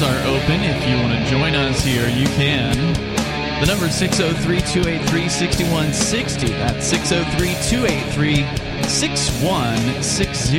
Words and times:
lines 0.00 0.02
are 0.02 0.18
open. 0.28 0.60
If 0.62 0.88
you 0.88 0.96
want 0.96 1.12
to 1.12 1.24
join 1.30 1.54
us 1.54 1.84
here, 1.84 2.08
you 2.08 2.26
can. 2.36 2.74
The 3.60 3.66
number 3.66 3.84
is 3.86 3.94
603 3.94 4.60
283 4.60 5.28
6160. 5.28 6.48
That's 6.52 6.86
603 6.86 7.54
283 7.68 8.44
6160. 8.88 10.58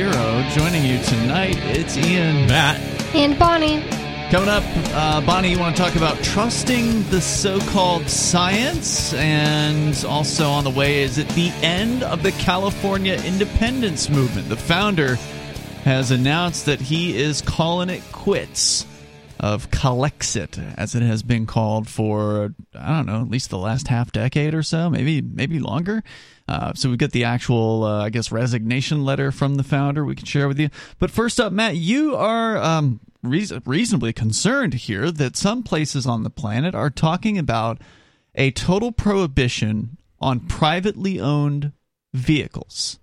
Joining 0.58 0.84
you 0.84 0.98
tonight, 1.04 1.56
it's 1.76 1.96
Ian. 1.96 2.46
Matt. 2.46 2.78
And 3.14 3.38
Bonnie. 3.38 3.82
Coming 4.30 4.48
up, 4.48 4.64
uh, 4.94 5.20
Bonnie, 5.22 5.50
you 5.50 5.58
want 5.58 5.76
to 5.76 5.82
talk 5.82 5.96
about 5.96 6.22
trusting 6.22 7.02
the 7.10 7.20
so 7.20 7.58
called 7.70 8.08
science? 8.08 9.12
And 9.14 10.04
also 10.04 10.48
on 10.50 10.62
the 10.64 10.70
way, 10.70 11.02
is 11.02 11.18
it 11.18 11.28
the 11.30 11.50
end 11.62 12.04
of 12.04 12.22
the 12.22 12.30
California 12.32 13.20
independence 13.24 14.08
movement? 14.08 14.48
The 14.48 14.56
founder 14.56 15.16
has 15.84 16.10
announced 16.10 16.66
that 16.66 16.80
he 16.80 17.16
is 17.16 17.40
calling 17.40 17.88
it 17.88 18.02
quits 18.12 18.84
of 19.40 19.70
Calexit, 19.70 20.74
as 20.76 20.94
it 20.94 21.02
has 21.02 21.22
been 21.22 21.46
called 21.46 21.88
for 21.88 22.54
I 22.78 22.88
don't 22.96 23.06
know, 23.06 23.22
at 23.22 23.30
least 23.30 23.48
the 23.48 23.58
last 23.58 23.88
half 23.88 24.12
decade 24.12 24.54
or 24.54 24.62
so, 24.62 24.90
maybe 24.90 25.22
maybe 25.22 25.58
longer. 25.58 26.04
Uh, 26.46 26.74
so 26.74 26.88
we've 26.88 26.98
got 26.98 27.12
the 27.12 27.24
actual, 27.24 27.84
uh, 27.84 28.04
I 28.04 28.10
guess, 28.10 28.30
resignation 28.30 29.04
letter 29.04 29.32
from 29.32 29.54
the 29.54 29.62
founder. 29.62 30.04
We 30.04 30.14
can 30.14 30.26
share 30.26 30.46
with 30.46 30.58
you. 30.58 30.68
But 30.98 31.10
first 31.10 31.40
up, 31.40 31.52
Matt, 31.52 31.76
you 31.76 32.16
are 32.16 32.58
um, 32.58 33.00
reason- 33.22 33.62
reasonably 33.64 34.12
concerned 34.12 34.74
here 34.74 35.10
that 35.10 35.36
some 35.36 35.62
places 35.62 36.06
on 36.06 36.22
the 36.22 36.30
planet 36.30 36.74
are 36.74 36.90
talking 36.90 37.38
about 37.38 37.80
a 38.34 38.50
total 38.50 38.92
prohibition 38.92 39.96
on 40.20 40.40
privately 40.40 41.18
owned 41.18 41.72
vehicles. 42.12 42.99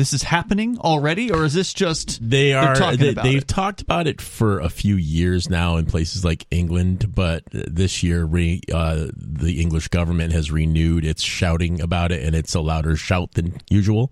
This 0.00 0.14
is 0.14 0.22
happening 0.22 0.78
already, 0.78 1.30
or 1.30 1.44
is 1.44 1.52
this 1.52 1.74
just 1.74 2.26
they 2.26 2.54
are 2.54 2.74
they, 2.96 3.34
have 3.34 3.46
talked 3.46 3.82
about 3.82 4.06
it 4.06 4.22
for 4.22 4.58
a 4.58 4.70
few 4.70 4.96
years 4.96 5.50
now 5.50 5.76
in 5.76 5.84
places 5.84 6.24
like 6.24 6.46
England, 6.50 7.14
but 7.14 7.44
this 7.52 8.02
year 8.02 8.24
re, 8.24 8.62
uh, 8.72 9.08
the 9.14 9.60
English 9.60 9.88
government 9.88 10.32
has 10.32 10.50
renewed 10.50 11.04
its 11.04 11.22
shouting 11.22 11.82
about 11.82 12.12
it, 12.12 12.24
and 12.24 12.34
it's 12.34 12.54
a 12.54 12.62
louder 12.62 12.96
shout 12.96 13.32
than 13.32 13.60
usual. 13.68 14.10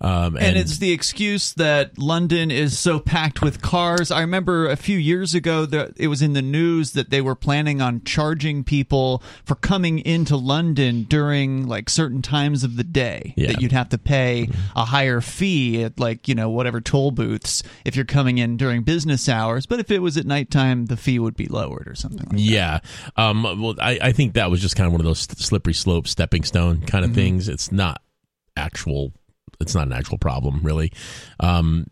Um, 0.00 0.36
and, 0.36 0.44
and, 0.44 0.56
it's 0.58 0.78
the 0.78 0.92
excuse 0.92 1.54
that 1.54 1.96
London 1.96 2.50
is 2.50 2.78
so 2.78 3.00
packed 3.00 3.40
with 3.40 3.62
cars. 3.62 4.10
I 4.10 4.20
remember 4.20 4.68
a 4.68 4.76
few 4.76 4.98
years 4.98 5.34
ago 5.34 5.64
that 5.66 5.92
it 5.96 6.08
was 6.08 6.20
in 6.20 6.34
the 6.34 6.42
news 6.42 6.92
that 6.92 7.08
they 7.08 7.22
were 7.22 7.34
planning 7.34 7.80
on 7.80 8.02
charging 8.04 8.62
people 8.62 9.22
for 9.44 9.54
coming 9.54 10.00
into 10.00 10.36
London 10.36 11.04
during 11.04 11.66
like 11.66 11.88
certain 11.88 12.20
times 12.20 12.62
of 12.62 12.76
the 12.76 12.84
day. 12.84 13.32
Yeah. 13.36 13.48
That 13.48 13.62
you'd 13.62 13.72
have 13.72 13.88
to 13.90 13.98
pay 13.98 14.50
a 14.74 14.84
higher 14.84 15.22
fee 15.22 15.82
at 15.82 15.98
like, 15.98 16.28
you 16.28 16.34
know, 16.34 16.50
whatever 16.50 16.80
toll 16.82 17.10
booths 17.10 17.62
if 17.86 17.96
you're 17.96 18.04
coming 18.04 18.36
in 18.36 18.58
during 18.58 18.82
business 18.82 19.28
hours. 19.30 19.64
But 19.64 19.80
if 19.80 19.90
it 19.90 20.00
was 20.00 20.18
at 20.18 20.26
nighttime, 20.26 20.86
the 20.86 20.96
fee 20.98 21.18
would 21.18 21.36
be 21.36 21.46
lowered 21.46 21.88
or 21.88 21.94
something 21.94 22.28
like 22.28 22.38
yeah. 22.38 22.80
Um, 23.16 23.44
well, 23.44 23.74
I, 23.80 23.98
I, 24.02 24.12
think 24.12 24.34
that 24.34 24.50
was 24.50 24.60
just 24.60 24.76
kind 24.76 24.86
of 24.86 24.92
one 24.92 25.00
of 25.00 25.06
those 25.06 25.20
slippery 25.20 25.74
slope, 25.74 26.06
stepping 26.06 26.44
stone 26.44 26.82
kind 26.82 27.04
of 27.04 27.12
mm-hmm. 27.12 27.20
things. 27.20 27.48
It's 27.48 27.72
not 27.72 28.02
actual 28.56 29.12
it's 29.60 29.74
not 29.74 29.86
an 29.86 29.92
actual 29.92 30.18
problem 30.18 30.60
really. 30.62 30.92
Um, 31.40 31.86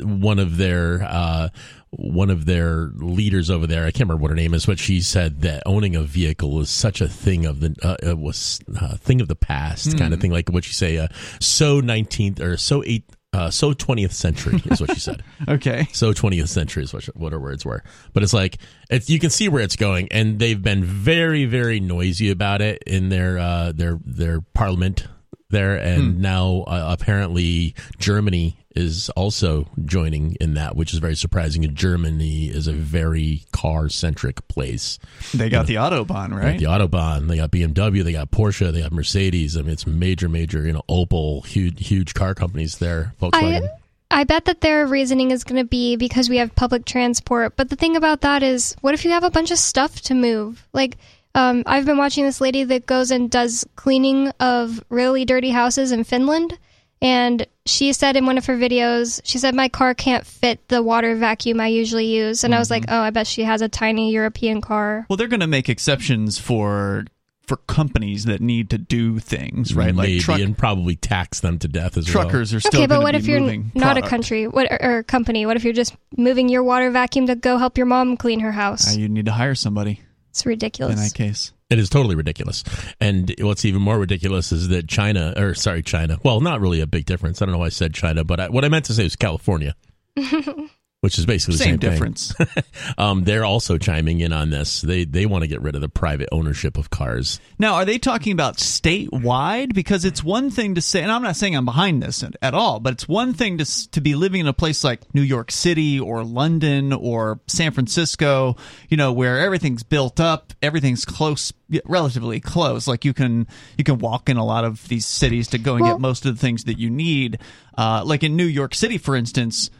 one 0.00 0.38
of 0.38 0.56
their 0.56 1.02
uh, 1.02 1.48
one 1.90 2.30
of 2.30 2.46
their 2.46 2.90
leaders 2.94 3.50
over 3.50 3.66
there, 3.66 3.82
I 3.82 3.90
can't 3.90 4.08
remember 4.08 4.22
what 4.22 4.30
her 4.30 4.36
name 4.36 4.54
is, 4.54 4.66
but 4.66 4.78
she 4.78 5.00
said 5.00 5.42
that 5.42 5.62
owning 5.66 5.96
a 5.96 6.02
vehicle 6.02 6.60
is 6.60 6.70
such 6.70 7.00
a 7.00 7.08
thing 7.08 7.46
of 7.46 7.60
the 7.60 7.74
uh, 7.82 7.96
it 8.02 8.18
was 8.18 8.60
a 8.76 8.96
thing 8.96 9.20
of 9.20 9.28
the 9.28 9.36
past 9.36 9.88
mm. 9.88 9.98
kind 9.98 10.14
of 10.14 10.20
thing, 10.20 10.30
like 10.30 10.48
what 10.50 10.66
you 10.66 10.72
say, 10.72 10.98
uh, 10.98 11.08
so 11.40 11.80
nineteenth 11.80 12.40
or 12.40 12.56
so 12.56 12.82
eight. 12.86 13.04
Uh, 13.32 13.48
so 13.48 13.72
20th 13.72 14.10
century 14.10 14.60
is 14.72 14.80
what 14.80 14.92
she 14.92 14.98
said. 14.98 15.22
okay. 15.48 15.86
So 15.92 16.12
20th 16.12 16.48
century 16.48 16.82
is 16.82 16.92
what, 16.92 17.04
what 17.14 17.32
her 17.32 17.38
words 17.38 17.64
were. 17.64 17.84
But 18.12 18.24
it's 18.24 18.32
like 18.32 18.58
it's 18.90 19.08
you 19.08 19.20
can 19.20 19.30
see 19.30 19.48
where 19.48 19.62
it's 19.62 19.76
going, 19.76 20.08
and 20.10 20.40
they've 20.40 20.60
been 20.60 20.82
very 20.82 21.44
very 21.44 21.78
noisy 21.78 22.32
about 22.32 22.60
it 22.60 22.82
in 22.88 23.08
their 23.08 23.38
uh, 23.38 23.70
their 23.70 24.00
their 24.04 24.40
parliament 24.40 25.06
there, 25.50 25.76
and 25.76 26.14
hmm. 26.14 26.20
now 26.20 26.64
uh, 26.66 26.96
apparently 26.98 27.74
Germany 27.98 28.56
is 28.74 29.10
also 29.10 29.66
joining 29.84 30.36
in 30.40 30.54
that, 30.54 30.76
which 30.76 30.92
is 30.92 31.00
very 31.00 31.16
surprising. 31.16 31.62
Germany 31.74 32.46
is 32.46 32.66
a 32.66 32.72
very 32.72 33.42
car 33.52 33.88
centric 33.88 34.46
place. 34.48 34.98
They 35.34 35.48
got 35.48 35.68
you 35.68 35.76
know, 35.76 35.90
the 35.90 36.04
autobahn, 36.04 36.34
right? 36.34 36.58
The 36.58 36.66
autobahn. 36.66 37.26
They 37.26 37.36
got 37.36 37.50
BMW. 37.50 38.04
They 38.04 38.12
got 38.12 38.30
Porsche. 38.30 38.72
They 38.72 38.82
got 38.82 38.92
Mercedes. 38.92 39.56
I 39.56 39.62
mean, 39.62 39.72
it's 39.72 39.86
major, 39.86 40.28
major. 40.28 40.64
You 40.64 40.72
know, 40.72 40.82
Opel, 40.88 41.44
huge, 41.44 41.86
huge 41.86 42.14
car 42.14 42.34
companies 42.34 42.78
there. 42.78 43.14
Volkswagen. 43.20 43.64
I- 43.64 43.70
I 44.12 44.24
bet 44.24 44.46
that 44.46 44.60
their 44.60 44.86
reasoning 44.86 45.30
is 45.30 45.44
going 45.44 45.62
to 45.62 45.68
be 45.68 45.94
because 45.94 46.28
we 46.28 46.38
have 46.38 46.54
public 46.56 46.84
transport. 46.84 47.56
But 47.56 47.70
the 47.70 47.76
thing 47.76 47.94
about 47.94 48.22
that 48.22 48.42
is, 48.42 48.74
what 48.80 48.92
if 48.92 49.04
you 49.04 49.12
have 49.12 49.22
a 49.22 49.30
bunch 49.30 49.52
of 49.52 49.58
stuff 49.58 50.00
to 50.02 50.14
move? 50.14 50.66
Like, 50.72 50.96
um, 51.34 51.62
I've 51.66 51.86
been 51.86 51.98
watching 51.98 52.24
this 52.24 52.40
lady 52.40 52.64
that 52.64 52.86
goes 52.86 53.10
and 53.10 53.30
does 53.30 53.64
cleaning 53.76 54.28
of 54.40 54.82
really 54.88 55.24
dirty 55.24 55.50
houses 55.50 55.92
in 55.92 56.04
Finland. 56.04 56.58
And 57.02 57.46
she 57.64 57.92
said 57.92 58.16
in 58.16 58.26
one 58.26 58.36
of 58.36 58.46
her 58.46 58.56
videos, 58.56 59.20
she 59.24 59.38
said, 59.38 59.54
My 59.54 59.68
car 59.68 59.94
can't 59.94 60.26
fit 60.26 60.66
the 60.68 60.82
water 60.82 61.14
vacuum 61.14 61.60
I 61.60 61.68
usually 61.68 62.06
use. 62.06 62.44
And 62.44 62.52
mm-hmm. 62.52 62.58
I 62.58 62.60
was 62.60 62.70
like, 62.70 62.84
mm-hmm. 62.84 62.94
Oh, 62.94 63.00
I 63.00 63.10
bet 63.10 63.26
she 63.26 63.42
has 63.42 63.62
a 63.62 63.68
tiny 63.68 64.12
European 64.12 64.60
car. 64.60 65.06
Well, 65.08 65.16
they're 65.16 65.28
going 65.28 65.40
to 65.40 65.46
make 65.46 65.68
exceptions 65.68 66.38
for 66.38 67.04
for 67.50 67.56
companies 67.56 68.26
that 68.26 68.40
need 68.40 68.70
to 68.70 68.78
do 68.78 69.18
things, 69.18 69.74
right? 69.74 69.92
Maybe, 69.92 70.14
like 70.14 70.22
truck, 70.22 70.40
and 70.40 70.56
probably 70.56 70.94
tax 70.94 71.40
them 71.40 71.58
to 71.58 71.68
death 71.68 71.96
as 71.96 72.06
truckers 72.06 72.52
well. 72.52 72.58
are 72.58 72.60
still 72.60 72.80
okay. 72.82 72.86
But 72.86 73.02
what 73.02 73.16
if 73.16 73.26
you're 73.26 73.40
not 73.40 73.74
product. 73.74 74.06
a 74.06 74.08
country 74.08 74.46
what, 74.46 74.70
or, 74.70 74.98
or, 74.98 75.02
company? 75.02 75.46
What 75.46 75.56
if 75.56 75.64
you're 75.64 75.72
just 75.72 75.96
moving 76.16 76.48
your 76.48 76.62
water 76.62 76.92
vacuum 76.92 77.26
to 77.26 77.34
go 77.34 77.56
help 77.56 77.76
your 77.76 77.86
mom 77.86 78.16
clean 78.16 78.38
her 78.40 78.52
house? 78.52 78.94
Uh, 78.94 79.00
you 79.00 79.08
need 79.08 79.24
to 79.24 79.32
hire 79.32 79.56
somebody. 79.56 80.00
It's 80.30 80.46
ridiculous. 80.46 80.96
In 80.96 81.02
that 81.02 81.14
case. 81.14 81.52
It 81.70 81.78
is 81.78 81.88
totally 81.88 82.16
ridiculous. 82.16 82.64
And 83.00 83.32
what's 83.40 83.64
even 83.64 83.80
more 83.80 83.98
ridiculous 83.98 84.50
is 84.50 84.68
that 84.68 84.88
China, 84.88 85.34
or 85.36 85.54
sorry, 85.54 85.82
China, 85.82 86.18
well, 86.24 86.40
not 86.40 86.60
really 86.60 86.80
a 86.80 86.86
big 86.86 87.06
difference. 87.06 87.40
I 87.40 87.44
don't 87.44 87.52
know 87.52 87.58
why 87.58 87.66
I 87.66 87.70
said 87.70 87.94
China, 87.94 88.24
but 88.24 88.40
I, 88.40 88.48
what 88.48 88.64
I 88.64 88.68
meant 88.68 88.86
to 88.86 88.94
say 88.94 89.04
was 89.04 89.14
California. 89.14 89.76
which 91.00 91.18
is 91.18 91.24
basically 91.24 91.54
the 91.54 91.64
same, 91.64 91.72
same 91.72 91.78
difference. 91.78 92.34
um, 92.98 93.24
they're 93.24 93.44
also 93.44 93.78
chiming 93.78 94.20
in 94.20 94.32
on 94.32 94.50
this. 94.50 94.82
They 94.82 95.04
they 95.04 95.24
want 95.24 95.42
to 95.42 95.48
get 95.48 95.62
rid 95.62 95.74
of 95.74 95.80
the 95.80 95.88
private 95.88 96.28
ownership 96.30 96.76
of 96.76 96.90
cars. 96.90 97.40
Now, 97.58 97.74
are 97.74 97.86
they 97.86 97.98
talking 97.98 98.32
about 98.32 98.58
statewide? 98.58 99.74
Because 99.74 100.04
it's 100.04 100.22
one 100.22 100.50
thing 100.50 100.74
to 100.74 100.82
say, 100.82 101.02
and 101.02 101.10
I'm 101.10 101.22
not 101.22 101.36
saying 101.36 101.56
I'm 101.56 101.64
behind 101.64 102.02
this 102.02 102.22
at 102.42 102.54
all, 102.54 102.80
but 102.80 102.92
it's 102.92 103.08
one 103.08 103.32
thing 103.32 103.58
to 103.58 103.90
to 103.90 104.00
be 104.00 104.14
living 104.14 104.40
in 104.40 104.46
a 104.46 104.52
place 104.52 104.84
like 104.84 105.14
New 105.14 105.22
York 105.22 105.50
City 105.50 105.98
or 105.98 106.22
London 106.22 106.92
or 106.92 107.40
San 107.46 107.72
Francisco, 107.72 108.56
you 108.90 108.98
know, 108.98 109.12
where 109.12 109.38
everything's 109.38 109.82
built 109.82 110.20
up, 110.20 110.52
everything's 110.60 111.06
close, 111.06 111.50
relatively 111.86 112.40
close. 112.40 112.86
Like 112.86 113.06
you 113.06 113.14
can 113.14 113.46
you 113.78 113.84
can 113.84 113.98
walk 113.98 114.28
in 114.28 114.36
a 114.36 114.44
lot 114.44 114.64
of 114.66 114.86
these 114.88 115.06
cities 115.06 115.48
to 115.48 115.58
go 115.58 115.76
and 115.76 115.82
well, 115.82 115.94
get 115.94 116.00
most 116.00 116.26
of 116.26 116.34
the 116.34 116.40
things 116.40 116.64
that 116.64 116.78
you 116.78 116.90
need. 116.90 117.38
Uh, 117.78 118.02
like 118.04 118.22
in 118.22 118.36
New 118.36 118.44
York 118.44 118.74
City, 118.74 118.98
for 118.98 119.16
instance 119.16 119.70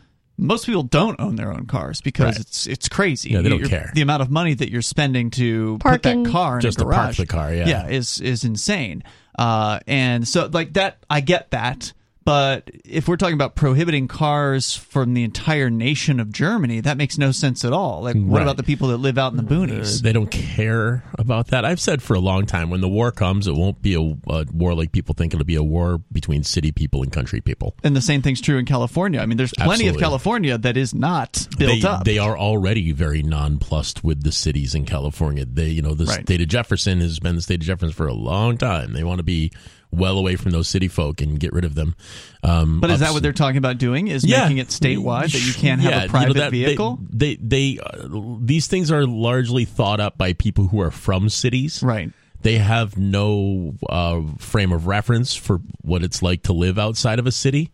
most 0.41 0.67
people 0.67 0.83
don't 0.83 1.21
own 1.21 1.37
their 1.37 1.53
own 1.53 1.67
cars 1.67 2.01
because 2.01 2.37
right. 2.37 2.41
it's 2.41 2.67
it's 2.67 2.89
crazy. 2.89 3.31
Yeah, 3.31 3.43
they 3.43 3.49
don't 3.49 3.61
you're, 3.61 3.69
care. 3.69 3.91
The 3.95 4.01
amount 4.01 4.23
of 4.23 4.31
money 4.31 4.55
that 4.55 4.71
you're 4.71 4.83
spending 4.83 5.31
to 5.33 5.79
Park 5.79 6.03
put 6.03 6.03
that 6.03 6.31
car 6.31 6.57
in 6.57 6.61
just 6.63 6.81
a 6.81 6.85
garage, 6.85 7.17
to 7.17 7.23
park 7.23 7.29
the 7.29 7.33
car, 7.33 7.55
yeah, 7.55 7.69
yeah, 7.69 7.89
is 7.89 8.21
is 8.21 8.45
insane. 8.45 9.05
Uh, 9.39 9.81
and 9.87 10.27
so 10.27 10.49
like 10.53 10.73
that, 10.75 11.05
I 11.09 11.21
get 11.21 11.51
that. 11.51 11.93
But 12.25 12.71
if 12.85 13.09
we're 13.09 13.17
talking 13.17 13.35
about 13.35 13.55
prohibiting 13.55 14.07
cars 14.07 14.77
from 14.77 15.15
the 15.15 15.25
entire 15.25 15.71
nation 15.71 16.21
of 16.21 16.31
Germany, 16.31 16.81
that 16.81 16.97
makes 16.97 17.17
no 17.17 17.33
sense 17.33 17.65
at 17.65 17.73
all. 17.73 18.03
Like, 18.03 18.15
what 18.15 18.39
right. 18.39 18.43
about 18.43 18.57
the 18.57 18.63
people 18.63 18.89
that 18.89 18.99
live 18.99 19.17
out 19.17 19.33
in 19.33 19.37
the 19.37 19.43
boonies? 19.43 19.99
Uh, 19.99 20.03
they 20.03 20.13
don't 20.13 20.31
care 20.31 21.03
about 21.19 21.49
that. 21.49 21.65
I've 21.65 21.81
said 21.81 22.03
for 22.03 22.15
a 22.15 22.21
long 22.21 22.47
time, 22.47 22.69
when 22.69 22.83
the 22.83 22.89
war 22.89 23.11
comes, 23.11 23.47
it 23.47 23.55
won't 23.55 23.81
be 23.81 23.95
a, 23.95 24.01
a, 24.31 24.47
war 24.53 24.75
like 24.75 24.93
people 24.93 25.15
think 25.15 25.33
it'll 25.33 25.47
be 25.47 25.55
a 25.57 25.63
war 25.63 25.99
between 26.13 26.45
city 26.45 26.73
people 26.73 27.03
and 27.03 27.11
country 27.11 27.41
people. 27.41 27.75
And 27.83 27.97
the 27.97 28.03
same 28.03 28.21
thing's 28.21 28.41
true 28.41 28.59
in 28.59 28.67
California. 28.67 29.21
I 29.21 29.27
mean, 29.27 29.39
there's 29.39 29.55
plenty 29.55 29.73
Absolutely. 29.73 29.97
of 29.97 30.01
California 30.01 30.59
that 30.59 30.77
is 30.77 30.95
not 30.95 31.49
built 31.57 31.81
they, 31.81 31.89
up. 31.89 32.05
They 32.05 32.19
are 32.19 32.37
already 32.37 32.93
very 32.93 33.23
nonplussed 33.23 34.05
with 34.05 34.23
the 34.23 34.33
cities 34.33 34.75
in 34.75 34.85
California. 34.85 35.47
They, 35.47 35.69
you 35.69 35.83
know, 35.83 35.95
the 35.95 36.05
right. 36.05 36.23
state 36.23 36.43
of 36.43 36.49
Jefferson 36.49 37.01
has 37.01 37.19
been 37.19 37.37
the 37.37 37.43
state 37.43 37.61
of 37.61 37.67
Jefferson 37.67 37.93
for 37.93 38.07
a 38.07 38.15
long 38.15 38.59
time. 38.59 38.93
They 38.93 39.05
want 39.05 39.21
to 39.21 39.25
be 39.25 39.53
well 39.93 40.19
away 40.19 40.37
from 40.37 40.53
those 40.53 40.69
city 40.69 40.89
folk 40.89 41.21
and 41.21 41.39
get 41.39 41.53
rid 41.53 41.65
of 41.65 41.75
them. 41.75 41.95
Um, 42.43 42.81
but 42.81 42.91
is 42.91 43.01
that 43.01 43.13
what 43.13 43.23
they're 43.23 43.33
talking 43.33 43.59
about 43.59 43.79
doing? 43.79 44.09
Is 44.09 44.25
yeah, 44.25 44.43
making 44.43 44.59
it 44.59 44.69
statewide 44.69 45.33
that 45.33 45.47
you 45.47 45.53
can't 45.55 45.81
have 45.81 45.91
yeah, 45.91 46.05
a 46.05 46.09
private 46.09 46.29
you 46.29 46.35
know, 46.35 46.41
that, 46.41 46.51
vehicle? 46.51 46.99
They 47.11 47.37
they, 47.37 47.77
they 47.77 47.81
uh, 47.81 48.09
these 48.41 48.67
things 48.67 48.91
are 48.91 49.07
largely 49.07 49.65
thought 49.65 50.01
up 50.01 50.17
by 50.17 50.33
people 50.33 50.69
who 50.69 50.81
are 50.81 50.91
from 50.91 51.29
cities, 51.29 51.83
right? 51.83 52.11
They 52.43 52.59
have 52.59 52.97
no 52.97 53.75
uh, 53.89 54.23
frame 54.39 54.73
of 54.73 54.87
reference 54.87 55.35
for 55.35 55.61
what 55.83 56.03
it's 56.03 56.23
like 56.23 56.45
to 56.45 56.53
live 56.53 56.79
outside 56.79 57.19
of 57.19 57.27
a 57.27 57.33
city 57.33 57.71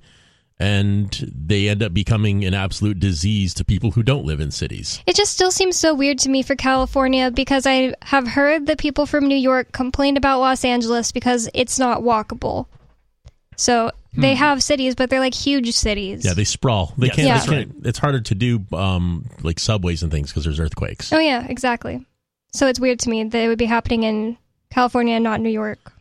and 0.58 1.30
they 1.36 1.68
end 1.68 1.82
up 1.82 1.92
becoming 1.92 2.44
an 2.44 2.54
absolute 2.54 2.98
disease 2.98 3.52
to 3.54 3.64
people 3.64 3.90
who 3.90 4.02
don't 4.02 4.24
live 4.24 4.40
in 4.40 4.50
cities. 4.50 5.02
It 5.06 5.14
just 5.16 5.32
still 5.32 5.50
seems 5.50 5.76
so 5.76 5.94
weird 5.94 6.18
to 6.20 6.30
me 6.30 6.42
for 6.42 6.56
California 6.56 7.30
because 7.30 7.66
I 7.66 7.94
have 8.02 8.26
heard 8.26 8.66
that 8.66 8.78
people 8.78 9.04
from 9.06 9.26
New 9.28 9.36
York 9.36 9.72
complain 9.72 10.16
about 10.16 10.40
Los 10.40 10.64
Angeles 10.64 11.12
because 11.12 11.48
it's 11.52 11.78
not 11.78 12.00
walkable. 12.00 12.66
So 13.56 13.90
they 14.18 14.34
have 14.34 14.62
cities, 14.62 14.94
but 14.94 15.10
they're 15.10 15.20
like 15.20 15.34
huge 15.34 15.72
cities. 15.72 16.24
Yeah, 16.24 16.32
they 16.32 16.44
sprawl. 16.44 16.94
They 16.96 17.08
Yes, 17.08 17.16
can't. 17.16 17.28
that's 17.28 17.46
They 17.46 17.52
can't 17.56 17.86
it's 17.86 17.98
harder 17.98 18.20
to 18.20 18.34
do 18.34 18.64
um, 18.72 19.26
like 19.42 19.58
subways 19.58 20.02
and 20.02 20.10
things 20.10 20.30
because 20.30 20.44
there's 20.44 20.58
earthquakes. 20.60 21.12
oh 21.12 21.18
yeah, 21.18 21.46
exactly. 21.46 22.04
So 22.54 22.66
it's 22.66 22.80
weird 22.80 22.98
to 23.00 23.10
me 23.10 23.24
that 23.24 23.38
it 23.38 23.48
would 23.48 23.58
be 23.58 23.66
happening 23.66 24.04
in 24.04 24.38
California 24.70 25.14
and 25.16 25.24
not 25.24 25.40
New 25.42 25.50
York. 25.50 25.92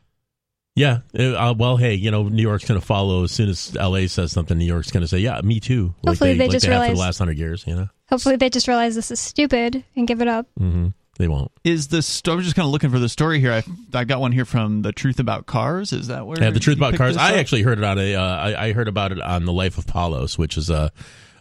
Yeah. 0.76 1.00
Uh, 1.18 1.54
well, 1.58 1.78
hey, 1.78 1.94
you 1.94 2.12
know, 2.12 2.24
New 2.24 2.42
York's 2.42 2.66
going 2.68 2.80
to 2.80 2.86
follow 2.86 3.24
as 3.24 3.32
soon 3.32 3.48
as 3.50 3.74
LA 3.76 4.08
says 4.08 4.32
something. 4.34 4.58
New 4.58 4.66
York's 4.66 4.92
going 4.92 5.02
to 5.02 5.08
say, 5.08 5.20
"Yeah, 5.20 5.40
me 5.42 5.60
too." 5.62 5.96
Like 6.04 6.12
Hopefully 6.12 6.34
they 6.34 6.46
like 6.46 6.52
just 6.52 6.66
they 6.66 6.74
have 6.74 6.88
for 6.88 6.94
the 6.94 7.00
last 7.00 7.18
hundred 7.18 7.38
years. 7.38 7.64
You 7.66 7.76
know, 7.76 7.90
Hopefully 8.10 8.36
they 8.36 8.50
just 8.50 8.68
realize 8.68 8.94
this 8.94 9.10
is 9.10 9.20
stupid 9.20 9.84
and 9.96 10.06
give 10.08 10.22
it 10.22 10.28
up. 10.28 10.48
Mm-hmm. 10.60 10.88
they 11.18 11.30
won't. 11.30 11.50
Is 11.64 11.88
the 11.88 12.02
sto- 12.02 12.34
I'm 12.34 12.42
just 12.42 12.56
kind 12.58 12.66
of 12.66 12.72
looking 12.74 12.90
for 12.92 13.00
the 13.00 13.08
story 13.08 13.40
here. 13.40 13.54
I, 13.54 13.64
I 13.94 14.04
got 14.04 14.20
one 14.20 14.34
here 14.34 14.44
from 14.44 14.82
the 14.82 14.92
Truth 14.92 15.20
About 15.22 15.46
Cars. 15.46 15.94
Is 15.94 16.08
that 16.08 16.28
where? 16.28 16.42
Yeah, 16.44 16.50
the 16.50 16.60
truth 16.60 16.78
about 16.78 16.96
cars. 16.96 17.16
I 17.16 17.38
actually 17.38 17.62
heard 17.62 17.78
it 17.78 17.84
on 17.86 17.98
a. 17.98 18.16
Uh, 18.16 18.22
I, 18.22 18.66
I 18.68 18.74
heard 18.74 18.90
about 18.90 19.14
it 19.14 19.22
on 19.22 19.46
the 19.46 19.54
Life 19.54 19.78
of 19.78 19.88
Palos, 19.88 20.38
which 20.38 20.58
is 20.58 20.70
a 20.70 20.92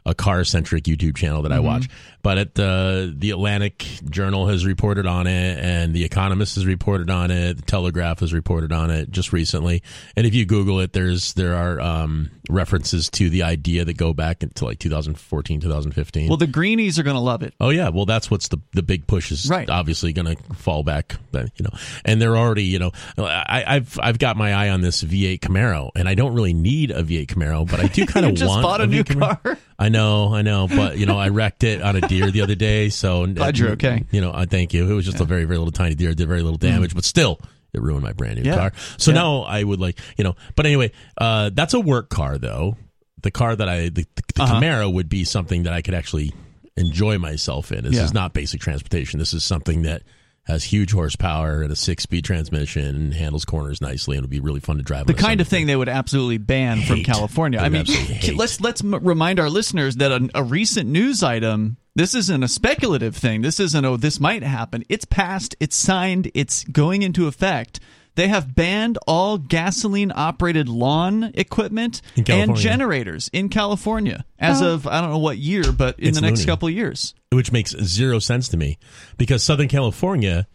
a 0.06 0.14
car 0.14 0.44
centric 0.44 0.84
YouTube 0.84 1.16
channel 1.16 1.42
that 1.42 1.52
I 1.52 1.56
Mm-hmm. 1.56 1.66
watch. 1.66 1.88
But 2.22 2.38
it, 2.38 2.58
uh, 2.58 3.08
the 3.14 3.30
Atlantic 3.32 3.84
Journal 4.08 4.46
has 4.48 4.64
reported 4.64 5.06
on 5.06 5.26
it, 5.26 5.58
and 5.58 5.92
the 5.94 6.04
Economist 6.04 6.54
has 6.54 6.64
reported 6.64 7.10
on 7.10 7.30
it. 7.30 7.56
The 7.58 7.62
Telegraph 7.62 8.20
has 8.20 8.32
reported 8.32 8.72
on 8.72 8.90
it 8.90 9.10
just 9.10 9.32
recently. 9.34 9.82
And 10.16 10.26
if 10.26 10.34
you 10.34 10.46
Google 10.46 10.80
it, 10.80 10.94
there's 10.94 11.34
there 11.34 11.54
are 11.54 11.78
um, 11.80 12.30
references 12.48 13.10
to 13.10 13.28
the 13.28 13.42
idea 13.42 13.84
that 13.84 13.98
go 13.98 14.14
back 14.14 14.42
into 14.42 14.64
like 14.64 14.78
2014, 14.78 15.60
2015. 15.60 16.28
Well, 16.28 16.38
the 16.38 16.46
greenies 16.46 16.98
are 16.98 17.02
going 17.02 17.16
to 17.16 17.20
love 17.20 17.42
it. 17.42 17.52
Oh 17.60 17.68
yeah, 17.68 17.90
well 17.90 18.06
that's 18.06 18.30
what's 18.30 18.48
the 18.48 18.58
the 18.72 18.82
big 18.82 19.06
push 19.06 19.30
is 19.30 19.48
Right. 19.50 19.68
obviously 19.68 20.14
going 20.14 20.34
to 20.34 20.42
fall 20.54 20.82
back, 20.82 21.16
you 21.34 21.40
know, 21.60 21.70
and 22.06 22.22
they're 22.22 22.38
already 22.38 22.64
you 22.64 22.78
know 22.78 22.92
I, 23.18 23.64
I've 23.66 23.98
I've 24.02 24.18
got 24.18 24.38
my 24.38 24.54
eye 24.54 24.70
on 24.70 24.80
this 24.80 25.02
V8 25.04 25.40
Camaro, 25.40 25.90
and 25.94 26.08
I 26.08 26.14
don't 26.14 26.32
really 26.34 26.54
need 26.54 26.90
a 26.90 27.02
V8 27.02 27.26
Camaro, 27.26 27.70
but 27.70 27.80
I 27.80 27.88
do 27.88 28.06
kind 28.06 28.24
of 28.24 28.40
want 28.48 28.62
bought 28.62 28.80
a 28.80 28.86
V8 28.86 28.90
new 28.90 29.04
car. 29.20 29.58
I 29.76 29.88
know, 29.90 29.93
I 30.00 30.42
know, 30.42 30.66
but 30.68 30.98
you 30.98 31.06
know 31.06 31.18
I 31.18 31.28
wrecked 31.28 31.64
it 31.64 31.82
on 31.82 31.96
a 31.96 32.00
deer 32.02 32.30
the 32.30 32.40
other 32.42 32.54
day, 32.54 32.88
so 32.88 33.26
Glad 33.32 33.58
you're 33.58 33.70
okay. 33.72 34.04
You 34.10 34.20
know, 34.20 34.32
I 34.34 34.46
thank 34.46 34.72
you. 34.74 34.90
It 34.90 34.94
was 34.94 35.04
just 35.04 35.20
a 35.20 35.24
very 35.24 35.44
very 35.44 35.58
little 35.58 35.72
tiny 35.72 35.94
deer, 35.94 36.14
did 36.14 36.26
very 36.28 36.42
little 36.42 36.58
damage, 36.58 36.94
but 36.94 37.04
still. 37.04 37.38
It 37.72 37.82
ruined 37.82 38.04
my 38.04 38.12
brand 38.12 38.36
new 38.40 38.48
Yeah. 38.48 38.54
car. 38.56 38.72
So 38.98 39.10
Yeah. 39.10 39.16
now 39.16 39.42
I 39.42 39.64
would 39.64 39.80
like, 39.80 39.98
you 40.16 40.22
know, 40.22 40.36
but 40.54 40.64
anyway, 40.64 40.92
uh, 41.18 41.50
that's 41.52 41.74
a 41.74 41.80
work 41.80 42.08
car 42.08 42.38
though. 42.38 42.76
The 43.22 43.32
car 43.32 43.56
that 43.56 43.68
I, 43.68 43.88
the, 43.88 44.06
the 44.14 44.42
Uh-huh. 44.42 44.60
Camaro 44.60 44.92
would 44.94 45.08
be 45.08 45.24
something 45.24 45.64
that 45.64 45.72
I 45.72 45.82
could 45.82 45.94
actually 45.94 46.32
enjoy 46.76 47.18
myself 47.18 47.72
in. 47.72 47.82
This 47.82 47.94
Yeah. 47.94 48.04
is 48.04 48.14
not 48.14 48.32
basic 48.32 48.60
transportation. 48.60 49.18
This 49.18 49.34
is 49.34 49.42
something 49.42 49.82
that 49.82 50.02
has 50.46 50.64
huge 50.64 50.92
horsepower 50.92 51.62
and 51.62 51.72
a 51.72 51.76
six 51.76 52.02
speed 52.02 52.24
transmission 52.24 52.84
and 52.84 53.14
handles 53.14 53.44
corners 53.44 53.80
nicely 53.80 54.16
and 54.16 54.22
it 54.22 54.26
would 54.26 54.30
be 54.30 54.40
really 54.40 54.60
fun 54.60 54.76
to 54.76 54.82
drive. 54.82 55.06
the 55.06 55.14
kind 55.14 55.40
of 55.40 55.48
thing 55.48 55.66
they 55.66 55.76
would 55.76 55.88
absolutely 55.88 56.38
ban 56.38 56.82
from 56.82 57.02
California. 57.02 57.58
I 57.58 57.68
mean, 57.70 57.86
hate. 57.86 58.36
let's 58.36 58.60
let's 58.60 58.82
m- 58.84 58.94
remind 59.02 59.40
our 59.40 59.48
listeners 59.48 59.96
that 59.96 60.12
a, 60.12 60.28
a 60.34 60.42
recent 60.42 60.88
news 60.90 61.22
item. 61.22 61.78
This 61.96 62.14
isn't 62.14 62.42
a 62.42 62.48
speculative 62.48 63.16
thing. 63.16 63.42
This 63.42 63.60
isn't 63.60 63.84
oh 63.84 63.96
this 63.96 64.20
might 64.20 64.42
happen. 64.42 64.84
It's 64.88 65.04
passed. 65.04 65.54
It's 65.60 65.76
signed. 65.76 66.30
It's 66.34 66.64
going 66.64 67.02
into 67.02 67.26
effect. 67.26 67.80
They 68.16 68.28
have 68.28 68.54
banned 68.54 68.96
all 69.06 69.38
gasoline 69.38 70.12
operated 70.14 70.68
lawn 70.68 71.32
equipment 71.34 72.00
and 72.28 72.54
generators 72.56 73.28
in 73.32 73.48
California 73.48 74.24
as 74.38 74.62
Oh. 74.62 74.74
of 74.74 74.86
I 74.86 75.00
don't 75.00 75.10
know 75.10 75.18
what 75.18 75.38
year, 75.38 75.72
but 75.72 75.98
in 75.98 76.08
It's 76.08 76.18
the 76.18 76.22
next 76.22 76.40
loony. 76.40 76.46
couple 76.46 76.68
of 76.68 76.74
years. 76.74 77.14
which 77.30 77.50
makes 77.50 77.72
zero 77.82 78.20
sense 78.20 78.48
to 78.48 78.56
me 78.56 78.78
because 79.18 79.42
Southern 79.42 79.66
California 79.68 80.46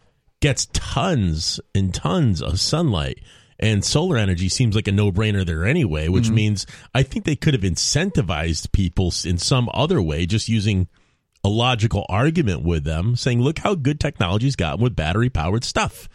gets 0.41 0.67
tons 0.71 1.59
and 1.75 1.93
tons 1.93 2.41
of 2.41 2.59
sunlight. 2.59 3.19
And 3.61 3.83
solar 3.83 4.15
energy 4.15 4.47
seems 4.47 4.73
like 4.73 4.87
a 4.87 4.91
no 4.93 5.11
brainer 5.11 5.45
there 5.45 5.65
anyway, 5.65 6.07
which 6.07 6.27
Mm-hmm. 6.27 6.35
means 6.35 6.65
I 6.95 7.03
think 7.03 7.25
they 7.25 7.35
could 7.35 7.53
have 7.53 7.63
incentivized 7.63 8.71
people 8.71 9.13
in 9.25 9.37
some 9.37 9.69
other 9.73 10.01
way, 10.01 10.25
just 10.25 10.47
using 10.47 10.87
a 11.43 11.49
logical 11.49 12.05
argument 12.07 12.63
with 12.63 12.85
them, 12.85 13.17
saying, 13.17 13.41
look 13.41 13.59
how 13.59 13.75
good 13.75 13.99
technology's 13.99 14.55
gotten 14.55 14.81
with 14.81 14.95
battery 14.95 15.29
powered 15.29 15.65
stuff. 15.65 16.07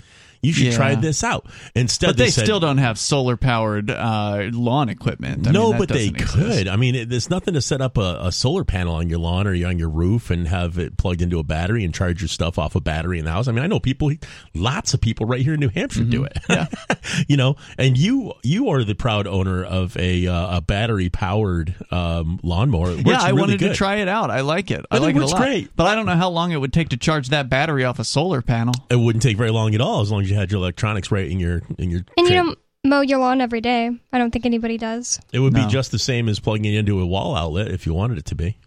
You 0.44 0.52
should 0.52 0.66
Yeah. 0.66 0.76
try 0.76 0.94
this 0.94 1.24
out. 1.24 1.46
Instead, 1.74 2.08
But 2.08 2.16
they, 2.18 2.30
said, 2.30 2.44
still 2.44 2.60
don't 2.60 2.78
have 2.78 2.98
solar 2.98 3.36
powered 3.36 3.90
uh, 3.90 4.48
lawn 4.52 4.88
equipment. 4.88 5.46
I 5.48 5.50
no, 5.52 5.70
mean, 5.70 5.78
but 5.78 5.88
they 5.88 6.06
exist. 6.08 6.34
could. 6.34 6.68
I 6.68 6.76
mean, 6.76 6.94
it, 6.94 7.08
there's 7.08 7.30
nothing 7.30 7.54
to 7.54 7.62
set 7.62 7.80
up 7.80 7.96
a, 7.98 8.18
a 8.22 8.32
solar 8.32 8.64
panel 8.64 8.94
on 8.94 9.08
your 9.08 9.18
lawn 9.18 9.46
or 9.46 9.52
on 9.66 9.78
your 9.78 9.88
roof 9.88 10.30
and 10.30 10.46
have 10.48 10.78
it 10.78 10.96
plugged 10.96 11.22
into 11.22 11.38
a 11.38 11.42
battery 11.42 11.84
and 11.84 11.94
charge 11.94 12.20
your 12.20 12.28
stuff 12.28 12.58
off 12.58 12.74
a 12.74 12.80
battery 12.80 13.18
in 13.18 13.24
the 13.24 13.30
house. 13.30 13.48
I 13.48 13.52
mean, 13.52 13.64
I 13.64 13.66
know 13.66 13.80
people, 13.80 14.12
lots 14.54 14.94
of 14.94 15.00
people 15.00 15.26
right 15.26 15.40
here 15.40 15.54
in 15.54 15.60
New 15.60 15.68
Hampshire 15.70 16.04
do 16.04 16.24
Mm-hmm. 16.24 16.52
it. 16.52 16.68
Yeah, 16.90 16.94
you 17.28 17.36
know, 17.36 17.56
and 17.78 17.96
you 17.98 18.34
you 18.42 18.68
are 18.70 18.84
the 18.84 18.94
proud 18.94 19.26
owner 19.26 19.64
of 19.64 19.96
a 19.96 20.26
uh, 20.26 20.58
a 20.58 20.60
battery 20.60 21.08
powered 21.08 21.74
um, 21.90 22.38
lawnmower. 22.42 22.90
It 22.90 22.98
Yeah, 22.98 23.12
works 23.14 23.22
I 23.24 23.28
really 23.28 23.40
wanted 23.40 23.58
good. 23.60 23.68
to 23.70 23.74
try 23.74 23.96
it 23.96 24.08
out. 24.08 24.30
I 24.30 24.40
like 24.42 24.70
it. 24.70 24.84
I 24.90 24.96
it 24.98 25.00
like 25.00 25.16
it, 25.16 25.22
a 25.22 25.26
lot. 25.26 25.36
great. 25.40 25.70
But 25.76 25.86
I 25.86 25.94
don't 25.94 26.06
know 26.06 26.14
how 26.16 26.30
long 26.30 26.52
it 26.52 26.56
would 26.56 26.72
take 26.72 26.90
to 26.90 26.96
charge 26.96 27.28
that 27.30 27.48
battery 27.48 27.84
off 27.84 27.98
a 27.98 28.04
solar 28.04 28.42
panel. 28.42 28.74
It 28.90 28.96
wouldn't 28.96 29.22
take 29.22 29.36
very 29.36 29.50
long 29.50 29.74
at 29.74 29.80
all 29.80 30.00
as 30.02 30.10
long 30.12 30.22
as 30.22 30.30
you 30.30 30.33
had 30.34 30.50
your 30.50 30.58
electronics 30.60 31.10
right 31.10 31.28
in 31.30 31.40
your 31.40 31.62
in 31.78 31.90
your. 31.90 32.00
And 32.16 32.28
you 32.28 32.34
don't 32.34 32.58
mow 32.84 33.00
your 33.00 33.18
lawn 33.18 33.40
every 33.40 33.60
day. 33.60 33.90
I 34.12 34.18
don't 34.18 34.30
think 34.30 34.44
anybody 34.46 34.76
does. 34.78 35.18
it 35.32 35.38
would 35.40 35.52
No. 35.52 35.64
be 35.66 35.70
just 35.72 35.90
the 35.90 35.98
same 35.98 36.28
as 36.28 36.38
plugging 36.40 36.66
it 36.66 36.76
into 36.78 37.00
a 37.00 37.06
wall 37.06 37.34
outlet 37.36 37.68
if 37.68 37.86
you 37.86 37.94
wanted 37.94 38.18
it 38.18 38.26
to 38.26 38.34
be. 38.34 38.58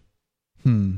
Hmm. 0.64 0.96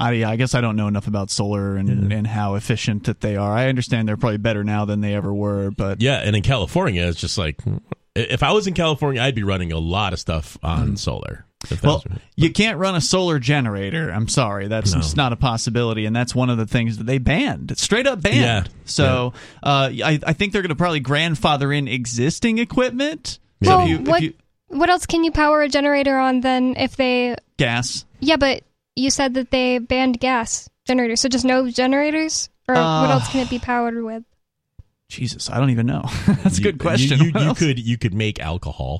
I, 0.00 0.12
yeah, 0.12 0.30
I 0.30 0.36
guess 0.36 0.54
I 0.54 0.60
don't 0.60 0.76
know 0.76 0.86
enough 0.86 1.08
about 1.08 1.28
solar 1.30 1.76
and, 1.76 2.10
Yeah. 2.10 2.16
and 2.18 2.26
how 2.26 2.54
efficient 2.54 3.04
that 3.04 3.20
they 3.20 3.36
are. 3.36 3.50
I 3.52 3.68
understand 3.68 4.06
they're 4.08 4.16
probably 4.16 4.38
better 4.38 4.62
now 4.62 4.84
than 4.84 5.00
they 5.00 5.14
ever 5.14 5.34
were, 5.34 5.72
but 5.72 6.00
Yeah, 6.00 6.18
and 6.18 6.36
in 6.36 6.42
California, 6.42 7.04
it's 7.06 7.20
just 7.20 7.36
like 7.36 7.60
if 8.14 8.42
I 8.44 8.52
was 8.52 8.66
in 8.68 8.74
California, 8.74 9.20
I'd 9.22 9.34
be 9.34 9.42
running 9.42 9.72
a 9.72 9.78
lot 9.78 10.12
of 10.12 10.20
stuff 10.20 10.56
on 10.62 10.96
solar. 10.96 11.46
If 11.64 11.80
that 11.80 11.84
well, 11.86 12.02
right. 12.08 12.20
you 12.36 12.50
can't 12.52 12.78
run 12.78 12.94
a 12.94 13.00
solar 13.00 13.38
generator. 13.40 14.10
I'm 14.10 14.28
sorry, 14.28 14.68
that's 14.68 14.92
No. 14.94 15.00
just 15.00 15.16
not 15.16 15.32
a 15.32 15.36
possibility, 15.36 16.06
and 16.06 16.14
that's 16.14 16.34
one 16.34 16.50
of 16.50 16.56
the 16.58 16.66
things 16.66 16.98
that 16.98 17.04
they 17.04 17.18
banned, 17.18 17.76
straight 17.78 18.06
up 18.06 18.22
banned. 18.22 18.36
Yeah. 18.68 18.72
So 18.84 19.32
uh, 19.62 19.90
I, 19.92 20.20
I 20.24 20.32
think 20.34 20.52
they're 20.52 20.62
going 20.62 20.68
to 20.70 20.76
probably 20.76 21.00
grandfather 21.00 21.72
in 21.72 21.88
existing 21.88 22.58
equipment. 22.58 23.40
So 23.64 23.70
Well, 23.76 23.80
if 23.82 23.88
you, 23.88 23.98
if 24.00 24.06
what 24.08 24.22
you- 24.22 24.34
what 24.68 24.88
else 24.90 25.06
can 25.06 25.24
you 25.24 25.32
power 25.32 25.62
a 25.62 25.68
generator 25.68 26.18
on 26.18 26.42
then 26.42 26.76
if 26.76 26.94
they 26.96 27.34
gas. 27.56 28.04
Yeah, 28.20 28.36
but 28.36 28.62
you 28.96 29.10
said 29.10 29.32
that 29.34 29.50
they 29.50 29.78
banned 29.78 30.20
gas 30.20 30.68
generators, 30.86 31.22
so 31.22 31.28
just 31.30 31.44
no 31.44 31.68
generators? 31.70 32.50
Or 32.68 32.74
what 32.74 32.82
Uh, 32.84 33.10
else 33.12 33.28
can 33.32 33.40
it 33.40 33.48
be 33.50 33.58
powered 33.58 34.00
with? 34.02 34.22
Jesus, 35.08 35.48
I 35.50 35.58
don't 35.58 35.70
even 35.70 35.86
know. 35.86 36.04
that's 36.26 36.58
a 36.58 36.60
You- 36.60 36.64
good 36.64 36.78
question. 36.78 37.18
You, 37.18 37.32
you, 37.34 37.46
you 37.48 37.54
could 37.54 37.78
you 37.78 37.96
could 37.98 38.12
make 38.14 38.38
alcohol. 38.40 38.98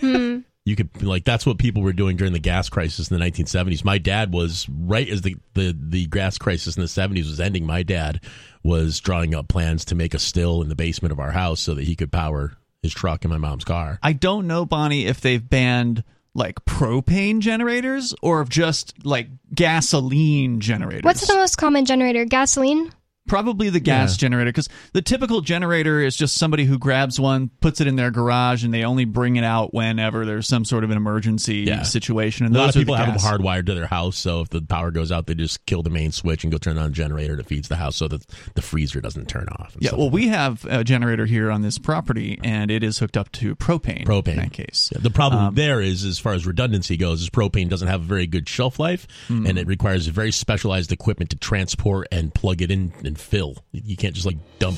Hmm. 0.00 0.38
You 0.64 0.76
could 0.76 1.02
like 1.02 1.24
that's 1.24 1.44
what 1.44 1.58
people 1.58 1.82
were 1.82 1.92
doing 1.92 2.16
during 2.16 2.32
the 2.32 2.38
gas 2.38 2.68
crisis 2.68 3.10
in 3.10 3.18
the 3.18 3.24
1970s. 3.24 3.84
My 3.84 3.98
dad 3.98 4.32
was 4.32 4.68
right 4.68 5.08
as 5.08 5.22
the 5.22 5.36
the 5.54 5.76
the 5.76 6.06
gas 6.06 6.38
crisis 6.38 6.76
in 6.76 6.82
the 6.82 6.88
70s 6.88 7.26
was 7.26 7.40
ending. 7.40 7.66
My 7.66 7.82
dad 7.82 8.20
was 8.62 9.00
drawing 9.00 9.34
up 9.34 9.48
plans 9.48 9.84
to 9.86 9.96
make 9.96 10.14
a 10.14 10.20
still 10.20 10.62
in 10.62 10.68
the 10.68 10.76
basement 10.76 11.10
of 11.10 11.18
our 11.18 11.32
house 11.32 11.60
so 11.60 11.74
that 11.74 11.84
he 11.84 11.96
could 11.96 12.12
power 12.12 12.56
his 12.80 12.92
truck 12.92 13.24
and 13.24 13.32
my 13.32 13.38
mom's 13.38 13.64
car. 13.64 13.98
I 14.02 14.12
don't 14.12 14.46
know, 14.46 14.64
Bonnie, 14.64 15.06
if 15.06 15.20
they've 15.20 15.46
banned 15.46 16.04
like 16.34 16.64
propane 16.64 17.40
generators 17.40 18.14
or 18.22 18.40
if 18.40 18.48
just 18.48 19.04
like 19.04 19.28
gasoline 19.54 20.60
generators. 20.60 21.04
What's 21.04 21.26
the 21.26 21.34
most 21.34 21.56
common 21.56 21.84
generator? 21.84 22.24
Gasoline? 22.24 22.92
Probably 23.28 23.70
the 23.70 23.80
gas 23.80 24.12
Yeah. 24.14 24.16
generator 24.28 24.50
because 24.50 24.68
the 24.92 25.00
typical 25.00 25.40
generator 25.42 26.00
is 26.00 26.16
just 26.16 26.36
somebody 26.36 26.64
who 26.64 26.76
grabs 26.78 27.20
one, 27.20 27.50
puts 27.60 27.80
it 27.80 27.86
in 27.86 27.94
their 27.96 28.10
garage, 28.10 28.64
and 28.64 28.74
they 28.74 28.84
only 28.84 29.04
bring 29.04 29.36
it 29.36 29.44
out 29.44 29.72
whenever 29.72 30.26
there's 30.26 30.48
some 30.48 30.64
sort 30.64 30.82
of 30.82 30.90
an 30.90 30.96
emergency 30.96 31.58
Yeah. 31.66 31.82
situation. 31.82 32.44
A 32.44 32.46
And 32.48 32.56
lot 32.56 32.66
those 32.66 32.76
of 32.76 32.80
people 32.80 32.96
the 32.96 33.04
have 33.04 33.14
them 33.22 33.22
hardwired 33.40 33.66
to 33.66 33.74
their 33.74 33.86
house, 33.86 34.16
so 34.18 34.40
if 34.40 34.48
the 34.50 34.60
power 34.60 34.90
goes 34.90 35.12
out, 35.12 35.26
they 35.28 35.34
just 35.34 35.64
kill 35.66 35.82
the 35.82 35.88
main 35.90 36.10
switch 36.10 36.42
and 36.44 36.50
go 36.52 36.58
turn 36.58 36.76
on 36.78 36.86
a 36.86 36.92
generator 36.92 37.36
that 37.36 37.46
feeds 37.46 37.68
the 37.68 37.76
house, 37.76 37.96
so 37.96 38.08
that 38.08 38.26
the 38.54 38.62
freezer 38.62 39.00
doesn't 39.00 39.28
turn 39.28 39.46
off. 39.58 39.76
Yeah, 39.78 39.92
well, 39.92 40.06
like 40.06 40.12
we 40.14 40.28
have 40.28 40.64
a 40.68 40.82
generator 40.82 41.24
here 41.26 41.50
on 41.50 41.62
this 41.62 41.78
property, 41.78 42.40
and 42.42 42.70
it 42.72 42.82
is 42.82 42.98
hooked 42.98 43.16
up 43.16 43.30
to 43.32 43.54
propane. 43.56 44.04
Propane. 44.04 44.28
in 44.32 44.36
that 44.36 44.52
case. 44.52 44.90
Yeah, 44.92 45.00
the 45.00 45.10
problem 45.10 45.42
Um, 45.44 45.54
there 45.54 45.80
is, 45.80 46.04
as 46.04 46.18
far 46.18 46.32
as 46.34 46.44
redundancy 46.44 46.96
goes, 46.96 47.22
is 47.22 47.30
propane 47.30 47.68
doesn't 47.68 47.88
have 47.88 48.00
a 48.02 48.04
very 48.04 48.26
good 48.26 48.48
shelf 48.48 48.78
life, 48.80 49.06
Hmm. 49.28 49.46
and 49.46 49.58
it 49.58 49.66
requires 49.66 50.06
very 50.08 50.32
specialized 50.32 50.90
equipment 50.92 51.30
to 51.30 51.36
transport 51.36 52.08
and 52.10 52.34
plug 52.34 52.60
it 52.60 52.70
in 52.70 52.92
and 53.04 53.11
fill. 53.18 53.56
You 53.72 53.96
can't 53.96 54.14
just 54.14 54.26
like 54.26 54.36
dump 54.58 54.76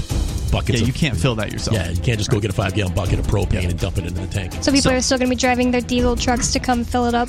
buckets. 0.53 0.81
Yeah, 0.81 0.83
of, 0.83 0.87
you 0.89 0.93
can't 0.93 1.17
fill 1.17 1.35
that 1.37 1.53
yourself. 1.53 1.77
Yeah, 1.77 1.91
you 1.91 2.01
can't 2.01 2.19
just 2.19 2.31
go 2.31 2.41
get 2.41 2.51
a 2.51 2.55
five 2.55 2.75
gallon 2.75 2.95
bucket 2.95 3.19
of 3.19 3.27
propane 3.27 3.69
and 3.69 3.79
dump 3.79 3.99
it 3.99 4.07
into 4.07 4.21
the 4.21 4.27
tank. 4.27 4.53
So 4.63 4.71
people 4.73 4.83
So- 4.91 4.95
are 4.95 5.01
still 5.01 5.19
going 5.19 5.31
to 5.31 5.37
be 5.37 5.41
driving 5.41 5.71
their 5.71 5.81
diesel 5.81 6.17
trucks 6.17 6.53
to 6.53 6.61
come 6.61 6.85
fill 6.85 7.07
it 7.07 7.15
up. 7.15 7.29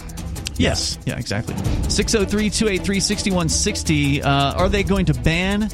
Yes. 0.57 0.97
Yeah, 1.05 1.17
exactly. 1.17 1.55
603 1.89 2.49
283 2.49 2.99
6160. 2.99 4.23
Uh, 4.23 4.53
are 4.53 4.69
they 4.69 4.83
going 4.83 5.05
to 5.07 5.13
ban 5.13 5.69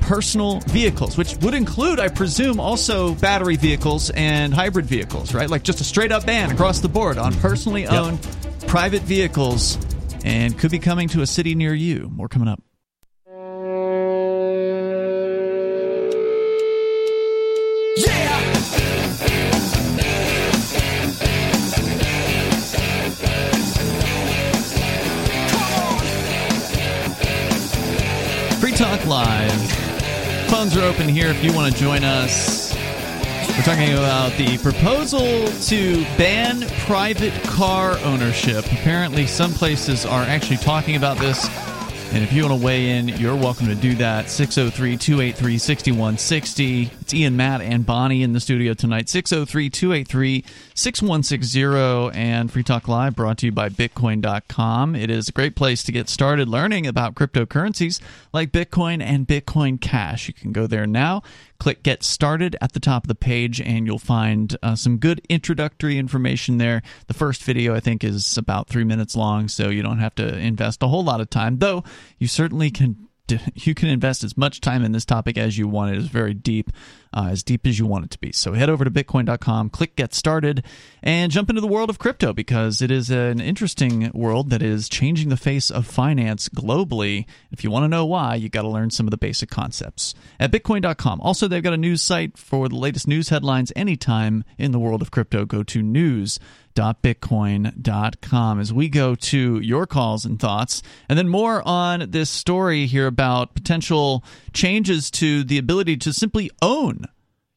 personal 0.00 0.58
vehicles, 0.66 1.16
which 1.16 1.36
would 1.36 1.54
include, 1.54 2.00
I 2.00 2.08
presume, 2.08 2.58
also 2.58 3.14
battery 3.14 3.54
vehicles 3.56 4.10
and 4.10 4.52
hybrid 4.52 4.86
vehicles, 4.86 5.32
right? 5.34 5.48
Like 5.48 5.62
just 5.62 5.80
a 5.80 5.84
straight 5.84 6.10
up 6.10 6.26
ban 6.26 6.50
across 6.50 6.80
the 6.80 6.88
board 6.88 7.16
on 7.16 7.32
personally 7.34 7.86
owned 7.86 8.20
private 8.66 9.02
vehicles 9.02 9.78
and 10.24 10.58
could 10.58 10.72
be 10.72 10.80
coming 10.80 11.06
to 11.10 11.22
a 11.22 11.26
city 11.26 11.54
near 11.54 11.72
you. 11.74 12.10
More 12.12 12.28
coming 12.28 12.48
up. 12.48 12.60
Phones 30.60 30.76
are 30.76 30.84
open 30.84 31.08
here 31.08 31.28
if 31.28 31.42
you 31.42 31.54
want 31.54 31.72
to 31.72 31.80
join 31.80 32.04
us. 32.04 32.74
We're 32.74 33.62
talking 33.62 33.94
about 33.94 34.30
the 34.36 34.58
proposal 34.58 35.46
to 35.46 36.04
ban 36.18 36.68
private 36.80 37.32
car 37.44 37.98
ownership. 38.00 38.66
Apparently, 38.66 39.26
some 39.26 39.54
places 39.54 40.04
are 40.04 40.20
actually 40.20 40.58
talking 40.58 40.96
about 40.96 41.16
this. 41.16 41.48
And 42.12 42.22
if 42.22 42.30
you 42.34 42.42
want 42.46 42.60
to 42.60 42.62
weigh 42.62 42.90
in, 42.90 43.08
you're 43.08 43.36
welcome 43.36 43.68
to 43.68 43.74
do 43.74 43.94
that. 43.94 44.28
603 44.28 44.98
283 44.98 45.56
6160. 45.56 46.90
It's 47.10 47.18
Ian, 47.18 47.36
Matt, 47.36 47.60
and 47.60 47.84
Bonnie 47.84 48.22
in 48.22 48.34
the 48.34 48.38
studio 48.38 48.72
tonight. 48.72 49.08
603 49.08 49.68
283 49.68 50.44
6160 50.74 52.16
and 52.16 52.52
Free 52.52 52.62
Talk 52.62 52.86
Live 52.86 53.16
brought 53.16 53.38
to 53.38 53.46
you 53.46 53.52
by 53.52 53.68
Bitcoin.com. 53.68 54.94
It 54.94 55.10
is 55.10 55.28
a 55.28 55.32
great 55.32 55.56
place 55.56 55.82
to 55.82 55.90
get 55.90 56.08
started 56.08 56.48
learning 56.48 56.86
about 56.86 57.16
cryptocurrencies 57.16 58.00
like 58.32 58.52
Bitcoin 58.52 59.02
and 59.02 59.26
Bitcoin 59.26 59.80
Cash. 59.80 60.28
You 60.28 60.34
can 60.34 60.52
go 60.52 60.68
there 60.68 60.86
now 60.86 61.24
click 61.58 61.82
Get 61.82 62.04
Started 62.04 62.54
at 62.60 62.74
the 62.74 62.80
top 62.80 63.02
of 63.02 63.08
the 63.08 63.16
page, 63.16 63.60
and 63.60 63.86
you'll 63.86 63.98
find 63.98 64.56
uh, 64.62 64.76
some 64.76 64.96
good 64.96 65.20
introductory 65.28 65.98
information 65.98 66.58
there. 66.58 66.80
The 67.08 67.14
first 67.14 67.42
video, 67.42 67.74
I 67.74 67.80
think, 67.80 68.04
is 68.04 68.38
about 68.38 68.68
three 68.68 68.84
minutes 68.84 69.16
long, 69.16 69.48
so 69.48 69.68
you 69.68 69.82
don't 69.82 69.98
have 69.98 70.14
to 70.14 70.38
invest 70.38 70.80
a 70.84 70.86
whole 70.86 71.02
lot 71.02 71.20
of 71.20 71.28
time, 71.28 71.58
though 71.58 71.82
you 72.18 72.28
certainly 72.28 72.70
can 72.70 73.08
you 73.54 73.74
can 73.74 73.88
invest 73.88 74.24
as 74.24 74.36
much 74.36 74.60
time 74.60 74.84
in 74.84 74.92
this 74.92 75.04
topic 75.04 75.38
as 75.38 75.58
you 75.58 75.68
want. 75.68 75.92
It 75.92 75.98
is 75.98 76.06
very 76.06 76.34
deep, 76.34 76.70
uh, 77.12 77.28
as 77.30 77.42
deep 77.42 77.66
as 77.66 77.78
you 77.78 77.86
want 77.86 78.04
it 78.04 78.10
to 78.12 78.18
be. 78.18 78.32
So 78.32 78.52
head 78.52 78.70
over 78.70 78.84
to 78.84 78.90
bitcoin.com, 78.90 79.70
click 79.70 79.96
get 79.96 80.14
started, 80.14 80.64
and 81.02 81.32
jump 81.32 81.48
into 81.50 81.60
the 81.60 81.66
world 81.66 81.90
of 81.90 81.98
crypto 81.98 82.32
because 82.32 82.80
it 82.80 82.90
is 82.90 83.10
an 83.10 83.40
interesting 83.40 84.10
world 84.14 84.50
that 84.50 84.62
is 84.62 84.88
changing 84.88 85.28
the 85.28 85.36
face 85.36 85.70
of 85.70 85.86
finance 85.86 86.48
globally. 86.48 87.26
If 87.50 87.64
you 87.64 87.70
want 87.70 87.84
to 87.84 87.88
know 87.88 88.06
why, 88.06 88.36
you 88.36 88.48
got 88.48 88.62
to 88.62 88.68
learn 88.68 88.90
some 88.90 89.06
of 89.06 89.10
the 89.10 89.16
basic 89.16 89.50
concepts 89.50 90.14
at 90.38 90.52
bitcoin.com. 90.52 91.20
Also, 91.20 91.48
they've 91.48 91.62
got 91.62 91.72
a 91.72 91.78
news 91.78 92.02
site 92.02 92.36
for 92.36 92.68
the 92.68 92.76
latest 92.76 93.08
news 93.08 93.28
headlines 93.28 93.72
anytime 93.74 94.44
in 94.58 94.72
the 94.72 94.78
world 94.78 95.02
of 95.02 95.10
crypto. 95.10 95.44
Go 95.44 95.62
to 95.64 95.82
news 95.82 96.38
bitcoin.com 96.74 98.60
as 98.60 98.72
we 98.72 98.88
go 98.88 99.14
to 99.14 99.60
your 99.60 99.86
calls 99.86 100.24
and 100.24 100.40
thoughts 100.40 100.82
and 101.08 101.18
then 101.18 101.28
more 101.28 101.66
on 101.66 102.10
this 102.10 102.30
story 102.30 102.86
here 102.86 103.06
about 103.06 103.54
potential 103.54 104.24
changes 104.52 105.10
to 105.10 105.44
the 105.44 105.58
ability 105.58 105.96
to 105.96 106.12
simply 106.12 106.50
own 106.62 106.99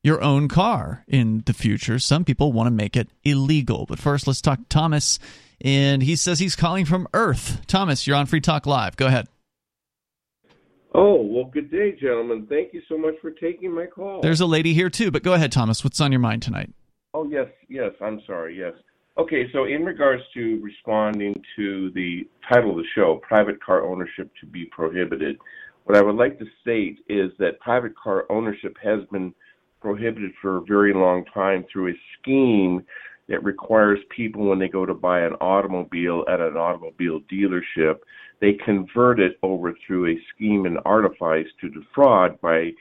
your 0.04 0.22
own 0.22 0.48
car 0.48 1.04
in 1.08 1.44
the 1.46 1.54
future. 1.54 1.98
Some 1.98 2.26
people 2.26 2.52
want 2.52 2.68
to 2.68 2.72
make 2.72 2.96
it 2.96 3.10
illegal. 3.24 3.86
But 3.88 4.00
first, 4.00 4.28
let's 4.28 4.42
talk 4.42 4.60
to 4.60 4.66
Thomas. 4.66 5.18
And 5.62 6.04
he 6.04 6.16
says 6.18 6.40
he's 6.40 6.56
calling 6.56 6.86
from 6.86 7.08
Earth. 7.14 7.62
Thomas, 7.68 8.06
you're 8.06 8.18
on 8.18 8.26
Free 8.26 8.42
Talk 8.42 8.66
Live. 8.66 8.98
Go 8.98 9.08
ahead. 9.08 9.28
Oh, 10.94 11.22
well, 11.22 11.46
good 11.46 11.72
day, 11.72 11.94
gentlemen. 12.00 12.46
Thank 12.48 12.74
you 12.74 12.82
so 12.88 12.98
much 12.98 13.16
for 13.22 13.32
taking 13.32 13.74
my 13.74 13.88
call. 13.88 14.22
There's 14.22 14.42
a 14.42 14.46
lady 14.46 14.74
here, 14.74 14.90
too. 14.90 15.10
But 15.10 15.24
go 15.24 15.34
ahead, 15.34 15.52
Thomas. 15.52 15.84
What's 15.84 16.02
on 16.02 16.12
your 16.12 16.20
mind 16.20 16.44
tonight? 16.44 16.70
Oh, 17.14 17.28
yes, 17.28 17.48
yes. 17.70 17.92
I'm 18.02 18.22
sorry. 18.28 18.60
Yes. 18.60 18.74
Okay, 19.18 19.46
so 19.54 19.66
in 19.66 19.86
regards 19.86 20.24
to 20.34 20.60
responding 20.62 21.34
to 21.56 21.92
the 21.92 22.28
title 22.52 22.72
of 22.72 22.78
the 22.78 22.84
show, 22.94 23.22
Private 23.28 23.64
Car 23.64 23.84
Ownership 23.84 24.32
to 24.42 24.46
be 24.48 24.66
Prohibited, 24.66 25.38
what 25.86 25.98
I 25.98 26.02
would 26.02 26.16
like 26.16 26.40
to 26.40 26.46
state 26.62 27.00
is 27.08 27.32
that 27.40 27.60
private 27.60 27.94
car 27.96 28.26
ownership 28.30 28.76
has 28.84 29.02
been 29.12 29.34
prohibited 29.84 30.32
for 30.42 30.58
a 30.58 30.62
very 30.62 30.94
long 30.94 31.25
time 31.25 31.66
through 31.72 31.90
a 31.90 32.00
scheme 32.18 32.82
that 33.28 33.44
requires 33.44 34.00
people 34.16 34.46
when 34.46 34.58
they 34.58 34.70
go 34.70 34.86
to 34.86 34.94
buy 34.94 35.20
an 35.20 35.34
automobile 35.34 36.24
at 36.30 36.40
an 36.40 36.56
automobile 36.56 37.20
dealership, 37.32 38.00
they 38.40 38.54
convert 38.54 39.20
it 39.20 39.38
over 39.44 39.74
through 39.86 40.08
a 40.08 40.20
scheme 40.34 40.66
and 40.66 40.80
artifice 40.86 41.48
to 41.60 41.70
defraud 41.70 42.40
by 42.40 42.72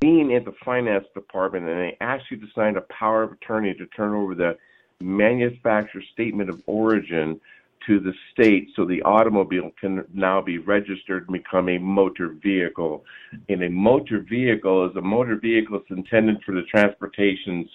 being 0.00 0.30
in 0.30 0.44
the 0.44 0.54
finance 0.64 1.04
department 1.14 1.68
and 1.68 1.78
they 1.78 1.96
ask 2.00 2.24
you 2.30 2.38
to 2.38 2.46
sign 2.54 2.76
a 2.76 2.80
power 2.82 3.24
of 3.24 3.32
attorney 3.32 3.74
to 3.74 3.86
turn 3.88 4.14
over 4.14 4.34
the 4.34 4.56
manufacturer 5.00 6.00
statement 6.12 6.48
of 6.48 6.62
origin 6.66 7.38
to 7.86 8.00
the 8.00 8.12
state 8.32 8.68
so 8.74 8.84
the 8.84 9.02
automobile 9.02 9.70
can 9.80 10.04
now 10.12 10.40
be 10.40 10.58
registered 10.58 11.28
and 11.28 11.32
become 11.32 11.68
a 11.68 11.78
motor 11.78 12.34
vehicle. 12.42 13.04
And 13.48 13.62
a 13.62 13.70
motor 13.70 14.24
vehicle 14.28 14.88
is 14.88 14.96
a 14.96 15.00
motor 15.00 15.36
vehicle 15.36 15.78
that's 15.78 15.98
intended 15.98 16.42
for 16.44 16.52
the 16.52 16.62
transportations 16.70 17.68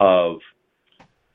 of 0.00 0.38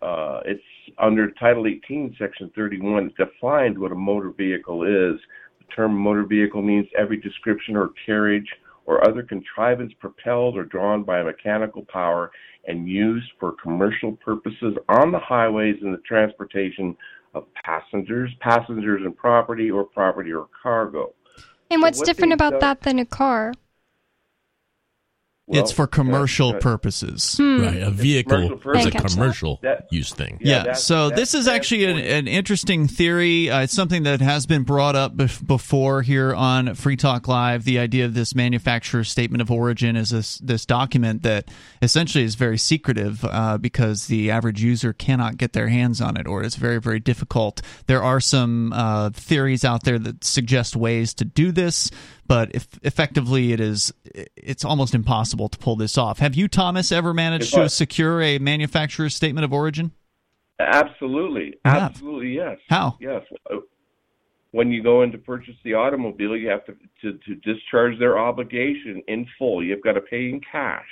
uh, 0.02 0.40
it's 0.46 0.64
under 0.98 1.30
Title 1.32 1.68
18, 1.68 2.16
Section 2.18 2.52
31. 2.56 3.08
It 3.08 3.18
defines 3.18 3.78
what 3.78 3.92
a 3.92 3.96
motor 3.96 4.32
vehicle 4.32 4.84
is. 4.84 5.20
The 5.60 5.76
term 5.76 5.96
motor 5.96 6.26
vehicle 6.26 6.62
means 6.62 6.88
every 6.98 7.18
description 7.18 7.76
or 7.76 7.92
carriage 8.06 8.48
or 8.86 9.08
other 9.08 9.22
contrivance 9.22 9.94
propelled 10.00 10.58
or 10.58 10.66
drawn 10.66 11.04
by 11.04 11.20
a 11.20 11.24
mechanical 11.24 11.86
power 11.92 12.32
and 12.68 12.88
used 12.88 13.28
for 13.40 13.54
commercial 13.62 14.14
purposes 14.14 14.76
on 14.90 15.12
the 15.12 15.20
highways 15.20 15.76
in 15.82 15.92
the 15.92 16.00
transportation 16.00 16.96
of 17.34 17.46
passengers, 17.64 18.32
passengers 18.40 19.02
and 19.04 19.16
property, 19.16 19.72
or 19.72 19.84
property 19.84 20.32
or 20.32 20.48
cargo. 20.62 21.14
And 21.70 21.82
what's 21.82 21.98
so 21.98 22.02
what 22.02 22.08
different 22.08 22.34
about 22.34 22.60
that 22.60 22.82
than 22.82 23.00
a 23.00 23.06
car? 23.06 23.54
Well, 25.52 25.62
it's 25.62 25.72
for 25.72 25.86
commercial 25.86 26.54
purposes. 26.54 27.36
Hmm. 27.38 27.62
Right. 27.62 27.82
A 27.82 27.92
vehicle 27.92 28.60
is 28.74 28.86
a 28.86 28.92
commercial 28.92 29.60
that, 29.62 29.88
use 29.92 30.14
thing. 30.14 30.38
Yeah. 30.42 30.64
yeah 30.68 30.74
so 30.74 31.10
this 31.10 31.34
is 31.34 31.48
actually 31.48 31.86
an, 31.86 31.98
an, 31.98 32.28
interesting 32.28 32.88
theory. 32.88 33.50
Uh, 33.50 33.62
it's 33.62 33.74
something 33.74 34.04
that 34.04 34.22
has 34.22 34.46
been 34.46 34.64
brought 34.64 34.96
up 34.96 35.16
bef- 35.16 35.46
before 35.46 36.02
here 36.02 36.34
on 36.34 36.74
Free 36.76 36.96
Talk 36.96 37.28
Live. 37.28 37.66
The 37.66 37.80
idea 37.80 38.06
of 38.06 38.14
this 38.14 38.34
manufacturer's 38.34 39.10
statement 39.10 39.42
of 39.42 39.52
origin 39.52 39.98
is 39.98 40.12
this, 40.12 40.38
this 40.38 40.66
document 40.66 41.24
that 41.24 41.50
essentially 41.82 42.24
is 42.24 42.36
very 42.36 42.58
secretive 42.58 43.26
uh, 43.26 43.58
because 43.58 44.08
the 44.08 44.32
average 44.32 44.64
user 44.64 44.94
cannot 44.94 45.36
get 45.36 45.52
their 45.52 45.68
hands 45.68 46.00
on 46.00 46.16
it 46.16 46.28
or 46.28 46.44
it's 46.44 46.56
very, 46.56 46.80
very 46.80 47.02
difficult. 47.02 47.62
There 47.88 48.02
are 48.02 48.22
some 48.22 48.72
uh, 48.74 49.10
theories 49.10 49.66
out 49.66 49.84
there 49.84 50.00
that 50.00 50.24
suggest 50.24 50.78
ways 50.78 51.14
to 51.16 51.26
do 51.26 51.52
this 51.52 51.92
but 52.32 52.56
if 52.56 52.66
effectively 52.82 53.52
it 53.52 53.60
is 53.60 53.94
it's 54.06 54.64
almost 54.64 54.96
impossible 54.96 55.50
to 55.50 55.58
pull 55.58 55.76
this 55.76 55.98
off. 55.98 56.20
Have 56.20 56.34
you, 56.34 56.48
Thomas, 56.48 56.90
ever 56.90 57.14
managed 57.14 57.54
to 57.54 57.68
secure 57.68 58.22
a 58.22 58.40
manufacturer's 58.40 59.14
statement 59.14 59.44
of 59.44 59.52
origin? 59.52 59.92
Absolutely, 60.58 61.56
absolutely, 61.66 62.30
yes. 62.36 62.58
How? 62.70 62.98
Yes. 63.02 63.24
Uh, 63.50 63.58
when 64.52 64.72
you 64.72 64.82
go 64.82 65.02
in 65.02 65.12
to 65.12 65.18
purchase 65.18 65.56
the 65.66 65.74
automobile, 65.74 66.38
you 66.38 66.48
have 66.48 66.64
to, 66.68 66.76
to 67.02 67.18
to 67.18 67.36
discharge 67.36 68.00
their 68.00 68.18
obligation 68.18 69.04
in 69.10 69.28
full. 69.38 69.62
You've 69.62 69.84
got 69.84 69.94
to 69.94 70.02
pay 70.02 70.30
in 70.30 70.40
cash, 70.50 70.88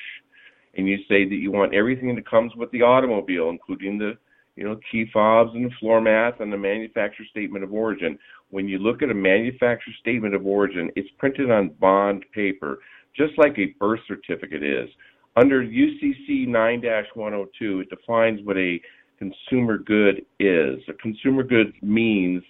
and 0.75 0.89
you 0.89 0.97
say 1.07 1.23
that 1.23 1.35
you 1.35 1.53
want 1.53 1.73
everything 1.73 2.13
that 2.15 2.29
comes 2.29 2.53
with 2.57 2.69
the 2.71 2.81
automobile, 2.81 3.49
including 3.49 3.97
the 3.97 4.17
you 4.59 4.65
know, 4.65 4.77
key 4.91 5.05
fobs 5.13 5.51
and 5.55 5.65
the 5.65 5.75
floor 5.79 6.01
mats 6.01 6.35
and 6.41 6.51
the 6.51 6.57
manufacturer 6.57 7.25
statement 7.31 7.63
of 7.63 7.71
origin. 7.71 8.19
When 8.49 8.67
you 8.67 8.79
look 8.79 9.01
at 9.01 9.11
a 9.11 9.13
manufacturer 9.13 9.93
statement 9.99 10.33
of 10.33 10.45
origin, 10.45 10.89
it's 10.95 11.09
printed 11.17 11.51
on 11.51 11.69
bond 11.79 12.25
paper, 12.33 12.79
just 13.15 13.33
like 13.37 13.57
a 13.57 13.75
birth 13.79 13.99
certificate 14.07 14.63
is. 14.63 14.89
Under 15.35 15.63
UCC 15.63 16.47
9-102, 16.47 17.47
it 17.81 17.89
defines 17.89 18.39
what 18.43 18.57
a 18.57 18.79
consumer 19.19 19.77
good 19.77 20.25
is. 20.39 20.79
A 20.87 20.93
consumer 20.93 21.43
good 21.43 21.73
means 21.81 22.41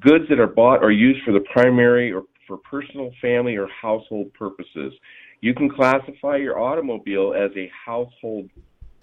goods 0.00 0.24
that 0.28 0.38
are 0.38 0.46
bought 0.46 0.82
or 0.82 0.92
used 0.92 1.22
for 1.24 1.32
the 1.32 1.44
primary 1.52 2.12
or 2.12 2.24
for 2.46 2.56
personal, 2.58 3.10
family, 3.20 3.56
or 3.56 3.68
household 3.68 4.32
purposes. 4.34 4.92
You 5.40 5.54
can 5.54 5.68
classify 5.68 6.36
your 6.36 6.60
automobile 6.60 7.34
as 7.34 7.50
a 7.56 7.70
household 7.84 8.48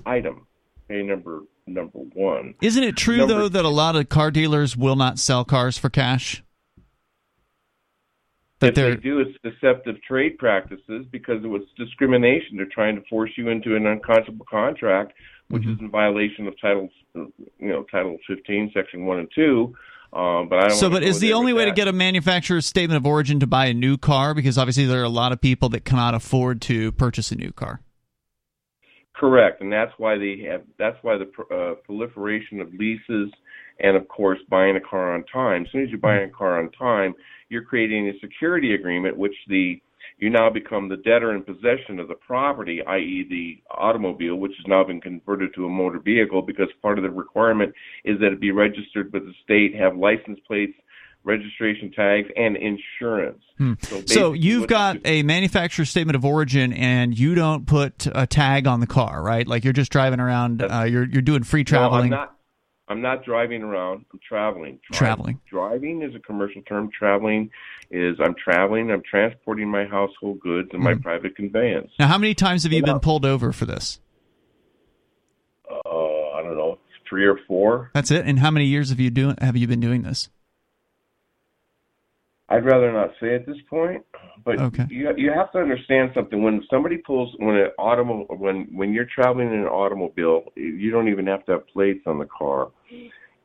item. 0.06 0.46
Okay, 0.90 1.04
number 1.04 1.42
number 1.74 2.00
one. 2.00 2.56
Isn't 2.62 2.84
it 2.84 2.98
true 2.98 3.18
number 3.18 3.34
though 3.34 3.50
that 3.50 3.66
a 3.66 3.70
lot 3.70 3.96
of 3.96 4.10
car 4.10 4.32
dealers 4.32 4.76
will 4.76 4.96
not 4.96 5.20
sell 5.20 5.46
cars 5.46 5.78
for 5.78 5.90
cash? 5.90 6.44
That 8.60 8.70
if 8.70 8.76
they 8.76 8.96
do, 8.98 9.20
it's 9.20 9.38
deceptive 9.42 10.02
trade 10.02 10.38
practices 10.38 11.06
because 11.12 11.44
it 11.44 11.48
was 11.48 11.62
discrimination. 11.78 12.58
They're 12.58 12.66
trying 12.66 12.96
to 12.96 13.02
force 13.10 13.32
you 13.38 13.48
into 13.48 13.76
an 13.78 13.86
unconscionable 13.86 14.46
contract, 14.50 15.14
which 15.48 15.64
mm-hmm. 15.64 15.72
is 15.72 15.80
in 15.80 15.90
violation 15.90 16.46
of 16.46 16.60
Title, 16.60 16.90
you 17.16 17.32
know, 17.60 17.84
Title 17.84 18.18
15, 18.28 18.72
Section 18.74 19.06
One 19.06 19.20
and 19.20 19.30
Two. 19.34 19.76
Um, 20.12 20.50
but 20.50 20.60
I 20.60 20.68
don't 20.68 20.78
so, 20.78 20.90
but 20.90 21.04
is 21.04 21.20
the 21.20 21.34
only 21.34 21.54
way 21.54 21.66
that. 21.66 21.72
to 21.72 21.76
get 21.76 21.88
a 21.88 21.94
manufacturer's 21.94 22.66
statement 22.66 22.98
of 22.98 23.06
origin 23.06 23.40
to 23.40 23.48
buy 23.48 23.68
a 23.68 23.74
new 23.74 23.98
car? 23.98 24.34
Because 24.34 24.58
obviously 24.58 24.86
there 24.86 25.00
are 25.00 25.06
a 25.06 25.10
lot 25.10 25.32
of 25.32 25.40
people 25.40 25.70
that 25.70 25.86
cannot 25.86 26.14
afford 26.14 26.62
to 26.64 26.92
purchase 26.94 27.32
a 27.32 27.36
new 27.36 27.54
car. 27.54 27.82
Correct, 29.20 29.60
and 29.60 29.72
that's 29.72 29.92
why 29.98 30.18
they 30.18 30.46
have. 30.50 30.62
That's 30.78 30.96
why 31.02 31.18
the 31.18 31.26
uh, 31.54 31.76
proliferation 31.86 32.62
of 32.62 32.74
leases 32.74 33.30
and, 33.82 33.98
of 33.98 34.08
course, 34.08 34.40
buying 34.50 34.78
a 34.78 34.80
car 34.80 35.14
on 35.14 35.26
time. 35.26 35.64
As 35.64 35.72
soon 35.74 35.84
as 35.84 35.90
you're 35.90 36.00
buying 36.00 36.30
a 36.30 36.34
car 36.34 36.58
on 36.58 36.72
time, 36.72 37.14
you're 37.50 37.64
creating 37.64 38.08
a 38.08 38.18
security 38.22 38.76
agreement, 38.76 39.18
which 39.18 39.36
the 39.50 39.82
you 40.20 40.30
now 40.30 40.50
become 40.50 40.90
the 40.90 40.98
debtor 40.98 41.34
in 41.36 41.44
possession 41.44 42.00
of 42.00 42.08
the 42.08 42.16
property, 42.16 42.82
i.e., 42.86 43.26
the 43.30 43.62
automobile, 43.74 44.36
which 44.36 44.52
has 44.58 44.68
now 44.68 44.84
been 44.84 45.00
converted 45.00 45.54
to 45.56 45.66
a 45.66 45.70
motor 45.70 46.00
vehicle 46.00 46.42
because 46.42 46.68
part 46.82 46.98
of 46.98 47.04
the 47.04 47.10
requirement 47.10 47.74
is 48.04 48.20
that 48.20 48.34
it 48.34 48.40
be 48.42 48.52
registered 48.52 49.12
with 49.14 49.24
the 49.24 49.34
state, 49.44 49.74
have 49.76 49.96
license 49.96 50.40
plates 50.46 50.74
registration 51.24 51.92
tags, 51.92 52.30
and 52.36 52.56
insurance. 52.56 53.44
Hmm. 53.58 53.74
So, 53.82 54.02
so 54.06 54.34
you've 54.34 54.68
got 54.68 54.98
a 55.06 55.24
manufacturer 55.24 55.86
statement 55.86 56.16
of 56.16 56.26
origin, 56.26 56.74
and 56.74 57.18
you 57.18 57.36
don't 57.36 57.66
put 57.66 58.08
a 58.14 58.26
tag 58.26 58.68
on 58.68 58.80
the 58.80 58.88
car, 58.88 59.22
right? 59.22 59.48
Like 59.48 59.64
you're 59.64 59.74
just 59.74 59.92
driving 59.92 60.20
around. 60.20 60.62
Uh, 60.62 60.84
you're 60.84 61.06
you're 61.06 61.22
doing 61.22 61.44
free 61.44 61.64
traveling. 61.64 62.12
No, 62.12 62.18
I'm 62.18 62.22
not. 62.22 62.36
I'm 62.90 63.02
not 63.02 63.24
driving 63.24 63.62
around. 63.62 64.06
I'm 64.12 64.20
traveling. 64.28 64.80
traveling. 64.92 65.40
Driving 65.48 66.02
is 66.02 66.16
a 66.16 66.20
commercial 66.20 66.64
term. 66.64 66.90
Traveling 66.90 67.52
is 67.92 68.18
I'm 68.20 68.34
traveling. 68.34 68.90
I'm 68.92 69.04
transporting 69.04 69.70
my 69.70 69.86
household 69.86 70.40
goods 70.40 70.70
in 70.74 70.80
mm-hmm. 70.80 70.86
my 70.86 70.96
private 70.96 71.36
conveyance. 71.36 71.92
Now, 72.00 72.08
how 72.08 72.18
many 72.18 72.34
times 72.34 72.64
have 72.64 72.74
you 72.74 72.84
been 72.84 73.00
pulled 73.00 73.26
over 73.26 73.54
for 73.54 73.66
this? 73.66 74.00
Uh, 75.70 75.76
I 75.86 76.42
don't 76.42 76.58
know, 76.58 76.80
three 77.08 77.28
or 77.28 77.40
four. 77.48 77.92
That's 77.94 78.10
it. 78.10 78.26
And 78.26 78.40
how 78.40 78.50
many 78.50 78.66
years 78.66 78.90
have 78.90 79.00
you 79.00 79.12
doing? 79.12 79.36
Have 79.40 79.56
you 79.56 79.68
been 79.68 79.82
doing 79.82 80.02
this? 80.02 80.30
I'd 82.50 82.66
rather 82.66 82.92
not 82.92 83.12
say 83.20 83.36
at 83.36 83.46
this 83.46 83.58
point, 83.70 84.04
but 84.44 84.60
okay. 84.60 84.86
you 84.90 85.14
you 85.16 85.32
have 85.32 85.52
to 85.52 85.60
understand 85.60 86.12
something. 86.16 86.42
When 86.42 86.64
somebody 86.70 86.98
pulls 86.98 87.36
when 87.38 87.56
an 87.56 87.70
automobile 87.78 88.36
when 88.38 88.68
when 88.72 88.92
you're 88.92 89.06
traveling 89.06 89.50
in 89.50 89.60
an 89.60 89.66
automobile, 89.66 90.46
you 90.56 90.90
don't 90.90 91.08
even 91.10 91.28
have 91.28 91.46
to 91.46 91.54
have 91.54 91.68
plates 91.68 92.02
on 92.08 92.18
the 92.18 92.26
car, 92.26 92.70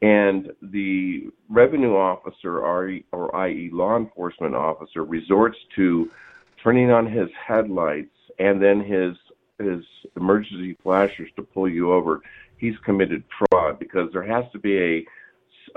and 0.00 0.52
the 0.62 1.28
revenue 1.50 1.96
officer 1.96 2.60
or 2.60 2.98
or 3.12 3.36
i.e. 3.36 3.68
law 3.72 3.96
enforcement 3.96 4.54
officer 4.54 5.04
resorts 5.04 5.58
to 5.76 6.10
turning 6.62 6.90
on 6.90 7.06
his 7.06 7.28
headlights 7.46 8.16
and 8.38 8.62
then 8.62 8.82
his 8.82 9.16
his 9.58 9.84
emergency 10.16 10.76
flashers 10.82 11.30
to 11.36 11.42
pull 11.42 11.68
you 11.68 11.92
over. 11.92 12.22
He's 12.56 12.74
committed 12.84 13.22
fraud 13.38 13.78
because 13.78 14.10
there 14.12 14.22
has 14.22 14.44
to 14.52 14.58
be 14.58 14.78
a 14.78 15.06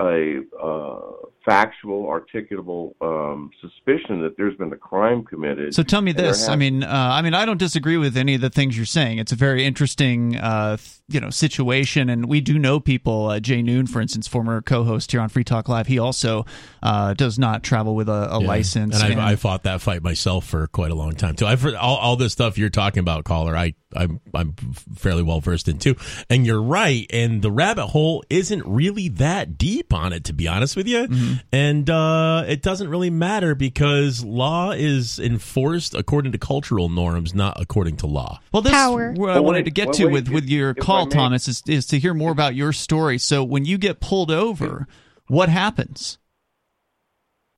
a 0.00 0.40
uh, 0.60 1.12
factual, 1.48 2.04
articulable 2.04 2.92
um, 3.00 3.50
suspicion 3.62 4.20
that 4.20 4.36
there's 4.36 4.54
been 4.56 4.70
a 4.70 4.76
crime 4.76 5.24
committed. 5.24 5.74
So 5.74 5.82
tell 5.82 6.02
me 6.02 6.12
this. 6.12 6.40
Has- 6.40 6.48
I 6.50 6.56
mean, 6.56 6.82
uh, 6.82 6.88
I 6.90 7.22
mean, 7.22 7.32
I 7.32 7.46
don't 7.46 7.56
disagree 7.56 7.96
with 7.96 8.18
any 8.18 8.34
of 8.34 8.42
the 8.42 8.50
things 8.50 8.76
you're 8.76 8.84
saying. 8.84 9.16
It's 9.16 9.32
a 9.32 9.36
very 9.36 9.64
interesting, 9.64 10.36
uh, 10.36 10.76
you 11.08 11.20
know, 11.20 11.30
situation, 11.30 12.10
and 12.10 12.26
we 12.26 12.42
do 12.42 12.58
know 12.58 12.80
people. 12.80 13.28
Uh, 13.28 13.40
Jay 13.40 13.62
Noon, 13.62 13.86
for 13.86 14.02
instance, 14.02 14.28
former 14.28 14.60
co-host 14.60 15.10
here 15.10 15.22
on 15.22 15.30
Free 15.30 15.44
Talk 15.44 15.70
Live, 15.70 15.86
he 15.86 15.98
also 15.98 16.44
uh, 16.82 17.14
does 17.14 17.38
not 17.38 17.62
travel 17.62 17.94
with 17.94 18.10
a, 18.10 18.34
a 18.34 18.40
yeah. 18.42 18.46
license. 18.46 19.00
And, 19.00 19.12
and 19.12 19.20
I, 19.20 19.32
I, 19.32 19.36
fought 19.36 19.62
that 19.62 19.80
fight 19.80 20.02
myself 20.02 20.46
for 20.46 20.66
quite 20.66 20.90
a 20.90 20.94
long 20.94 21.12
time 21.12 21.34
too. 21.34 21.46
I've 21.46 21.62
heard 21.62 21.74
all, 21.74 21.96
all 21.96 22.16
this 22.16 22.32
stuff 22.34 22.58
you're 22.58 22.68
talking 22.68 23.00
about, 23.00 23.24
caller. 23.24 23.56
I 23.56 23.74
I'm 23.94 24.20
I'm 24.34 24.52
fairly 24.96 25.22
well 25.22 25.40
versed 25.40 25.68
in 25.68 25.78
too. 25.78 25.96
And 26.28 26.46
you're 26.46 26.62
right. 26.62 27.06
And 27.10 27.40
the 27.40 27.50
rabbit 27.50 27.86
hole 27.86 28.22
isn't 28.28 28.64
really 28.66 29.08
that 29.10 29.56
deep 29.56 29.92
on 29.92 30.12
it, 30.12 30.24
to 30.24 30.32
be 30.32 30.46
honest 30.46 30.76
with 30.76 30.86
you. 30.86 31.08
Mm-hmm. 31.08 31.34
And 31.52 31.88
uh, 31.88 32.44
it 32.46 32.62
doesn't 32.62 32.88
really 32.88 33.10
matter 33.10 33.54
because 33.54 34.24
law 34.24 34.72
is 34.72 35.18
enforced 35.18 35.94
according 35.94 36.32
to 36.32 36.38
cultural 36.38 36.88
norms, 36.88 37.34
not 37.34 37.60
according 37.60 37.96
to 37.98 38.06
law. 38.06 38.40
Well, 38.52 38.62
this 38.62 38.72
Power. 38.72 39.12
what 39.12 39.30
I 39.30 39.40
wanted 39.40 39.64
to 39.66 39.70
get 39.70 39.92
to 39.94 40.06
with 40.06 40.28
with 40.28 40.44
your 40.44 40.74
call, 40.74 41.06
Thomas, 41.06 41.48
is 41.48 41.62
is 41.66 41.86
to 41.86 41.98
hear 41.98 42.14
more 42.14 42.32
about 42.32 42.54
your 42.54 42.72
story. 42.72 43.18
So 43.18 43.44
when 43.44 43.64
you 43.64 43.78
get 43.78 44.00
pulled 44.00 44.30
over, 44.30 44.86
what 45.26 45.48
happens? 45.48 46.18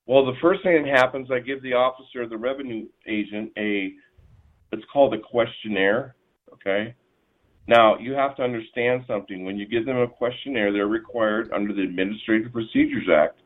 Well, 0.06 0.26
the 0.26 0.37
first 0.42 0.62
thing 0.62 0.82
that 0.82 0.90
happens, 0.90 1.30
I 1.30 1.38
give 1.38 1.62
the 1.62 1.75
officer, 1.75 2.26
the 2.26 2.37
revenue 2.37 2.87
agent, 3.06 3.52
a 3.56 3.92
it's 4.72 4.84
called 4.92 5.14
a 5.14 5.18
questionnaire 5.18 6.14
Okay? 6.60 6.95
Now, 7.66 7.99
you 7.99 8.12
have 8.12 8.36
to 8.36 8.43
understand 8.43 9.04
something. 9.06 9.45
When 9.45 9.56
you 9.56 9.66
give 9.66 9.86
them 9.86 9.99
a 9.99 10.08
questionnaire, 10.08 10.73
they're 10.73 10.86
required 10.86 11.52
under 11.52 11.73
the 11.73 11.82
Administrative 11.82 12.52
Procedures 12.52 13.08
Act 13.12 13.38
to 13.38 13.39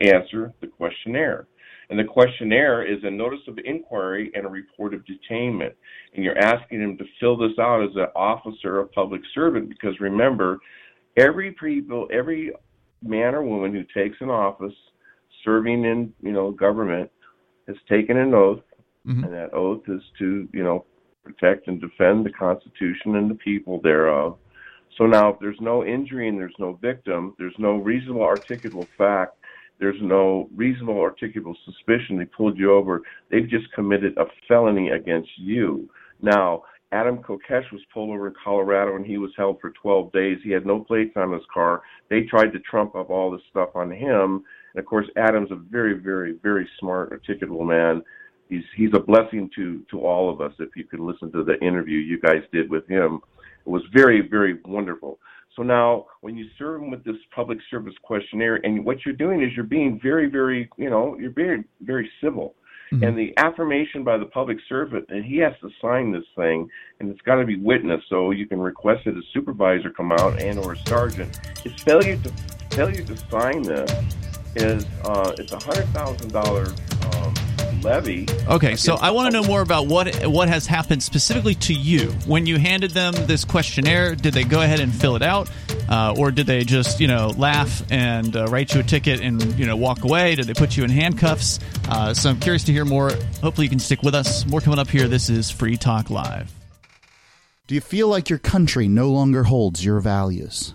answer 0.00 0.52
the 0.60 0.66
questionnaire. 0.66 1.46
And 1.88 1.98
the 1.98 2.04
questionnaire 2.04 2.82
is 2.82 2.98
a 3.04 3.10
notice 3.10 3.46
of 3.46 3.58
inquiry 3.64 4.32
and 4.34 4.44
a 4.44 4.48
report 4.48 4.92
of 4.92 5.02
detainment. 5.04 5.72
And 6.14 6.24
you're 6.24 6.38
asking 6.38 6.80
them 6.80 6.98
to 6.98 7.04
fill 7.20 7.36
this 7.36 7.56
out 7.60 7.82
as 7.82 7.94
an 7.94 8.08
officer, 8.16 8.80
a 8.80 8.86
public 8.88 9.20
servant, 9.34 9.68
because 9.68 10.00
remember, 10.00 10.58
every 11.16 11.52
people, 11.52 12.08
every 12.12 12.52
man 13.02 13.34
or 13.34 13.42
woman 13.42 13.72
who 13.72 13.84
takes 13.98 14.16
an 14.20 14.30
office, 14.30 14.74
serving 15.44 15.84
in, 15.84 16.12
you 16.20 16.32
know, 16.32 16.50
government, 16.50 17.10
has 17.68 17.76
taken 17.88 18.16
an 18.16 18.34
oath, 18.34 18.62
mm-hmm. 19.06 19.22
and 19.22 19.32
that 19.32 19.54
oath 19.54 19.82
is 19.88 20.02
to, 20.18 20.48
you 20.52 20.64
know, 20.64 20.84
protect 21.22 21.68
and 21.68 21.80
defend 21.80 22.24
the 22.24 22.30
Constitution 22.30 23.16
and 23.16 23.30
the 23.30 23.34
people 23.34 23.80
thereof. 23.80 24.38
So 24.96 25.06
now, 25.06 25.30
if 25.30 25.40
there's 25.40 25.60
no 25.60 25.84
injury 25.84 26.28
and 26.28 26.38
there's 26.38 26.54
no 26.58 26.74
victim, 26.74 27.34
there's 27.38 27.54
no 27.58 27.76
reasonable 27.76 28.22
articulable 28.22 28.86
fact, 28.96 29.36
there's 29.78 30.00
no 30.00 30.48
reasonable 30.54 30.94
articulable 30.94 31.54
suspicion 31.64 32.18
they 32.18 32.24
pulled 32.24 32.58
you 32.58 32.72
over, 32.72 33.02
they've 33.30 33.48
just 33.48 33.72
committed 33.72 34.16
a 34.16 34.24
felony 34.48 34.90
against 34.90 35.30
you. 35.36 35.88
Now, 36.22 36.62
Adam 36.92 37.18
Kokesh 37.18 37.70
was 37.72 37.82
pulled 37.92 38.10
over 38.10 38.28
in 38.28 38.34
Colorado 38.42 38.96
and 38.96 39.04
he 39.04 39.18
was 39.18 39.32
held 39.36 39.60
for 39.60 39.70
12 39.70 40.12
days. 40.12 40.38
He 40.42 40.50
had 40.50 40.64
no 40.64 40.80
plates 40.80 41.12
on 41.16 41.32
his 41.32 41.42
car. 41.52 41.82
They 42.08 42.22
tried 42.22 42.52
to 42.52 42.60
trump 42.60 42.94
up 42.94 43.10
all 43.10 43.30
this 43.30 43.42
stuff 43.50 43.70
on 43.74 43.90
him. 43.90 44.44
And 44.72 44.78
of 44.78 44.86
course, 44.86 45.06
Adam's 45.16 45.50
a 45.50 45.56
very, 45.56 45.94
very, 45.94 46.38
very 46.42 46.68
smart, 46.78 47.10
articulable 47.10 47.66
man 47.66 48.02
he's 48.48 48.64
he's 48.76 48.90
a 48.94 49.00
blessing 49.00 49.50
to 49.56 49.82
to 49.90 50.00
all 50.00 50.30
of 50.30 50.40
us. 50.40 50.52
If 50.58 50.70
you 50.76 50.84
could 50.84 51.00
listen 51.00 51.30
to 51.32 51.44
the 51.44 51.58
interview 51.60 51.98
you 51.98 52.20
guys 52.20 52.42
did 52.52 52.70
with 52.70 52.86
him, 52.88 53.20
it 53.64 53.68
was 53.68 53.82
very 53.92 54.26
very 54.28 54.58
wonderful. 54.64 55.18
So 55.56 55.62
now, 55.62 56.06
when 56.20 56.36
you 56.36 56.46
serve 56.58 56.82
him 56.82 56.90
with 56.90 57.02
this 57.02 57.16
public 57.34 57.58
service 57.70 57.94
questionnaire, 58.02 58.56
and 58.56 58.84
what 58.84 58.98
you're 59.04 59.14
doing 59.14 59.42
is 59.42 59.50
you're 59.56 59.64
being 59.64 59.98
very 60.02 60.28
very 60.28 60.68
you 60.76 60.90
know 60.90 61.16
you're 61.18 61.30
being 61.30 61.64
very 61.80 62.10
civil. 62.22 62.54
Mm-hmm. 62.92 63.02
And 63.02 63.18
the 63.18 63.34
affirmation 63.36 64.04
by 64.04 64.16
the 64.16 64.26
public 64.26 64.58
servant, 64.68 65.06
and 65.08 65.24
he 65.24 65.38
has 65.38 65.54
to 65.60 65.70
sign 65.82 66.12
this 66.12 66.22
thing, 66.36 66.68
and 67.00 67.10
it's 67.10 67.20
got 67.22 67.34
to 67.36 67.44
be 67.44 67.56
witnessed. 67.56 68.04
So 68.08 68.30
you 68.30 68.46
can 68.46 68.60
request 68.60 69.06
that 69.06 69.16
a 69.16 69.22
supervisor 69.32 69.90
come 69.90 70.12
out 70.12 70.40
and 70.40 70.56
or 70.60 70.74
a 70.74 70.78
sergeant. 70.86 71.36
His 71.64 71.72
failure 71.82 72.16
to 72.16 72.32
failure 72.70 73.02
to 73.02 73.16
sign 73.28 73.62
this 73.62 73.90
is 74.54 74.86
uh, 75.04 75.34
it's 75.38 75.52
a 75.52 75.58
hundred 75.58 75.86
thousand 75.86 76.30
dollar 76.32 76.66
levy. 77.86 78.26
Okay, 78.48 78.76
so 78.76 78.96
I 78.96 79.12
want 79.12 79.32
to 79.32 79.40
know 79.40 79.46
more 79.46 79.62
about 79.62 79.86
what 79.86 80.26
what 80.26 80.48
has 80.48 80.66
happened 80.66 81.02
specifically 81.02 81.54
to 81.54 81.72
you 81.72 82.10
when 82.26 82.44
you 82.44 82.58
handed 82.58 82.90
them 82.90 83.14
this 83.26 83.44
questionnaire. 83.44 84.14
Did 84.14 84.34
they 84.34 84.44
go 84.44 84.60
ahead 84.60 84.80
and 84.80 84.94
fill 84.94 85.16
it 85.16 85.22
out, 85.22 85.48
uh, 85.88 86.14
or 86.18 86.30
did 86.30 86.46
they 86.46 86.64
just 86.64 87.00
you 87.00 87.06
know 87.06 87.28
laugh 87.38 87.82
and 87.90 88.36
uh, 88.36 88.46
write 88.46 88.74
you 88.74 88.80
a 88.80 88.82
ticket 88.82 89.20
and 89.20 89.58
you 89.58 89.64
know 89.64 89.76
walk 89.76 90.04
away? 90.04 90.34
Did 90.34 90.46
they 90.46 90.54
put 90.54 90.76
you 90.76 90.84
in 90.84 90.90
handcuffs? 90.90 91.60
Uh, 91.88 92.12
so 92.12 92.30
I'm 92.30 92.40
curious 92.40 92.64
to 92.64 92.72
hear 92.72 92.84
more. 92.84 93.10
Hopefully, 93.40 93.66
you 93.66 93.70
can 93.70 93.78
stick 93.78 94.02
with 94.02 94.14
us. 94.14 94.44
More 94.46 94.60
coming 94.60 94.78
up 94.78 94.90
here. 94.90 95.08
This 95.08 95.30
is 95.30 95.50
Free 95.50 95.76
Talk 95.76 96.10
Live. 96.10 96.52
Do 97.68 97.74
you 97.74 97.80
feel 97.80 98.08
like 98.08 98.28
your 98.28 98.38
country 98.38 98.86
no 98.86 99.10
longer 99.10 99.44
holds 99.44 99.84
your 99.84 100.00
values? 100.00 100.74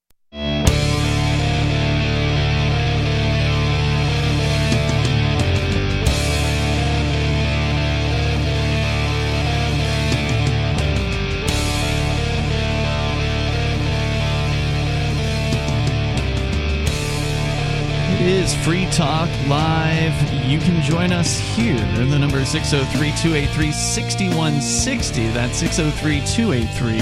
is 18.27 18.53
Free 18.65 18.85
Talk 18.91 19.29
Live. 19.47 20.13
You 20.45 20.59
can 20.59 20.81
join 20.83 21.11
us 21.11 21.39
here. 21.55 21.77
The 21.95 22.19
number 22.19 22.37
is 22.37 22.49
603 22.49 23.11
283 23.11 23.71
6160. 23.71 25.27
That's 25.29 25.57
603 25.57 26.21
283 26.25 26.99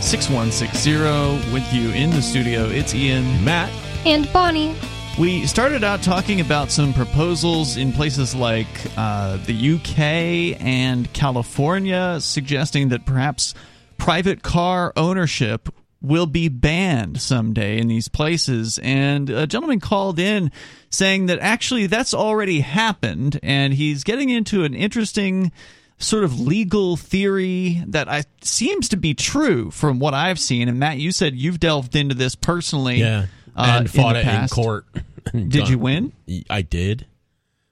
6160. 0.00 1.52
With 1.52 1.72
you 1.72 1.90
in 1.90 2.10
the 2.10 2.22
studio, 2.22 2.64
it's 2.64 2.94
Ian, 2.94 3.44
Matt, 3.44 3.72
and 4.06 4.32
Bonnie. 4.32 4.74
We 5.18 5.46
started 5.46 5.84
out 5.84 6.02
talking 6.02 6.40
about 6.40 6.70
some 6.70 6.92
proposals 6.92 7.76
in 7.76 7.92
places 7.92 8.34
like 8.34 8.66
uh, 8.96 9.38
the 9.46 9.74
UK 9.74 10.60
and 10.60 11.12
California, 11.12 12.18
suggesting 12.20 12.88
that 12.88 13.06
perhaps 13.06 13.54
private 13.98 14.42
car 14.42 14.92
ownership 14.96 15.68
will 16.04 16.26
be 16.26 16.48
banned 16.48 17.20
someday 17.20 17.78
in 17.78 17.88
these 17.88 18.08
places. 18.08 18.78
And 18.82 19.30
a 19.30 19.46
gentleman 19.46 19.80
called 19.80 20.18
in 20.18 20.52
saying 20.90 21.26
that 21.26 21.38
actually 21.40 21.86
that's 21.86 22.12
already 22.12 22.60
happened, 22.60 23.40
and 23.42 23.72
he's 23.74 24.04
getting 24.04 24.28
into 24.28 24.64
an 24.64 24.74
interesting 24.74 25.50
sort 25.98 26.24
of 26.24 26.38
legal 26.38 26.96
theory 26.96 27.82
that 27.86 28.08
I, 28.08 28.24
seems 28.42 28.88
to 28.90 28.96
be 28.96 29.14
true 29.14 29.70
from 29.70 29.98
what 29.98 30.12
I've 30.12 30.38
seen. 30.38 30.68
And 30.68 30.78
Matt, 30.78 30.98
you 30.98 31.10
said 31.12 31.34
you've 31.34 31.60
delved 31.60 31.96
into 31.96 32.14
this 32.14 32.34
personally. 32.34 32.96
Yeah, 32.98 33.26
uh, 33.56 33.78
and 33.80 33.90
fought 33.90 34.16
in 34.16 34.28
it 34.28 34.42
in 34.42 34.48
court. 34.48 34.86
Did 35.32 35.68
you 35.68 35.78
win? 35.78 36.12
I 36.50 36.62
did. 36.62 37.06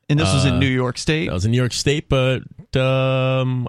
And 0.09 0.18
this 0.18 0.33
was 0.33 0.45
in 0.47 0.55
Uh, 0.55 0.59
New 0.59 0.68
York 0.68 0.97
State. 0.99 1.29
I 1.29 1.33
was 1.35 1.45
in 1.45 1.51
New 1.51 1.57
York 1.59 1.73
State, 1.73 2.09
but 2.09 2.42
um, 2.77 3.68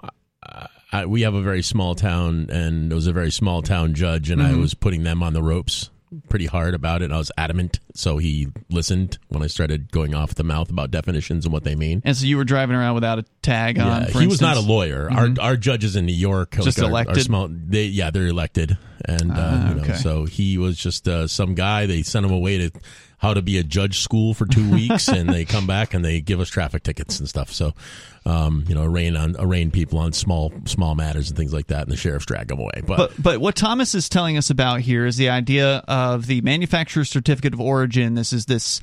I, 0.94 1.06
we 1.06 1.22
have 1.22 1.34
a 1.34 1.42
very 1.42 1.62
small 1.62 1.94
town, 1.94 2.48
and 2.50 2.90
it 2.92 2.94
was 2.94 3.06
a 3.06 3.12
very 3.12 3.30
small 3.32 3.62
town 3.62 3.94
judge, 3.94 4.30
and 4.30 4.40
I 4.42 4.52
Mhm. 4.52 4.60
was 4.60 4.74
putting 4.74 5.02
them 5.02 5.22
on 5.22 5.32
the 5.32 5.42
ropes 5.42 5.90
pretty 6.28 6.46
hard 6.46 6.74
about 6.74 7.02
it. 7.02 7.06
And 7.06 7.14
I 7.14 7.18
was 7.18 7.32
adamant, 7.36 7.80
so 7.94 8.18
he 8.18 8.46
listened 8.70 9.18
when 9.30 9.42
I 9.42 9.48
started 9.48 9.90
going 9.90 10.14
off 10.14 10.36
the 10.36 10.44
mouth 10.44 10.70
about 10.70 10.92
definitions 10.92 11.44
and 11.44 11.52
what 11.52 11.64
they 11.64 11.74
mean. 11.74 12.00
And 12.04 12.16
so 12.16 12.24
you 12.26 12.36
were 12.36 12.44
driving 12.44 12.76
around 12.76 12.94
without 12.94 13.18
a 13.18 13.24
tag 13.42 13.80
on. 13.80 14.02
Yeah, 14.02 14.20
he 14.20 14.26
was 14.28 14.40
not 14.40 14.50
a 14.56 14.60
instance? 14.60 14.68
lawyer. 14.68 15.08
Mhm. 15.10 15.38
Our 15.40 15.44
our 15.44 15.56
judges 15.56 15.96
in 15.96 16.06
New 16.06 16.12
York, 16.14 16.56
Just 16.62 16.78
our- 16.78 16.84
our 16.84 16.90
elected? 16.90 17.24
small, 17.24 17.48
they 17.50 17.86
yeah, 17.86 18.10
they're 18.10 18.28
elected, 18.28 18.78
and 19.04 19.32
uh, 19.32 19.34
Ah, 19.36 19.68
you 19.70 19.74
know, 19.74 19.82
okay. 19.82 19.94
so 19.94 20.24
he 20.26 20.56
was 20.56 20.76
just 20.78 21.08
uh, 21.08 21.26
some 21.26 21.54
guy. 21.54 21.86
They 21.86 22.02
sent 22.04 22.24
him 22.24 22.30
away 22.32 22.58
to 22.58 22.70
how 23.24 23.32
to 23.32 23.40
be 23.40 23.56
a 23.56 23.62
judge 23.62 24.00
school 24.00 24.34
for 24.34 24.44
two 24.44 24.70
weeks, 24.70 25.08
and 25.08 25.30
they 25.30 25.46
come 25.46 25.66
back 25.66 25.94
and 25.94 26.04
they 26.04 26.20
give 26.20 26.40
us 26.40 26.50
traffic 26.50 26.82
tickets 26.82 27.18
and 27.20 27.26
stuff. 27.26 27.50
So, 27.50 27.72
um, 28.26 28.66
you 28.68 28.74
know, 28.74 28.84
arraign 28.84 29.16
on 29.16 29.34
arraign 29.38 29.70
people 29.70 29.98
on 29.98 30.12
small 30.12 30.52
small 30.66 30.94
matters 30.94 31.30
and 31.30 31.36
things 31.36 31.50
like 31.50 31.68
that, 31.68 31.84
and 31.84 31.90
the 31.90 31.96
sheriffs 31.96 32.26
drag 32.26 32.48
them 32.48 32.58
away. 32.58 32.82
But, 32.86 32.96
But 32.98 33.22
but 33.22 33.40
what 33.40 33.56
Thomas 33.56 33.94
is 33.94 34.10
telling 34.10 34.36
us 34.36 34.50
about 34.50 34.80
here 34.80 35.06
is 35.06 35.16
the 35.16 35.30
idea 35.30 35.78
of 35.88 36.26
the 36.26 36.42
manufacturer's 36.42 37.08
certificate 37.08 37.54
of 37.54 37.60
origin. 37.62 38.14
This 38.14 38.34
is 38.34 38.44
this 38.44 38.82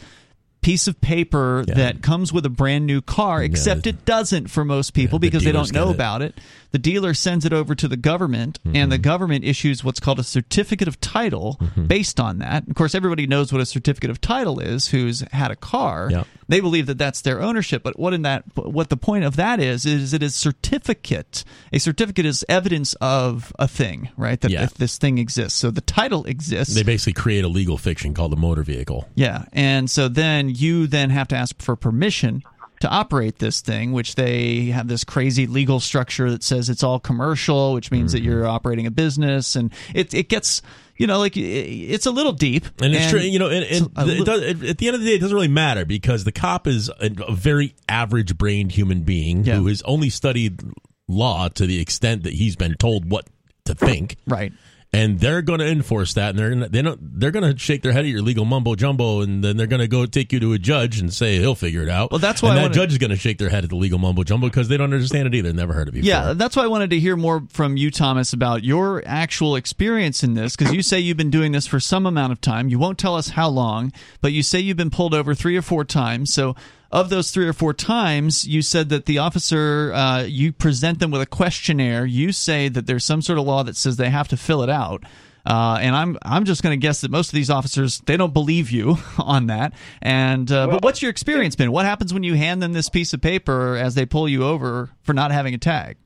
piece 0.62 0.88
of 0.88 1.02
paper 1.02 1.64
that 1.66 2.02
comes 2.04 2.32
with 2.32 2.46
a 2.46 2.50
brand 2.50 2.86
new 2.86 3.02
car, 3.02 3.42
except 3.42 3.88
it 3.88 4.06
doesn't 4.06 4.48
for 4.48 4.64
most 4.64 4.94
people 4.94 5.18
the 5.20 5.28
because 5.28 5.44
they 5.44 5.52
don't 5.52 5.74
know 5.74 5.90
it. 5.90 5.96
about 5.96 6.22
it. 6.22 6.36
The 6.72 6.78
dealer 6.80 7.14
sends 7.14 7.44
it 7.46 7.52
over 7.52 7.76
to 7.76 7.88
the 7.88 7.98
government, 7.98 8.60
and 8.64 8.74
Mm-hmm. 8.76 8.90
the 8.92 8.98
government 9.00 9.44
issues 9.44 9.84
what's 9.84 10.00
called 10.00 10.20
a 10.20 10.24
certificate 10.24 10.88
of 10.88 11.02
title 11.02 11.58
Mm-hmm. 11.60 11.86
based 11.88 12.20
on 12.20 12.40
that. 12.40 12.68
Of 12.68 12.76
course, 12.76 12.94
everybody 12.96 13.28
knows 13.28 13.52
what 13.52 13.62
a 13.62 13.66
certificate 13.66 14.10
of 14.10 14.22
title 14.22 14.60
is 14.60 14.90
who's 14.90 15.22
had 15.32 15.52
a 15.52 15.56
car. 15.56 16.10
Yep. 16.12 16.28
They 16.52 16.60
believe 16.60 16.86
that 16.88 16.98
that's 16.98 17.22
their 17.22 17.42
ownership, 17.42 17.82
but 17.82 17.98
what 17.98 18.14
in 18.14 18.24
that 18.24 18.44
what 18.56 18.90
the 18.90 18.98
point 18.98 19.24
of 19.24 19.38
that 19.38 19.62
is 19.62 19.86
is 19.86 20.14
it 20.14 20.22
is 20.22 20.36
certificate. 20.36 21.46
A 21.72 21.80
certificate 21.80 22.26
is 22.26 22.44
evidence 22.50 22.94
of 23.00 23.54
a 23.58 23.70
thing, 23.70 24.10
right? 24.18 24.40
That 24.42 24.52
Yeah. 24.52 24.64
if 24.64 24.74
this 24.74 24.98
thing 24.98 25.18
exists. 25.18 25.58
So 25.58 25.72
the 25.72 25.80
title 25.80 26.26
exists. 26.26 26.76
they 26.76 26.84
basically 26.84 27.14
create 27.14 27.46
a 27.46 27.48
legal 27.48 27.78
fiction 27.78 28.14
called 28.14 28.34
a 28.34 28.36
motor 28.36 28.64
vehicle. 28.64 29.08
Yeah, 29.16 29.46
and 29.54 29.90
so 29.90 30.10
then 30.10 30.50
you 30.50 30.88
then 30.88 31.10
have 31.10 31.30
to 31.30 31.38
ask 31.38 31.62
for 31.62 31.78
permission 31.78 32.44
to 32.82 32.90
operate 32.90 33.40
this 33.40 33.62
thing, 33.62 33.92
which 33.94 34.16
they 34.16 34.66
have 34.66 34.88
this 34.88 35.04
crazy 35.04 35.48
legal 35.48 35.80
structure 35.80 36.30
that 36.32 36.44
says 36.44 36.70
it's 36.70 36.84
all 36.84 37.00
commercial, 37.00 37.74
which 37.74 37.90
means 37.92 38.14
Mm-hmm. 38.14 38.24
that 38.24 38.30
you're 38.30 38.48
operating 38.48 38.86
a 38.88 38.92
business, 38.92 39.56
and 39.56 39.74
it 39.96 40.14
it 40.14 40.28
gets 40.30 40.62
you 40.98 41.08
know 41.08 41.18
like 41.20 41.38
it's 41.38 42.06
a 42.06 42.12
little 42.12 42.32
deep, 42.34 42.66
And 42.82 42.94
it's 42.94 43.10
true, 43.10 43.20
you 43.20 43.40
know, 43.40 43.50
and, 43.50 43.66
and 43.96 44.10
it 44.10 44.26
does, 44.26 44.42
at 44.70 44.78
the 44.78 44.88
end 44.88 44.96
of 44.96 45.02
the 45.02 45.08
day, 45.08 45.16
it 45.16 45.22
doesn't 45.22 45.34
really 45.36 45.48
matter 45.48 45.86
because 45.86 46.24
the 46.24 46.32
cop 46.32 46.68
is 46.68 46.90
a, 46.90 47.10
a 47.28 47.34
very 47.34 47.76
average 47.90 48.38
brained 48.38 48.72
human 48.74 49.04
being 49.04 49.46
who 49.46 49.68
has 49.68 49.82
only 49.84 50.10
studied 50.10 50.60
law 51.08 51.48
to 51.50 51.66
the 51.66 51.80
extent 51.80 52.24
that 52.24 52.34
he's 52.34 52.56
been 52.56 52.76
told 52.76 53.10
what 53.10 53.28
to 53.66 53.76
think. 53.76 54.18
Right. 54.28 54.54
And 54.94 55.22
they're 55.22 55.42
going 55.42 55.62
to 55.62 55.68
enforce 55.68 56.16
that, 56.16 56.32
and 56.32 56.40
they're 56.40 56.50
gonna, 56.50 56.68
they 56.68 56.82
don't, 56.82 57.00
they're 57.18 57.32
going 57.32 57.50
to 57.50 57.58
shake 57.58 57.82
their 57.82 57.94
head 57.94 58.04
at 58.04 58.12
your 58.12 58.22
legal 58.22 58.44
mumbo 58.44 58.76
jumbo, 58.76 59.22
and 59.22 59.42
then 59.42 59.56
they're 59.56 59.66
going 59.66 59.80
to 59.80 59.88
go 59.88 60.06
take 60.06 60.34
you 60.34 60.40
to 60.42 60.52
a 60.52 60.60
judge 60.60 61.00
and 61.00 61.14
say 61.14 61.38
he'll 61.40 61.56
figure 61.56 61.82
it 61.82 61.88
out. 61.88 62.12
Well, 62.12 62.20
that's 62.20 62.42
why 62.42 62.50
and 62.50 62.60
I 62.60 62.62
that 62.64 62.68
wanna- 62.72 62.74
judge 62.76 62.92
is 62.92 62.98
going 62.98 63.12
to 63.12 63.16
shake 63.16 63.38
their 63.38 63.48
head 63.48 63.64
at 63.64 63.70
the 63.70 63.78
legal 63.78 64.00
mumbo 64.00 64.26
jumbo 64.26 64.48
because 64.48 64.68
they 64.68 64.76
don't 64.76 64.94
understand 64.94 65.28
it 65.28 65.34
either. 65.36 65.54
Never 65.54 65.72
heard 65.72 65.88
of 65.88 65.94
it. 65.96 66.02
Before. 66.02 66.10
Yeah, 66.10 66.34
that's 66.34 66.58
why 66.58 66.66
I 66.66 66.68
wanted 66.68 66.90
to 66.90 67.00
hear 67.00 67.16
more 67.16 67.42
from 67.52 67.78
you, 67.78 67.90
Thomas, 67.90 68.34
about 68.34 68.66
your 68.66 69.02
actual 69.06 69.56
experience 69.56 70.26
in 70.26 70.34
this, 70.34 70.58
because 70.58 70.74
you 70.74 70.82
say 70.82 71.00
you've 71.00 71.16
been 71.16 71.32
doing 71.32 71.54
this 71.54 71.68
for 71.68 71.80
some 71.80 72.06
amount 72.06 72.34
of 72.34 72.42
time. 72.42 72.68
You 72.68 72.78
won't 72.78 72.98
tell 72.98 73.16
us 73.16 73.30
how 73.30 73.48
long, 73.48 73.94
but 74.20 74.34
you 74.34 74.44
say 74.44 74.60
you've 74.60 74.76
been 74.76 74.90
pulled 74.90 75.14
over 75.14 75.34
three 75.34 75.56
or 75.56 75.62
four 75.62 75.86
times. 75.86 76.34
So, 76.34 76.54
of 76.92 77.10
those 77.10 77.32
three 77.32 77.48
or 77.48 77.54
four 77.54 77.74
times, 77.74 78.48
you 78.48 78.62
said 78.62 78.90
that 78.90 79.06
the 79.06 79.18
officer, 79.20 79.92
uh, 79.94 80.24
you 80.24 80.52
present 80.52 81.00
them 81.00 81.12
with 81.12 81.22
a 81.22 81.26
questionnaire. 81.26 82.06
You 82.06 82.32
say 82.32 82.70
that 82.70 82.86
there's 82.86 83.06
some 83.06 83.22
sort 83.22 83.40
of 83.40 83.46
law 83.46 83.64
that 83.64 83.76
says 83.76 83.98
they 83.98 84.10
have 84.10 84.28
to 84.30 84.38
fill 84.38 84.64
it 84.64 84.70
out. 84.70 85.04
Uh, 85.44 85.80
and 85.82 85.96
I'm 85.96 86.20
I'm 86.22 86.46
just 86.46 86.62
going 86.62 86.80
to 86.80 86.82
guess 86.82 87.02
that 87.02 87.10
most 87.10 87.30
of 87.30 87.34
these 87.34 87.50
officers 87.50 88.00
they 88.06 88.16
don't 88.16 88.32
believe 88.32 88.70
you 88.70 88.98
on 89.18 89.48
that. 89.48 89.74
And 90.00 90.52
uh, 90.52 90.68
but 90.68 90.84
what's 90.84 91.02
your 91.02 91.10
experience 91.10 91.56
been? 91.56 91.72
What 91.72 91.86
happens 91.86 92.14
when 92.14 92.22
you 92.22 92.36
hand 92.36 92.62
them 92.62 92.74
this 92.74 92.90
piece 92.90 93.12
of 93.14 93.22
paper 93.22 93.76
as 93.76 93.96
they 93.96 94.06
pull 94.06 94.30
you 94.30 94.44
over 94.44 94.92
for 95.02 95.14
not 95.14 95.32
having 95.32 95.56
a 95.56 95.58
tag? 95.58 95.98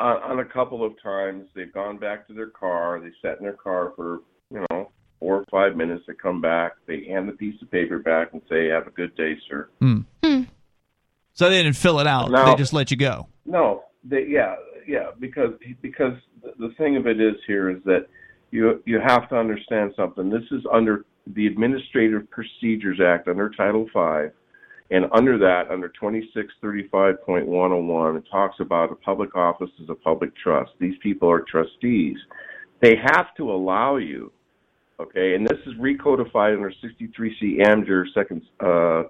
on, 0.00 0.16
on 0.22 0.38
a 0.40 0.44
couple 0.44 0.84
of 0.84 1.00
times 1.02 1.46
they've 1.54 1.72
gone 1.72 1.98
back 1.98 2.26
to 2.26 2.32
their 2.32 2.48
car 2.48 3.00
they 3.00 3.10
sat 3.22 3.38
in 3.38 3.44
their 3.44 3.52
car 3.52 3.92
for 3.94 4.20
you 4.50 4.64
know 4.70 4.90
four 5.20 5.36
or 5.36 5.44
five 5.50 5.76
minutes 5.76 6.02
they 6.06 6.14
come 6.14 6.40
back 6.40 6.72
they 6.86 7.04
hand 7.04 7.28
the 7.28 7.32
piece 7.32 7.60
of 7.62 7.70
paper 7.70 7.98
back 8.00 8.32
and 8.32 8.40
say 8.48 8.68
have 8.68 8.86
a 8.86 8.90
good 8.90 9.14
day 9.16 9.36
sir 9.48 9.68
Hmm. 9.80 10.00
So 11.34 11.48
they 11.48 11.62
didn't 11.62 11.76
fill 11.76 12.00
it 12.00 12.06
out. 12.06 12.30
No. 12.30 12.44
They 12.46 12.54
just 12.56 12.72
let 12.72 12.90
you 12.90 12.96
go. 12.96 13.28
no 13.46 13.84
they 14.04 14.26
yeah 14.28 14.56
yeah 14.86 15.10
because 15.20 15.52
because 15.82 16.14
the 16.42 16.52
the 16.58 16.70
thing 16.74 16.96
of 16.96 17.06
it 17.06 17.20
is 17.20 17.36
here 17.46 17.68
is 17.70 17.82
that 17.84 18.06
you 18.50 18.82
you 18.86 18.98
have 18.98 19.28
to 19.28 19.36
understand 19.36 19.92
something 19.94 20.30
this 20.30 20.42
is 20.50 20.64
under 20.72 21.04
the 21.34 21.46
administrative 21.46 22.28
procedures 22.30 22.98
act 23.00 23.28
under 23.28 23.50
title 23.50 23.86
5 23.92 24.32
and 24.90 25.04
under 25.12 25.38
that 25.38 25.70
under 25.70 25.92
2635.101 26.02 28.16
it 28.18 28.24
talks 28.30 28.58
about 28.60 28.90
a 28.90 28.94
public 28.96 29.36
office 29.36 29.70
as 29.82 29.88
a 29.88 29.94
public 29.94 30.34
trust 30.36 30.72
these 30.80 30.96
people 31.02 31.30
are 31.30 31.40
trustees 31.42 32.16
they 32.80 32.96
have 32.96 33.34
to 33.36 33.50
allow 33.50 33.96
you 33.96 34.32
okay? 35.00 35.34
And 35.34 35.46
this 35.46 35.58
is 35.66 35.74
recodified 35.74 36.54
under 36.54 36.72
63c 36.84 37.60
amjur 37.66 38.04
second 38.14 38.42
uh 38.60 39.04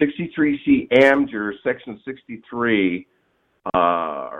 63c 0.00 0.88
amjur 0.92 1.52
section 1.62 2.00
63 2.04 3.06
uh 3.74 4.30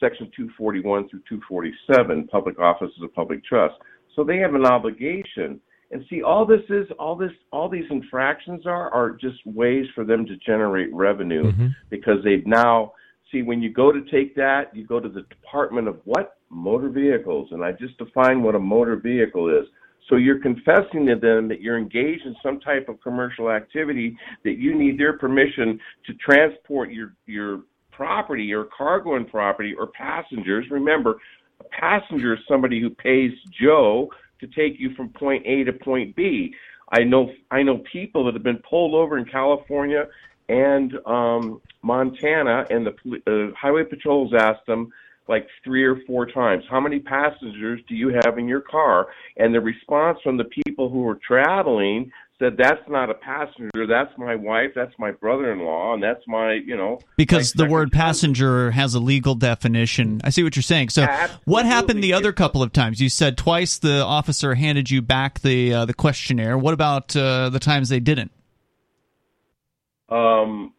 section 0.00 0.30
241 0.36 1.08
through 1.08 1.20
247 1.28 2.28
public 2.28 2.58
office 2.58 2.90
of 3.02 3.14
public 3.14 3.44
trust. 3.44 3.74
So 4.14 4.24
they 4.24 4.38
have 4.38 4.54
an 4.54 4.66
obligation. 4.66 5.60
And 5.90 6.04
see 6.10 6.22
all 6.22 6.44
this 6.44 6.60
is 6.68 6.86
all 6.98 7.16
this 7.16 7.32
all 7.50 7.68
these 7.68 7.86
infractions 7.90 8.66
are 8.66 8.92
are 8.92 9.12
just 9.12 9.38
ways 9.46 9.86
for 9.94 10.04
them 10.04 10.26
to 10.26 10.36
generate 10.36 10.92
revenue 10.92 11.50
because 11.88 12.22
they've 12.22 12.46
now 12.46 12.92
see 13.32 13.40
when 13.40 13.62
you 13.62 13.72
go 13.72 13.90
to 13.90 14.02
take 14.10 14.36
that 14.36 14.64
you 14.76 14.86
go 14.86 15.00
to 15.00 15.08
the 15.08 15.22
department 15.22 15.88
of 15.88 15.96
what? 16.04 16.36
Motor 16.50 16.90
vehicles. 16.90 17.48
And 17.52 17.64
i 17.64 17.72
just 17.72 17.96
define 17.96 18.42
what 18.42 18.54
a 18.54 18.58
motor 18.58 18.96
vehicle 18.96 19.48
is 19.48 19.66
so 20.08 20.16
you're 20.16 20.40
confessing 20.40 21.06
to 21.06 21.16
them 21.16 21.48
that 21.48 21.60
you're 21.60 21.78
engaged 21.78 22.24
in 22.24 22.34
some 22.42 22.60
type 22.60 22.88
of 22.88 23.00
commercial 23.02 23.50
activity 23.50 24.16
that 24.44 24.58
you 24.58 24.74
need 24.74 24.98
their 24.98 25.18
permission 25.18 25.78
to 26.06 26.14
transport 26.14 26.90
your 26.90 27.14
your 27.26 27.62
property 27.92 28.52
or 28.52 28.64
cargo 28.76 29.16
and 29.16 29.28
property 29.28 29.74
or 29.78 29.88
passengers 29.88 30.64
remember 30.70 31.16
a 31.60 31.64
passenger 31.64 32.34
is 32.34 32.40
somebody 32.48 32.80
who 32.80 32.90
pays 32.90 33.32
joe 33.60 34.08
to 34.40 34.46
take 34.46 34.78
you 34.78 34.94
from 34.94 35.10
point 35.10 35.44
A 35.46 35.64
to 35.64 35.72
point 35.72 36.14
B. 36.16 36.54
I 36.90 37.04
know 37.04 37.30
I 37.50 37.62
know 37.62 37.82
people 37.90 38.24
that 38.26 38.34
have 38.34 38.42
been 38.42 38.62
pulled 38.68 38.94
over 38.94 39.18
in 39.18 39.24
California 39.24 40.06
and 40.48 40.94
um, 41.04 41.60
Montana, 41.82 42.64
and 42.70 42.86
the 42.86 42.92
uh, 43.26 43.54
highway 43.56 43.84
patrols 43.84 44.32
asked 44.34 44.66
them 44.66 44.90
like 45.28 45.46
three 45.62 45.84
or 45.84 45.96
four 46.06 46.26
times, 46.26 46.64
"How 46.70 46.80
many 46.80 46.98
passengers 46.98 47.80
do 47.88 47.94
you 47.94 48.08
have 48.24 48.38
in 48.38 48.48
your 48.48 48.60
car?" 48.60 49.08
And 49.36 49.54
the 49.54 49.60
response 49.60 50.18
from 50.22 50.36
the 50.36 50.44
people 50.44 50.88
who 50.88 51.02
were 51.02 51.18
traveling 51.26 52.10
said, 52.38 52.56
"That's 52.56 52.88
not 52.88 53.10
a 53.10 53.14
passenger. 53.14 53.86
That's 53.86 54.16
my 54.16 54.34
wife. 54.34 54.70
That's 54.74 54.96
my 54.98 55.10
brother-in-law, 55.10 55.94
and 55.94 56.02
that's 56.02 56.26
my 56.26 56.54
you 56.54 56.76
know." 56.76 57.00
Because 57.16 57.52
the 57.52 57.66
word 57.66 57.92
passenger 57.92 58.70
has 58.70 58.94
a 58.94 59.00
legal 59.00 59.34
definition. 59.34 60.20
I 60.24 60.30
see 60.30 60.42
what 60.42 60.56
you're 60.56 60.62
saying. 60.62 60.90
So, 60.90 61.06
what 61.44 61.66
happened 61.66 62.02
the 62.02 62.12
other 62.12 62.32
couple 62.32 62.62
of 62.62 62.72
times? 62.72 63.00
You 63.00 63.08
said 63.08 63.36
twice 63.36 63.78
the 63.78 64.04
officer 64.04 64.54
handed 64.54 64.90
you 64.90 65.02
back 65.02 65.40
the 65.40 65.74
uh, 65.74 65.84
the 65.84 65.94
questionnaire. 65.94 66.56
What 66.56 66.74
about 66.74 67.14
uh, 67.16 67.50
the 67.50 67.60
times 67.60 67.88
they 67.88 68.00
didn't? 68.00 68.30
Um, 70.08 70.72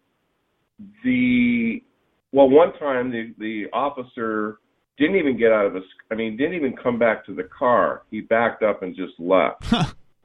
the 1.03 1.83
well, 2.31 2.49
one 2.49 2.73
time 2.77 3.11
the 3.11 3.33
the 3.37 3.65
officer 3.73 4.59
didn't 4.97 5.15
even 5.15 5.37
get 5.37 5.51
out 5.51 5.65
of 5.65 5.75
his. 5.75 5.83
I 6.11 6.15
mean, 6.15 6.37
didn't 6.37 6.55
even 6.55 6.75
come 6.75 6.99
back 6.99 7.25
to 7.25 7.33
the 7.33 7.43
car. 7.43 8.03
He 8.11 8.21
backed 8.21 8.63
up 8.63 8.83
and 8.83 8.95
just 8.95 9.13
left. 9.19 9.63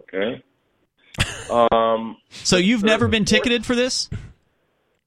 Okay. 0.02 0.42
Um. 1.50 2.16
So 2.30 2.56
you've 2.56 2.82
never 2.82 3.08
been 3.08 3.24
ticketed 3.24 3.64
for 3.64 3.74
this? 3.74 4.08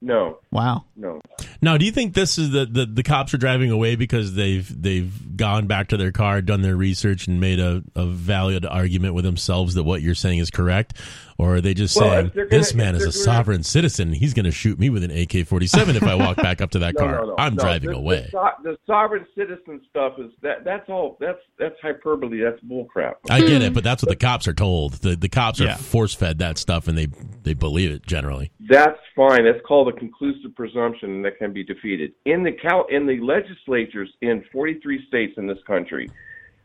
No. 0.01 0.39
Wow. 0.57 0.85
No. 0.95 1.21
Now, 1.61 1.77
do 1.77 1.85
you 1.85 1.91
think 1.91 2.15
this 2.15 2.39
is 2.39 2.49
the, 2.49 2.65
the 2.65 2.87
the 2.87 3.03
cops 3.03 3.31
are 3.33 3.37
driving 3.37 3.69
away 3.69 3.95
because 3.95 4.33
they've 4.33 4.67
they've 4.81 5.37
gone 5.37 5.67
back 5.67 5.89
to 5.89 5.97
their 5.97 6.11
car, 6.11 6.41
done 6.41 6.63
their 6.63 6.75
research, 6.75 7.27
and 7.27 7.39
made 7.39 7.59
a, 7.59 7.83
a 7.95 8.07
valid 8.07 8.65
argument 8.65 9.13
with 9.13 9.23
themselves 9.23 9.75
that 9.75 9.83
what 9.83 10.01
you're 10.01 10.15
saying 10.15 10.39
is 10.39 10.49
correct, 10.49 10.95
or 11.37 11.55
are 11.57 11.61
they 11.61 11.75
just 11.75 11.95
Well, 11.95 12.09
saying 12.09 12.31
gonna- 12.35 12.47
this 12.49 12.73
man 12.73 12.95
is 12.95 13.03
a 13.03 13.05
they're 13.05 13.11
gonna- 13.11 13.23
sovereign 13.23 13.63
citizen? 13.63 14.13
He's 14.13 14.33
going 14.33 14.45
to 14.45 14.51
shoot 14.51 14.79
me 14.79 14.89
with 14.89 15.03
an 15.03 15.11
AK-47 15.11 15.95
if 15.95 16.01
I 16.03 16.15
walk 16.15 16.37
back 16.37 16.59
up 16.61 16.71
to 16.71 16.79
that 16.79 16.95
No, 16.97 16.99
car. 17.01 17.11
no, 17.11 17.25
no, 17.27 17.35
I'm 17.37 17.53
no. 17.55 17.63
driving 17.63 17.91
the, 17.91 17.97
away. 17.97 18.29
The, 18.31 18.31
so- 18.31 18.63
the 18.63 18.77
sovereign 18.87 19.25
citizen 19.35 19.81
stuff 19.91 20.13
is 20.17 20.31
that 20.41 20.63
that's 20.63 20.89
all 20.89 21.17
that's 21.19 21.39
that's 21.59 21.75
hyperbole. 21.83 22.41
That's 22.41 22.59
bullcrap. 22.63 23.15
I 23.29 23.41
get 23.41 23.61
it, 23.61 23.67
hmm. 23.67 23.73
but 23.75 23.83
that's 23.83 24.01
what 24.01 24.09
the 24.09 24.15
cops 24.15 24.47
are 24.47 24.53
told. 24.53 24.93
The 24.93 25.15
the 25.15 25.29
cops 25.29 25.61
are 25.61 25.75
force 25.75 26.15
fed 26.15 26.39
that 26.39 26.57
stuff, 26.57 26.87
and 26.87 26.97
they 26.97 27.07
they 27.43 27.53
believe 27.53 27.91
it 27.91 28.05
generally. 28.07 28.51
That's 28.67 28.97
fine. 29.15 29.45
That's 29.45 29.63
called 29.67 29.87
a 29.89 29.93
conclusive 29.93 30.46
presumption 30.49 31.21
that 31.21 31.37
can 31.37 31.53
be 31.53 31.63
defeated. 31.63 32.13
In 32.25 32.43
the 32.43 32.51
cal- 32.51 32.87
in 32.89 33.05
the 33.05 33.19
legislatures 33.19 34.09
in 34.21 34.43
43 34.51 35.05
states 35.07 35.33
in 35.37 35.47
this 35.47 35.61
country, 35.65 36.09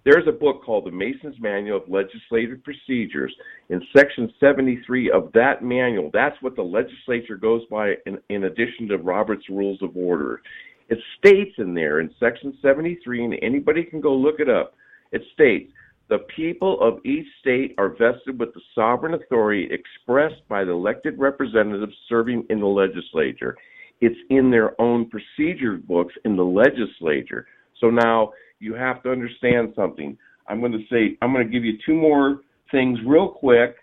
there's 0.05 0.27
a 0.27 0.33
book 0.33 0.65
called 0.65 0.87
the 0.87 0.91
Mason's 0.91 1.39
Manual 1.39 1.83
of 1.83 1.89
Legislative 1.89 2.63
Procedures. 2.65 3.33
In 3.69 3.81
section 3.97 4.33
73 4.41 5.11
of 5.11 5.31
that 5.35 5.63
manual, 5.63 6.11
that's 6.13 6.41
what 6.43 6.57
the 6.57 6.63
legislature 6.63 7.37
goes 7.37 7.63
by 7.71 7.95
in, 8.07 8.19
in 8.29 8.45
addition 8.45 8.89
to 8.89 8.99
Robert's 8.99 9.49
Rules 9.49 9.81
of 9.81 9.97
Order. 9.97 10.43
It 10.89 10.99
states 11.19 11.55
in 11.59 11.73
there 11.73 12.01
in 12.01 12.11
section 12.19 12.59
73, 12.61 13.25
and 13.25 13.35
anybody 13.43 13.85
can 13.85 14.01
go 14.01 14.15
look 14.15 14.41
it 14.41 14.49
up. 14.49 14.75
It 15.13 15.23
states 15.33 15.73
the 16.09 16.19
people 16.37 16.79
of 16.83 16.99
each 17.07 17.27
state 17.41 17.75
are 17.79 17.89
vested 17.89 18.39
with 18.39 18.53
the 18.55 18.61
sovereign 18.75 19.15
authority 19.15 19.69
expressed 19.71 20.47
by 20.49 20.65
the 20.65 20.73
elected 20.73 21.19
representatives 21.19 21.95
serving 22.09 22.45
in 22.51 22.61
the 22.61 22.67
legislature. 22.67 23.57
It's 24.03 24.19
in 24.31 24.51
their 24.51 24.79
own 24.81 25.09
procedure 25.09 25.77
books 25.77 26.13
in 26.25 26.37
the 26.37 26.43
legislature. 26.43 27.47
So 27.81 27.89
now 27.89 28.33
you 28.59 28.75
have 28.75 29.01
to 29.05 29.11
understand 29.11 29.73
something. 29.77 30.19
I'm 30.49 30.59
going 30.59 30.73
to 30.73 30.85
say, 30.91 31.17
I'm 31.23 31.33
going 31.33 31.47
to 31.47 31.53
give 31.53 31.65
you 31.65 31.75
two 31.87 31.95
more 31.95 32.41
things 32.73 32.99
real 33.07 33.29
quick. 33.29 33.77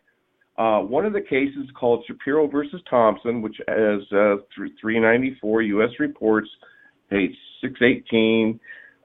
Uh, 0.57 0.81
one 0.81 1.05
of 1.05 1.13
the 1.13 1.21
cases 1.21 1.69
called 1.79 2.03
Shapiro 2.05 2.47
versus 2.47 2.81
Thompson, 2.89 3.41
which 3.41 3.57
is 3.61 4.01
uh, 4.11 4.43
394 4.57 5.61
U.S. 5.61 5.89
Reports, 5.99 6.49
page 7.09 7.31
618, 7.61 8.59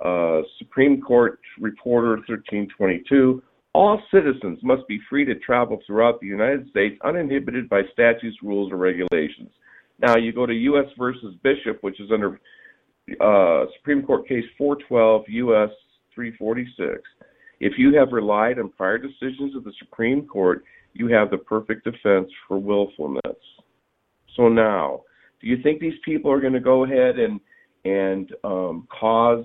uh, 0.05 0.41
Supreme 0.59 1.01
Court 1.01 1.39
Reporter 1.61 2.17
1322. 2.27 3.41
All 3.73 4.03
citizens 4.13 4.59
must 4.65 4.87
be 4.89 4.99
free 5.09 5.25
to 5.27 5.37
travel 5.37 5.81
throughout 5.87 6.21
the 6.21 6.27
United 6.27 6.69
States 6.71 6.97
uninhibited 7.05 7.69
by 7.69 7.83
statutes, 7.93 8.37
rules, 8.43 8.73
or 8.73 8.79
regulations. 8.79 9.51
Now 10.01 10.17
you 10.17 10.33
go 10.33 10.47
to 10.47 10.55
U.S. 10.55 10.87
versus 10.99 11.35
Bishop, 11.43 11.83
which 11.83 12.01
is 12.01 12.11
under 12.13 12.41
uh, 13.21 13.67
Supreme 13.79 14.03
Court 14.03 14.27
case 14.27 14.45
412 14.59 15.25
U.S. 15.29 15.71
346. 16.15 17.03
If 17.61 17.75
you 17.79 17.95
have 17.97 18.13
relied 18.13 18.59
on 18.59 18.71
prior 18.71 18.99
decisions 18.99 19.57
of 19.57 19.65
the 19.65 19.73
Supreme 19.79 20.27
Court, 20.27 20.65
you 20.93 21.09
have 21.09 21.31
the 21.31 21.39
perfect 21.39 21.85
defense 21.85 22.31
for 22.47 22.59
willfulness. 22.59 23.37
So 24.37 24.49
now, 24.49 25.03
do 25.41 25.49
you 25.49 25.63
think 25.63 25.81
these 25.81 25.99
people 26.05 26.31
are 26.31 26.41
going 26.41 26.53
to 26.53 26.61
go 26.61 26.85
ahead 26.85 27.19
and 27.19 27.41
and 27.85 28.33
um, 28.45 28.89
cause 28.89 29.45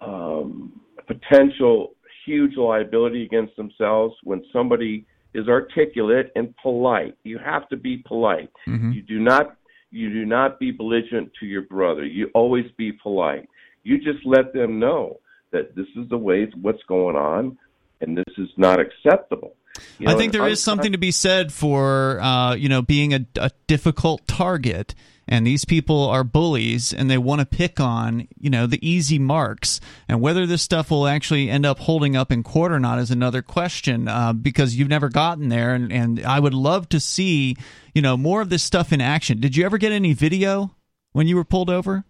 um, 0.00 0.80
potential 1.06 1.94
huge 2.24 2.56
liability 2.56 3.24
against 3.24 3.54
themselves 3.56 4.16
when 4.24 4.42
somebody 4.52 5.06
is 5.36 5.48
articulate 5.48 6.32
and 6.34 6.54
polite? 6.62 7.16
You 7.24 7.38
have 7.38 7.68
to 7.68 7.76
be 7.76 7.98
polite. 7.98 8.50
Mhm. 8.66 8.94
You 8.94 9.02
do 9.02 9.18
not 9.18 9.56
you 9.92 10.12
do 10.12 10.26
not 10.26 10.58
be 10.58 10.72
belligerent 10.72 11.32
to 11.40 11.46
your 11.46 11.62
brother. 11.62 12.04
You 12.04 12.28
always 12.34 12.66
be 12.76 12.92
polite. 12.92 13.48
You 13.84 13.98
just 13.98 14.26
let 14.26 14.52
them 14.52 14.80
know 14.80 15.20
that 15.52 15.76
this 15.76 15.86
is 15.96 16.08
the 16.08 16.18
way 16.18 16.44
what's 16.60 16.82
going 16.84 17.16
on, 17.16 17.56
and 18.00 18.18
this 18.18 18.34
is 18.36 18.48
not 18.56 18.80
acceptable. 18.80 19.54
You 19.98 20.08
I 20.08 20.14
think 20.14 20.32
there 20.32 20.46
is 20.46 20.62
something 20.62 20.92
to 20.92 20.98
be 20.98 21.10
said 21.10 21.52
for 21.52 22.20
uh, 22.20 22.54
you 22.54 22.68
know 22.68 22.82
being 22.82 23.14
a, 23.14 23.26
a 23.36 23.50
difficult 23.66 24.26
target, 24.26 24.94
and 25.28 25.46
these 25.46 25.64
people 25.64 26.04
are 26.08 26.22
bullies, 26.24 26.92
and 26.92 27.10
they 27.10 27.18
want 27.18 27.40
to 27.40 27.46
pick 27.46 27.80
on 27.80 28.28
you 28.38 28.50
know 28.50 28.66
the 28.66 28.86
easy 28.86 29.18
marks, 29.18 29.80
and 30.08 30.20
whether 30.20 30.46
this 30.46 30.62
stuff 30.62 30.90
will 30.90 31.06
actually 31.06 31.48
end 31.48 31.64
up 31.66 31.78
holding 31.78 32.16
up 32.16 32.30
in 32.30 32.42
court 32.42 32.72
or 32.72 32.78
not 32.80 32.98
is 32.98 33.10
another 33.10 33.42
question 33.42 34.08
uh, 34.08 34.32
because 34.32 34.76
you've 34.76 34.88
never 34.88 35.08
gotten 35.08 35.48
there, 35.48 35.74
and, 35.74 35.92
and 35.92 36.24
I 36.24 36.40
would 36.40 36.54
love 36.54 36.88
to 36.90 37.00
see 37.00 37.56
you 37.94 38.02
know 38.02 38.16
more 38.16 38.40
of 38.40 38.50
this 38.50 38.62
stuff 38.62 38.92
in 38.92 39.00
action. 39.00 39.40
Did 39.40 39.56
you 39.56 39.64
ever 39.64 39.78
get 39.78 39.92
any 39.92 40.12
video 40.12 40.74
when 41.12 41.26
you 41.26 41.36
were 41.36 41.44
pulled 41.44 41.70
over? 41.70 42.04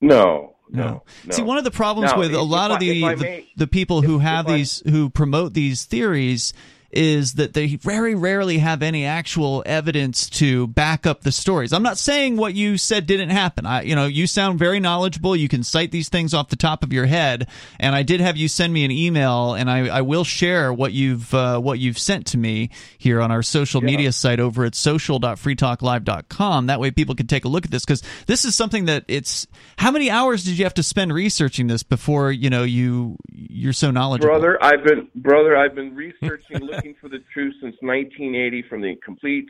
No, 0.00 0.56
no, 0.70 1.02
no. 1.24 1.32
See, 1.34 1.42
one 1.42 1.58
of 1.58 1.64
the 1.64 1.70
problems 1.70 2.14
with 2.14 2.34
a 2.34 2.42
lot 2.42 2.70
of 2.70 2.80
the 2.80 3.04
I 3.04 3.14
the, 3.14 3.44
the 3.56 3.66
people 3.66 4.02
who 4.02 4.18
have 4.18 4.48
I- 4.48 4.56
these 4.56 4.82
who 4.88 5.08
promote 5.10 5.54
these 5.54 5.84
theories 5.84 6.52
is 6.96 7.34
that 7.34 7.52
they 7.54 7.76
very 7.76 8.14
rarely 8.14 8.58
have 8.58 8.82
any 8.82 9.04
actual 9.04 9.62
evidence 9.66 10.30
to 10.30 10.66
back 10.68 11.06
up 11.06 11.22
the 11.22 11.32
stories. 11.32 11.72
I'm 11.72 11.82
not 11.82 11.98
saying 11.98 12.36
what 12.36 12.54
you 12.54 12.78
said 12.78 13.06
didn't 13.06 13.30
happen. 13.30 13.66
I, 13.66 13.82
you 13.82 13.94
know, 13.96 14.06
you 14.06 14.26
sound 14.26 14.58
very 14.58 14.80
knowledgeable. 14.80 15.34
You 15.34 15.48
can 15.48 15.62
cite 15.62 15.90
these 15.90 16.08
things 16.08 16.32
off 16.34 16.48
the 16.48 16.56
top 16.56 16.82
of 16.82 16.92
your 16.92 17.06
head, 17.06 17.48
and 17.80 17.94
I 17.94 18.02
did 18.02 18.20
have 18.20 18.36
you 18.36 18.48
send 18.48 18.72
me 18.72 18.84
an 18.84 18.90
email, 18.90 19.54
and 19.54 19.70
I, 19.70 19.88
I 19.88 20.00
will 20.02 20.24
share 20.24 20.72
what 20.72 20.92
you've 20.92 21.34
uh, 21.34 21.58
what 21.60 21.78
you've 21.78 21.98
sent 21.98 22.26
to 22.28 22.38
me 22.38 22.70
here 22.98 23.20
on 23.20 23.30
our 23.30 23.42
social 23.42 23.82
Yeah. 23.82 23.86
media 23.86 24.12
site 24.12 24.40
over 24.40 24.64
at 24.64 24.74
social.freetalklive.com. 24.74 26.66
That 26.66 26.80
way, 26.80 26.90
people 26.90 27.14
can 27.14 27.26
take 27.26 27.44
a 27.44 27.48
look 27.48 27.64
at 27.64 27.70
this 27.70 27.84
because 27.84 28.02
this 28.26 28.44
is 28.44 28.54
something 28.54 28.84
that 28.86 29.04
it's. 29.08 29.46
How 29.78 29.90
many 29.90 30.10
hours 30.10 30.44
did 30.44 30.58
you 30.58 30.64
have 30.64 30.74
to 30.74 30.82
spend 30.82 31.12
researching 31.12 31.66
this 31.66 31.82
before 31.82 32.30
you 32.30 32.50
know 32.50 32.62
you 32.62 33.16
you're 33.32 33.72
so 33.72 33.90
knowledgeable? 33.90 34.28
brother 34.34 34.62
i've 34.62 34.84
been 34.84 35.08
brother 35.14 35.56
i've 35.56 35.74
been 35.74 35.94
researching 35.94 36.66
looking 36.84 37.00
for 37.00 37.08
the 37.08 37.24
truth 37.32 37.54
since 37.62 37.74
1980 37.80 38.64
from 38.68 38.82
the 38.82 38.94
complete 39.02 39.46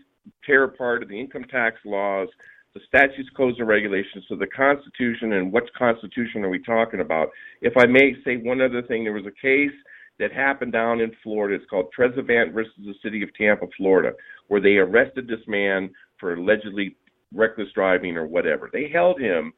tear 0.46 0.64
apart 0.64 1.02
of 1.02 1.08
the 1.08 1.18
income 1.18 1.44
tax 1.50 1.76
laws 1.84 2.28
the 2.74 2.80
statutes 2.88 3.28
codes 3.36 3.56
and 3.58 3.68
regulations. 3.68 4.24
To 4.28 4.36
the 4.36 4.48
constitution 4.48 5.34
and 5.34 5.52
what 5.52 5.72
constitution 5.74 6.44
are 6.44 6.48
we 6.48 6.60
talking 6.60 7.00
about? 7.00 7.28
If 7.60 7.72
i 7.76 7.86
may 7.86 8.14
say 8.24 8.36
one 8.36 8.60
other 8.60 8.82
thing 8.82 9.02
there 9.02 9.12
was 9.12 9.26
a 9.26 9.40
case 9.46 9.74
that 10.20 10.32
happened 10.32 10.72
down 10.72 11.00
in 11.00 11.10
florida. 11.24 11.56
It's 11.56 11.68
called 11.68 11.86
Trezevant 11.92 12.52
versus 12.52 12.72
the 12.78 12.94
city 13.02 13.22
of 13.24 13.34
tampa 13.34 13.66
florida 13.76 14.12
where 14.46 14.60
they 14.60 14.76
arrested 14.76 15.26
this 15.26 15.44
man 15.48 15.90
for 16.20 16.34
allegedly 16.34 16.96
reckless 17.32 17.68
driving 17.74 18.16
or 18.16 18.26
whatever. 18.28 18.70
They 18.72 18.88
held 18.92 19.20
him 19.20 19.52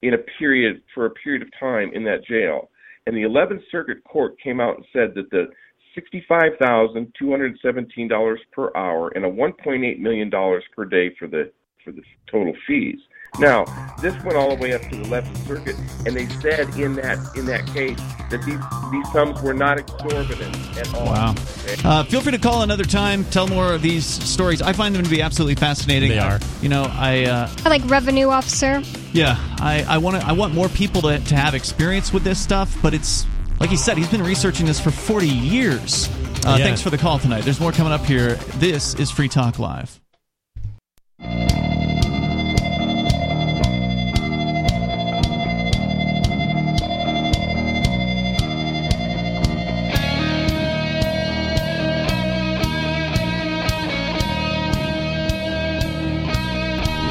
in 0.00 0.14
a 0.14 0.24
period 0.38 0.82
for 0.94 1.04
a 1.04 1.10
period 1.10 1.42
of 1.42 1.48
time 1.60 1.90
in 1.92 2.02
that 2.04 2.24
jail. 2.24 2.70
And 3.06 3.16
the 3.16 3.22
11th 3.22 3.62
Circuit 3.70 4.02
Court 4.04 4.40
came 4.40 4.60
out 4.60 4.76
and 4.76 4.86
said 4.92 5.12
that 5.16 5.28
the 5.30 5.48
$65,217 5.96 8.36
per 8.52 8.70
hour 8.76 9.08
and 9.14 9.24
a 9.24 9.30
$1.8 9.30 9.98
million 9.98 10.30
per 10.74 10.84
day 10.84 11.14
for 11.18 11.26
the 11.28 11.50
for 11.84 11.92
the 11.92 12.02
total 12.30 12.54
fees. 12.66 12.98
Now, 13.38 13.64
this 14.02 14.12
went 14.24 14.36
all 14.36 14.54
the 14.54 14.62
way 14.62 14.74
up 14.74 14.82
to 14.82 14.90
the 14.90 15.04
11th 15.04 15.46
Circuit, 15.46 15.74
and 16.06 16.14
they 16.14 16.26
said 16.40 16.68
in 16.78 16.94
that 16.96 17.16
in 17.34 17.46
that 17.46 17.66
case 17.68 17.96
that 18.30 18.42
these 18.44 18.60
these 18.92 19.12
sums 19.12 19.40
were 19.40 19.54
not 19.54 19.78
exorbitant 19.78 20.54
at 20.76 20.94
all. 20.94 21.06
Wow. 21.06 21.34
Uh, 21.82 22.04
feel 22.04 22.20
free 22.20 22.32
to 22.32 22.38
call 22.38 22.60
another 22.62 22.84
time. 22.84 23.24
Tell 23.24 23.48
more 23.48 23.72
of 23.72 23.80
these 23.80 24.04
stories. 24.04 24.60
I 24.60 24.74
find 24.74 24.94
them 24.94 25.02
to 25.02 25.08
be 25.08 25.22
absolutely 25.22 25.54
fascinating. 25.54 26.10
They 26.10 26.18
are. 26.18 26.40
You 26.60 26.68
know, 26.68 26.84
I 26.90 27.24
uh, 27.24 27.48
I 27.64 27.70
like 27.70 27.80
revenue 27.86 28.28
officer. 28.28 28.82
yeah, 29.12 29.38
I 29.58 29.82
I 29.88 29.96
want 29.98 30.20
to 30.20 30.26
I 30.26 30.32
want 30.32 30.52
more 30.52 30.68
people 30.68 31.00
to 31.02 31.18
to 31.18 31.34
have 31.34 31.54
experience 31.54 32.12
with 32.12 32.24
this 32.24 32.38
stuff. 32.38 32.76
But 32.82 32.92
it's 32.92 33.24
like 33.62 33.70
he 33.70 33.76
said, 33.76 33.96
he's 33.96 34.10
been 34.10 34.24
researching 34.24 34.66
this 34.66 34.80
for 34.80 34.90
forty 34.90 35.28
years. 35.28 36.08
Uh, 36.44 36.56
Yeah. 36.58 36.64
Thanks 36.64 36.82
for 36.82 36.90
the 36.90 36.98
call 36.98 37.20
tonight. 37.20 37.44
There's 37.44 37.60
more 37.60 37.70
coming 37.70 37.92
up 37.92 38.04
here. 38.04 38.34
This 38.56 38.94
is 38.96 39.08
Free 39.08 39.28
Talk 39.28 39.60
Live. 39.60 40.00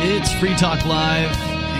It's 0.03 0.31
Free 0.33 0.55
Talk 0.55 0.83
Live, 0.85 1.31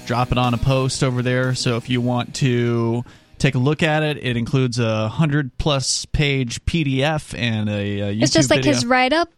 drop 0.07 0.31
it 0.31 0.37
on 0.39 0.53
a 0.53 0.59
post 0.59 1.03
over 1.03 1.23
there. 1.23 1.55
So 1.55 1.77
if 1.79 1.89
you 1.89 2.03
want 2.03 2.35
to 2.37 3.03
take 3.39 3.55
a 3.55 3.59
look 3.59 3.83
at 3.83 4.03
it, 4.03 4.19
it 4.19 4.37
includes 4.37 4.79
a 4.79 5.05
100 5.09 5.57
plus 5.57 6.05
page 6.07 6.63
PDF 6.67 7.35
and 7.39 7.71
a, 7.71 8.01
a 8.01 8.15
YouTube 8.15 8.23
It's 8.25 8.33
just 8.35 8.51
like 8.51 8.59
video. 8.59 8.75
his 8.75 8.85
write 8.85 9.15
up. 9.15 9.38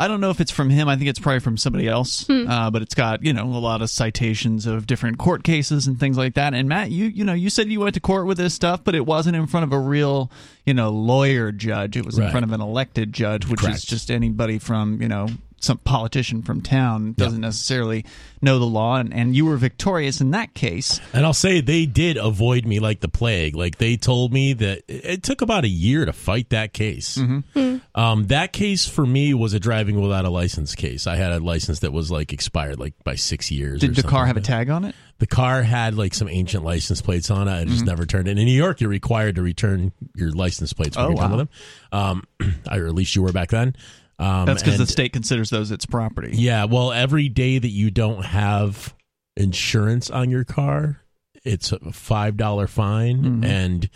I 0.00 0.08
don't 0.08 0.20
know 0.22 0.30
if 0.30 0.40
it's 0.40 0.50
from 0.50 0.70
him. 0.70 0.88
I 0.88 0.96
think 0.96 1.10
it's 1.10 1.18
probably 1.18 1.40
from 1.40 1.56
somebody 1.58 1.86
else. 1.86 2.24
Uh, 2.50 2.70
but 2.70 2.80
it's 2.80 2.94
got 2.94 3.22
you 3.22 3.32
know 3.34 3.44
a 3.44 3.60
lot 3.60 3.82
of 3.82 3.90
citations 3.90 4.64
of 4.66 4.86
different 4.86 5.18
court 5.18 5.44
cases 5.44 5.86
and 5.86 6.00
things 6.00 6.16
like 6.16 6.34
that. 6.34 6.54
And 6.54 6.68
Matt, 6.68 6.90
you 6.90 7.06
you 7.06 7.22
know 7.22 7.34
you 7.34 7.50
said 7.50 7.68
you 7.68 7.80
went 7.80 7.94
to 7.94 8.00
court 8.00 8.26
with 8.26 8.38
this 8.38 8.54
stuff, 8.54 8.82
but 8.82 8.94
it 8.94 9.04
wasn't 9.04 9.36
in 9.36 9.46
front 9.46 9.64
of 9.64 9.72
a 9.72 9.78
real 9.78 10.30
you 10.64 10.72
know 10.72 10.88
lawyer 10.90 11.52
judge. 11.52 11.96
It 11.98 12.06
was 12.06 12.16
in 12.18 12.24
front 12.30 12.44
of 12.44 12.52
an 12.52 12.60
elected 12.62 13.12
judge, 13.12 13.46
which 13.46 13.60
is 13.74 13.84
just 13.84 14.10
anybody 14.10 14.58
from 14.58 15.02
you 15.02 15.08
know 15.08 15.28
some 15.60 15.78
politician 15.78 16.42
from 16.42 16.60
town 16.62 17.12
doesn't 17.12 17.40
necessarily 17.40 18.04
know 18.42 18.58
the 18.58 18.64
law. 18.66 18.96
And, 18.96 19.12
and 19.14 19.36
you 19.36 19.44
were 19.46 19.56
victorious 19.56 20.20
in 20.20 20.32
that 20.32 20.54
case. 20.54 21.00
And 21.12 21.24
I'll 21.24 21.32
say 21.34 21.60
they 21.60 21.86
did 21.86 22.16
avoid 22.16 22.64
me 22.66 22.80
like 22.80 23.00
the 23.00 23.08
plague. 23.08 23.54
Like 23.54 23.78
they 23.78 23.96
told 23.96 24.32
me 24.32 24.54
that 24.54 24.82
it 24.88 25.20
it 25.20 25.22
took 25.22 25.42
about 25.42 25.64
a 25.64 25.68
year 25.68 26.04
to 26.06 26.12
fight 26.12 26.48
that 26.50 26.72
case. 26.72 27.18
Mm-hmm. 27.18 27.76
Um, 27.94 28.26
that 28.28 28.52
case 28.52 28.88
for 28.88 29.04
me 29.04 29.34
was 29.34 29.52
a 29.52 29.60
driving 29.60 30.00
without 30.00 30.24
a 30.24 30.30
license 30.30 30.74
case. 30.74 31.06
I 31.06 31.16
had 31.16 31.32
a 31.32 31.40
license 31.40 31.80
that 31.80 31.92
was 31.92 32.10
like 32.10 32.32
expired 32.32 32.78
like 32.80 32.94
by 33.04 33.16
six 33.16 33.50
years. 33.50 33.80
Did 33.80 33.90
or 33.90 34.02
the 34.02 34.08
car 34.08 34.26
have 34.26 34.36
a 34.36 34.38
like 34.40 34.46
that. 34.46 34.52
tag 34.52 34.70
on 34.70 34.84
it? 34.86 34.94
The 35.18 35.26
car 35.26 35.62
had 35.62 35.94
like 35.96 36.14
some 36.14 36.28
ancient 36.30 36.64
license 36.64 37.02
plates 37.02 37.30
on 37.30 37.46
it. 37.48 37.50
I 37.52 37.60
Mm-hmm. 37.64 37.70
just 37.72 37.84
never 37.84 38.06
turned 38.06 38.28
it. 38.28 38.32
In 38.32 38.38
In 38.38 38.46
New 38.46 38.52
York, 38.56 38.80
you're 38.80 38.88
required 38.88 39.34
to 39.34 39.42
return 39.42 39.92
your 40.14 40.30
license 40.30 40.72
plates 40.72 40.96
when 40.96 41.04
Oh, 41.04 41.08
you're 41.10 41.16
done 41.18 41.30
wow. 41.32 41.36
with 41.36 41.48
them. 41.90 42.24
Um, 42.40 42.54
or 42.70 42.86
at 42.86 42.94
least 42.94 43.14
you 43.14 43.22
were 43.22 43.32
back 43.32 43.50
then. 43.50 43.76
Um, 44.20 44.44
That's 44.46 44.62
because 44.62 44.78
the 44.78 44.86
state 44.86 45.12
considers 45.14 45.48
those 45.50 45.70
its 45.70 45.86
property. 45.86 46.30
yeah, 46.36 46.64
well, 46.64 46.92
every 46.92 47.28
day 47.30 47.58
that 47.58 47.68
you 47.70 47.90
don't 47.90 48.22
have 48.24 48.94
insurance 49.36 50.10
on 50.10 50.30
your 50.30 50.44
car, 50.44 51.00
it's 51.44 51.72
a 51.72 51.78
five 51.92 52.36
dollar 52.36 52.66
fine, 52.66 53.22
Mm-hmm. 53.22 53.44
and 53.44 53.90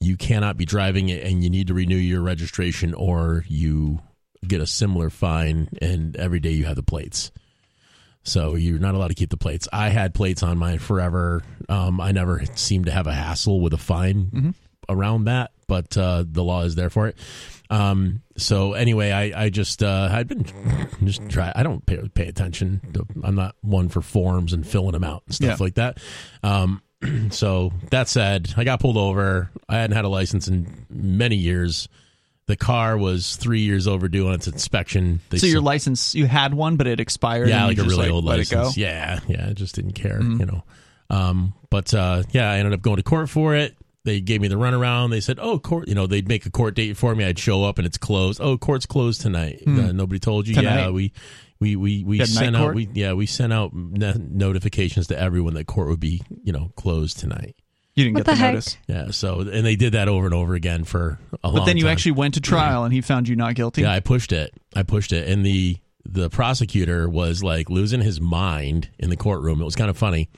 you 0.00 0.16
cannot 0.16 0.56
be 0.56 0.64
driving 0.64 1.08
it, 1.08 1.24
and 1.24 1.42
you 1.42 1.50
need 1.50 1.66
to 1.68 1.74
renew 1.74 1.96
your 1.96 2.20
registration, 2.22 2.92
or 2.94 3.44
you 3.48 4.00
get 4.46 4.60
a 4.60 4.66
similar 4.66 5.10
fine. 5.10 5.68
And 5.80 6.16
every 6.16 6.40
day 6.40 6.50
you 6.52 6.64
have 6.66 6.76
the 6.76 6.82
plates, 6.82 7.30
so 8.22 8.54
you're 8.56 8.78
not 8.78 8.94
allowed 8.94 9.08
to 9.08 9.14
keep 9.14 9.30
the 9.30 9.36
plates. 9.38 9.66
I 9.72 9.88
had 9.88 10.12
plates 10.14 10.42
on 10.42 10.58
mine 10.58 10.78
forever. 10.78 11.42
Um, 11.70 12.00
I 12.00 12.12
never 12.12 12.44
seemed 12.54 12.86
to 12.86 12.92
have 12.92 13.06
a 13.06 13.14
hassle 13.14 13.60
with 13.60 13.72
a 13.72 13.78
fine 13.78 14.26
Mm-hmm. 14.26 14.50
around 14.90 15.24
that, 15.24 15.52
but 15.66 15.96
uh, 15.96 16.24
the 16.26 16.44
law 16.44 16.62
is 16.64 16.74
there 16.74 16.90
for 16.90 17.06
it. 17.08 17.16
Um, 17.70 18.22
so 18.36 18.72
anyway, 18.72 19.12
I, 19.12 19.44
I 19.44 19.48
just 19.50 19.82
uh, 19.82 20.08
I'd 20.10 20.26
been 20.28 20.44
just 21.04 21.28
try. 21.28 21.52
I 21.54 21.62
don't 21.62 21.84
pay, 21.86 21.98
pay 22.12 22.26
attention. 22.26 22.80
To, 22.94 23.06
I'm 23.22 23.36
not 23.36 23.54
one 23.62 23.88
for 23.88 24.02
forms 24.02 24.52
and 24.52 24.66
filling 24.66 24.92
them 24.92 25.04
out 25.04 25.22
and 25.26 25.34
stuff 25.34 25.60
Yeah. 25.60 25.64
like 25.64 25.74
that. 25.74 25.98
Um, 26.42 26.82
so 27.30 27.72
that 27.90 28.08
said, 28.08 28.52
I 28.56 28.64
got 28.64 28.80
pulled 28.80 28.96
over. 28.96 29.50
I 29.68 29.76
hadn't 29.76 29.94
had 29.96 30.04
a 30.04 30.08
license 30.08 30.48
in 30.48 30.84
many 30.90 31.36
years. 31.36 31.88
The 32.46 32.56
car 32.56 32.98
was 32.98 33.36
three 33.36 33.60
years 33.60 33.86
overdue 33.86 34.26
on 34.26 34.34
its 34.34 34.48
inspection. 34.48 35.20
They 35.30 35.38
So 35.38 35.46
your 35.46 35.60
license, 35.60 36.16
you 36.16 36.26
had 36.26 36.52
one, 36.52 36.76
but 36.76 36.88
it 36.88 36.98
expired. 36.98 37.48
yeah, 37.48 37.64
like 37.66 37.78
a 37.78 37.84
really 37.84 38.10
old 38.10 38.24
license. 38.24 38.70
Mm-hmm. 38.72 38.80
Yeah, 38.80 39.20
yeah, 39.28 39.46
I 39.48 39.52
just 39.52 39.76
didn't 39.76 39.92
care, 39.92 40.20
you 40.20 40.44
know. 40.46 40.64
Um, 41.08 41.54
but 41.70 41.94
uh, 41.94 42.24
yeah, 42.32 42.50
I 42.50 42.56
ended 42.58 42.72
up 42.74 42.82
going 42.82 42.96
to 42.96 43.04
court 43.04 43.28
for 43.30 43.54
it. 43.54 43.76
They 44.04 44.20
gave 44.20 44.40
me 44.40 44.48
the 44.48 44.54
runaround. 44.54 45.10
They 45.10 45.20
said, 45.20 45.38
"Oh, 45.40 45.58
court," 45.58 45.86
you 45.88 45.94
know, 45.94 46.06
they'd 46.06 46.26
make 46.26 46.46
a 46.46 46.50
court 46.50 46.74
date 46.74 46.96
for 46.96 47.14
me. 47.14 47.24
I'd 47.24 47.38
show 47.38 47.64
up 47.64 47.76
and 47.78 47.86
it's 47.86 47.98
closed. 47.98 48.40
Oh, 48.40 48.56
court's 48.56 48.86
closed 48.86 49.20
tonight. 49.20 49.62
Uh, 49.66 49.92
nobody 49.92 50.18
told 50.18 50.48
you. 50.48 50.54
Hmm. 50.54 50.60
Tonight? 50.60 50.80
Yeah, 50.84 50.90
we 50.90 51.12
we 51.60 51.76
we 51.76 52.04
we 52.04 52.18
You 52.20 52.26
sent 52.26 52.56
out 52.56 52.74
we 52.74 52.88
yeah 52.94 53.12
we 53.12 53.26
sent 53.26 53.52
out 53.52 53.74
no- 53.74 54.14
notifications 54.18 55.08
to 55.08 55.18
everyone 55.20 55.52
that 55.54 55.66
court 55.66 55.88
would 55.88 56.00
be 56.00 56.22
you 56.42 56.52
know 56.52 56.72
closed 56.76 57.18
tonight. 57.18 57.56
You 57.94 58.04
didn't 58.04 58.14
What 58.14 58.24
get 58.26 58.32
the, 58.36 58.40
the 58.40 58.48
notice. 58.48 58.78
Yeah, 58.86 59.10
so 59.10 59.40
and 59.40 59.66
they 59.66 59.76
did 59.76 59.92
that 59.92 60.08
over 60.08 60.24
and 60.24 60.34
over 60.34 60.54
again 60.54 60.84
for 60.84 61.18
a 61.44 61.48
long 61.48 61.58
But 61.58 61.64
then 61.66 61.76
you 61.76 61.82
time. 61.84 61.92
actually 61.92 62.12
went 62.12 62.34
to 62.34 62.40
trial, 62.40 62.84
and 62.84 62.94
he 62.94 63.02
found 63.02 63.28
you 63.28 63.36
not 63.36 63.54
guilty. 63.54 63.82
Yeah, 63.82 63.92
I 63.92 64.00
pushed 64.00 64.32
it. 64.32 64.54
I 64.74 64.82
pushed 64.84 65.12
it, 65.12 65.28
and 65.28 65.44
the 65.44 65.76
the 66.08 66.30
prosecutor 66.30 67.06
was 67.08 67.42
like 67.42 67.68
losing 67.68 68.00
his 68.00 68.18
mind 68.20 68.88
in 68.98 69.10
the 69.10 69.16
courtroom. 69.16 69.60
It 69.60 69.64
was 69.64 69.76
kind 69.76 69.90
of 69.90 69.98
funny. 69.98 70.30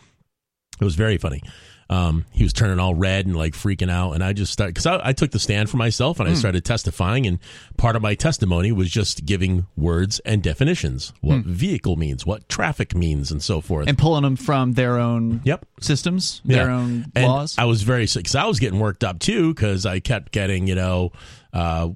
It 0.81 0.85
was 0.85 0.97
very 0.97 1.19
funny. 1.19 1.43
Um, 1.91 2.25
he 2.31 2.43
was 2.43 2.53
turning 2.53 2.79
all 2.79 2.95
red 2.95 3.27
and 3.27 3.37
like 3.37 3.53
freaking 3.55 3.91
out, 3.91 4.13
and 4.13 4.25
I 4.25 4.33
just 4.33 4.53
started 4.53 4.75
because 4.75 4.87
I, 4.87 5.01
I 5.09 5.13
took 5.13 5.31
the 5.31 5.39
stand 5.39 5.69
for 5.69 5.77
myself 5.77 6.21
and 6.21 6.29
I 6.29 6.35
started 6.35 6.65
testifying. 6.65 7.27
And 7.27 7.39
part 7.77 7.97
of 7.97 8.03
my 8.03 8.15
testimony 8.15 8.73
was 8.73 8.91
just 8.91 9.27
giving 9.27 9.67
words 9.77 10.19
and 10.21 10.43
definitions, 10.43 11.13
what 11.21 11.41
vehicle 11.45 11.97
means, 11.97 12.25
what 12.25 12.49
traffic 12.49 12.95
means, 12.95 13.31
and 13.31 13.43
so 13.43 13.61
forth. 13.61 13.89
and 13.89 13.99
pulling 13.99 14.23
them 14.23 14.37
from 14.37 14.73
their 14.73 14.99
own 14.99 15.41
yep, 15.45 15.67
systems, 15.81 16.41
their 16.45 16.69
Yeah. 16.69 16.77
own 16.77 17.07
and 17.15 17.27
laws. 17.27 17.57
I 17.59 17.65
was 17.67 17.83
very 17.83 18.07
sick 18.07 18.23
because 18.25 18.37
I 18.37 18.47
was 18.47 18.59
getting 18.59 18.79
worked 18.81 19.05
up 19.05 19.19
too 19.19 19.53
because 19.55 19.85
I 19.85 20.01
kept 20.01 20.33
getting 20.33 20.67
you 20.67 20.75
know. 20.75 21.13
Uh, 21.53 21.91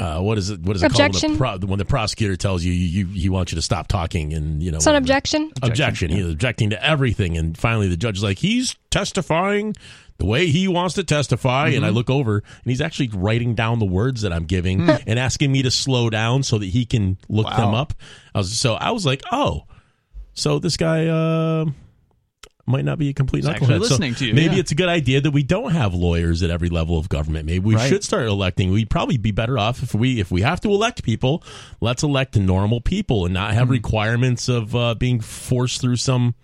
uh, 0.00 0.20
what 0.20 0.38
is 0.38 0.50
it? 0.50 0.60
What 0.62 0.74
is 0.76 0.82
it 0.82 0.86
Objection? 0.86 1.36
called? 1.36 1.40
When 1.40 1.60
the, 1.60 1.66
pro- 1.66 1.70
when 1.70 1.78
the 1.78 1.84
prosecutor 1.84 2.36
tells 2.36 2.64
you, 2.64 2.72
you, 2.72 3.06
you 3.06 3.20
he 3.20 3.28
wants 3.28 3.52
you 3.52 3.56
to 3.56 3.62
stop 3.62 3.86
talking, 3.86 4.32
and 4.32 4.62
you 4.62 4.70
know, 4.70 4.76
It's 4.78 4.86
an 4.86 4.92
whatever. 4.94 5.02
objection. 5.04 5.52
Objection. 5.62 6.10
He 6.10 6.22
was 6.22 6.32
objecting 6.32 6.70
to 6.70 6.82
everything, 6.84 7.36
and 7.36 7.56
finally 7.56 7.88
the 7.88 7.96
judge 7.96 8.16
is 8.16 8.22
like, 8.22 8.38
he's 8.38 8.76
testifying 8.90 9.74
the 10.18 10.26
way 10.26 10.46
he 10.48 10.68
wants 10.68 10.94
to 10.96 11.04
testify, 11.04 11.66
and 11.68 11.76
Mm-hmm. 11.76 11.84
I 11.84 11.88
look 11.90 12.10
over, 12.10 12.36
and 12.38 12.64
he's 12.64 12.80
actually 12.80 13.08
writing 13.14 13.54
down 13.54 13.78
the 13.78 13.86
words 13.86 14.22
that 14.22 14.32
I'm 14.32 14.44
giving 14.44 14.88
and 14.88 15.18
asking 15.18 15.50
me 15.52 15.62
to 15.62 15.70
slow 15.70 16.10
down 16.10 16.42
so 16.42 16.58
that 16.58 16.66
he 16.66 16.84
can 16.86 17.16
look 17.28 17.46
Wow. 17.46 17.56
them 17.56 17.74
up. 17.74 17.94
I 18.34 18.38
was 18.38 18.56
so 18.58 18.74
I 18.74 18.90
was 18.90 19.04
like, 19.06 19.22
oh, 19.32 19.64
so 20.34 20.58
this 20.58 20.76
guy. 20.76 21.06
Uh, 21.06 21.66
might 22.70 22.84
not 22.84 22.98
be 22.98 23.08
a 23.08 23.12
complete 23.12 23.40
He's 23.44 23.48
actually 23.48 23.66
knucklehead. 23.66 23.84
So 23.84 23.88
listening 23.90 24.14
to 24.16 24.26
you, 24.26 24.34
maybe 24.34 24.54
yeah. 24.54 24.60
it's 24.60 24.72
a 24.72 24.74
good 24.74 24.88
idea 24.88 25.20
that 25.20 25.30
we 25.32 25.42
don't 25.42 25.72
have 25.72 25.92
lawyers 25.94 26.42
at 26.42 26.50
every 26.50 26.68
level 26.68 26.98
of 26.98 27.08
government. 27.08 27.46
Maybe 27.46 27.58
we 27.60 27.74
Right. 27.74 27.88
should 27.88 28.04
start 28.04 28.26
electing. 28.26 28.70
We'd 28.70 28.90
probably 28.90 29.16
be 29.18 29.30
better 29.32 29.58
off 29.58 29.82
if 29.82 29.94
we 29.94 30.20
if 30.20 30.30
we 30.30 30.42
have 30.42 30.60
to 30.62 30.70
elect 30.70 31.02
people, 31.02 31.42
let's 31.80 32.02
elect 32.02 32.36
normal 32.36 32.80
people 32.80 33.24
and 33.24 33.34
not 33.34 33.52
have 33.54 33.66
Hmm. 33.68 33.72
requirements 33.72 34.48
of 34.48 34.74
uh, 34.74 34.94
being 34.94 35.20
forced 35.20 35.80
through 35.80 35.96
some 35.96 36.34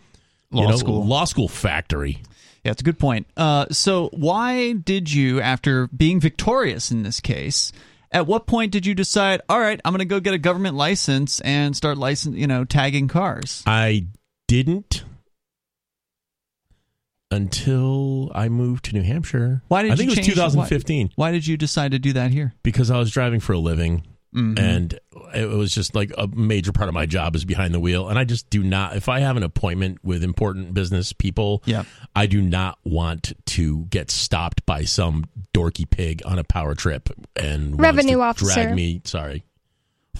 Law 0.52 0.62
you 0.62 0.68
know, 0.68 0.76
school. 0.76 1.04
law 1.06 1.24
school 1.24 1.48
factory. 1.48 2.22
Yeah, 2.64 2.72
it's 2.72 2.80
a 2.80 2.84
good 2.84 2.98
point. 2.98 3.26
Uh, 3.36 3.66
so, 3.70 4.10
why 4.12 4.72
did 4.72 5.12
you, 5.12 5.40
after 5.40 5.86
being 5.88 6.18
victorious 6.20 6.90
in 6.90 7.02
this 7.04 7.20
case, 7.20 7.70
at 8.12 8.26
what 8.26 8.46
point 8.46 8.72
did 8.72 8.86
you 8.86 8.94
decide, 8.94 9.40
all 9.48 9.58
right, 9.60 9.80
I'm 9.84 9.92
going 9.92 9.98
to 10.00 10.04
go 10.04 10.18
get 10.20 10.34
a 10.34 10.38
government 10.38 10.76
license 10.76 11.40
and 11.40 11.76
start 11.76 11.96
license, 11.98 12.36
you 12.36 12.46
know, 12.46 12.64
tagging 12.64 13.06
cars? 13.08 13.62
I 13.66 14.06
didn't 14.48 15.04
until 17.30 18.30
I 18.34 18.48
moved 18.48 18.86
to 18.86 18.94
New 18.94 19.02
Hampshire. 19.02 19.62
Why 19.68 19.82
did 19.82 19.92
I 19.92 19.96
think 19.96 20.10
you 20.10 20.16
it 20.16 20.18
was 20.18 20.26
2015 20.26 21.10
Why 21.16 21.32
did 21.32 21.46
you 21.46 21.56
decide 21.56 21.92
to 21.92 21.98
do 21.98 22.12
that 22.14 22.30
here? 22.30 22.54
because 22.62 22.90
I 22.90 22.98
was 22.98 23.10
driving 23.10 23.40
for 23.40 23.52
a 23.52 23.58
living. 23.58 24.02
Mm-hmm. 24.34 24.58
and 24.58 25.00
it 25.34 25.48
was 25.48 25.72
just 25.72 25.94
like 25.94 26.12
a 26.18 26.26
major 26.26 26.70
part 26.70 26.88
of 26.88 26.94
my 26.94 27.06
job 27.06 27.34
is 27.36 27.46
behind 27.46 27.72
the 27.72 27.80
wheel 27.80 28.08
and 28.10 28.18
i 28.18 28.24
just 28.24 28.50
do 28.50 28.62
not 28.62 28.94
if 28.94 29.08
i 29.08 29.20
have 29.20 29.38
an 29.38 29.42
appointment 29.42 29.96
with 30.04 30.22
important 30.22 30.74
business 30.74 31.14
people 31.14 31.62
Yeah. 31.64 31.84
i 32.14 32.26
do 32.26 32.42
not 32.42 32.76
want 32.84 33.32
to 33.46 33.86
get 33.86 34.10
stopped 34.10 34.66
by 34.66 34.82
some 34.84 35.24
dorky 35.54 35.88
pig 35.88 36.20
on 36.26 36.38
a 36.38 36.44
power 36.44 36.74
trip 36.74 37.08
and 37.34 37.70
wants 37.70 37.80
Revenue 37.82 38.16
to 38.16 38.20
officer. 38.22 38.52
drag 38.52 38.74
me 38.74 39.00
sorry 39.04 39.45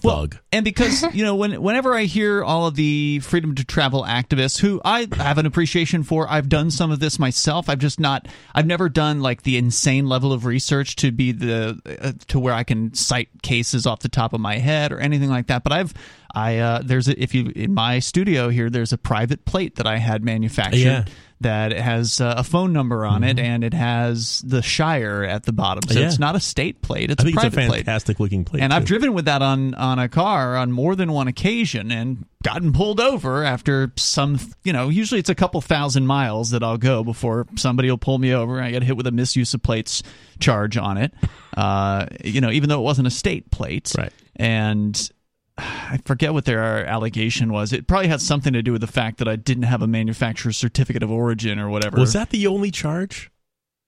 Well, 0.02 0.28
and 0.52 0.64
because 0.64 1.02
you 1.14 1.24
know, 1.24 1.34
when 1.34 1.60
whenever 1.62 1.94
I 1.94 2.04
hear 2.04 2.42
all 2.42 2.66
of 2.66 2.74
the 2.74 3.20
freedom 3.20 3.54
to 3.54 3.64
travel 3.64 4.04
activists, 4.04 4.58
who 4.60 4.80
I 4.84 5.08
have 5.16 5.38
an 5.38 5.46
appreciation 5.46 6.02
for, 6.02 6.28
I've 6.30 6.48
done 6.48 6.70
some 6.70 6.90
of 6.90 7.00
this 7.00 7.18
myself. 7.18 7.68
I've 7.68 7.78
just 7.78 8.00
not, 8.00 8.28
I've 8.54 8.66
never 8.66 8.88
done 8.88 9.20
like 9.20 9.42
the 9.42 9.56
insane 9.56 10.06
level 10.06 10.32
of 10.32 10.44
research 10.44 10.96
to 10.96 11.10
be 11.12 11.32
the 11.32 11.80
uh, 12.00 12.12
to 12.28 12.38
where 12.38 12.54
I 12.54 12.64
can 12.64 12.94
cite 12.94 13.28
cases 13.42 13.86
off 13.86 14.00
the 14.00 14.08
top 14.08 14.32
of 14.32 14.40
my 14.40 14.58
head 14.58 14.92
or 14.92 14.98
anything 14.98 15.30
like 15.30 15.46
that. 15.48 15.62
But 15.62 15.72
I've, 15.72 15.94
I 16.34 16.58
uh, 16.58 16.82
there's 16.84 17.08
a, 17.08 17.20
if 17.20 17.34
you 17.34 17.52
in 17.54 17.74
my 17.74 17.98
studio 17.98 18.48
here, 18.48 18.70
there's 18.70 18.92
a 18.92 18.98
private 18.98 19.44
plate 19.44 19.76
that 19.76 19.86
I 19.86 19.96
had 19.96 20.24
manufactured. 20.24 20.78
Yeah. 20.78 21.04
That 21.40 21.72
has 21.72 22.18
uh, 22.18 22.34
a 22.38 22.42
phone 22.42 22.72
number 22.72 23.04
on 23.04 23.22
it, 23.22 23.38
and 23.38 23.62
it 23.62 23.74
has 23.74 24.40
the 24.40 24.62
Shire 24.62 25.22
at 25.22 25.42
the 25.44 25.52
bottom. 25.52 25.82
So 25.86 25.90
Mm-hmm. 25.94 26.00
Yeah. 26.00 26.06
it's 26.08 26.18
not 26.18 26.34
a 26.34 26.40
state 26.40 26.80
plate; 26.80 27.10
it's 27.10 27.20
i 27.22 27.24
think 27.24 27.36
a 27.36 27.40
it's 27.40 27.46
a 27.46 27.50
private 27.50 27.68
plate. 27.68 27.76
fantastic 27.84 28.18
looking 28.20 28.44
plate 28.46 28.62
And 28.62 28.72
I've 28.72 28.86
driven 28.86 29.12
with 29.12 29.26
that 29.26 29.42
on 29.42 29.74
on 29.74 29.98
a 29.98 30.08
car 30.08 30.56
on 30.56 30.72
more 30.72 30.96
than 30.96 31.12
one 31.12 31.28
occasion 31.28 31.90
and 31.92 32.24
gotten 32.42 32.72
pulled 32.72 33.00
over 33.00 33.44
after 33.44 33.92
some, 33.96 34.38
you 34.64 34.72
know, 34.72 34.88
usually 34.88 35.18
it's 35.20 35.28
a 35.28 35.34
couple 35.34 35.60
thousand 35.60 36.06
miles 36.06 36.50
that 36.52 36.62
I'll 36.62 36.78
go 36.78 37.04
before 37.04 37.46
somebody 37.56 37.90
will 37.90 37.98
pull 37.98 38.16
me 38.18 38.32
over. 38.32 38.56
And 38.56 38.64
I 38.66 38.70
get 38.70 38.82
hit 38.82 38.96
with 38.96 39.06
a 39.06 39.12
misuse 39.12 39.52
of 39.52 39.62
plates 39.62 40.02
charge 40.40 40.76
on 40.78 40.96
it. 40.96 41.12
Uh, 41.54 42.06
you 42.24 42.40
know, 42.40 42.50
even 42.50 42.70
though 42.70 42.78
it 42.80 42.84
wasn't 42.84 43.08
a 43.08 43.10
state 43.10 43.50
plate. 43.50 43.92
Right. 43.98 44.12
And 44.36 45.10
I 45.58 45.98
forget 46.04 46.32
what 46.34 46.44
their 46.44 46.84
allegation 46.86 47.52
was. 47.52 47.72
It 47.72 47.86
probably 47.86 48.08
had 48.08 48.20
something 48.20 48.52
to 48.52 48.62
do 48.62 48.72
with 48.72 48.80
the 48.82 48.86
fact 48.86 49.18
that 49.18 49.28
I 49.28 49.36
didn't 49.36 49.64
have 49.64 49.82
a 49.82 49.86
manufacturer's 49.86 50.56
certificate 50.56 51.02
of 51.02 51.10
origin 51.10 51.58
or 51.58 51.68
whatever. 51.70 51.98
was 51.98 52.12
that 52.12 52.30
the 52.30 52.46
only 52.46 52.70
charge 52.70 53.30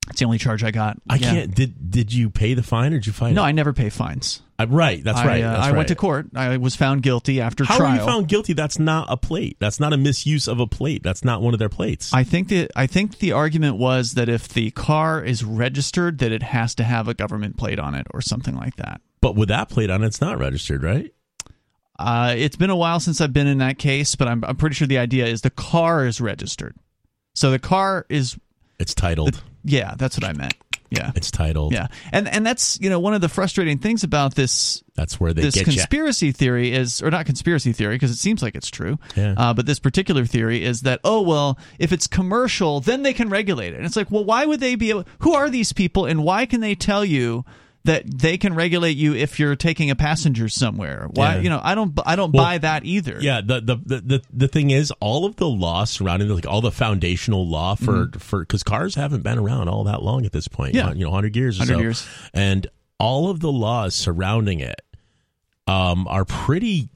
It's 0.08 0.20
the 0.20 0.24
only 0.24 0.38
charge 0.38 0.64
I 0.64 0.70
got. 0.70 0.96
i 1.10 1.16
Yeah. 1.16 1.30
can't 1.32 1.54
did 1.54 1.90
did 1.90 2.12
you 2.12 2.30
pay 2.30 2.54
the 2.54 2.62
fine 2.62 2.92
or 2.94 2.96
did 2.98 3.06
you 3.06 3.12
find? 3.12 3.34
No, 3.34 3.42
it 3.42 3.48
I 3.48 3.52
never 3.52 3.72
pay 3.74 3.90
fines. 3.90 4.40
Uh, 4.60 4.66
right 4.68 5.04
that's 5.04 5.18
right 5.24 5.44
I, 5.44 5.46
uh, 5.46 5.52
that's 5.52 5.64
I 5.66 5.68
right. 5.70 5.76
went 5.76 5.88
to 5.88 5.94
court. 5.94 6.26
I 6.34 6.56
was 6.56 6.74
found 6.74 7.02
guilty 7.02 7.40
after 7.40 7.64
how 7.64 7.76
trial. 7.76 7.92
are 7.92 7.94
you 8.00 8.04
found 8.04 8.28
guilty 8.28 8.54
that's 8.54 8.78
not 8.78 9.06
a 9.10 9.16
plate 9.16 9.56
that's 9.60 9.78
not 9.78 9.92
a 9.92 9.96
misuse 9.96 10.48
of 10.48 10.58
a 10.58 10.66
plate 10.66 11.02
that's 11.04 11.22
not 11.22 11.42
one 11.42 11.52
of 11.54 11.58
their 11.60 11.68
plates 11.68 12.12
I 12.14 12.24
think 12.24 12.48
that 12.48 12.70
I 12.74 12.86
think 12.88 13.18
the 13.18 13.30
argument 13.32 13.76
was 13.76 14.14
that 14.14 14.28
if 14.28 14.48
the 14.48 14.70
car 14.72 15.22
is 15.22 15.44
registered, 15.44 16.18
that 16.18 16.32
it 16.32 16.42
has 16.42 16.74
to 16.76 16.82
have 16.84 17.06
a 17.06 17.14
government 17.14 17.56
plate 17.58 17.78
on 17.78 17.94
it 17.94 18.06
or 18.12 18.20
something 18.22 18.56
like 18.56 18.76
that. 18.76 19.00
but 19.20 19.36
with 19.36 19.48
that 19.50 19.68
plate 19.68 19.90
on 19.90 20.02
it's 20.02 20.20
not 20.20 20.38
registered 20.38 20.82
right 20.82 21.12
Uh, 21.98 22.34
it's 22.36 22.56
been 22.56 22.70
a 22.70 22.76
while 22.76 23.00
since 23.00 23.20
I've 23.20 23.32
been 23.32 23.46
in 23.46 23.58
that 23.58 23.78
case, 23.78 24.14
but 24.14 24.28
I'm, 24.28 24.44
I'm 24.44 24.56
pretty 24.56 24.74
sure 24.74 24.86
the 24.86 24.98
idea 24.98 25.26
is 25.26 25.42
the 25.42 25.50
car 25.50 26.06
is 26.06 26.20
registered. 26.20 26.76
So 27.34 27.50
the 27.50 27.58
car 27.58 28.06
is. 28.08 28.38
It's 28.78 28.94
titled. 28.94 29.42
yeah, 29.64 29.94
that's 29.96 30.16
what 30.16 30.24
I 30.24 30.32
meant. 30.32 30.54
Yeah. 30.90 31.12
It's 31.14 31.30
titled. 31.30 31.72
Yeah. 31.72 31.88
And 32.12 32.28
and 32.28 32.46
that's, 32.46 32.80
you 32.80 32.88
know, 32.88 32.98
one 32.98 33.14
of 33.14 33.20
the 33.20 33.28
frustrating 33.28 33.78
things 33.78 34.04
about 34.04 34.34
this 34.34 34.82
That's 34.94 35.20
where 35.20 35.34
they 35.34 35.42
this 35.42 35.62
conspiracy 35.62 36.32
theory 36.32 36.72
is 36.72 37.02
or 37.02 37.10
not 37.10 37.26
conspiracy 37.26 37.72
theory 37.72 37.96
because 37.96 38.10
it 38.10 38.16
seems 38.16 38.42
like 38.42 38.54
it's 38.54 38.70
true. 38.70 38.98
Yeah. 39.14 39.34
Uh, 39.36 39.54
but 39.54 39.66
this 39.66 39.78
particular 39.78 40.24
theory 40.24 40.64
is 40.64 40.82
that 40.82 41.00
oh 41.04 41.20
well, 41.22 41.58
if 41.78 41.92
it's 41.92 42.06
commercial, 42.06 42.80
then 42.80 43.02
they 43.02 43.12
can 43.12 43.28
regulate 43.28 43.74
it. 43.74 43.76
And 43.76 43.86
it's 43.86 43.96
like, 43.96 44.10
well, 44.10 44.24
why 44.24 44.46
would 44.46 44.60
they 44.60 44.76
be 44.76 44.90
able 44.90 45.04
who 45.20 45.34
are 45.34 45.50
these 45.50 45.72
people 45.72 46.06
and 46.06 46.24
why 46.24 46.46
can 46.46 46.60
they 46.60 46.74
tell 46.74 47.04
you 47.04 47.44
that 47.84 48.04
they 48.18 48.36
can 48.36 48.54
regulate 48.54 48.96
you 48.96 49.14
if 49.14 49.38
you're 49.38 49.56
taking 49.56 49.90
a 49.90 49.96
passenger 49.96 50.48
somewhere? 50.48 51.08
Why, 51.12 51.36
Yeah. 51.36 51.40
you 51.42 51.48
know, 51.50 51.60
I 51.62 51.74
don't 51.74 51.98
I 52.04 52.16
don't 52.16 52.32
Well, 52.32 52.44
buy 52.44 52.58
that 52.58 52.84
either. 52.84 53.18
Yeah, 53.20 53.40
the, 53.40 53.60
the 53.60 53.76
the 53.76 54.22
the 54.32 54.48
thing 54.48 54.70
is, 54.70 54.92
all 55.00 55.24
of 55.24 55.36
the 55.36 55.48
law 55.48 55.84
surrounding 55.84 56.28
like 56.28 56.46
all 56.46 56.60
the 56.60 56.72
foundational 56.72 57.48
law 57.48 57.74
for 57.74 58.10
for 58.18 58.40
because 58.40 58.62
cars 58.62 58.94
haven't 58.94 59.22
been 59.22 59.38
around 59.38 59.68
all 59.68 59.84
that 59.84 60.02
long 60.02 60.26
at 60.26 60.32
this 60.32 60.48
point. 60.48 60.74
Mm-hmm. 60.74 60.88
Yeah. 60.88 60.94
you 60.94 61.04
know, 61.04 61.10
hundred 61.12 61.36
years 61.36 61.58
or 61.58 61.62
100 61.62 61.74
so. 61.74 61.80
years. 61.80 62.06
and 62.34 62.66
all 62.98 63.30
of 63.30 63.40
the 63.40 63.52
laws 63.52 63.94
surrounding 63.94 64.60
it 64.60 64.80
um, 65.66 66.06
are 66.08 66.24
pretty 66.24 66.88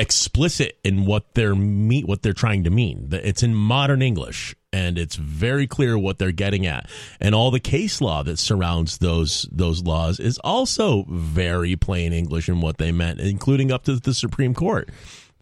explicit 0.00 0.78
in 0.82 1.04
what 1.04 1.34
they're 1.34 1.54
mean 1.54 2.06
what 2.06 2.22
they're 2.22 2.32
trying 2.32 2.64
to 2.64 2.70
mean. 2.70 3.08
It's 3.12 3.42
in 3.42 3.54
modern 3.54 4.00
English 4.00 4.56
and 4.72 4.98
it's 4.98 5.16
very 5.16 5.66
clear 5.66 5.98
what 5.98 6.18
they're 6.18 6.32
getting 6.32 6.66
at. 6.66 6.88
And 7.20 7.34
all 7.34 7.50
the 7.50 7.60
case 7.60 8.00
law 8.00 8.22
that 8.22 8.38
surrounds 8.38 8.98
those 8.98 9.46
those 9.52 9.82
laws 9.82 10.18
is 10.18 10.38
also 10.38 11.04
very 11.08 11.76
plain 11.76 12.12
English 12.14 12.48
in 12.48 12.62
what 12.62 12.78
they 12.78 12.92
meant, 12.92 13.20
including 13.20 13.70
up 13.70 13.84
to 13.84 13.96
the 13.96 14.14
Supreme 14.14 14.54
Court. 14.54 14.88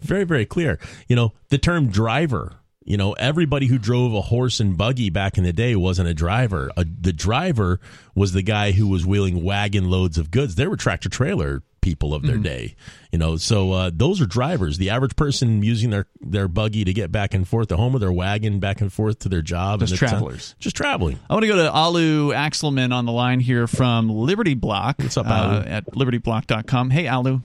Very 0.01 0.25
very 0.25 0.45
clear. 0.45 0.79
You 1.07 1.15
know, 1.15 1.33
the 1.51 1.59
term 1.59 1.89
driver 1.89 2.57
you 2.89 2.97
know, 2.97 3.13
everybody 3.13 3.67
who 3.67 3.77
drove 3.77 4.15
a 4.15 4.23
horse 4.23 4.61
and 4.61 4.75
buggy 4.75 5.11
back 5.11 5.37
in 5.37 5.45
the 5.45 5.53
day 5.53 5.77
wasn't 5.77 6.09
a 6.09 6.15
driver. 6.15 6.71
A, 6.75 6.87
the 6.87 7.13
driver 7.13 7.81
was 8.15 8.33
the 8.33 8.41
guy 8.41 8.73
who 8.73 8.89
was 8.89 9.05
wheeling 9.05 9.45
wagon 9.45 9.91
loads 9.91 10.17
of 10.17 10.31
goods. 10.31 10.55
They 10.55 10.67
were 10.67 10.77
tractor 10.79 11.11
trailer 11.11 11.63
people 11.89 12.15
of 12.15 12.23
their 12.23 12.35
Mm-hmm. 12.35 12.43
day. 12.43 12.75
You 13.13 13.19
know, 13.19 13.37
so 13.37 13.73
uh, 13.73 13.91
those 13.93 14.21
are 14.21 14.27
drivers. 14.27 14.77
The 14.79 14.91
average 14.91 15.17
person 15.17 15.63
using 15.63 15.89
their 15.91 16.07
their 16.21 16.47
buggy 16.49 16.85
to 16.85 16.93
get 16.93 17.11
back 17.11 17.33
and 17.35 17.49
forth 17.49 17.69
to 17.69 17.77
home 17.77 17.97
or 17.97 17.99
their 17.99 18.13
wagon 18.13 18.61
back 18.61 18.81
and 18.83 18.93
forth 18.93 19.21
to 19.21 19.29
their 19.31 19.41
job. 19.43 19.81
Just 19.81 19.93
and 19.93 20.03
it's, 20.03 20.03
uh, 20.03 20.17
travelers. 20.17 20.55
just 20.59 20.77
traveling. 20.77 21.19
I 21.31 21.33
want 21.35 21.45
to 21.45 21.49
go 21.49 21.57
to 21.57 21.73
Alu 21.73 22.33
Axelman 22.33 22.93
on 22.93 23.07
the 23.07 23.13
line 23.13 23.41
here 23.41 23.67
from 23.67 24.11
Liberty 24.11 24.55
Block. 24.55 24.97
What's 24.99 25.17
up, 25.17 25.27
uh, 25.27 25.31
Alu? 25.33 25.61
at 25.65 25.87
libertyblock.com. 25.93 26.91
Hey, 26.91 27.09
Alu. 27.09 27.41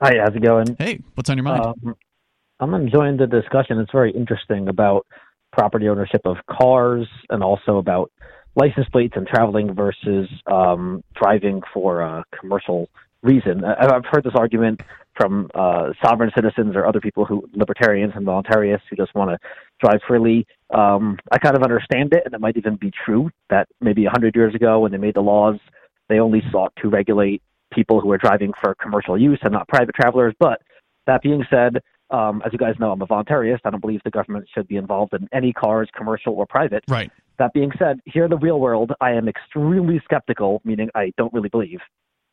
Hi, 0.00 0.12
how's 0.22 0.34
it 0.36 0.42
going? 0.44 0.76
Hey, 0.78 1.00
what's 1.14 1.28
on 1.30 1.36
your 1.38 1.44
mind? 1.44 1.64
Um, 1.64 1.96
I'm 2.60 2.74
enjoying 2.74 3.16
the 3.16 3.26
discussion. 3.26 3.78
It's 3.78 3.90
very 3.92 4.12
interesting 4.12 4.68
about 4.68 5.06
property 5.52 5.88
ownership 5.88 6.20
of 6.24 6.36
cars 6.50 7.06
and 7.30 7.42
also 7.42 7.78
about 7.78 8.12
license 8.54 8.88
plates 8.90 9.14
and 9.16 9.26
traveling 9.26 9.74
versus 9.74 10.28
um, 10.46 11.02
driving 11.14 11.62
for 11.72 12.00
a 12.00 12.24
commercial 12.38 12.88
reason. 13.22 13.64
I've 13.64 14.04
heard 14.04 14.24
this 14.24 14.34
argument 14.34 14.80
from 15.16 15.50
uh, 15.54 15.90
sovereign 16.04 16.30
citizens 16.34 16.76
or 16.76 16.86
other 16.86 17.00
people 17.00 17.24
who, 17.24 17.48
libertarians 17.52 18.12
and 18.14 18.24
voluntarists, 18.24 18.82
who 18.88 18.96
just 18.96 19.14
want 19.14 19.30
to 19.30 19.38
drive 19.80 20.00
freely. 20.06 20.46
Um, 20.72 21.18
I 21.32 21.38
kind 21.38 21.56
of 21.56 21.62
understand 21.62 22.12
it, 22.12 22.22
and 22.24 22.34
it 22.34 22.40
might 22.40 22.56
even 22.56 22.76
be 22.76 22.92
true 23.04 23.30
that 23.50 23.68
maybe 23.80 24.04
a 24.04 24.10
100 24.10 24.36
years 24.36 24.54
ago 24.54 24.80
when 24.80 24.92
they 24.92 24.98
made 24.98 25.14
the 25.14 25.20
laws, 25.20 25.58
they 26.08 26.20
only 26.20 26.42
sought 26.52 26.72
to 26.80 26.88
regulate 26.88 27.42
people 27.72 28.00
who 28.00 28.10
are 28.12 28.18
driving 28.18 28.52
for 28.62 28.74
commercial 28.76 29.20
use 29.20 29.38
and 29.42 29.52
not 29.52 29.68
private 29.68 29.94
travelers. 29.94 30.34
But 30.38 30.62
that 31.06 31.22
being 31.22 31.44
said, 31.50 31.82
um, 32.10 32.40
as 32.46 32.52
you 32.52 32.58
guys 32.58 32.74
know, 32.78 32.92
I'm 32.92 33.02
a 33.02 33.06
voluntarist. 33.06 33.60
I 33.64 33.70
don't 33.70 33.80
believe 33.80 34.00
the 34.04 34.10
government 34.10 34.48
should 34.54 34.68
be 34.68 34.76
involved 34.76 35.12
in 35.12 35.28
any 35.32 35.52
cars, 35.52 35.88
commercial 35.94 36.34
or 36.34 36.46
private. 36.46 36.84
right. 36.88 37.10
That 37.38 37.52
being 37.52 37.70
said, 37.78 38.00
here 38.04 38.24
in 38.24 38.30
the 38.30 38.36
real 38.38 38.60
world, 38.60 38.92
I 39.00 39.12
am 39.12 39.28
extremely 39.28 40.00
skeptical, 40.04 40.60
meaning 40.64 40.88
I 40.94 41.12
don't 41.16 41.32
really 41.32 41.48
believe 41.48 41.80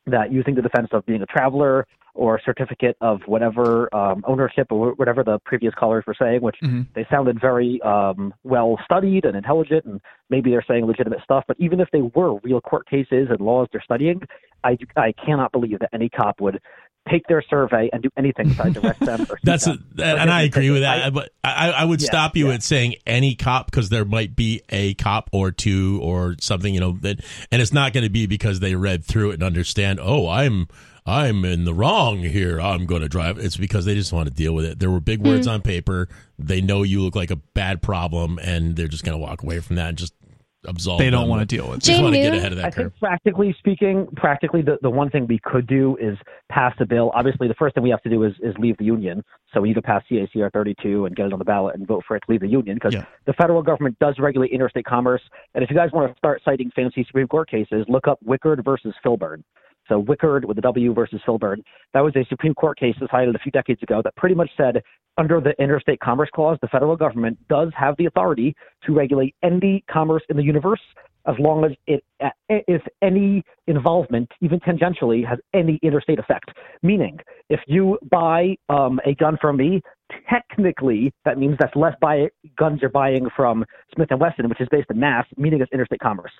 that 0.07 0.31
using 0.31 0.55
the 0.55 0.61
defense 0.61 0.89
of 0.91 1.05
being 1.05 1.21
a 1.21 1.25
traveler 1.25 1.87
or 2.13 2.39
certificate 2.43 2.95
of 3.01 3.21
whatever 3.25 3.93
um, 3.93 4.23
ownership 4.27 4.67
or 4.71 4.93
whatever 4.93 5.23
the 5.23 5.37
previous 5.45 5.73
callers 5.75 6.03
were 6.07 6.15
saying, 6.17 6.41
which 6.41 6.55
Mhm. 6.63 6.85
they 6.93 7.05
sounded 7.11 7.39
very 7.41 7.81
um, 7.81 8.33
well 8.43 8.79
studied 8.85 9.25
and 9.25 9.35
intelligent, 9.35 9.83
and 9.85 9.99
maybe 10.29 10.49
they're 10.49 10.63
saying 10.67 10.85
legitimate 10.85 11.21
stuff. 11.23 11.43
But 11.47 11.57
even 11.59 11.79
if 11.79 11.89
they 11.91 12.01
were 12.01 12.39
real 12.39 12.61
court 12.61 12.87
cases 12.87 13.27
and 13.29 13.39
laws 13.41 13.67
they're 13.71 13.81
studying, 13.81 14.21
I, 14.63 14.77
I 14.95 15.11
cannot 15.11 15.51
believe 15.51 15.79
that 15.79 15.89
any 15.93 16.09
cop 16.09 16.39
would 16.39 16.61
take 17.09 17.27
their 17.27 17.41
survey 17.41 17.89
and 17.93 18.01
do 18.03 18.09
anything 18.17 18.49
besides 18.49 18.77
arrest 18.83 18.99
them. 18.99 19.21
Or 19.21 19.37
shoot 19.37 19.39
That's 19.43 19.67
a, 19.67 19.77
them. 19.93 20.17
and 20.19 20.29
I 20.29 20.43
agree 20.43 20.69
with 20.69 20.83
I- 20.83 20.99
that. 20.99 21.13
but 21.13 21.31
I, 21.43 21.71
I 21.71 21.85
would 21.85 22.01
Yeah, 22.01 22.07
stop 22.07 22.35
you 22.35 22.47
yeah. 22.47 22.55
at 22.55 22.63
saying 22.63 22.95
any 23.05 23.35
cop 23.35 23.69
because 23.69 23.89
there 23.89 24.05
might 24.05 24.35
be 24.35 24.61
a 24.69 24.93
cop 24.95 25.29
or 25.31 25.51
two 25.51 25.99
or 26.01 26.35
something, 26.39 26.73
you 26.73 26.79
know, 26.79 26.93
that, 27.01 27.19
and 27.51 27.61
it's 27.61 27.73
not 27.73 27.93
going 27.93 28.03
to 28.03 28.09
be 28.09 28.25
because 28.25 28.59
they 28.59 28.75
read 28.75 29.03
through 29.03 29.31
it 29.31 29.35
and 29.35 29.43
understand. 29.43 29.99
Oh, 30.01 30.27
I'm 30.27 30.67
I'm 31.05 31.45
in 31.45 31.65
the 31.65 31.73
wrong 31.73 32.19
here. 32.19 32.59
I'm 32.59 32.87
going 32.87 33.01
to 33.01 33.09
drive. 33.09 33.37
It's 33.37 33.57
because 33.57 33.85
they 33.85 33.93
just 33.93 34.11
want 34.11 34.27
to 34.27 34.33
deal 34.33 34.55
with 34.55 34.65
it. 34.65 34.79
There 34.79 34.89
were 34.89 34.99
big 34.99 35.25
words 35.25 35.45
hmm. 35.45 35.53
on 35.53 35.61
paper. 35.61 36.07
They 36.39 36.61
know 36.61 36.81
you 36.81 37.01
look 37.01 37.15
like 37.15 37.29
a 37.29 37.35
bad 37.35 37.83
problem, 37.83 38.39
and 38.41 38.75
they're 38.75 38.87
just 38.87 39.03
going 39.03 39.17
to 39.17 39.23
walk 39.23 39.43
away 39.43 39.59
from 39.59 39.75
that 39.75 39.89
and 39.89 39.97
just 39.97 40.13
absolve. 40.67 40.99
They 40.99 41.09
don't 41.09 41.21
them. 41.23 41.29
want 41.29 41.47
to 41.47 41.55
deal 41.55 41.65
with 41.69 41.77
it. 41.77 41.83
Just 41.83 41.97
Jane 41.97 42.03
want 42.03 42.15
to 42.15 42.21
get 42.21 42.33
ahead 42.33 42.51
of 42.53 42.59
I 42.59 42.61
that 42.63 42.75
curve. 42.75 42.91
think 42.93 42.99
practically 42.99 43.55
speaking, 43.59 44.07
practically 44.15 44.61
the, 44.61 44.77
the 44.81 44.89
one 44.89 45.09
thing 45.09 45.27
we 45.27 45.39
could 45.43 45.67
do 45.67 45.97
is 45.97 46.17
pass 46.49 46.73
a 46.79 46.85
bill. 46.85 47.11
Obviously, 47.15 47.47
the 47.47 47.53
first 47.55 47.75
thing 47.75 47.83
we 47.83 47.89
have 47.89 48.01
to 48.03 48.09
do 48.09 48.23
is, 48.23 48.33
is 48.41 48.53
leave 48.59 48.77
the 48.77 48.85
union. 48.85 49.23
So 49.53 49.61
we 49.61 49.69
either 49.71 49.81
pass 49.81 50.03
CACR 50.11 50.51
32 50.51 51.05
and 51.05 51.15
get 51.15 51.27
it 51.27 51.33
on 51.33 51.39
the 51.39 51.45
ballot 51.45 51.75
and 51.75 51.87
vote 51.87 52.03
for 52.07 52.17
it 52.17 52.21
to 52.25 52.31
leave 52.31 52.41
the 52.41 52.47
union 52.47 52.75
because 52.75 52.93
Yeah. 52.93 53.05
the 53.25 53.33
federal 53.33 53.61
government 53.63 53.97
does 53.99 54.15
regulate 54.19 54.51
interstate 54.51 54.85
commerce. 54.85 55.21
And 55.53 55.63
if 55.63 55.69
you 55.69 55.75
guys 55.75 55.91
want 55.93 56.11
to 56.11 56.17
start 56.17 56.41
citing 56.43 56.71
fancy 56.75 57.03
Supreme 57.05 57.27
Court 57.27 57.49
cases, 57.49 57.85
look 57.87 58.07
up 58.07 58.19
Wickard 58.25 58.63
versus 58.65 58.93
Filburn. 59.05 59.43
So 59.87 60.01
Wickard 60.01 60.45
with 60.45 60.57
a 60.57 60.61
W 60.61 60.93
versus 60.93 61.21
Filburn. 61.27 61.57
That 61.93 62.01
was 62.01 62.15
a 62.15 62.25
Supreme 62.29 62.53
Court 62.53 62.79
case 62.79 62.95
decided 62.99 63.35
a 63.35 63.39
few 63.39 63.51
decades 63.51 63.81
ago 63.83 64.01
that 64.03 64.15
pretty 64.15 64.35
much 64.35 64.49
said 64.57 64.81
under 65.17 65.39
the 65.39 65.51
Interstate 65.61 65.99
Commerce 65.99 66.29
Clause, 66.33 66.57
the 66.61 66.67
federal 66.67 66.95
government 66.95 67.37
does 67.47 67.71
have 67.77 67.95
the 67.97 68.05
authority 68.05 68.55
to 68.85 68.93
regulate 68.93 69.35
any 69.43 69.83
commerce 69.89 70.23
in 70.29 70.37
the 70.37 70.43
universe 70.43 70.81
as 71.27 71.35
long 71.39 71.65
as 71.65 71.71
it 71.87 72.03
if 72.49 72.81
any 73.01 73.43
involvement, 73.67 74.29
even 74.41 74.59
tangentially, 74.59 75.27
has 75.27 75.39
any 75.53 75.79
interstate 75.81 76.19
effect. 76.19 76.51
Meaning, 76.83 77.17
if 77.49 77.59
you 77.67 77.97
buy 78.11 78.55
um, 78.69 78.99
a 79.05 79.15
gun 79.15 79.37
from 79.41 79.57
me, 79.57 79.81
technically 80.29 81.13
that 81.25 81.37
means 81.37 81.55
that's 81.59 81.75
less 81.75 81.93
buy 82.01 82.27
guns 82.57 82.79
you're 82.81 82.89
buying 82.89 83.27
from 83.35 83.65
Smith 83.93 84.07
and 84.11 84.19
Wesson, 84.19 84.47
which 84.49 84.61
is 84.61 84.67
based 84.71 84.87
in 84.89 84.99
Mass, 84.99 85.25
meaning 85.37 85.61
it's 85.61 85.71
interstate 85.71 85.99
commerce. 85.99 86.31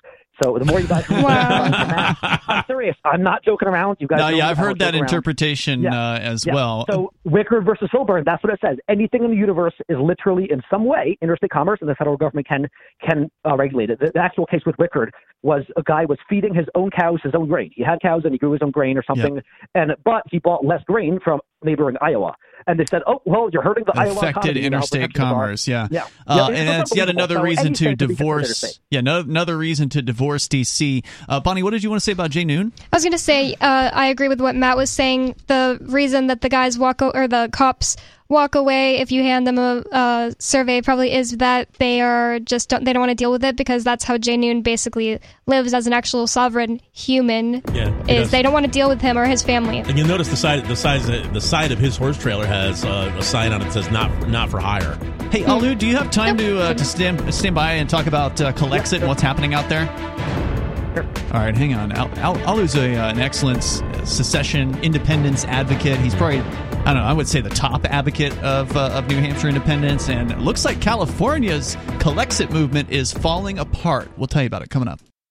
So 0.42 0.58
the 0.58 0.64
more 0.66 0.80
you 0.80 0.86
buy 0.86 1.02
Wow. 1.10 1.68
Mass, 1.70 2.16
I'm 2.46 2.64
serious. 2.66 2.96
I'm 3.04 3.22
not 3.22 3.42
joking 3.44 3.68
around. 3.68 3.96
You 4.00 4.06
guys, 4.06 4.18
No, 4.18 4.28
yeah. 4.28 4.48
I've 4.48 4.58
heard 4.58 4.78
that 4.80 4.94
interpretation 4.94 5.82
Yeah. 5.82 6.12
uh, 6.12 6.18
as 6.18 6.44
Yeah. 6.46 6.54
well. 6.54 6.84
So 6.90 7.12
Wickard 7.26 7.64
versus 7.64 7.88
Filburn, 7.92 8.24
that's 8.24 8.42
what 8.44 8.52
it 8.52 8.60
says. 8.64 8.76
Anything 8.88 9.24
in 9.24 9.30
the 9.30 9.36
universe 9.36 9.74
is 9.88 9.96
literally 9.98 10.50
in 10.50 10.62
some 10.70 10.84
way 10.84 11.16
interstate 11.22 11.50
commerce, 11.50 11.78
and 11.80 11.88
the 11.88 11.94
federal 11.94 12.16
government 12.16 12.46
can 12.46 12.68
can 13.06 13.30
uh, 13.48 13.56
regulate 13.56 13.90
it. 13.90 13.98
The, 14.00 14.10
the 14.14 14.20
actual 14.20 14.46
case 14.46 14.60
with 14.66 14.76
Wickard 14.76 15.10
was 15.42 15.62
a 15.76 15.82
guy 15.82 16.04
was 16.04 16.18
feeding 16.28 16.54
his 16.54 16.66
own 16.74 16.90
cows 16.90 17.20
his 17.22 17.34
own 17.34 17.48
grain. 17.48 17.70
He 17.74 17.82
had 17.82 18.00
cows 18.00 18.22
and 18.24 18.32
he 18.32 18.38
grew 18.38 18.52
his 18.52 18.62
own 18.62 18.70
grain 18.70 18.98
or 18.98 19.02
something, 19.06 19.40
and 19.74 19.92
but 20.04 20.22
he 20.30 20.38
bought 20.38 20.64
less 20.64 20.82
grain 20.86 21.18
from 21.22 21.40
neighboring 21.62 21.96
Iowa. 22.00 22.34
And 22.68 22.80
they 22.80 22.84
said, 22.90 23.02
"Oh, 23.06 23.22
well, 23.24 23.48
you're 23.52 23.62
hurting 23.62 23.84
the 23.86 23.92
Iowa 23.96 24.12
affected 24.16 24.28
economy. 24.56 24.60
You 24.64 24.70
know, 24.70 24.76
interstate 24.78 25.14
commerce. 25.14 25.68
Yeah, 25.68 25.86
Yeah. 25.90 26.04
Uh, 26.26 26.36
Yeah, 26.36 26.46
and 26.58 26.68
it's 26.68 26.90
that's 26.90 26.96
yet 26.96 27.08
another 27.08 27.36
So 27.36 27.42
reason 27.42 27.72
to 27.74 27.84
anything 27.86 27.86
can 27.98 28.08
be 28.08 28.14
considered 28.14 28.18
divorce. 28.18 28.44
interstate. 28.62 28.78
Yeah, 28.90 29.00
no, 29.02 29.20
another 29.20 29.56
reason 29.56 29.88
to 29.90 30.02
divorce 30.02 30.48
DC. 30.48 31.04
Uh, 31.28 31.38
Bonnie, 31.40 31.62
what 31.62 31.70
did 31.70 31.84
you 31.84 31.90
want 31.90 32.00
to 32.00 32.04
say 32.04 32.12
about 32.12 32.30
Jay 32.30 32.44
Noon? 32.44 32.72
I 32.92 32.96
was 32.96 33.04
going 33.04 33.12
to 33.12 33.18
say, 33.18 33.54
uh, 33.60 33.90
I 33.92 34.06
agree 34.08 34.26
with 34.28 34.40
what 34.40 34.56
Matt 34.56 34.76
was 34.76 34.90
saying. 34.90 35.36
The 35.46 35.78
reason 35.82 36.26
that 36.26 36.40
the 36.40 36.48
guys 36.48 36.76
walk 36.78 37.02
o- 37.02 37.10
or 37.14 37.28
the 37.28 37.48
cops 37.52 37.96
walk 38.28 38.54
away 38.54 38.98
if 38.98 39.12
you 39.12 39.22
hand 39.22 39.46
them 39.46 39.58
a, 39.58 39.82
a 39.92 40.34
survey 40.38 40.82
probably 40.82 41.12
is 41.12 41.36
that 41.38 41.72
they 41.74 42.00
are 42.00 42.38
just 42.40 42.68
don't, 42.68 42.84
they 42.84 42.92
don't 42.92 43.00
want 43.00 43.10
to 43.10 43.16
deal 43.16 43.30
with 43.30 43.44
it 43.44 43.56
because 43.56 43.84
that's 43.84 44.04
how 44.04 44.18
Jay 44.18 44.36
Noon 44.36 44.62
basically 44.62 45.20
lives 45.46 45.74
as 45.74 45.86
an 45.86 45.92
actual 45.92 46.26
sovereign 46.26 46.80
human. 46.92 47.62
Yeah, 47.72 47.96
is 48.02 48.06
does. 48.06 48.30
they 48.30 48.42
don't 48.42 48.52
want 48.52 48.66
to 48.66 48.70
deal 48.70 48.88
with 48.88 49.00
him 49.00 49.16
or 49.16 49.26
his 49.26 49.42
family. 49.42 49.78
And 49.78 49.98
you'll 49.98 50.08
notice 50.08 50.28
the 50.28 50.36
side, 50.36 50.64
the 50.66 50.76
size, 50.76 51.06
the 51.06 51.40
side 51.40 51.72
of 51.72 51.78
his 51.78 51.96
horse 51.96 52.18
trailer 52.18 52.46
has 52.46 52.84
uh, 52.84 53.14
a 53.16 53.22
sign 53.22 53.52
on 53.52 53.60
it 53.60 53.64
that 53.66 53.72
says 53.72 53.90
"not 53.90 54.28
not 54.28 54.50
for 54.50 54.60
hire." 54.60 54.98
Hey, 55.30 55.44
Alu, 55.44 55.74
do 55.74 55.86
you 55.86 55.96
have 55.96 56.10
time 56.10 56.36
to 56.38 56.60
uh, 56.60 56.74
to 56.74 56.84
stand 56.84 57.32
stand 57.34 57.54
by 57.54 57.72
and 57.72 57.88
talk 57.88 58.06
about 58.06 58.40
uh, 58.40 58.52
Calexit 58.52 58.98
and 58.98 59.08
what's 59.08 59.22
happening 59.22 59.54
out 59.54 59.68
there? 59.68 59.88
All 60.96 61.42
right, 61.42 61.54
hang 61.54 61.74
on. 61.74 61.92
Al, 61.92 62.08
Al, 62.18 62.38
Alu's 62.48 62.74
a, 62.76 62.96
uh, 62.96 63.10
an 63.10 63.18
excellent 63.18 63.62
secession 63.62 64.78
independence 64.82 65.44
advocate. 65.44 65.98
He's 65.98 66.14
probably, 66.14 66.38
I 66.86 66.92
don't 66.92 67.02
know, 67.02 67.08
I 67.08 67.12
would 67.12 67.26
say 67.26 67.40
the 67.40 67.50
top 67.50 67.84
advocate 67.84 68.32
of, 68.44 68.76
uh, 68.76 68.90
of 68.92 69.08
New 69.08 69.16
Hampshire 69.16 69.48
independence. 69.48 70.08
And 70.08 70.40
looks 70.40 70.64
like 70.64 70.80
California's 70.80 71.74
Calexit 71.98 72.52
movement 72.52 72.90
is 72.90 73.12
falling 73.12 73.58
apart. 73.58 74.08
We'll 74.16 74.28
tell 74.28 74.42
you 74.42 74.46
about 74.46 74.62
it 74.62 74.70
coming 74.70 74.86
up. 74.86 75.00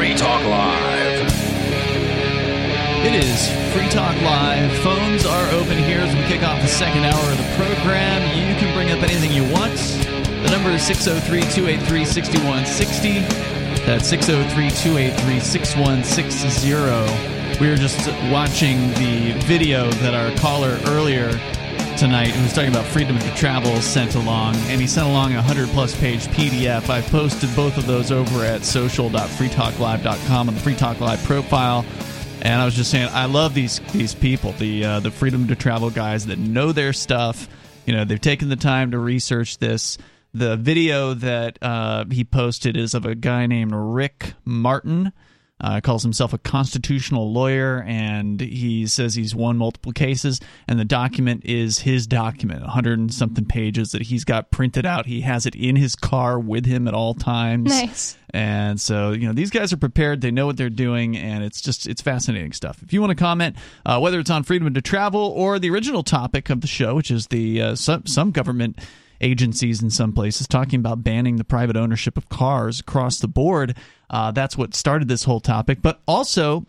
Free 0.00 0.14
Talk 0.14 0.42
Live. 0.46 1.28
It 3.04 3.14
is 3.14 3.50
Free 3.74 3.88
Talk 3.88 4.16
Live. 4.22 4.72
Phones 4.78 5.26
are 5.26 5.46
open 5.50 5.76
here 5.76 6.00
as 6.00 6.14
we 6.14 6.22
kick 6.22 6.42
off 6.42 6.62
the 6.62 6.68
second 6.68 7.04
hour 7.04 7.30
of 7.30 7.36
the 7.36 7.44
program. 7.56 8.22
You 8.34 8.54
can 8.58 8.72
bring 8.74 8.90
up 8.90 9.02
anything 9.02 9.30
you 9.30 9.42
want. 9.52 9.76
The 10.44 10.50
number 10.50 10.70
is 10.70 10.82
603 10.82 11.42
283 11.52 12.04
6160. 12.04 13.20
That's 13.84 14.08
603 14.08 14.70
283 14.70 15.40
6160. 15.40 17.60
We 17.60 17.68
were 17.68 17.76
just 17.76 18.08
watching 18.32 18.88
the 18.94 19.32
video 19.44 19.90
that 19.90 20.14
our 20.14 20.34
caller 20.38 20.78
earlier 20.86 21.38
tonight 21.98 22.28
who 22.28 22.42
was 22.42 22.52
talking 22.52 22.70
about 22.70 22.86
freedom 22.86 23.18
to 23.18 23.34
travel 23.34 23.80
sent 23.80 24.14
along, 24.14 24.56
and 24.68 24.80
he 24.80 24.86
sent 24.86 25.06
along 25.06 25.32
a 25.32 25.36
100 25.36 25.68
plus 25.68 25.98
page 25.98 26.20
PDF. 26.28 26.88
I 26.88 27.02
posted 27.02 27.54
both 27.54 27.76
of 27.76 27.86
those 27.86 28.10
over 28.10 28.44
at 28.44 28.64
social.freetalklive.com 28.64 30.48
on 30.48 30.54
the 30.54 30.60
Free 30.60 30.74
Talk 30.74 31.00
Live 31.00 31.22
profile. 31.24 31.84
And 32.42 32.60
I 32.60 32.64
was 32.64 32.74
just 32.74 32.90
saying, 32.90 33.08
I 33.12 33.26
love 33.26 33.54
these 33.54 33.80
these 33.92 34.14
people, 34.14 34.52
the 34.52 34.84
uh, 34.84 35.00
the 35.00 35.10
freedom 35.10 35.48
to 35.48 35.56
travel 35.56 35.90
guys 35.90 36.26
that 36.26 36.38
know 36.38 36.72
their 36.72 36.92
stuff. 36.92 37.48
You 37.86 37.94
know, 37.94 38.04
they've 38.04 38.20
taken 38.20 38.48
the 38.48 38.56
time 38.56 38.92
to 38.92 38.98
research 38.98 39.58
this. 39.58 39.98
The 40.32 40.56
video 40.56 41.14
that 41.14 41.58
uh, 41.60 42.04
he 42.10 42.24
posted 42.24 42.76
is 42.76 42.94
of 42.94 43.04
a 43.04 43.14
guy 43.14 43.46
named 43.46 43.72
Rick 43.74 44.34
Martin. 44.44 45.12
Uh, 45.60 45.80
calls 45.80 46.02
himself 46.02 46.32
a 46.32 46.38
constitutional 46.38 47.32
lawyer, 47.32 47.84
and 47.86 48.40
he 48.40 48.86
says 48.86 49.14
he's 49.14 49.34
won 49.34 49.58
multiple 49.58 49.92
cases. 49.92 50.40
And 50.66 50.78
the 50.78 50.84
document 50.84 51.44
is 51.44 51.80
his 51.80 52.06
document, 52.06 52.62
100 52.62 52.98
and 52.98 53.12
something 53.12 53.44
pages 53.44 53.92
that 53.92 54.02
he's 54.02 54.24
got 54.24 54.50
printed 54.50 54.86
out. 54.86 55.06
He 55.06 55.20
has 55.20 55.44
it 55.44 55.54
in 55.54 55.76
his 55.76 55.94
car 55.94 56.38
with 56.38 56.64
him 56.64 56.88
at 56.88 56.94
all 56.94 57.14
times. 57.14 57.70
Nice. 57.70 58.16
And 58.32 58.80
so, 58.80 59.10
you 59.10 59.26
know, 59.26 59.32
these 59.32 59.50
guys 59.50 59.72
are 59.72 59.76
prepared. 59.76 60.20
They 60.20 60.30
know 60.30 60.46
what 60.46 60.56
they're 60.56 60.70
doing, 60.70 61.16
and 61.16 61.44
it's 61.44 61.60
just 61.60 61.86
it's 61.86 62.00
fascinating 62.00 62.52
stuff. 62.52 62.82
If 62.82 62.92
you 62.92 63.00
want 63.00 63.10
to 63.10 63.16
comment, 63.16 63.56
uh, 63.84 63.98
whether 63.98 64.18
it's 64.18 64.30
on 64.30 64.44
freedom 64.44 64.72
to 64.72 64.80
travel 64.80 65.20
or 65.20 65.58
the 65.58 65.70
original 65.70 66.02
topic 66.02 66.48
of 66.48 66.60
the 66.60 66.66
show, 66.66 66.94
which 66.94 67.10
is 67.10 67.26
the 67.26 67.60
uh, 67.60 67.74
some 67.74 68.06
some 68.06 68.30
government 68.30 68.78
agencies 69.20 69.82
in 69.82 69.90
some 69.90 70.12
places 70.12 70.46
talking 70.46 70.80
about 70.80 71.02
banning 71.04 71.36
the 71.36 71.44
private 71.44 71.76
ownership 71.76 72.16
of 72.16 72.28
cars 72.28 72.80
across 72.80 73.18
the 73.18 73.28
board. 73.28 73.76
Uh, 74.10 74.32
that's 74.32 74.58
what 74.58 74.74
started 74.74 75.08
this 75.08 75.24
whole 75.24 75.40
topic, 75.40 75.80
but 75.80 76.00
also 76.06 76.66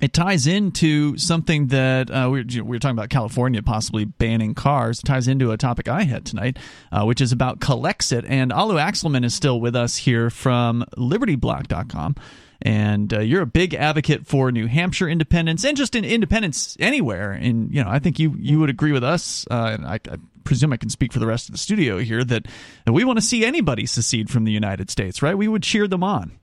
it 0.00 0.12
ties 0.12 0.46
into 0.46 1.16
something 1.18 1.68
that 1.68 2.10
uh, 2.10 2.28
we, 2.30 2.42
were, 2.42 2.44
we, 2.44 2.62
were, 2.62 2.78
talking 2.78 2.96
about 2.96 3.10
California 3.10 3.62
possibly 3.62 4.04
banning 4.04 4.54
cars. 4.54 5.00
It 5.00 5.04
ties 5.04 5.28
into 5.28 5.52
a 5.52 5.56
topic 5.56 5.88
I 5.88 6.02
had 6.02 6.24
tonight, 6.24 6.56
uh, 6.90 7.04
which 7.04 7.20
is 7.20 7.30
about 7.30 7.60
Calexit. 7.60 8.24
And 8.28 8.52
Alu 8.52 8.76
Axelman 8.76 9.24
is 9.24 9.34
still 9.34 9.60
with 9.60 9.76
us 9.76 9.96
here 9.96 10.30
from 10.30 10.84
LibertyBlock.com. 10.96 12.16
And 12.62 13.12
uh, 13.12 13.20
you're 13.20 13.42
a 13.42 13.46
big 13.46 13.74
advocate 13.74 14.26
for 14.26 14.52
New 14.52 14.66
Hampshire 14.66 15.08
independence 15.08 15.64
and 15.64 15.76
just 15.76 15.96
in 15.96 16.04
independence 16.04 16.76
anywhere. 16.78 17.32
And 17.32 17.74
you 17.74 17.82
know, 17.82 17.90
I 17.90 17.98
think 17.98 18.20
you 18.20 18.36
you 18.38 18.60
would 18.60 18.70
agree 18.70 18.92
with 18.92 19.02
us. 19.02 19.44
Uh, 19.50 19.76
and 19.78 19.86
I, 19.86 19.94
I 19.94 20.16
presume 20.44 20.72
I 20.72 20.76
can 20.76 20.88
speak 20.88 21.12
for 21.12 21.18
the 21.18 21.26
rest 21.26 21.48
of 21.48 21.52
the 21.52 21.58
studio 21.58 21.98
here 21.98 22.24
that, 22.24 22.46
that 22.86 22.92
we 22.92 23.04
want 23.04 23.18
to 23.18 23.24
see 23.24 23.44
anybody 23.44 23.86
secede 23.86 24.30
from 24.30 24.44
the 24.44 24.52
United 24.52 24.90
States, 24.90 25.22
right? 25.22 25.36
We 25.36 25.48
would 25.48 25.62
cheer 25.62 25.86
them 25.88 26.02
on. 26.04 26.38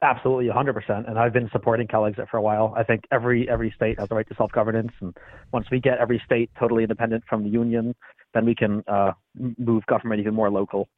Absolutely, 0.00 0.46
100%. 0.46 1.08
And 1.08 1.18
I've 1.18 1.32
been 1.32 1.48
supporting 1.50 1.88
CalExit 1.88 2.28
for 2.28 2.36
a 2.36 2.42
while. 2.42 2.72
I 2.76 2.84
think 2.84 3.02
every 3.10 3.48
every 3.48 3.72
state 3.74 3.98
has 3.98 4.08
the 4.08 4.14
right 4.14 4.28
to 4.28 4.34
self 4.36 4.52
governance, 4.52 4.92
and 5.00 5.16
once 5.52 5.66
we 5.72 5.80
get 5.80 5.98
every 5.98 6.22
state 6.24 6.50
totally 6.58 6.84
independent 6.84 7.24
from 7.28 7.42
the 7.42 7.50
union, 7.50 7.96
then 8.32 8.46
we 8.46 8.54
can 8.54 8.84
uh, 8.86 9.12
move 9.58 9.84
government 9.86 10.20
even 10.20 10.34
more 10.34 10.50
local. 10.50 10.88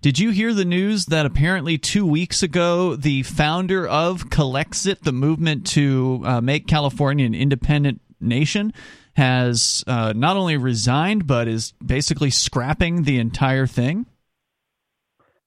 Did 0.00 0.18
you 0.18 0.30
hear 0.30 0.54
the 0.54 0.64
news 0.64 1.06
that 1.06 1.26
apparently 1.26 1.76
two 1.76 2.06
weeks 2.06 2.42
ago, 2.42 2.96
the 2.96 3.22
founder 3.24 3.86
of 3.86 4.30
Calexit, 4.30 5.00
the 5.00 5.12
movement 5.12 5.66
to 5.68 6.22
uh, 6.24 6.40
make 6.40 6.66
California 6.66 7.26
an 7.26 7.34
independent 7.34 8.00
nation, 8.20 8.72
has 9.16 9.82
uh, 9.86 10.12
not 10.14 10.36
only 10.36 10.56
resigned 10.56 11.26
but 11.26 11.48
is 11.48 11.72
basically 11.84 12.30
scrapping 12.30 13.02
the 13.02 13.18
entire 13.18 13.66
thing? 13.66 14.06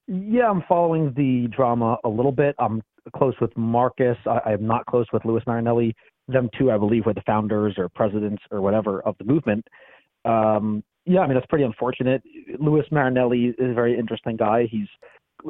Yeah, 0.06 0.50
I'm 0.50 0.62
following 0.68 1.12
the 1.16 1.48
drama 1.54 1.96
a 2.04 2.08
little 2.08 2.32
bit. 2.32 2.54
I'm 2.58 2.82
close 3.16 3.34
with 3.40 3.56
Marcus. 3.56 4.16
I, 4.26 4.52
am 4.52 4.66
not 4.66 4.84
close 4.86 5.06
with 5.12 5.24
Louis 5.24 5.42
Marinelli. 5.46 5.94
Them 6.28 6.50
two, 6.58 6.70
I 6.70 6.78
believe, 6.78 7.06
were 7.06 7.14
the 7.14 7.22
founders 7.26 7.74
or 7.78 7.88
presidents 7.88 8.42
or 8.50 8.60
whatever 8.60 9.02
of 9.02 9.16
the 9.18 9.24
movement. 9.24 9.66
Um, 10.24 10.82
yeah, 11.06 11.20
I 11.20 11.26
mean 11.26 11.34
that's 11.34 11.46
pretty 11.46 11.64
unfortunate. 11.64 12.22
Louis 12.58 12.84
Marinelli 12.90 13.54
is 13.58 13.70
a 13.70 13.74
very 13.74 13.98
interesting 13.98 14.36
guy. 14.36 14.66
He's 14.70 14.88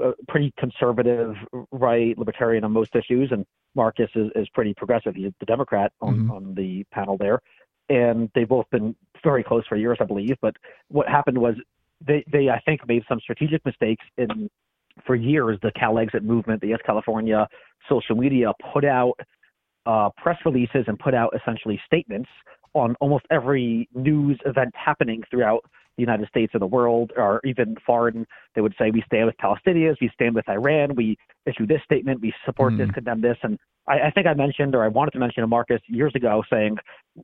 uh, 0.03 0.13
pretty 0.29 0.53
conservative, 0.59 1.35
right, 1.71 2.17
libertarian 2.19 2.65
on 2.65 2.73
most 2.73 2.97
issues, 2.97 3.31
and 3.31 3.47
Marcus 3.77 4.11
is, 4.17 4.31
is 4.35 4.49
pretty 4.53 4.75
progressive. 4.75 5.15
He's 5.15 5.33
the 5.39 5.47
Democrat 5.47 5.93
on, 6.01 6.15
mm-hmm. 6.15 6.31
on 6.33 6.55
the 6.55 6.85
panel 6.93 7.17
there, 7.17 7.41
and 7.89 8.29
they've 8.35 8.49
both 8.49 8.69
been 8.71 8.97
very 9.23 9.45
close 9.45 9.65
for 9.69 9.77
years, 9.77 9.99
I 10.01 10.05
believe. 10.05 10.37
But 10.43 10.57
what 10.89 11.09
happened 11.09 11.39
was 11.39 11.55
they, 12.07 12.25
they 12.31 12.49
I 12.49 12.61
think, 12.61 12.87
made 12.87 13.03
some 13.09 13.21
strategic 13.21 13.65
mistakes 13.65 14.05
in 14.19 14.49
for 15.07 15.15
years. 15.15 15.59
The 15.63 15.73
Cal 15.79 15.99
Exit 15.99 16.23
movement, 16.23 16.61
the 16.61 16.69
Yes 16.69 16.81
California 16.85 17.47
social 17.89 18.17
media 18.17 18.53
put 18.73 18.85
out 18.85 19.15
uh, 19.87 20.11
press 20.17 20.39
releases 20.45 20.85
and 20.87 20.99
put 20.99 21.15
out 21.15 21.35
essentially 21.37 21.81
statements 21.87 22.29
on 22.73 22.97
almost 23.01 23.25
every 23.31 23.89
news 23.95 24.39
event 24.47 24.73
happening 24.75 25.23
throughout 25.31 25.61
the 25.97 26.03
United 26.03 26.29
States 26.29 26.53
or 26.55 26.59
the 26.59 26.67
world, 26.67 27.13
or 27.17 27.41
even 27.45 27.77
foreign. 27.87 28.27
They 28.55 28.61
would 28.61 28.75
say, 28.79 28.91
We 28.91 29.03
stand 29.07 29.27
with 29.27 29.37
Palestinians, 29.37 29.97
we 30.01 30.11
stand 30.15 30.35
with 30.35 30.49
Iran, 30.49 30.95
we 30.97 31.17
issue 31.47 31.67
this 31.67 31.81
statement, 31.85 32.21
we 32.21 32.33
support 32.45 32.75
mm. 32.75 32.79
this, 32.79 32.91
condemn 32.91 33.21
this. 33.21 33.37
And 33.43 33.59
I, 33.87 34.07
I 34.07 34.11
think 34.11 34.27
I 34.27 34.35
mentioned, 34.35 34.75
or 34.75 34.85
I 34.85 34.89
wanted 34.89 35.13
to 35.13 35.19
mention 35.19 35.43
to 35.43 35.47
Marcus 35.47 35.81
years 35.87 36.13
ago, 36.15 36.43
saying, 36.51 36.77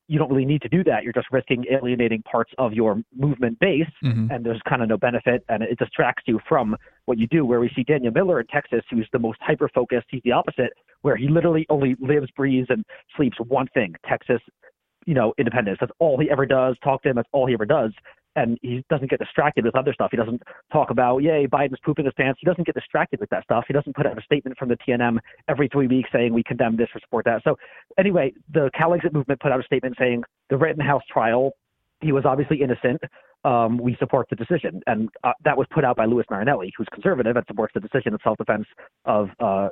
You 0.09 0.19
don't 0.19 0.31
really 0.31 0.45
need 0.45 0.63
to 0.63 0.69
do 0.69 0.85
that. 0.85 1.05
You're 1.05 1.13
just 1.13 1.29
risking 1.31 1.65
alienating 1.71 2.23
parts 2.23 2.53
of 2.59 2.73
your 2.73 3.03
movement 3.17 3.59
base, 3.61 3.87
mm-hmm. 4.05 4.31
and 4.31 4.45
there's 4.45 4.61
kind 4.69 4.83
of 4.83 4.89
no 4.89 4.97
benefit, 4.97 5.45
and 5.49 5.63
it 5.63 5.79
distracts 5.79 6.25
you 6.27 6.41
from 6.49 6.77
what 7.07 7.19
you 7.19 7.27
do. 7.27 7.45
Where 7.45 7.61
we 7.61 7.71
see 7.75 7.83
Daniel 7.83 8.13
Miller 8.13 8.41
in 8.41 8.47
Texas, 8.47 8.83
who's 8.91 9.09
the 9.13 9.19
most 9.19 9.39
hyper 9.41 9.69
focused, 9.75 10.07
he's 10.11 10.23
the 10.25 10.33
opposite, 10.33 10.73
where 11.03 11.17
he 11.17 11.29
literally 11.29 11.67
only 11.71 11.97
lives, 12.01 12.29
breathes, 12.37 12.69
and 12.71 12.85
sleeps 13.17 13.39
one 13.49 13.67
thing 13.75 13.95
Texas 14.09 14.41
you 15.07 15.15
know, 15.15 15.33
independence. 15.39 15.79
That's 15.81 15.93
all 15.99 16.19
he 16.19 16.31
ever 16.31 16.47
does. 16.47 16.77
Talk 16.85 17.03
to 17.03 17.11
him. 17.11 17.17
That's 17.17 17.29
all 17.33 17.47
he 17.47 17.55
ever 17.55 17.67
does. 17.67 17.93
And 18.41 18.59
he 18.63 18.83
doesn't 18.89 19.11
get 19.11 19.19
distracted 19.19 19.65
with 19.67 19.77
other 19.77 19.93
stuff. 19.93 20.09
He 20.11 20.17
doesn't 20.17 20.43
talk 20.73 20.91
about, 20.91 21.19
yay, 21.19 21.47
Biden's 21.47 21.79
pooping 21.85 22.07
his 22.07 22.15
pants. 22.17 22.41
He 22.41 22.47
doesn't 22.47 22.65
get 22.65 22.75
distracted 22.75 23.21
with 23.21 23.29
that 23.31 23.45
stuff. 23.45 23.65
He 23.69 23.75
doesn't 23.75 23.95
put 23.95 24.07
out 24.07 24.19
a 24.19 24.23
statement 24.23 24.57
from 24.57 24.71
the 24.71 24.77
TNM 24.77 25.19
every 25.49 25.69
three 25.69 25.87
weeks 25.87 26.09
saying 26.13 26.33
we 26.33 26.43
condemn 26.43 26.77
this 26.77 26.89
or 26.95 27.01
support 27.01 27.27
that. 27.27 27.43
So 27.45 27.57
anyway, 27.99 28.33
the 28.53 28.71
Cal 28.75 28.95
Exit 28.95 29.13
movement 29.13 29.41
put 29.41 29.53
out 29.53 29.61
a 29.61 29.65
statement 29.65 29.97
saying 29.99 30.25
the 30.49 30.57
Rittenhouse 30.57 31.03
trial, 31.13 31.53
he 32.01 32.13
was 32.13 32.25
obviously 32.25 32.63
innocent. 32.63 33.03
Um, 33.45 33.79
we 33.79 33.97
support 33.99 34.29
the 34.31 34.37
decision. 34.37 34.83
And 34.87 35.09
uh, 35.25 35.33
that 35.45 35.57
was 35.57 35.67
put 35.71 35.85
out 35.85 35.97
by 35.97 36.07
Louis 36.07 36.25
Marinelli, 36.31 36.73
who's 36.77 36.89
conservative 36.93 37.37
and 37.37 37.45
supports 37.47 37.73
the 37.75 37.81
decision 37.81 38.15
of 38.15 38.21
self-defense 38.23 38.67
of 39.05 39.29
uh, 39.41 39.69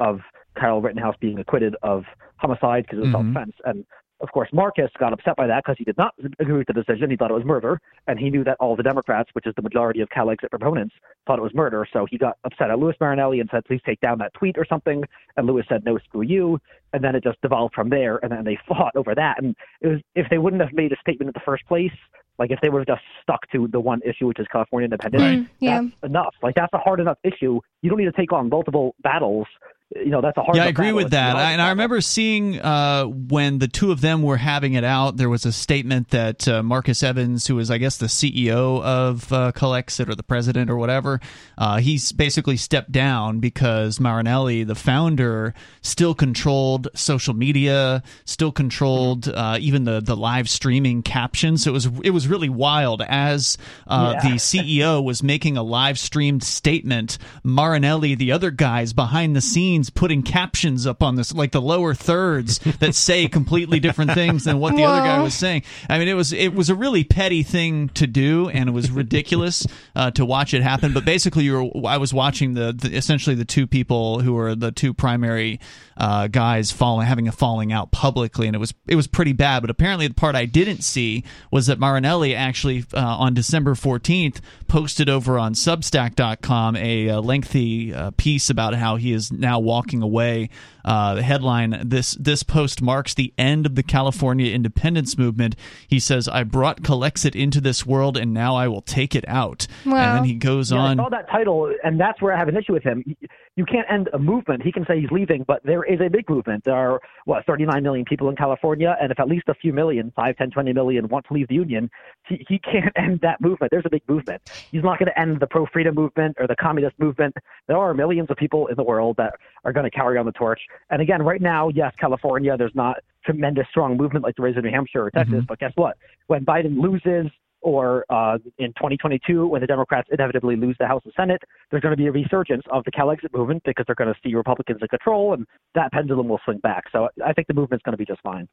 of 0.00 0.20
Kyle 0.58 0.80
Rittenhouse 0.80 1.16
being 1.20 1.38
acquitted 1.38 1.74
of 1.82 2.04
homicide 2.36 2.84
because 2.84 2.98
it 2.98 3.02
was 3.02 3.08
mm-hmm. 3.08 3.34
self-defense. 3.34 3.56
And 3.64 3.84
Of 4.24 4.32
course, 4.32 4.48
Marcus 4.54 4.90
got 4.98 5.12
upset 5.12 5.36
by 5.36 5.46
that 5.46 5.62
because 5.62 5.76
he 5.76 5.84
did 5.84 5.98
not 5.98 6.14
agree 6.38 6.56
with 6.56 6.66
the 6.66 6.72
decision. 6.72 7.10
He 7.10 7.16
thought 7.16 7.30
it 7.30 7.34
was 7.34 7.44
murder, 7.44 7.78
and 8.06 8.18
he 8.18 8.30
knew 8.30 8.42
that 8.44 8.56
all 8.58 8.74
the 8.74 8.82
Democrats, 8.82 9.28
which 9.34 9.46
is 9.46 9.52
the 9.54 9.60
majority 9.60 10.00
of 10.00 10.08
Cal 10.08 10.30
exit 10.30 10.50
proponents, 10.50 10.94
thought 11.26 11.38
it 11.38 11.42
was 11.42 11.52
murder. 11.52 11.86
So 11.92 12.06
he 12.10 12.16
got 12.16 12.38
upset 12.44 12.70
at 12.70 12.78
Louis 12.78 12.94
Marinelli 12.98 13.40
and 13.40 13.50
said, 13.50 13.66
"Please 13.66 13.82
take 13.84 14.00
down 14.00 14.16
that 14.20 14.32
tweet 14.32 14.56
or 14.56 14.64
something." 14.64 15.04
And 15.36 15.46
Louis 15.46 15.62
said, 15.68 15.84
"No, 15.84 15.98
screw 15.98 16.22
you." 16.22 16.58
And 16.94 17.04
then 17.04 17.14
it 17.14 17.22
just 17.22 17.38
devolved 17.42 17.74
from 17.74 17.90
there. 17.90 18.18
And 18.22 18.32
then 18.32 18.44
they 18.44 18.56
fought 18.66 18.96
over 18.96 19.14
that. 19.14 19.42
And 19.42 19.54
it 19.82 19.88
was 19.88 20.00
if 20.14 20.30
they 20.30 20.38
wouldn't 20.38 20.62
have 20.62 20.72
made 20.72 20.92
a 20.92 20.96
statement 20.96 21.28
in 21.28 21.32
the 21.34 21.44
first 21.44 21.66
place, 21.66 21.92
like 22.38 22.50
if 22.50 22.60
they 22.62 22.70
would 22.70 22.88
have 22.88 22.96
just 22.96 23.06
stuck 23.22 23.46
to 23.50 23.68
the 23.68 23.78
one 23.80 24.00
issue, 24.06 24.26
which 24.26 24.38
is 24.40 24.46
California 24.50 24.86
independence, 24.86 25.22
Right. 25.22 25.46
Yeah. 25.60 25.82
that's 25.82 25.94
enough. 26.10 26.34
Like 26.42 26.54
that's 26.54 26.72
a 26.72 26.78
hard 26.78 26.98
enough 26.98 27.18
issue. 27.22 27.60
You 27.82 27.90
don't 27.90 27.98
need 27.98 28.06
to 28.06 28.12
take 28.12 28.32
on 28.32 28.48
multiple 28.48 28.94
battles. 29.02 29.46
You 29.94 30.10
know, 30.10 30.20
that's 30.20 30.36
a 30.36 30.42
hard. 30.42 30.56
Yeah, 30.56 30.64
I 30.64 30.66
agree 30.68 30.92
with 30.92 31.10
that. 31.10 31.36
I, 31.36 31.52
and 31.52 31.62
I 31.62 31.68
remember 31.70 32.00
seeing 32.00 32.60
uh, 32.60 33.04
when 33.04 33.58
the 33.60 33.68
two 33.68 33.92
of 33.92 34.00
them 34.00 34.22
were 34.22 34.36
having 34.36 34.74
it 34.74 34.82
out, 34.82 35.16
there 35.16 35.28
was 35.28 35.46
a 35.46 35.52
statement 35.52 36.10
that 36.10 36.48
uh, 36.48 36.62
Marcus 36.64 37.02
Evans, 37.02 37.46
who 37.46 37.58
is, 37.60 37.70
I 37.70 37.78
guess, 37.78 37.96
the 37.98 38.06
CEO 38.06 38.82
of 38.82 39.32
uh, 39.32 39.52
Calexit 39.52 40.08
or 40.08 40.16
the 40.16 40.22
president 40.24 40.68
or 40.68 40.76
whatever, 40.76 41.20
uh, 41.56 41.76
he's 41.78 42.10
basically 42.10 42.56
stepped 42.56 42.90
down 42.90 43.38
because 43.38 44.00
Marinelli, 44.00 44.64
the 44.64 44.74
founder, 44.74 45.54
still 45.80 46.14
controlled 46.14 46.88
social 46.94 47.34
media, 47.34 48.02
still 48.24 48.50
controlled 48.50 49.28
uh, 49.28 49.58
even 49.60 49.84
the, 49.84 50.00
the 50.00 50.16
live 50.16 50.48
streaming 50.48 51.02
captions. 51.02 51.62
So 51.62 51.70
it 51.70 51.74
was 51.74 51.86
it 52.02 52.10
was 52.10 52.26
really 52.26 52.48
wild 52.48 53.00
as 53.02 53.56
uh, 53.86 54.14
Yeah. 54.16 54.30
the 54.30 54.34
CEO 54.36 55.04
was 55.04 55.22
making 55.22 55.56
a 55.56 55.62
live 55.62 55.98
streamed 56.00 56.42
statement. 56.42 57.16
Marinelli, 57.44 58.16
the 58.16 58.32
other 58.32 58.50
guys 58.50 58.92
behind 58.92 59.36
the 59.36 59.40
scenes, 59.40 59.83
putting 59.90 60.22
captions 60.22 60.86
up 60.86 61.02
on 61.02 61.16
this, 61.16 61.32
like 61.32 61.52
the 61.52 61.60
lower 61.60 61.94
thirds 61.94 62.58
that 62.80 62.94
say 62.94 63.28
completely 63.28 63.80
different 63.80 64.12
things 64.12 64.44
than 64.44 64.58
what 64.58 64.76
the 64.76 64.84
other 64.84 65.00
guy 65.00 65.20
was 65.22 65.34
saying. 65.34 65.62
I 65.88 65.98
mean, 65.98 66.08
it 66.08 66.14
was 66.14 66.32
it 66.32 66.54
was 66.54 66.70
a 66.70 66.74
really 66.74 67.04
petty 67.04 67.42
thing 67.42 67.88
to 67.90 68.06
do, 68.06 68.48
and 68.48 68.68
it 68.68 68.72
was 68.72 68.90
ridiculous 68.90 69.66
uh, 69.94 70.10
to 70.12 70.24
watch 70.24 70.54
it 70.54 70.62
happen. 70.62 70.92
But 70.92 71.04
basically, 71.04 71.44
you 71.44 71.70
were 71.72 71.88
I 71.88 71.98
was 71.98 72.14
watching 72.14 72.54
the, 72.54 72.72
the 72.72 72.94
essentially 72.96 73.36
the 73.36 73.44
two 73.44 73.66
people 73.66 74.20
who 74.20 74.34
were 74.34 74.54
the 74.54 74.72
two 74.72 74.94
primary 74.94 75.60
uh, 75.96 76.26
guys 76.28 76.72
falling 76.72 77.06
having 77.06 77.28
a 77.28 77.32
falling 77.32 77.72
out 77.72 77.92
publicly, 77.92 78.46
and 78.46 78.56
it 78.56 78.58
was 78.58 78.74
it 78.86 78.96
was 78.96 79.06
pretty 79.06 79.32
bad. 79.32 79.60
But 79.60 79.70
apparently, 79.70 80.08
the 80.08 80.14
part 80.14 80.34
I 80.34 80.44
didn't 80.44 80.82
see 80.82 81.24
was 81.50 81.66
that 81.66 81.78
Marinelli 81.78 82.34
actually 82.34 82.84
uh, 82.94 83.00
on 83.00 83.34
December 83.34 83.74
fourteenth 83.74 84.40
posted 84.68 85.08
over 85.08 85.38
on 85.38 85.54
Substack.com 85.54 86.76
a, 86.76 87.10
uh 87.10 87.20
lengthy 87.20 87.94
uh, 87.94 88.10
piece 88.16 88.50
about 88.50 88.74
how 88.74 88.96
he 88.96 89.12
is 89.12 89.32
now 89.32 89.58
walking 89.64 90.02
away. 90.02 90.50
Uh, 90.84 91.14
the 91.14 91.22
headline: 91.22 91.80
This 91.84 92.12
this 92.12 92.42
post 92.42 92.82
marks 92.82 93.14
the 93.14 93.32
end 93.36 93.66
of 93.66 93.74
the 93.74 93.82
California 93.82 94.52
independence 94.52 95.18
movement. 95.18 95.56
He 95.88 95.98
says, 95.98 96.28
"I 96.28 96.44
brought 96.44 96.82
Calexit 96.82 97.34
into 97.34 97.60
this 97.60 97.84
world, 97.84 98.16
and 98.16 98.32
now 98.32 98.54
I 98.54 98.68
will 98.68 98.82
take 98.82 99.14
it 99.14 99.24
out." 99.26 99.66
And 99.84 100.18
then 100.18 100.24
he 100.24 100.34
goes 100.34 100.70
Yeah, 100.70 100.78
on. 100.78 101.00
I 101.00 101.04
saw 101.04 101.08
that 101.08 101.28
title, 101.30 101.72
and 101.82 101.98
that's 101.98 102.20
where 102.22 102.32
I 102.34 102.38
have 102.38 102.48
an 102.48 102.56
issue 102.56 102.74
with 102.74 102.84
him. 102.84 103.16
You- 103.56 103.64
can't 103.64 103.90
end 103.90 104.08
a 104.12 104.18
movement. 104.18 104.62
He 104.62 104.70
can 104.70 104.84
say 104.86 105.00
he's 105.00 105.10
leaving, 105.10 105.44
but 105.46 105.62
there 105.64 105.84
is 105.84 106.00
a 106.00 106.08
big 106.08 106.28
movement. 106.28 106.64
There 106.64 106.74
are, 106.74 107.00
what, 107.24 107.44
39 107.46 107.82
million 107.82 108.04
people 108.04 108.28
in 108.28 108.36
California, 108.36 108.96
and 109.00 109.10
if 109.10 109.18
at 109.18 109.26
least 109.26 109.48
a 109.48 109.54
few 109.54 109.72
million, 109.72 110.12
5, 110.14 110.36
10, 110.36 110.50
20 110.50 110.72
million, 110.72 111.08
want 111.08 111.26
to 111.26 111.34
leave 111.34 111.48
the 111.48 111.54
union, 111.54 111.90
he, 112.28 112.44
he 112.48 112.58
can't 112.58 112.92
end 112.96 113.20
that 113.22 113.40
movement. 113.40 113.70
There's 113.70 113.86
a 113.86 113.90
big 113.90 114.02
movement. 114.08 114.42
He's 114.70 114.82
not 114.82 114.98
going 114.98 115.06
to 115.06 115.18
end 115.18 115.40
the 115.40 115.46
pro 115.46 115.66
freedom 115.66 115.94
movement 115.94 116.36
or 116.38 116.46
the 116.46 116.56
communist 116.56 116.98
movement. 116.98 117.34
There 117.66 117.78
are 117.78 117.94
millions 117.94 118.30
of 118.30 118.36
people 118.36 118.66
in 118.68 118.76
the 118.76 118.84
world 118.84 119.16
that 119.16 119.34
are 119.64 119.72
going 119.72 119.84
to 119.84 119.90
carry 119.90 120.18
on 120.18 120.26
the 120.26 120.32
torch. 120.32 120.60
And 120.90 121.00
again, 121.00 121.22
right 121.22 121.40
now, 121.40 121.68
yes, 121.68 121.92
California, 121.98 122.56
there's 122.56 122.74
not 122.74 122.98
tremendous 123.24 123.66
strong 123.70 123.96
movement 123.96 124.24
like 124.24 124.36
there 124.36 124.46
is 124.46 124.56
in 124.56 124.62
New 124.62 124.70
Hampshire 124.70 125.06
or 125.06 125.10
Texas, 125.10 125.34
mm-hmm. 125.34 125.46
but 125.48 125.58
guess 125.58 125.72
what? 125.76 125.96
When 126.26 126.44
Biden 126.44 126.80
loses, 126.80 127.30
or 127.64 128.04
uh, 128.10 128.36
in 128.58 128.68
2022, 128.74 129.46
when 129.46 129.62
the 129.62 129.66
Democrats 129.66 130.06
inevitably 130.12 130.54
lose 130.54 130.76
the 130.78 130.86
House 130.86 131.00
and 131.04 131.14
Senate, 131.16 131.42
there's 131.70 131.80
going 131.80 131.92
to 131.92 131.96
be 131.96 132.06
a 132.06 132.12
resurgence 132.12 132.62
of 132.70 132.84
the 132.84 132.90
Cal 132.90 133.10
exit 133.10 133.34
movement 133.34 133.62
because 133.64 133.86
they're 133.86 133.94
going 133.94 134.12
to 134.12 134.20
see 134.22 134.34
Republicans 134.34 134.80
in 134.82 134.88
control, 134.88 135.32
and 135.32 135.46
that 135.74 135.90
pendulum 135.90 136.28
will 136.28 136.40
swing 136.44 136.58
back. 136.58 136.84
So 136.92 137.08
I 137.24 137.32
think 137.32 137.48
the 137.48 137.54
movement's 137.54 137.82
going 137.82 137.94
to 137.94 137.98
be 137.98 138.04
just 138.04 138.20
fine. 138.20 138.46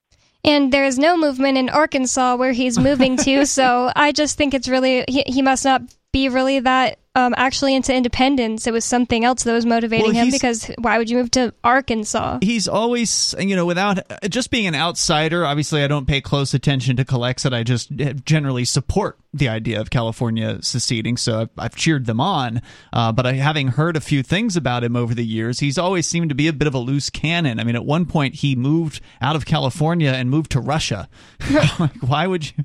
And 0.46 0.72
there 0.72 0.86
is 0.86 0.98
no 0.98 1.18
movement 1.18 1.58
in 1.58 1.70
Arkansas 1.70 2.38
where 2.38 2.54
he's 2.54 2.80
moving 2.80 3.18
to, 3.18 3.46
so 3.58 3.92
I 3.96 4.14
just 4.14 4.38
think 4.38 4.54
it's 4.54 4.70
really 4.70 5.04
he, 5.10 5.24
he 5.28 5.42
must 5.42 5.66
not 5.66 5.82
be 6.14 6.30
really 6.30 6.62
that 6.62 6.98
um, 7.16 7.34
actually 7.38 7.76
into 7.76 7.94
independence. 7.94 8.68
It 8.68 8.74
was 8.74 8.86
something 8.86 9.26
else 9.26 9.44
that 9.44 9.54
was 9.54 9.66
motivating 9.66 10.14
Well, 10.14 10.26
him 10.26 10.32
because 10.32 10.72
why 10.80 10.98
would 10.98 11.10
you 11.10 11.18
move 11.18 11.32
to 11.32 11.54
Arkansas? 11.64 12.40
he's 12.42 12.68
always 12.68 13.36
you 13.40 13.56
know 13.56 13.66
without 13.66 14.00
just 14.30 14.50
being 14.52 14.68
an 14.68 14.76
outsider 14.76 15.46
obviously 15.46 15.84
i 15.84 15.88
don't 15.88 16.06
pay 16.08 16.22
close 16.22 16.54
attention 16.54 16.96
to 16.96 17.06
Calexit. 17.06 17.54
i 17.54 17.64
just 17.64 17.90
generally 18.26 18.64
support 18.66 19.18
the 19.34 19.48
idea 19.48 19.80
of 19.80 19.90
california 19.90 20.58
seceding 20.62 21.16
so 21.18 21.42
i've, 21.42 21.50
I've 21.58 21.76
cheered 21.76 22.06
them 22.06 22.20
on. 22.20 22.62
Uh, 22.94 23.12
but 23.12 23.26
I, 23.26 23.34
having 23.34 23.70
heard 23.70 23.96
a 23.96 24.02
few 24.02 24.24
things 24.24 24.56
about 24.58 24.84
him 24.84 24.96
over 24.96 25.14
the 25.14 25.26
years 25.26 25.60
he's 25.60 25.78
always 25.78 26.06
seemed 26.06 26.30
to 26.30 26.36
be 26.36 26.48
a 26.48 26.54
bit 26.54 26.68
of 26.68 26.74
a 26.74 26.78
loose 26.80 27.10
cannon. 27.10 27.60
I 27.60 27.64
mean 27.64 27.76
at 27.76 27.86
one 27.86 28.06
point 28.06 28.36
he 28.36 28.56
moved 28.56 29.02
out 29.22 29.36
of 29.36 29.46
california 29.46 30.12
and 30.12 30.30
moved 30.30 30.52
to 30.52 30.60
russia. 30.60 31.08
Like 31.80 31.98
why 32.02 32.28
would 32.28 32.46
you? 32.46 32.64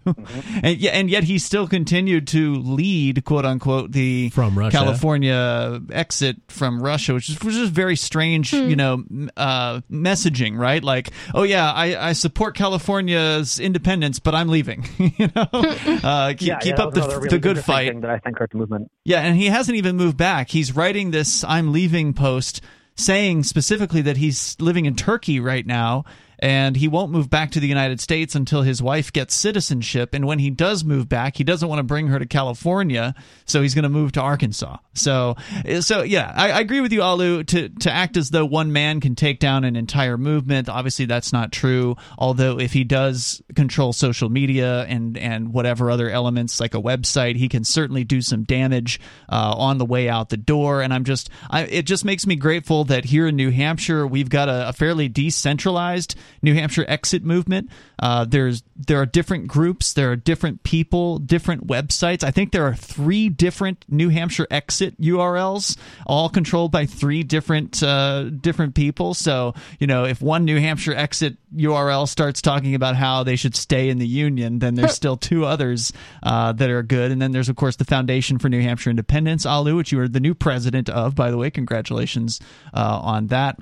And, 0.62 0.76
yeah, 0.78 0.90
and 0.90 1.08
yet 1.08 1.24
he 1.24 1.38
still 1.38 1.66
continued 1.68 2.26
to 2.28 2.56
lead 2.56 3.24
quote 3.24 3.44
unquote 3.44 3.92
the 3.92 4.30
From 4.30 4.58
Russia. 4.58 4.76
california 4.76 5.80
exit 5.90 6.36
from 6.48 6.82
russia 6.82 7.14
which 7.14 7.28
is, 7.30 7.40
which 7.42 7.54
is 7.54 7.68
very 7.70 7.96
strange 7.96 8.52
you 8.52 8.76
know 8.76 9.04
uh, 9.36 9.80
messaging 9.90 10.58
right? 10.58 10.82
Like 10.82 11.10
oh 11.34 11.42
yeah 11.44 11.70
I, 11.72 12.08
I 12.08 12.12
support 12.12 12.56
california's 12.56 13.58
independence 13.60 14.18
but 14.18 14.34
i'm 14.34 14.48
leaving. 14.48 14.86
You 15.18 15.28
know? 15.34 15.46
Uh, 15.52 16.34
keep, 16.36 16.48
yeah, 16.48 16.55
keep 16.60 16.78
yeah, 16.78 16.84
up 16.84 16.94
the, 16.94 17.04
another 17.04 17.28
the 17.28 17.38
good 17.38 17.58
fight 17.58 18.00
that 18.00 18.10
I 18.10 18.18
think 18.18 18.38
hurt 18.38 18.50
the 18.50 18.58
movement. 18.58 18.90
yeah, 19.04 19.20
and 19.20 19.36
he 19.36 19.46
hasn't 19.46 19.76
even 19.76 19.96
moved 19.96 20.16
back. 20.16 20.50
He's 20.50 20.74
writing 20.74 21.10
this 21.10 21.44
I'm 21.44 21.72
leaving 21.72 22.12
post 22.12 22.60
saying 22.96 23.42
specifically 23.44 24.02
that 24.02 24.16
he's 24.16 24.56
living 24.58 24.86
in 24.86 24.96
Turkey 24.96 25.38
right 25.38 25.66
now 25.66 26.04
and 26.38 26.76
he 26.76 26.88
won't 26.88 27.12
move 27.12 27.30
back 27.30 27.50
to 27.52 27.60
the 27.60 27.68
United 27.68 28.00
States 28.00 28.34
until 28.34 28.62
his 28.62 28.82
wife 28.82 29.12
gets 29.12 29.34
citizenship 29.34 30.14
and 30.14 30.26
when 30.26 30.38
he 30.38 30.50
does 30.50 30.84
move 30.84 31.08
back, 31.08 31.36
he 31.36 31.44
doesn't 31.44 31.68
want 31.68 31.78
to 31.78 31.84
bring 31.84 32.08
her 32.08 32.18
to 32.18 32.26
California, 32.26 33.14
so 33.44 33.62
he's 33.62 33.74
going 33.74 33.84
to 33.84 33.88
move 33.88 34.12
to 34.12 34.20
Arkansas. 34.20 34.76
So 34.94 35.36
so 35.80 36.02
yeah, 36.02 36.32
I, 36.34 36.50
I 36.52 36.60
agree 36.60 36.80
with 36.80 36.92
you 36.92 37.02
Alu 37.02 37.44
to 37.44 37.68
to 37.68 37.92
act 37.92 38.16
as 38.16 38.30
though 38.30 38.46
one 38.46 38.72
man 38.72 39.00
can 39.00 39.14
take 39.14 39.40
down 39.40 39.64
an 39.64 39.76
entire 39.76 40.18
movement. 40.18 40.68
Obviously 40.68 41.06
that's 41.06 41.32
not 41.32 41.52
true, 41.52 41.96
although 42.18 42.58
if 42.58 42.72
he 42.72 42.84
does 42.84 43.42
control 43.54 43.92
social 43.92 44.28
media 44.28 44.84
and 44.84 45.16
and 45.18 45.52
whatever 45.52 45.90
other 45.90 46.10
elements 46.10 46.60
like 46.60 46.74
a 46.74 46.80
website, 46.80 47.36
he 47.36 47.48
can 47.48 47.64
certainly 47.64 48.04
do 48.04 48.20
some 48.22 48.44
damage 48.44 49.00
uh, 49.28 49.54
on 49.56 49.78
the 49.78 49.84
way 49.84 50.08
out 50.08 50.28
the 50.28 50.36
door. 50.36 50.82
And 50.82 50.92
I'm 50.92 51.04
just, 51.04 51.30
I, 51.50 51.62
it 51.62 51.82
just 51.82 52.04
makes 52.04 52.26
me 52.26 52.36
grateful 52.36 52.84
that 52.84 53.04
here 53.04 53.26
in 53.26 53.36
New 53.36 53.50
Hampshire 53.50 54.06
we've 54.06 54.30
got 54.30 54.48
a, 54.48 54.68
a 54.68 54.72
fairly 54.72 55.08
decentralized 55.08 56.16
New 56.42 56.54
Hampshire 56.54 56.84
exit 56.88 57.24
movement. 57.24 57.70
Uh, 57.98 58.24
there's 58.24 58.62
there 58.76 59.00
are 59.00 59.06
different 59.06 59.48
groups, 59.48 59.92
there 59.92 60.10
are 60.12 60.16
different 60.16 60.62
people, 60.62 61.18
different 61.18 61.66
websites. 61.66 62.22
I 62.22 62.30
think 62.30 62.52
there 62.52 62.66
are 62.66 62.74
three 62.74 63.28
different 63.28 63.84
New 63.88 64.08
Hampshire 64.08 64.46
exit 64.50 65.00
URLs, 65.00 65.76
all 66.06 66.28
controlled 66.28 66.72
by 66.72 66.86
three 66.86 67.22
different 67.22 67.82
uh, 67.82 68.24
different 68.24 68.74
people. 68.74 69.14
So 69.14 69.54
you 69.78 69.86
know, 69.86 70.04
if 70.04 70.20
one 70.20 70.44
New 70.44 70.58
Hampshire 70.60 70.94
exit 70.94 71.36
URL 71.54 72.08
starts 72.08 72.42
talking 72.42 72.74
about 72.74 72.96
how 72.96 73.22
they 73.22 73.36
should 73.36 73.56
stay 73.56 73.88
in 73.88 73.98
the 73.98 74.06
union, 74.06 74.58
then 74.58 74.74
there's 74.74 74.94
still 74.94 75.16
two 75.16 75.44
others 75.44 75.92
uh, 76.22 76.52
that 76.52 76.70
are 76.70 76.82
good. 76.82 77.10
And 77.10 77.20
then 77.20 77.32
there's 77.32 77.48
of 77.48 77.56
course 77.56 77.76
the 77.76 77.84
Foundation 77.84 78.38
for 78.38 78.48
New 78.48 78.60
Hampshire 78.60 78.90
Independence, 78.90 79.46
ALU, 79.46 79.76
which 79.76 79.92
you 79.92 80.00
are 80.00 80.08
the 80.08 80.20
new 80.20 80.34
president 80.34 80.88
of, 80.88 81.14
by 81.14 81.30
the 81.30 81.36
way. 81.36 81.50
Congratulations 81.50 82.40
uh, 82.74 83.00
on 83.02 83.28
that. 83.28 83.58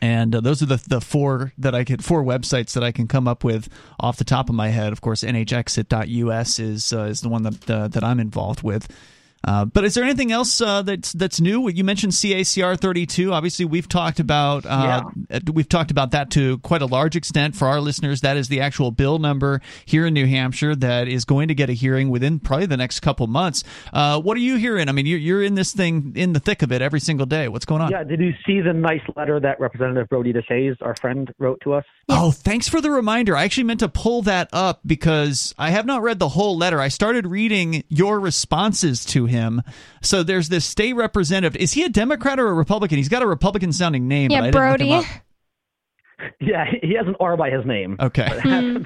And 0.00 0.34
uh, 0.34 0.40
those 0.40 0.62
are 0.62 0.66
the 0.66 0.82
the 0.88 1.00
four 1.00 1.52
that 1.58 1.74
I 1.74 1.84
could 1.84 2.04
four 2.04 2.24
websites 2.24 2.72
that 2.72 2.82
I 2.82 2.90
can 2.90 3.06
come 3.06 3.28
up 3.28 3.44
with 3.44 3.68
off 3.98 4.16
the 4.16 4.24
top 4.24 4.48
of 4.48 4.54
my 4.54 4.68
head. 4.68 4.92
Of 4.92 5.00
course, 5.00 5.22
nhexit.us 5.22 6.58
is 6.58 6.92
uh, 6.92 7.02
is 7.02 7.20
the 7.20 7.28
one 7.28 7.42
that 7.42 7.70
uh, 7.70 7.88
that 7.88 8.02
I'm 8.02 8.18
involved 8.18 8.62
with. 8.62 8.88
Uh, 9.42 9.64
but 9.64 9.84
is 9.84 9.94
there 9.94 10.04
anything 10.04 10.30
else 10.32 10.60
uh, 10.60 10.82
that's 10.82 11.12
that's 11.12 11.40
new? 11.40 11.68
You 11.68 11.82
mentioned 11.82 12.12
CACR 12.12 12.78
32. 12.78 13.32
Obviously, 13.32 13.64
we've 13.64 13.88
talked 13.88 14.20
about 14.20 14.66
uh, 14.66 15.02
we've 15.52 15.68
talked 15.68 15.90
about 15.90 16.10
that 16.10 16.30
to 16.32 16.58
quite 16.58 16.82
a 16.82 16.86
large 16.86 17.16
extent 17.16 17.56
for 17.56 17.66
our 17.66 17.80
listeners. 17.80 18.20
That 18.20 18.36
is 18.36 18.48
the 18.48 18.60
actual 18.60 18.90
bill 18.90 19.18
number 19.18 19.62
here 19.86 20.06
in 20.06 20.14
New 20.14 20.26
Hampshire 20.26 20.76
that 20.76 21.08
is 21.08 21.24
going 21.24 21.48
to 21.48 21.54
get 21.54 21.70
a 21.70 21.72
hearing 21.72 22.10
within 22.10 22.38
probably 22.38 22.66
the 22.66 22.76
next 22.76 23.00
couple 23.00 23.26
months. 23.26 23.64
Uh, 23.92 24.20
what 24.20 24.36
are 24.36 24.40
you 24.40 24.56
hearing? 24.56 24.88
I 24.88 24.92
mean, 24.92 25.06
you're, 25.06 25.18
you're 25.18 25.42
in 25.42 25.54
this 25.54 25.72
thing 25.72 26.12
in 26.16 26.34
the 26.34 26.40
thick 26.40 26.60
of 26.62 26.70
it 26.70 26.82
every 26.82 27.00
single 27.00 27.26
day. 27.26 27.48
What's 27.48 27.64
going 27.64 27.80
on? 27.80 27.90
Yeah, 27.90 28.04
did 28.04 28.20
you 28.20 28.32
see 28.46 28.60
the 28.60 28.74
nice 28.74 29.02
letter 29.16 29.40
that 29.40 29.58
Representative 29.58 30.08
Brodie 30.08 30.34
Deshaies, 30.34 30.76
our 30.82 30.94
friend, 30.96 31.32
wrote 31.38 31.60
to 31.62 31.72
us? 31.74 31.84
Oh, 32.10 32.30
thanks 32.30 32.68
for 32.68 32.80
the 32.80 32.90
reminder. 32.90 33.36
I 33.36 33.44
actually 33.44 33.64
meant 33.64 33.80
to 33.80 33.88
pull 33.88 34.22
that 34.22 34.50
up 34.52 34.80
because 34.84 35.54
I 35.56 35.70
have 35.70 35.86
not 35.86 36.02
read 36.02 36.18
the 36.18 36.28
whole 36.28 36.58
letter. 36.58 36.80
I 36.80 36.88
started 36.88 37.26
reading 37.26 37.84
your 37.88 38.20
responses 38.20 39.04
to 39.06 39.29
him. 39.30 39.62
So 40.02 40.22
there's 40.22 40.48
this 40.50 40.64
state 40.64 40.92
representative. 40.94 41.56
Is 41.60 41.72
he 41.72 41.82
a 41.84 41.88
Democrat 41.88 42.38
or 42.38 42.48
a 42.48 42.54
Republican? 42.54 42.98
He's 42.98 43.08
got 43.08 43.22
a 43.22 43.26
Republican 43.26 43.72
sounding 43.72 44.06
name. 44.06 44.28
but 44.28 44.34
I 44.34 44.36
Yeah, 44.46 44.50
didn't 44.50 44.70
look 44.70 44.80
him 44.80 44.88
Brodie. 45.02 45.08
Up. 46.22 46.32
Yeah, 46.40 46.64
he 46.82 46.94
has 46.94 47.06
an 47.06 47.14
R 47.20 47.36
by 47.36 47.50
his 47.50 47.64
name. 47.66 47.96
Okay. 48.00 48.26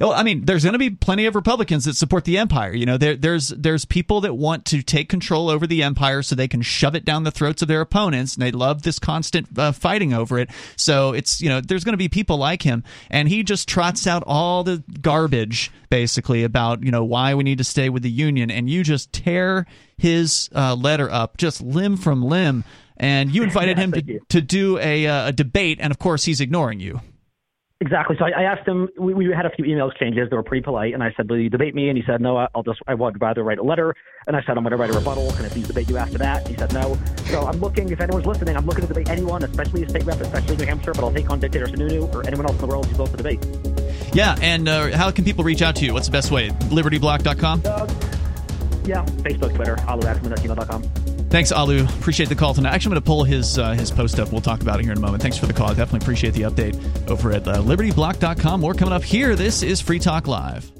well, 0.00 0.12
I 0.12 0.22
mean, 0.24 0.44
there's 0.44 0.64
going 0.64 0.74
to 0.74 0.78
be 0.78 0.90
plenty 0.90 1.24
of 1.26 1.34
Republicans 1.34 1.84
that 1.84 1.94
support 1.94 2.24
the 2.24 2.38
empire. 2.38 2.74
You 2.74 2.84
know, 2.86 2.98
there, 2.98 3.16
there's 3.16 3.48
there's 3.48 3.84
people 3.84 4.20
that 4.22 4.34
want 4.34 4.64
to 4.66 4.82
take 4.82 5.08
control 5.08 5.48
over 5.48 5.66
the 5.66 5.82
empire 5.82 6.22
so 6.22 6.34
they 6.34 6.48
can 6.48 6.62
shove 6.62 6.94
it 6.94 7.04
down 7.04 7.22
the 7.22 7.30
throats 7.30 7.62
of 7.62 7.68
their 7.68 7.80
opponents, 7.80 8.34
and 8.34 8.42
they 8.42 8.50
love 8.50 8.82
this 8.82 8.98
constant 8.98 9.46
uh, 9.58 9.72
fighting 9.72 10.12
over 10.12 10.38
it. 10.38 10.50
So 10.76 11.12
it's 11.12 11.40
you 11.40 11.48
know, 11.48 11.60
there's 11.60 11.84
going 11.84 11.94
to 11.94 11.98
be 11.98 12.08
people 12.08 12.36
like 12.36 12.62
him, 12.62 12.82
and 13.10 13.28
he 13.28 13.42
just 13.42 13.68
trots 13.68 14.06
out 14.06 14.24
all 14.26 14.64
the 14.64 14.82
garbage 15.00 15.70
basically 15.88 16.42
about 16.42 16.82
you 16.82 16.90
know 16.90 17.04
why 17.04 17.34
we 17.34 17.44
need 17.44 17.58
to 17.58 17.64
stay 17.64 17.88
with 17.88 18.02
the 18.02 18.10
union, 18.10 18.50
and 18.50 18.68
you 18.68 18.82
just 18.82 19.12
tear 19.12 19.66
his 19.96 20.50
uh, 20.54 20.74
letter 20.74 21.10
up 21.10 21.36
just 21.38 21.62
limb 21.62 21.96
from 21.96 22.22
limb 22.22 22.64
and 22.96 23.30
you 23.30 23.42
invited 23.44 23.78
him 23.78 23.92
to, 23.92 24.20
to 24.28 24.40
do 24.40 24.78
a, 24.78 25.06
uh, 25.06 25.28
a 25.28 25.32
debate, 25.32 25.78
and 25.80 25.90
of 25.90 25.98
course 25.98 26.24
he's 26.24 26.40
ignoring 26.40 26.80
you. 26.80 27.00
Exactly. 27.80 28.16
So 28.18 28.24
I, 28.24 28.30
I 28.30 28.42
asked 28.44 28.66
him. 28.66 28.88
We, 28.98 29.12
we 29.12 29.26
had 29.34 29.44
a 29.44 29.50
few 29.50 29.66
email 29.66 29.90
exchanges. 29.90 30.30
They 30.30 30.36
were 30.36 30.42
pretty 30.42 30.62
polite, 30.62 30.94
and 30.94 31.02
I 31.02 31.12
said, 31.14 31.28
"Will 31.28 31.38
you 31.38 31.50
debate 31.50 31.74
me?" 31.74 31.90
And 31.90 31.98
he 31.98 32.02
said, 32.06 32.22
"No, 32.22 32.48
I'll 32.54 32.62
just. 32.62 32.80
I 32.86 32.94
would 32.94 33.20
rather 33.20 33.42
write 33.42 33.58
a 33.58 33.62
letter." 33.62 33.94
And 34.26 34.34
I 34.34 34.40
said, 34.40 34.56
"I'm 34.56 34.64
going 34.64 34.70
to 34.70 34.78
write 34.78 34.88
a 34.88 34.94
rebuttal. 34.94 35.30
Can 35.32 35.44
I 35.44 35.48
please 35.50 35.66
debate 35.66 35.90
you 35.90 35.98
after 35.98 36.16
that?" 36.16 36.48
He 36.48 36.56
said, 36.56 36.72
"No." 36.72 36.96
So 37.26 37.46
I'm 37.46 37.60
looking. 37.60 37.90
If 37.90 38.00
anyone's 38.00 38.24
listening, 38.24 38.56
I'm 38.56 38.64
looking 38.64 38.80
to 38.80 38.88
debate 38.88 39.10
anyone, 39.10 39.44
especially 39.44 39.82
a 39.82 39.88
state 39.90 40.06
rep, 40.06 40.18
especially 40.22 40.56
New 40.56 40.64
Hampshire. 40.64 40.94
But 40.94 41.04
I'll 41.04 41.12
take 41.12 41.28
on 41.28 41.38
Dictator 41.38 41.66
Sununu 41.66 42.14
or 42.14 42.26
anyone 42.26 42.46
else 42.46 42.54
in 42.54 42.62
the 42.62 42.66
world 42.66 42.86
who's 42.86 42.96
willing 42.96 43.14
to 43.14 43.18
debate. 43.18 43.44
Yeah, 44.14 44.38
and 44.40 44.68
uh, 44.68 44.96
how 44.96 45.10
can 45.10 45.26
people 45.26 45.44
reach 45.44 45.60
out 45.60 45.76
to 45.76 45.84
you? 45.84 45.92
What's 45.92 46.06
the 46.06 46.12
best 46.12 46.30
way? 46.30 46.48
LibertyBlock.com. 46.48 47.62
Uh, 47.66 47.86
yeah, 48.86 49.04
Facebook, 49.04 49.54
Twitter, 49.54 49.76
aluadmin 49.76 50.32
at 50.32 50.38
gmail.com. 50.38 50.82
Thanks, 51.28 51.50
Alu. 51.52 51.84
Appreciate 51.84 52.28
the 52.28 52.34
call 52.34 52.54
tonight. 52.54 52.72
Actually, 52.72 52.90
I'm 52.90 52.92
going 52.94 53.02
to 53.02 53.06
pull 53.06 53.24
his 53.24 53.58
uh, 53.58 53.72
his 53.72 53.90
post 53.90 54.18
up. 54.20 54.30
We'll 54.30 54.40
talk 54.40 54.62
about 54.62 54.78
it 54.78 54.84
here 54.84 54.92
in 54.92 54.98
a 54.98 55.00
moment. 55.00 55.22
Thanks 55.22 55.36
for 55.36 55.46
the 55.46 55.52
call. 55.52 55.68
Definitely 55.68 56.04
appreciate 56.04 56.34
the 56.34 56.42
update 56.42 57.10
over 57.10 57.32
at 57.32 57.46
uh, 57.46 57.56
libertyblock.com. 57.62 58.60
More 58.60 58.74
coming 58.74 58.94
up 58.94 59.02
here. 59.02 59.34
This 59.34 59.62
is 59.62 59.80
Free 59.80 59.98
Talk 59.98 60.28
Live. 60.28 60.70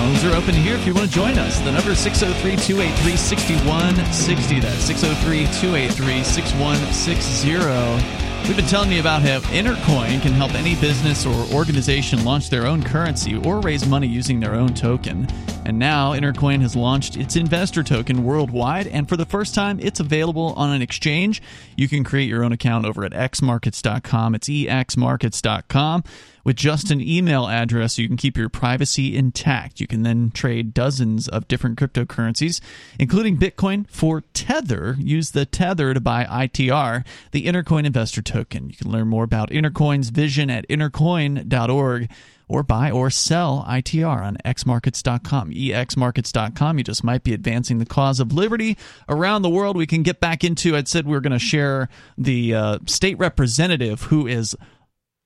Phones 0.00 0.24
are 0.24 0.34
open 0.34 0.54
here 0.54 0.76
if 0.76 0.86
you 0.86 0.94
want 0.94 1.10
to 1.10 1.14
join 1.14 1.38
us. 1.38 1.60
The 1.60 1.72
number 1.72 1.90
is 1.90 1.98
603 1.98 2.56
283 2.56 3.16
6160. 3.16 4.60
That's 4.60 4.82
603 4.84 5.44
283 5.60 6.24
6160. 6.24 8.48
We've 8.48 8.56
been 8.56 8.64
telling 8.64 8.92
you 8.92 9.00
about 9.00 9.20
how 9.20 9.40
Intercoin 9.50 10.22
can 10.22 10.32
help 10.32 10.54
any 10.54 10.74
business 10.76 11.26
or 11.26 11.34
organization 11.54 12.24
launch 12.24 12.48
their 12.48 12.66
own 12.66 12.82
currency 12.82 13.36
or 13.36 13.60
raise 13.60 13.86
money 13.86 14.06
using 14.06 14.40
their 14.40 14.54
own 14.54 14.72
token. 14.72 15.28
And 15.66 15.78
now 15.78 16.14
Intercoin 16.14 16.62
has 16.62 16.74
launched 16.74 17.18
its 17.18 17.36
investor 17.36 17.82
token 17.82 18.24
worldwide, 18.24 18.86
and 18.86 19.06
for 19.06 19.18
the 19.18 19.26
first 19.26 19.54
time, 19.54 19.78
it's 19.80 20.00
available 20.00 20.54
on 20.56 20.72
an 20.72 20.80
exchange. 20.80 21.42
You 21.76 21.88
can 21.88 22.04
create 22.04 22.30
your 22.30 22.42
own 22.42 22.52
account 22.52 22.86
over 22.86 23.04
at 23.04 23.12
exmarkets.com. 23.12 24.34
It's 24.34 24.48
exmarkets.com 24.48 26.04
with 26.44 26.56
just 26.56 26.90
an 26.90 27.00
email 27.00 27.46
address 27.46 27.98
you 27.98 28.08
can 28.08 28.16
keep 28.16 28.36
your 28.36 28.48
privacy 28.48 29.16
intact. 29.16 29.80
You 29.80 29.86
can 29.86 30.02
then 30.02 30.30
trade 30.30 30.74
dozens 30.74 31.28
of 31.28 31.48
different 31.48 31.78
cryptocurrencies, 31.78 32.60
including 32.98 33.36
Bitcoin 33.36 33.88
for 33.88 34.22
Tether. 34.34 34.96
Use 34.98 35.30
the 35.30 35.46
Tether 35.46 35.94
to 35.94 36.00
buy 36.00 36.24
ITR, 36.24 37.04
the 37.32 37.46
Intercoin 37.46 37.84
Investor 37.84 38.22
Token. 38.22 38.70
You 38.70 38.76
can 38.76 38.90
learn 38.90 39.08
more 39.08 39.24
about 39.24 39.50
Intercoin's 39.50 40.10
vision 40.10 40.50
at 40.50 40.68
intercoin.org 40.68 42.08
or 42.50 42.64
buy 42.64 42.90
or 42.90 43.10
sell 43.10 43.64
ITR 43.68 44.22
on 44.22 44.36
xmarkets.com. 44.44 45.52
exmarkets.com. 45.52 46.78
You 46.78 46.84
just 46.84 47.04
might 47.04 47.22
be 47.22 47.32
advancing 47.32 47.78
the 47.78 47.86
cause 47.86 48.18
of 48.18 48.32
liberty 48.32 48.76
around 49.08 49.42
the 49.42 49.48
world. 49.48 49.76
We 49.76 49.86
can 49.86 50.02
get 50.02 50.18
back 50.18 50.42
into, 50.42 50.76
I 50.76 50.82
said 50.82 51.06
we 51.06 51.16
are 51.16 51.20
going 51.20 51.32
to 51.32 51.38
share 51.38 51.88
the 52.18 52.54
uh, 52.54 52.78
state 52.86 53.16
representative 53.18 54.02
who 54.02 54.26
is 54.26 54.56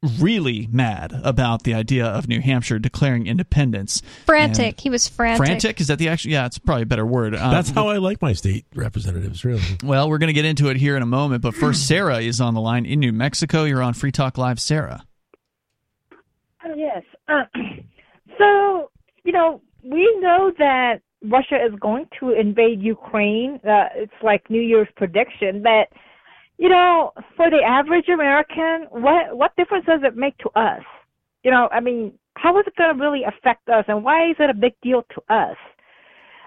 really 0.04 0.68
mad 0.70 1.12
about 1.24 1.62
the 1.62 1.74
idea 1.74 2.06
of 2.06 2.28
New 2.28 2.40
Hampshire 2.40 2.78
declaring 2.78 3.26
independence. 3.26 4.02
Frantic. 4.26 4.66
And 4.66 4.80
he 4.80 4.90
was 4.90 5.08
frantic. 5.08 5.46
Frantic? 5.46 5.80
Is 5.80 5.88
that 5.88 5.98
the 5.98 6.08
actual? 6.08 6.30
Yeah, 6.30 6.46
it's 6.46 6.58
probably 6.58 6.82
a 6.82 6.86
better 6.86 7.06
word. 7.06 7.34
Uh, 7.34 7.50
That's 7.50 7.70
how 7.70 7.88
I 7.88 7.98
like 7.98 8.20
my 8.22 8.32
state 8.32 8.66
representatives, 8.74 9.44
really. 9.44 9.62
Well, 9.82 10.08
we're 10.08 10.18
going 10.18 10.28
to 10.28 10.34
get 10.34 10.44
into 10.44 10.68
it 10.68 10.76
here 10.76 10.96
in 10.96 11.02
a 11.02 11.06
moment, 11.06 11.42
but 11.42 11.54
first, 11.54 11.86
Sarah 11.88 12.18
is 12.18 12.40
on 12.40 12.54
the 12.54 12.60
line 12.60 12.86
in 12.86 13.00
New 13.00 13.12
Mexico. 13.12 13.64
You're 13.64 13.82
on 13.82 13.94
Free 13.94 14.12
Talk 14.12 14.38
Live, 14.38 14.60
Sarah. 14.60 15.04
Oh, 16.64 16.74
yes. 16.76 17.02
Uh, 17.28 17.44
so, 18.38 18.90
you 19.24 19.32
know, 19.32 19.60
we 19.82 20.16
know 20.20 20.52
that 20.58 21.00
Russia 21.22 21.56
is 21.56 21.78
going 21.80 22.06
to 22.20 22.30
invade 22.30 22.82
Ukraine. 22.82 23.60
Uh, 23.64 23.88
it's 23.94 24.12
like 24.22 24.48
New 24.50 24.60
Year's 24.60 24.88
prediction, 24.96 25.62
but 25.62 25.88
you 26.64 26.70
know, 26.70 27.12
for 27.36 27.50
the 27.50 27.60
average 27.62 28.08
American, 28.08 28.86
what 28.90 29.36
what 29.36 29.54
difference 29.54 29.84
does 29.84 30.00
it 30.02 30.16
make 30.16 30.34
to 30.38 30.48
us? 30.58 30.82
You 31.42 31.50
know, 31.50 31.68
I 31.70 31.78
mean, 31.78 32.14
how 32.38 32.58
is 32.58 32.64
it 32.66 32.74
going 32.76 32.96
to 32.96 33.04
really 33.04 33.22
affect 33.24 33.68
us, 33.68 33.84
and 33.86 34.02
why 34.02 34.30
is 34.30 34.36
it 34.38 34.48
a 34.48 34.54
big 34.54 34.72
deal 34.82 35.04
to 35.14 35.34
us? 35.34 35.56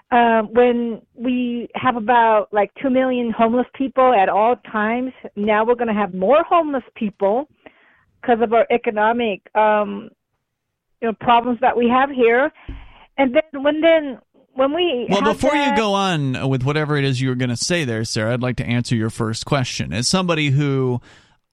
Um, 0.09 0.51
when 0.53 1.03
we 1.13 1.68
have 1.76 1.97
about 1.97 2.51
like 2.51 2.72
two 2.82 2.89
million 2.89 3.30
homeless 3.30 3.68
people 3.76 4.11
at 4.11 4.28
all 4.28 4.55
times, 4.72 5.13
now 5.36 5.63
we're 5.63 5.76
going 5.76 5.93
to 5.95 6.01
have 6.01 6.15
more 6.15 6.43
homeless 6.49 6.84
people 6.95 7.47
because 8.20 8.41
of 8.41 8.53
our 8.53 8.65
economic, 8.72 9.41
um, 9.53 10.09
you 10.99 11.09
know, 11.09 11.13
problems 11.20 11.59
that 11.61 11.78
we 11.78 11.88
have 11.89 12.09
here. 12.09 12.51
And 13.20 13.36
then 13.36 13.61
when 13.61 13.82
then 13.82 14.18
when 14.57 14.73
we 14.73 15.05
well 15.09 15.21
before 15.21 15.51
that, 15.51 15.71
you 15.71 15.77
go 15.77 15.93
on 15.93 16.49
with 16.49 16.63
whatever 16.63 16.97
it 16.97 17.03
is 17.03 17.21
you 17.21 17.29
were 17.29 17.35
going 17.35 17.49
to 17.49 17.55
say 17.55 17.85
there 17.85 18.03
sarah 18.03 18.33
i'd 18.33 18.41
like 18.41 18.57
to 18.57 18.65
answer 18.65 18.95
your 18.95 19.09
first 19.09 19.45
question. 19.45 19.93
As 19.93 20.07
somebody 20.07 20.49
who 20.49 20.99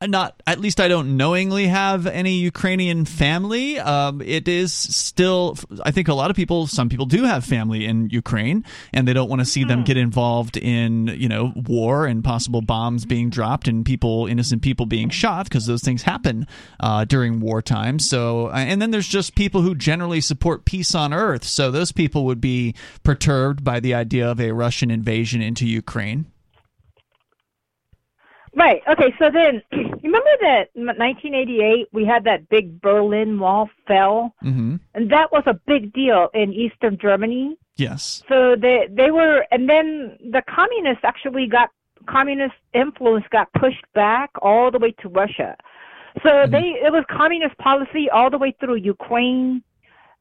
not 0.02 0.42
at 0.46 0.60
least 0.60 0.80
I 0.80 0.88
don't 0.88 1.16
knowingly 1.16 1.66
have 1.66 2.06
any 2.06 2.34
Ukrainian 2.34 3.04
family. 3.04 3.78
Um, 3.78 4.20
it 4.20 4.48
is 4.48 4.72
still, 4.72 5.56
I 5.82 5.90
think 5.90 6.08
a 6.08 6.14
lot 6.14 6.30
of 6.30 6.36
people, 6.36 6.66
some 6.66 6.88
people 6.88 7.06
do 7.06 7.24
have 7.24 7.44
family 7.44 7.86
in 7.86 8.10
Ukraine, 8.10 8.64
and 8.92 9.06
they 9.06 9.12
don't 9.12 9.28
want 9.28 9.40
to 9.40 9.46
see 9.46 9.64
them 9.64 9.84
get 9.84 9.96
involved 9.96 10.56
in 10.56 11.08
you 11.08 11.28
know 11.28 11.52
war 11.56 12.06
and 12.06 12.22
possible 12.22 12.60
bombs 12.60 13.04
being 13.04 13.30
dropped 13.30 13.68
and 13.68 13.84
people, 13.84 14.26
innocent 14.26 14.62
people 14.62 14.86
being 14.86 15.10
shot 15.10 15.44
because 15.44 15.66
those 15.66 15.82
things 15.82 16.02
happen 16.02 16.46
uh, 16.80 17.04
during 17.04 17.40
wartime. 17.40 17.98
So, 17.98 18.50
and 18.50 18.80
then 18.80 18.90
there's 18.90 19.08
just 19.08 19.34
people 19.34 19.62
who 19.62 19.74
generally 19.74 20.20
support 20.20 20.64
peace 20.64 20.94
on 20.94 21.12
earth. 21.12 21.44
So 21.44 21.70
those 21.70 21.92
people 21.92 22.24
would 22.26 22.40
be 22.40 22.74
perturbed 23.02 23.64
by 23.64 23.80
the 23.80 23.94
idea 23.94 24.30
of 24.30 24.40
a 24.40 24.52
Russian 24.52 24.90
invasion 24.90 25.40
into 25.40 25.66
Ukraine. 25.66 26.26
Right. 28.56 28.82
Okay. 28.88 29.14
So 29.18 29.30
then, 29.30 29.62
remember 29.72 30.30
that 30.40 30.68
1988 30.74 31.88
we 31.92 32.04
had 32.04 32.24
that 32.24 32.48
big 32.48 32.80
Berlin 32.80 33.38
Wall 33.38 33.68
fell, 33.86 34.34
mm-hmm. 34.42 34.76
and 34.94 35.10
that 35.10 35.32
was 35.32 35.42
a 35.46 35.54
big 35.66 35.92
deal 35.92 36.28
in 36.34 36.52
Eastern 36.52 36.98
Germany. 36.98 37.56
Yes. 37.76 38.22
So 38.28 38.54
they 38.60 38.88
they 38.90 39.10
were, 39.10 39.46
and 39.50 39.68
then 39.68 40.18
the 40.30 40.42
communists 40.48 41.04
actually 41.04 41.46
got 41.46 41.70
communist 42.06 42.54
influence 42.74 43.24
got 43.30 43.52
pushed 43.54 43.84
back 43.94 44.30
all 44.42 44.70
the 44.70 44.78
way 44.78 44.92
to 45.00 45.08
Russia. 45.08 45.56
So 46.22 46.28
mm-hmm. 46.28 46.52
they 46.52 46.86
it 46.86 46.92
was 46.92 47.04
communist 47.10 47.56
policy 47.58 48.08
all 48.10 48.30
the 48.30 48.38
way 48.38 48.54
through 48.60 48.76
Ukraine, 48.76 49.62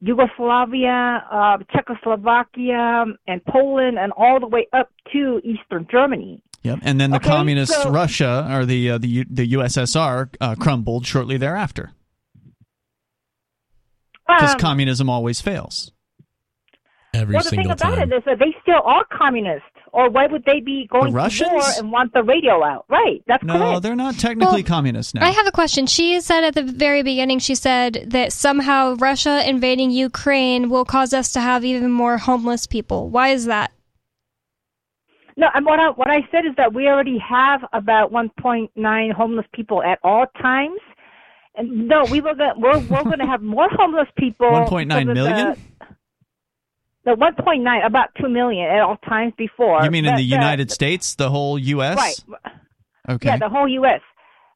Yugoslavia, 0.02 1.24
uh, 1.32 1.58
Czechoslovakia, 1.72 3.06
and 3.28 3.46
Poland, 3.46 4.00
and 4.00 4.12
all 4.14 4.40
the 4.40 4.48
way 4.48 4.68
up 4.74 4.90
to 5.12 5.40
Eastern 5.44 5.88
Germany. 5.92 6.42
Yep, 6.64 6.80
and 6.82 7.00
then 7.00 7.12
the 7.12 7.18
okay, 7.18 7.28
communist 7.30 7.74
so, 7.74 7.92
Russia 7.92 8.48
or 8.50 8.66
the 8.66 8.92
uh, 8.92 8.98
the 8.98 9.26
the 9.30 9.54
USSR 9.54 10.34
uh, 10.40 10.56
crumbled 10.56 11.06
shortly 11.06 11.38
thereafter. 11.38 11.92
Because 14.26 14.54
um, 14.54 14.60
communism 14.60 15.10
always 15.10 15.42
fails. 15.42 15.92
Every 17.14 17.40
single 17.42 17.44
thing. 17.50 17.68
well, 17.68 17.76
the 17.76 17.76
single 17.76 17.76
thing 17.76 17.88
about 17.90 17.96
time. 18.00 18.12
it 18.14 18.16
is 18.16 18.24
that 18.26 18.40
they 18.40 18.56
still 18.62 18.82
are 18.84 19.06
communist, 19.12 19.66
or 19.92 20.10
why 20.10 20.26
would 20.26 20.46
they 20.46 20.62
be 20.62 20.88
going 20.90 21.14
The 21.14 21.30
to 21.30 21.46
war 21.52 21.62
and 21.78 21.92
want 21.92 22.14
the 22.14 22.24
radio 22.24 22.64
out? 22.64 22.86
Right, 22.90 23.22
that's 23.28 23.44
No, 23.44 23.58
correct. 23.58 23.84
they're 23.84 23.96
not 23.96 24.16
technically 24.18 24.64
Well, 24.64 24.64
communist 24.64 25.14
now. 25.14 25.26
I 25.26 25.30
have 25.32 25.46
a 25.46 25.52
question. 25.52 25.86
She 25.86 26.20
said 26.22 26.44
at 26.44 26.56
the 26.56 26.64
very 26.64 27.04
beginning, 27.04 27.40
she 27.40 27.54
said 27.56 28.06
that 28.08 28.34
somehow 28.34 28.96
Russia 28.96 29.48
invading 29.48 29.92
Ukraine 29.92 30.70
will 30.70 30.86
cause 30.86 31.14
us 31.14 31.34
to 31.34 31.42
have 31.42 31.64
even 31.64 31.92
more 31.92 32.18
homeless 32.18 32.66
people. 32.66 33.10
Why 33.10 33.30
is 33.30 33.46
that? 33.46 33.72
No, 35.36 35.48
and 35.54 35.66
what 35.66 35.80
I 35.80 35.90
what 35.90 36.10
I 36.10 36.22
said 36.32 36.46
is 36.46 36.56
that 36.58 36.74
we 36.74 36.88
already 36.88 37.18
have 37.18 37.62
about 37.74 38.12
1.9 38.12 39.14
homeless 39.14 39.46
people 39.54 39.82
at 39.82 40.00
all 40.04 40.26
times. 40.42 40.80
And 41.56 41.88
no, 41.88 42.06
we 42.06 42.22
were 42.22 42.36
gonna, 42.36 42.54
we're 42.58 42.80
we're 42.80 43.04
going 43.04 43.20
to 43.20 43.26
have 43.26 43.42
more 43.42 43.70
homeless 43.72 44.08
people. 44.18 44.48
1.9 44.48 44.88
because 44.88 45.08
of 45.08 45.14
million? 45.14 45.56
The, 47.06 47.16
the 47.16 47.16
1.9, 47.16 47.86
about 47.86 48.10
2 48.20 48.30
million 48.30 48.70
at 48.70 48.80
all 48.80 48.98
times 48.98 49.34
before. 49.38 49.84
you 49.84 49.92
mean 49.92 50.06
in 50.06 50.12
But 50.12 50.18
the 50.18 50.24
United 50.24 50.72
States, 50.72 51.16
the 51.16 51.30
whole 51.30 51.60
U.S.? 51.60 51.98
Right. 51.98 52.40
Okay. 53.10 53.28
Yeah, 53.28 53.38
the 53.38 53.50
whole 53.50 53.68
U.S. 53.68 54.02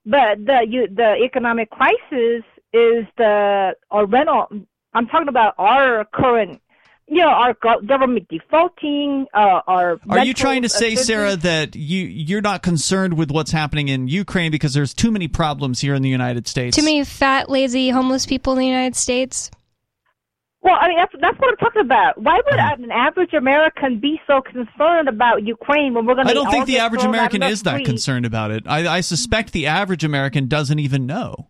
but 0.05 0.45
the 0.45 0.65
you, 0.67 0.88
the 0.88 1.15
economic 1.23 1.69
crisis 1.69 2.43
is 2.73 3.05
the 3.17 3.73
our 3.91 4.05
rental. 4.05 4.47
I'm 4.93 5.07
talking 5.07 5.28
about 5.28 5.53
our 5.57 6.05
current, 6.05 6.61
you 7.08 7.20
know, 7.20 7.30
our 7.30 7.55
government 7.86 8.28
defaulting. 8.30 9.28
Uh, 9.34 9.62
our 9.68 9.99
Are 10.10 10.26
you 10.26 10.34
trying 10.34 10.64
to 10.64 10.70
say, 10.70 10.93
assistance. 10.93 11.08
Sarah, 11.08 11.36
that 11.38 11.76
you 11.76 12.05
you're 12.05 12.41
not 12.41 12.64
concerned 12.64 13.18
with 13.18 13.32
what's 13.32 13.51
happening 13.51 13.88
in 13.88 14.08
Ukraine 14.08 14.51
because 14.51 14.74
there's 14.74 14.93
too 14.93 15.12
many 15.12 15.28
problems 15.28 15.80
here 15.80 15.95
in 15.95 16.01
the 16.01 16.10
United 16.10 16.47
States? 16.47 16.76
Too 16.76 16.84
many 16.84 17.03
fat, 17.05 17.49
lazy, 17.49 17.89
homeless 17.89 18.26
people 18.26 18.53
in 18.53 18.60
the 18.60 18.68
United 18.68 18.95
States. 18.95 19.49
Well, 20.62 20.76
I 20.82 20.89
mean, 20.89 20.97
that's 20.97 21.14
that's 21.22 21.39
what 21.39 21.51
I'm 21.51 21.58
talking 21.58 21.82
about. 21.82 22.22
Why 22.22 22.36
would 22.36 22.58
Mm-hmm. 22.58 22.84
an 22.84 22.91
average 22.91 23.34
American 23.34 23.99
be 23.99 24.20
so 24.28 24.41
concerned 24.41 25.08
about 25.08 25.45
Ukraine 25.45 25.93
when 25.93 26.05
we're 26.05 26.16
going 26.16 26.28
to? 26.28 26.32
I 26.32 26.34
don't 26.34 26.51
think 26.51 26.66
the 26.66 26.80
average 26.80 27.03
American 27.03 27.41
is 27.43 27.64
that 27.64 27.86
concerned 27.86 28.26
about 28.26 28.51
it. 28.51 28.64
I, 28.68 28.97
I 28.97 29.01
suspect 29.01 29.53
the 29.53 29.68
average 29.68 30.03
American 30.03 30.47
doesn't 30.47 30.80
even 30.80 31.05
know. 31.05 31.47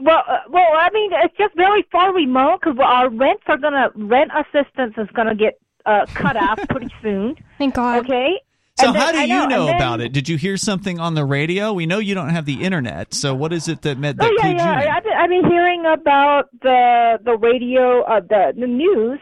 Well, 0.00 0.22
uh, 0.28 0.38
well, 0.50 0.66
I 0.78 0.90
mean, 0.92 1.10
it's 1.24 1.36
just 1.36 1.54
very 1.56 1.82
far 1.92 2.12
remote 2.14 2.60
because 2.62 2.78
our 2.82 3.08
rents 3.10 3.42
are 3.46 3.56
gonna 3.58 3.90
rent 3.94 4.30
assistance 4.34 4.94
is 4.98 5.08
gonna 5.14 5.34
get 5.34 5.58
uh, 5.84 6.06
cut 6.14 6.36
off 6.36 6.58
pretty 6.70 6.88
soon. 7.02 7.36
Thank 7.58 7.74
God. 7.74 8.04
Okay. 8.04 8.40
So 8.78 8.88
And 8.88 8.96
then- 8.96 9.02
how 9.02 9.12
do 9.12 9.18
you 9.28 9.40
and 9.42 9.50
know 9.50 9.66
then- 9.66 9.76
about 9.76 10.00
it? 10.02 10.12
Did 10.12 10.28
you 10.28 10.36
hear 10.36 10.56
something 10.58 11.00
on 11.00 11.14
the 11.14 11.24
radio? 11.24 11.72
We 11.72 11.86
know 11.86 11.98
you 11.98 12.14
don't 12.14 12.28
have 12.28 12.44
the 12.44 12.62
internet. 12.62 13.14
So 13.14 13.34
what 13.34 13.52
is 13.54 13.68
it 13.68 13.80
that 13.82 13.96
meant 13.98 14.18
that 14.18 14.26
Oh 14.30 14.36
yeah, 14.42 14.46
yeah. 14.48 14.50
you 14.50 14.54
in? 14.82 14.88
I- 14.88 14.96
I've 14.96 15.04
been, 15.04 15.12
I've 15.14 15.30
been 15.30 15.50
hearing 15.50 15.86
about 15.86 16.48
the 16.62 17.18
the 17.24 17.36
radio, 17.38 18.02
uh, 18.02 18.20
the 18.20 18.52
the 18.58 18.66
news, 18.66 19.18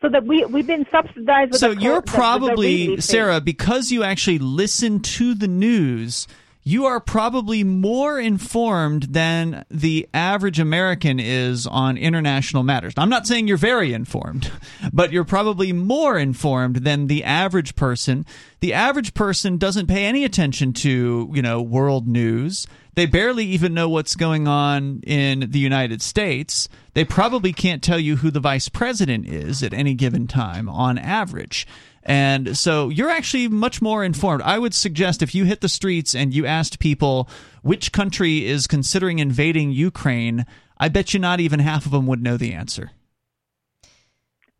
so 0.00 0.08
that 0.08 0.24
we 0.24 0.44
we've 0.46 0.66
been 0.66 0.86
subsidized. 0.90 1.52
With 1.52 1.60
so 1.60 1.74
the, 1.74 1.80
you're 1.82 1.94
co- 1.96 2.00
the- 2.00 2.10
the 2.12 2.16
probably 2.16 2.86
relief. 2.88 3.04
Sarah 3.04 3.40
because 3.40 3.90
you 3.92 4.02
actually 4.02 4.38
listen 4.38 5.00
to 5.00 5.34
the 5.34 5.48
news. 5.48 6.26
You 6.68 6.86
are 6.86 6.98
probably 6.98 7.62
more 7.62 8.18
informed 8.18 9.04
than 9.04 9.64
the 9.70 10.08
average 10.12 10.58
American 10.58 11.20
is 11.20 11.64
on 11.64 11.96
international 11.96 12.64
matters. 12.64 12.92
I'm 12.96 13.08
not 13.08 13.24
saying 13.24 13.46
you're 13.46 13.56
very 13.56 13.92
informed, 13.92 14.50
but 14.92 15.12
you're 15.12 15.22
probably 15.22 15.72
more 15.72 16.18
informed 16.18 16.78
than 16.78 17.06
the 17.06 17.22
average 17.22 17.76
person. 17.76 18.26
The 18.58 18.74
average 18.74 19.14
person 19.14 19.58
doesn't 19.58 19.86
pay 19.86 20.06
any 20.06 20.24
attention 20.24 20.72
to, 20.72 21.30
you 21.32 21.40
know, 21.40 21.62
world 21.62 22.08
news. 22.08 22.66
They 22.96 23.06
barely 23.06 23.44
even 23.44 23.72
know 23.72 23.88
what's 23.88 24.16
going 24.16 24.48
on 24.48 25.02
in 25.06 25.50
the 25.50 25.60
United 25.60 26.02
States. 26.02 26.68
They 26.94 27.04
probably 27.04 27.52
can't 27.52 27.82
tell 27.82 28.00
you 28.00 28.16
who 28.16 28.32
the 28.32 28.40
vice 28.40 28.68
president 28.68 29.28
is 29.28 29.62
at 29.62 29.72
any 29.72 29.94
given 29.94 30.26
time 30.26 30.68
on 30.68 30.98
average. 30.98 31.64
And 32.06 32.56
so 32.56 32.88
you're 32.88 33.10
actually 33.10 33.48
much 33.48 33.82
more 33.82 34.04
informed. 34.04 34.40
I 34.42 34.60
would 34.60 34.72
suggest 34.72 35.22
if 35.22 35.34
you 35.34 35.44
hit 35.44 35.60
the 35.60 35.68
streets 35.68 36.14
and 36.14 36.32
you 36.32 36.46
asked 36.46 36.78
people 36.78 37.28
which 37.62 37.90
country 37.90 38.46
is 38.46 38.68
considering 38.68 39.18
invading 39.18 39.72
Ukraine, 39.72 40.46
I 40.78 40.88
bet 40.88 41.12
you 41.12 41.18
not 41.18 41.40
even 41.40 41.58
half 41.58 41.84
of 41.84 41.90
them 41.90 42.06
would 42.06 42.22
know 42.22 42.36
the 42.36 42.52
answer. 42.52 42.92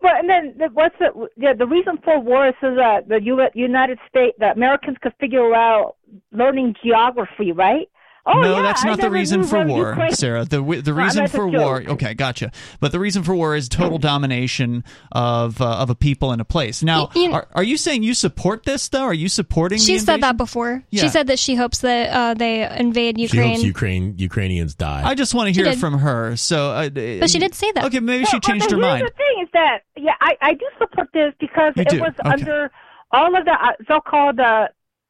Well, 0.03 0.15
and 0.17 0.29
then 0.29 0.55
the, 0.59 0.69
what's 0.73 0.97
the 0.99 1.29
yeah, 1.37 1.53
the 1.53 1.67
reason 1.67 1.99
for 2.05 2.19
war 2.19 2.49
is 2.49 2.55
so 2.61 2.75
that 2.75 3.09
the 3.09 3.23
U- 3.23 3.49
United 3.55 3.99
States, 4.09 4.37
the 4.41 4.51
Americans 4.51 4.97
could 5.01 5.15
figure 5.21 5.55
out 5.55 5.97
learning 6.33 6.75
geography, 6.83 7.53
right? 7.53 7.89
Oh, 8.29 8.41
no, 8.41 8.57
yeah, 8.57 8.63
that's 8.63 8.85
I 8.85 8.89
not 8.89 9.01
the 9.01 9.09
reason 9.11 9.45
for 9.45 9.65
war, 9.65 9.91
Ukraine- 9.91 10.13
Sarah. 10.13 10.45
The 10.45 10.61
the 10.83 10.93
reason 10.93 11.23
that's 11.25 11.33
for 11.35 11.47
war. 11.47 11.83
Okay, 11.87 12.15
gotcha. 12.15 12.51
But 12.81 12.91
the 12.91 12.99
reason 12.99 13.23
for 13.23 13.35
war 13.37 13.55
is 13.55 13.69
total 13.69 13.99
domination 13.99 14.83
of 15.13 15.61
uh, 15.61 15.77
of 15.79 15.91
a 15.91 15.95
people 15.95 16.33
and 16.33 16.41
a 16.41 16.45
place. 16.45 16.83
Now, 16.83 17.11
Y- 17.15 17.23
you- 17.23 17.33
are, 17.33 17.47
are 17.55 17.63
you 17.63 17.77
saying 17.77 18.03
you 18.03 18.15
support 18.15 18.65
this 18.65 18.89
though? 18.89 19.05
Are 19.05 19.15
you 19.15 19.29
supporting? 19.29 19.79
She 19.79 19.95
the 19.95 20.01
said 20.01 20.23
that 20.23 20.37
before. 20.37 20.83
Yeah. 20.91 21.03
She 21.03 21.09
said 21.09 21.29
that 21.29 21.39
she 21.39 21.55
hopes 21.55 21.79
that 21.81 22.11
uh, 22.11 22.35
they 22.35 22.69
invade 22.79 23.17
She 23.17 23.23
Ukraine. 23.23 23.51
hopes 23.53 23.63
Ukraine 23.65 24.15
Ukrainians 24.19 24.75
die. 24.75 25.03
I 25.05 25.15
just 25.15 25.33
want 25.33 25.47
to 25.49 25.53
hear 25.55 25.71
it 25.71 25.79
from 25.79 25.97
her. 25.99 26.35
So, 26.37 26.71
uh, 26.73 26.89
but 26.91 27.31
she 27.31 27.39
did 27.39 27.55
say 27.55 27.71
that. 27.73 27.85
Okay, 27.85 28.01
maybe 28.01 28.25
she 28.25 28.35
Well, 28.37 28.41
changed 28.41 28.67
but 28.71 28.73
her 28.73 28.77
here's 28.79 28.91
mind. 29.03 29.07
The 29.07 29.13
thing 29.17 29.43
is 29.45 29.49
that 29.53 29.79
yeah, 29.97 30.15
I 30.21 30.37
I 30.43 30.55
do 30.55 30.67
support 30.79 31.09
this 31.15 31.33
because 31.39 31.75
You 31.77 31.83
it 31.83 31.89
do? 31.91 32.01
was 32.01 32.13
Okay. 32.19 32.29
under 32.31 32.71
all 33.13 33.37
of 33.37 33.45
the 33.45 33.53
uh, 33.53 33.73
so-called 33.87 34.41
uh, 34.41 34.67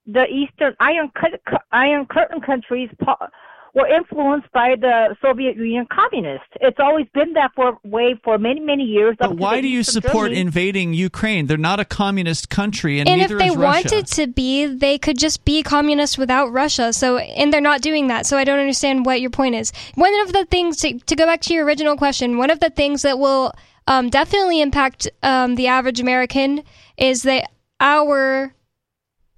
the 0.07 0.25
Eastern 0.27 0.75
Iron 0.81 1.11
Cur- 1.15 1.39
Cur- 1.47 1.59
Iron 1.73 2.07
Curtain 2.07 2.41
countries 2.41 2.91
po- 3.03 3.27
were 3.75 3.87
influenced 3.87 4.51
by 4.53 4.75
the 4.81 5.15
Soviet 5.21 5.57
Union 5.57 5.87
communists. 5.93 6.49
It's 6.63 6.79
always 6.81 7.07
been 7.13 7.35
that 7.35 7.51
for 7.55 7.77
way 7.85 8.19
for 8.25 8.39
many 8.39 8.61
many 8.61 8.85
years. 8.85 9.17
But 9.19 9.37
why 9.37 9.61
do 9.61 9.69
you 9.69 9.81
Eastern 9.81 10.03
support 10.03 10.29
Germany. 10.29 10.41
invading 10.41 10.95
Ukraine? 10.95 11.47
They're 11.47 11.59
not 11.59 11.79
a 11.79 11.85
communist 11.85 12.49
country, 12.49 13.01
and, 13.01 13.09
and 13.09 13.21
if 13.21 13.29
they 13.29 13.49
is 13.49 13.57
Russia. 13.57 13.89
wanted 13.91 14.07
to 14.07 14.27
be, 14.29 14.65
they 14.65 14.97
could 14.97 15.19
just 15.19 15.45
be 15.45 15.63
communist 15.63 16.17
without 16.17 16.53
Russia. 16.53 16.93
So, 16.93 17.19
and 17.19 17.53
they're 17.53 17.61
not 17.61 17.83
doing 17.83 18.07
that. 18.07 18.25
So, 18.25 18.39
I 18.39 18.45
don't 18.45 18.59
understand 18.61 19.05
what 19.05 19.21
your 19.21 19.31
point 19.31 19.55
is. 19.55 19.73
One 19.95 20.19
of 20.21 20.33
the 20.33 20.47
things 20.47 20.79
to, 20.79 20.99
to 20.99 21.15
go 21.15 21.27
back 21.27 21.43
to 21.43 21.55
your 21.55 21.67
original 21.67 21.97
question, 21.97 22.39
one 22.39 22.51
of 22.51 22.61
the 22.61 22.71
things 22.71 23.03
that 23.03 23.19
will 23.19 23.53
um, 23.87 24.09
definitely 24.09 24.63
impact 24.63 25.09
um, 25.23 25.57
the 25.57 25.67
average 25.67 26.01
American 26.01 26.63
is 26.97 27.25
that 27.25 27.51
our 27.79 28.55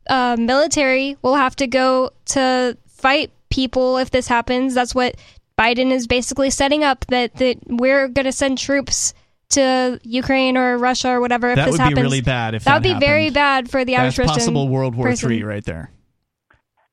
uh, 0.08 0.36
military 0.38 1.16
will 1.22 1.36
have 1.36 1.56
to 1.56 1.66
go 1.66 2.10
to 2.26 2.76
fight 2.86 3.30
people 3.50 3.98
if 3.98 4.10
this 4.10 4.28
happens. 4.28 4.74
That's 4.74 4.94
what 4.94 5.16
Biden 5.58 5.90
is 5.90 6.06
basically 6.06 6.50
setting 6.50 6.84
up. 6.84 7.04
That 7.06 7.34
that 7.36 7.58
we're 7.66 8.08
going 8.08 8.26
to 8.26 8.32
send 8.32 8.58
troops 8.58 9.14
to 9.50 9.98
Ukraine 10.02 10.56
or 10.56 10.76
Russia 10.78 11.10
or 11.10 11.20
whatever 11.20 11.50
if 11.50 11.56
that 11.56 11.64
this 11.66 11.72
would 11.72 11.80
happens. 11.80 11.96
be 11.96 12.02
really 12.02 12.20
bad 12.20 12.54
if 12.54 12.64
that 12.64 12.74
would 12.74 12.82
that 12.84 13.00
be 13.00 13.06
very 13.06 13.30
bad 13.30 13.70
for 13.70 13.84
the 13.84 13.94
average 13.94 14.16
That's 14.16 14.28
person. 14.28 14.40
possible 14.40 14.68
World 14.68 14.94
War 14.94 15.08
person. 15.08 15.28
Three 15.28 15.42
right 15.42 15.64
there. 15.64 15.90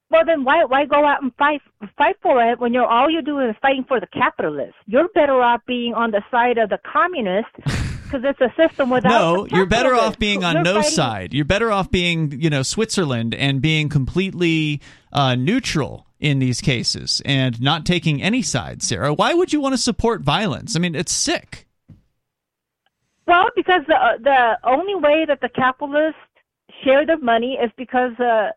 Well, 0.09 0.23
then 0.25 0.43
why 0.43 0.63
why 0.65 0.85
go 0.85 1.05
out 1.05 1.21
and 1.21 1.33
fight 1.35 1.61
fight 1.97 2.15
for 2.21 2.41
it 2.41 2.59
when 2.59 2.73
you're 2.73 2.85
all 2.85 3.09
you're 3.09 3.21
doing 3.21 3.49
is 3.49 3.55
fighting 3.61 3.85
for 3.87 3.99
the 3.99 4.07
capitalists? 4.07 4.75
You're 4.85 5.09
better 5.09 5.41
off 5.41 5.61
being 5.65 5.93
on 5.93 6.11
the 6.11 6.21
side 6.31 6.57
of 6.57 6.69
the 6.69 6.79
communists 6.91 7.94
because 8.05 8.23
it's 8.23 8.41
a 8.41 8.53
system 8.55 8.89
without. 8.89 9.09
No, 9.09 9.45
you're 9.47 9.65
better 9.65 9.93
off 9.95 10.17
being 10.17 10.43
on 10.43 10.55
You're 10.55 10.63
no 10.63 10.75
fighting- 10.75 10.91
side. 10.91 11.33
You're 11.33 11.45
better 11.45 11.71
off 11.71 11.91
being, 11.91 12.31
you 12.39 12.49
know, 12.49 12.63
Switzerland 12.63 13.33
and 13.35 13.61
being 13.61 13.89
completely 13.89 14.81
uh, 15.13 15.35
neutral 15.35 16.07
in 16.19 16.39
these 16.39 16.61
cases 16.61 17.21
and 17.25 17.61
not 17.61 17.85
taking 17.85 18.21
any 18.21 18.41
side. 18.41 18.81
Sarah, 18.81 19.13
why 19.13 19.33
would 19.33 19.51
you 19.53 19.59
want 19.59 19.73
to 19.73 19.77
support 19.77 20.21
violence? 20.21 20.75
I 20.75 20.79
mean, 20.79 20.95
it's 20.95 21.11
sick. 21.11 21.67
Well, 23.27 23.45
because 23.55 23.81
the 23.87 23.95
uh, 23.95 24.17
the 24.23 24.57
only 24.63 24.95
way 24.95 25.25
that 25.27 25.41
the 25.41 25.49
capitalists 25.49 26.19
share 26.83 27.05
their 27.05 27.17
money 27.17 27.57
is 27.61 27.71
because 27.75 28.11
uh, 28.19 28.49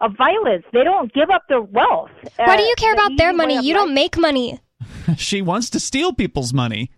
of 0.00 0.16
violence. 0.16 0.64
They 0.72 0.84
don't 0.84 1.12
give 1.12 1.30
up 1.30 1.42
their 1.48 1.60
wealth. 1.62 2.10
Why 2.36 2.56
do 2.56 2.62
Uh, 2.62 2.66
you 2.66 2.74
care 2.76 2.92
about 2.94 3.16
their 3.16 3.32
money? 3.32 3.54
You 3.54 3.74
life- 3.74 3.86
don't 3.86 3.94
make 3.94 4.16
money. 4.18 4.60
she 5.16 5.40
wants 5.42 5.70
to 5.70 5.80
steal 5.80 6.12
people's 6.12 6.52
money. 6.52 6.90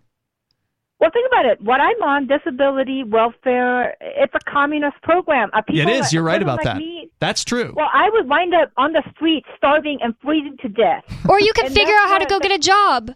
Well, 1.01 1.09
think 1.11 1.25
about 1.27 1.45
it. 1.47 1.59
What 1.61 1.81
I'm 1.81 1.99
on, 2.03 2.27
disability, 2.27 3.03
welfare, 3.03 3.97
it's 4.01 4.33
a 4.35 4.39
communist 4.47 5.01
program. 5.01 5.49
Uh, 5.51 5.57
It 5.57 5.65
people 5.65 5.91
You're 6.13 6.21
right 6.21 6.39
about 6.41 6.57
like 6.59 6.65
that. 6.65 6.77
me- 6.77 7.09
That's 7.19 7.43
true. 7.43 7.73
well, 7.75 7.89
I 7.91 8.11
would 8.11 8.29
wind 8.29 8.53
up 8.53 8.71
on 8.77 8.93
the 8.93 9.01
street 9.15 9.43
starving 9.57 9.97
and 10.03 10.13
freezing 10.23 10.57
to 10.61 10.69
death. 10.69 11.03
Or 11.27 11.39
you 11.39 11.53
can 11.53 11.71
figure 11.71 11.95
out 12.01 12.09
how 12.09 12.19
to 12.19 12.27
go 12.27 12.39
get 12.39 12.51
a 12.51 12.59
job. 12.59 13.11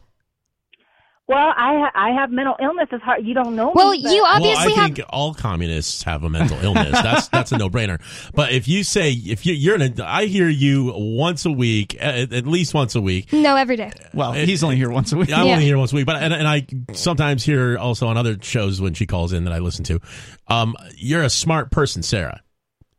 Well, 1.27 1.37
I 1.57 1.79
ha- 1.79 1.91
I 1.95 2.09
have 2.11 2.29
mental 2.31 2.55
illness. 2.61 2.87
It's 2.91 3.03
hard. 3.03 3.25
You 3.25 3.33
don't 3.33 3.55
know. 3.55 3.71
Well, 3.73 3.91
me, 3.93 4.03
but- 4.03 4.11
you 4.11 4.21
well, 4.21 4.35
obviously 4.35 4.73
I 4.73 4.75
have. 4.75 4.95
think 4.95 5.07
all 5.09 5.33
communists 5.33 6.03
have 6.03 6.23
a 6.23 6.29
mental 6.29 6.57
illness. 6.63 6.91
That's 6.91 7.27
that's 7.29 7.51
a 7.51 7.57
no 7.57 7.67
brainer. 7.67 7.99
But 8.35 8.51
if 8.51 8.67
you 8.67 8.83
say 8.83 9.11
if 9.11 9.43
you, 9.43 9.53
you're 9.55 9.73
in 9.81 9.99
a, 9.99 10.03
I 10.03 10.25
hear 10.25 10.47
you 10.49 10.93
once 10.95 11.45
a 11.45 11.51
week, 11.51 11.97
at, 11.99 12.31
at 12.31 12.45
least 12.45 12.75
once 12.75 12.93
a 12.93 13.01
week. 13.01 13.33
No, 13.33 13.55
every 13.55 13.75
day. 13.75 13.91
well, 14.13 14.33
he's 14.33 14.63
only 14.63 14.75
here 14.75 14.91
once 14.91 15.11
a 15.13 15.17
week. 15.17 15.31
I'm 15.33 15.47
Yeah. 15.47 15.53
only 15.53 15.65
here 15.65 15.79
once 15.79 15.93
a 15.93 15.95
week, 15.95 16.05
but 16.05 16.17
and, 16.21 16.31
and 16.31 16.47
I 16.47 16.67
sometimes 16.93 17.43
hear 17.43 17.75
also 17.77 18.05
on 18.07 18.17
other 18.17 18.37
shows 18.41 18.79
when 18.79 18.93
she 18.93 19.07
calls 19.07 19.33
in 19.33 19.45
that 19.45 19.53
I 19.53 19.57
listen 19.57 19.83
to. 19.85 19.99
Um, 20.47 20.75
you're 20.95 21.23
a 21.23 21.29
smart 21.31 21.71
person, 21.71 22.03
Sarah. 22.03 22.41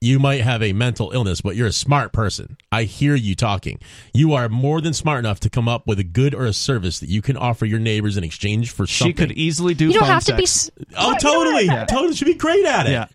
You 0.00 0.18
might 0.18 0.42
have 0.42 0.62
a 0.62 0.72
mental 0.74 1.10
illness, 1.12 1.40
but 1.40 1.56
you're 1.56 1.66
a 1.68 1.72
smart 1.72 2.12
person. 2.12 2.58
I 2.70 2.82
hear 2.84 3.14
you 3.14 3.34
talking. 3.34 3.80
You 4.12 4.34
are 4.34 4.48
more 4.48 4.80
than 4.82 4.92
smart 4.92 5.20
enough 5.20 5.40
to 5.40 5.50
come 5.50 5.68
up 5.68 5.86
with 5.86 5.98
a 5.98 6.04
good 6.04 6.34
or 6.34 6.44
a 6.44 6.52
service 6.52 7.00
that 7.00 7.08
you 7.08 7.22
can 7.22 7.36
offer 7.36 7.64
your 7.64 7.78
neighbors 7.78 8.16
in 8.18 8.22
exchange 8.22 8.70
for 8.72 8.86
She 8.86 9.14
could 9.14 9.32
easily 9.32 9.72
do. 9.72 9.86
You 9.86 9.94
don't 9.94 10.00
phone 10.02 10.08
have 10.10 10.24
to 10.24 10.36
be. 10.36 10.44
sex. 10.44 10.70
s- 10.80 10.86
oh, 10.98 10.98
Well, 10.98 11.06
you 11.06 11.12
know 11.12 11.18
totally, 11.18 11.68
what? 11.68 11.88
totally. 11.88 12.14
Should 12.14 12.26
be 12.26 12.34
great 12.34 12.66
at 12.66 12.86
it. 12.86 12.90
Yeah. 12.92 13.06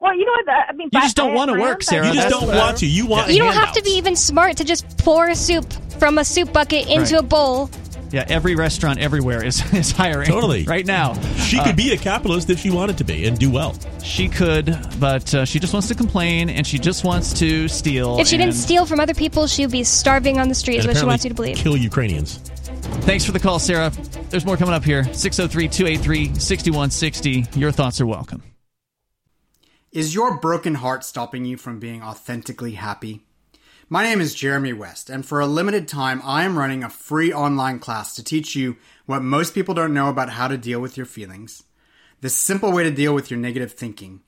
Well, 0.00 0.16
you 0.16 0.24
know 0.24 0.32
what? 0.32 0.48
I 0.48 0.72
mean, 0.72 0.88
You 0.92 1.00
just 1.02 1.14
don't 1.14 1.34
wanna 1.34 1.58
work, 1.60 1.82
Sarah. 1.82 2.08
You 2.08 2.14
just 2.14 2.30
don't 2.30 2.46
what- 2.48 2.56
want 2.56 2.78
to. 2.78 2.86
You 2.86 3.06
want. 3.06 3.30
You 3.30 3.38
don't 3.38 3.54
have 3.54 3.72
to 3.74 3.82
be 3.82 3.90
even 3.90 4.16
smart 4.16 4.56
to 4.56 4.64
just 4.64 4.98
pour 4.98 5.34
soup 5.34 5.70
from 5.98 6.18
a 6.18 6.24
soup 6.24 6.52
bucket 6.52 6.88
into 6.88 7.14
Right. 7.14 7.20
a 7.20 7.22
bowl. 7.22 7.70
Yeah, 8.12 8.24
every 8.28 8.54
restaurant 8.56 8.98
everywhere 8.98 9.44
is, 9.44 9.62
is 9.74 9.92
hiring. 9.92 10.26
Totally. 10.28 10.64
Right 10.64 10.86
now. 10.86 11.14
She 11.36 11.58
Uh, 11.58 11.64
could 11.64 11.76
be 11.76 11.92
a 11.92 11.96
capitalist 11.96 12.50
if 12.50 12.58
she 12.58 12.70
wanted 12.70 12.98
to 12.98 13.04
be 13.04 13.26
and 13.26 13.38
do 13.38 13.50
well. 13.50 13.74
She 14.02 14.28
could, 14.28 14.76
but 14.98 15.32
uh, 15.34 15.44
she 15.44 15.58
just 15.60 15.72
wants 15.72 15.88
to 15.88 15.94
complain 15.94 16.50
and 16.50 16.66
she 16.66 16.78
just 16.78 17.04
wants 17.04 17.32
to 17.34 17.68
steal. 17.68 18.18
If 18.18 18.26
she 18.28 18.36
didn't 18.36 18.54
steal 18.54 18.86
from 18.86 18.98
other 19.00 19.14
people, 19.14 19.46
she 19.46 19.64
would 19.64 19.72
be 19.72 19.84
starving 19.84 20.38
on 20.38 20.48
the 20.48 20.54
street. 20.54 20.78
Is 20.78 20.86
what 20.86 20.96
she 20.96 21.04
wants 21.04 21.24
you 21.24 21.30
to 21.30 21.34
believe. 21.36 21.56
Kill 21.56 21.76
Ukrainians. 21.76 22.38
Thanks 23.04 23.24
for 23.24 23.32
the 23.32 23.38
call, 23.40 23.58
Sarah. 23.58 23.90
There's 24.30 24.44
more 24.44 24.56
coming 24.56 24.74
up 24.74 24.84
here. 24.84 25.04
603 25.12 25.68
283 25.68 26.34
6160. 26.38 27.58
Your 27.58 27.70
thoughts 27.70 28.00
are 28.00 28.06
welcome. 28.06 28.42
Is 29.92 30.14
your 30.14 30.38
broken 30.38 30.76
heart 30.76 31.04
stopping 31.04 31.44
you 31.44 31.56
from 31.56 31.80
being 31.80 32.02
authentically 32.02 32.72
happy? 32.72 33.24
My 33.92 34.04
name 34.04 34.20
is 34.20 34.36
Jeremy 34.36 34.72
West, 34.72 35.10
and 35.10 35.26
for 35.26 35.40
a 35.40 35.46
limited 35.46 35.88
time, 35.88 36.22
I 36.22 36.44
am 36.44 36.56
running 36.56 36.84
a 36.84 36.88
free 36.88 37.32
online 37.32 37.80
class 37.80 38.14
to 38.14 38.22
teach 38.22 38.54
you 38.54 38.76
what 39.06 39.20
most 39.20 39.52
people 39.52 39.74
don't 39.74 39.92
know 39.92 40.08
about 40.08 40.30
how 40.30 40.46
to 40.46 40.56
deal 40.56 40.78
with 40.78 40.96
your 40.96 41.06
feelings, 41.06 41.64
the 42.20 42.30
simple 42.30 42.70
way 42.70 42.84
to 42.84 42.92
deal 42.92 43.12
with 43.12 43.32
your 43.32 43.40
negative 43.40 43.72
thinking, 43.72 44.20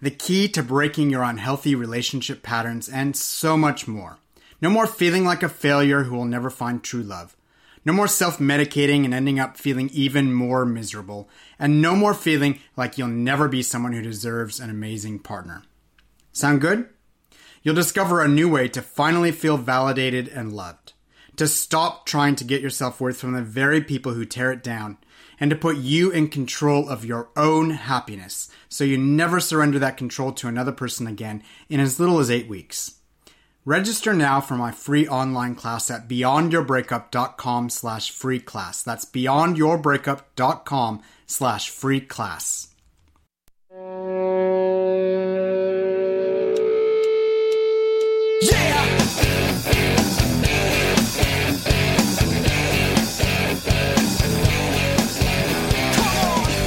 the 0.00 0.12
key 0.12 0.46
to 0.50 0.62
breaking 0.62 1.10
your 1.10 1.24
unhealthy 1.24 1.74
relationship 1.74 2.44
patterns, 2.44 2.88
and 2.88 3.16
so 3.16 3.56
much 3.56 3.88
more. 3.88 4.18
No 4.62 4.70
more 4.70 4.86
feeling 4.86 5.24
like 5.24 5.42
a 5.42 5.48
failure 5.48 6.04
who 6.04 6.14
will 6.14 6.24
never 6.24 6.48
find 6.48 6.80
true 6.80 7.02
love. 7.02 7.36
No 7.84 7.92
more 7.92 8.06
self 8.06 8.38
medicating 8.38 9.04
and 9.04 9.12
ending 9.12 9.40
up 9.40 9.56
feeling 9.56 9.90
even 9.92 10.32
more 10.32 10.64
miserable. 10.64 11.28
And 11.58 11.82
no 11.82 11.96
more 11.96 12.14
feeling 12.14 12.60
like 12.76 12.96
you'll 12.96 13.08
never 13.08 13.48
be 13.48 13.64
someone 13.64 13.94
who 13.94 14.02
deserves 14.02 14.60
an 14.60 14.70
amazing 14.70 15.18
partner. 15.18 15.64
Sound 16.32 16.60
good? 16.60 16.88
You'll 17.68 17.74
discover 17.74 18.22
a 18.22 18.28
new 18.28 18.48
way 18.48 18.66
to 18.68 18.80
finally 18.80 19.30
feel 19.30 19.58
validated 19.58 20.26
and 20.26 20.54
loved. 20.54 20.94
To 21.36 21.46
stop 21.46 22.06
trying 22.06 22.34
to 22.36 22.44
get 22.44 22.62
your 22.62 22.70
self 22.70 22.98
worth 22.98 23.20
from 23.20 23.34
the 23.34 23.42
very 23.42 23.82
people 23.82 24.14
who 24.14 24.24
tear 24.24 24.50
it 24.50 24.62
down. 24.62 24.96
And 25.38 25.50
to 25.50 25.54
put 25.54 25.76
you 25.76 26.10
in 26.10 26.28
control 26.28 26.88
of 26.88 27.04
your 27.04 27.28
own 27.36 27.68
happiness 27.68 28.50
so 28.70 28.84
you 28.84 28.96
never 28.96 29.38
surrender 29.38 29.78
that 29.80 29.98
control 29.98 30.32
to 30.32 30.48
another 30.48 30.72
person 30.72 31.06
again 31.06 31.42
in 31.68 31.78
as 31.78 32.00
little 32.00 32.20
as 32.20 32.30
eight 32.30 32.48
weeks. 32.48 33.00
Register 33.66 34.14
now 34.14 34.40
for 34.40 34.54
my 34.54 34.72
free 34.72 35.06
online 35.06 35.54
class 35.54 35.90
at 35.90 36.08
beyondyourbreakup.com 36.08 37.68
slash 37.68 38.10
free 38.10 38.40
class. 38.40 38.82
That's 38.82 39.04
beyondyourbreakup.com 39.04 41.02
slash 41.26 41.68
free 41.68 42.00
class. 42.00 42.68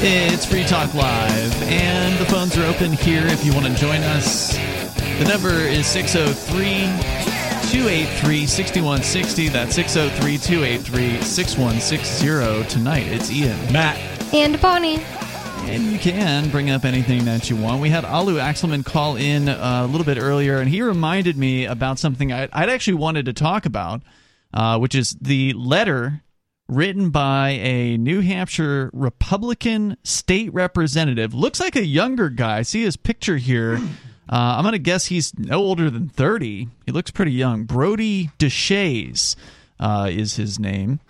It's 0.04 0.46
Free 0.46 0.64
Talk 0.64 0.94
Live, 0.96 1.62
and 1.64 2.18
the 2.18 2.26
phones 2.26 2.58
are 2.58 2.66
open 2.66 2.92
here 2.92 3.26
if 3.28 3.46
you 3.46 3.54
want 3.54 3.68
to 3.68 3.74
join 3.76 4.02
us. 4.02 4.56
The 5.20 5.26
number 5.28 5.50
is 5.52 5.86
603 5.86 6.86
283 7.72 8.46
6160. 8.48 9.50
That's 9.50 9.76
603 9.76 10.38
283 10.40 11.22
6160. 11.22 12.64
Tonight, 12.70 13.08
it's 13.10 13.32
Ian, 13.32 13.72
Matt, 13.72 13.98
And 14.34 14.60
Bonnie. 14.60 15.04
and 15.70 15.84
you 15.84 16.00
can 16.00 16.50
bring 16.50 16.72
up 16.72 16.84
anything 16.84 17.26
that 17.26 17.50
you 17.52 17.56
want. 17.56 17.80
We 17.80 17.90
had 17.90 18.04
Alu 18.04 18.38
Axelman 18.38 18.84
call 18.84 19.18
in 19.18 19.50
uh, 19.50 19.86
a 19.86 19.88
little 19.88 20.06
bit 20.06 20.18
earlier, 20.18 20.58
and 20.58 20.68
he 20.68 20.82
reminded 20.82 21.38
me 21.38 21.66
about 21.66 22.00
something 22.00 22.32
I'd, 22.34 22.50
I'd 22.52 22.70
actually 22.70 22.96
wanted 22.96 23.26
to 23.28 23.34
talk 23.34 23.68
about, 23.68 24.02
uh, 24.52 24.80
which 24.80 24.96
is 24.96 25.16
the 25.22 25.54
letter 25.54 26.24
written 26.72 27.10
by 27.10 27.50
a 27.50 27.98
New 27.98 28.22
Hampshire 28.22 28.90
Republican 28.94 29.98
state 30.04 30.54
representative. 30.54 31.34
Looks 31.34 31.60
like 31.60 31.76
a 31.76 31.86
younger 31.86 32.30
guy. 32.30 32.62
See 32.62 32.82
his 32.82 32.96
picture 32.96 33.36
here. 33.36 33.76
Uh, 34.30 34.56
I'm 34.56 34.64
going 34.64 34.72
to 34.72 34.80
guess 34.80 35.08
he's 35.08 35.38
no 35.38 35.58
older 35.58 35.90
than 35.90 36.08
30. 36.08 36.70
He 36.86 36.92
looks 36.94 37.12
pretty 37.12 37.34
young. 37.34 37.66
Brodie 37.66 38.30
Deshaies 38.40 39.36
uh, 39.82 40.08
is 40.10 40.38
his 40.38 40.58
name. 40.60 41.02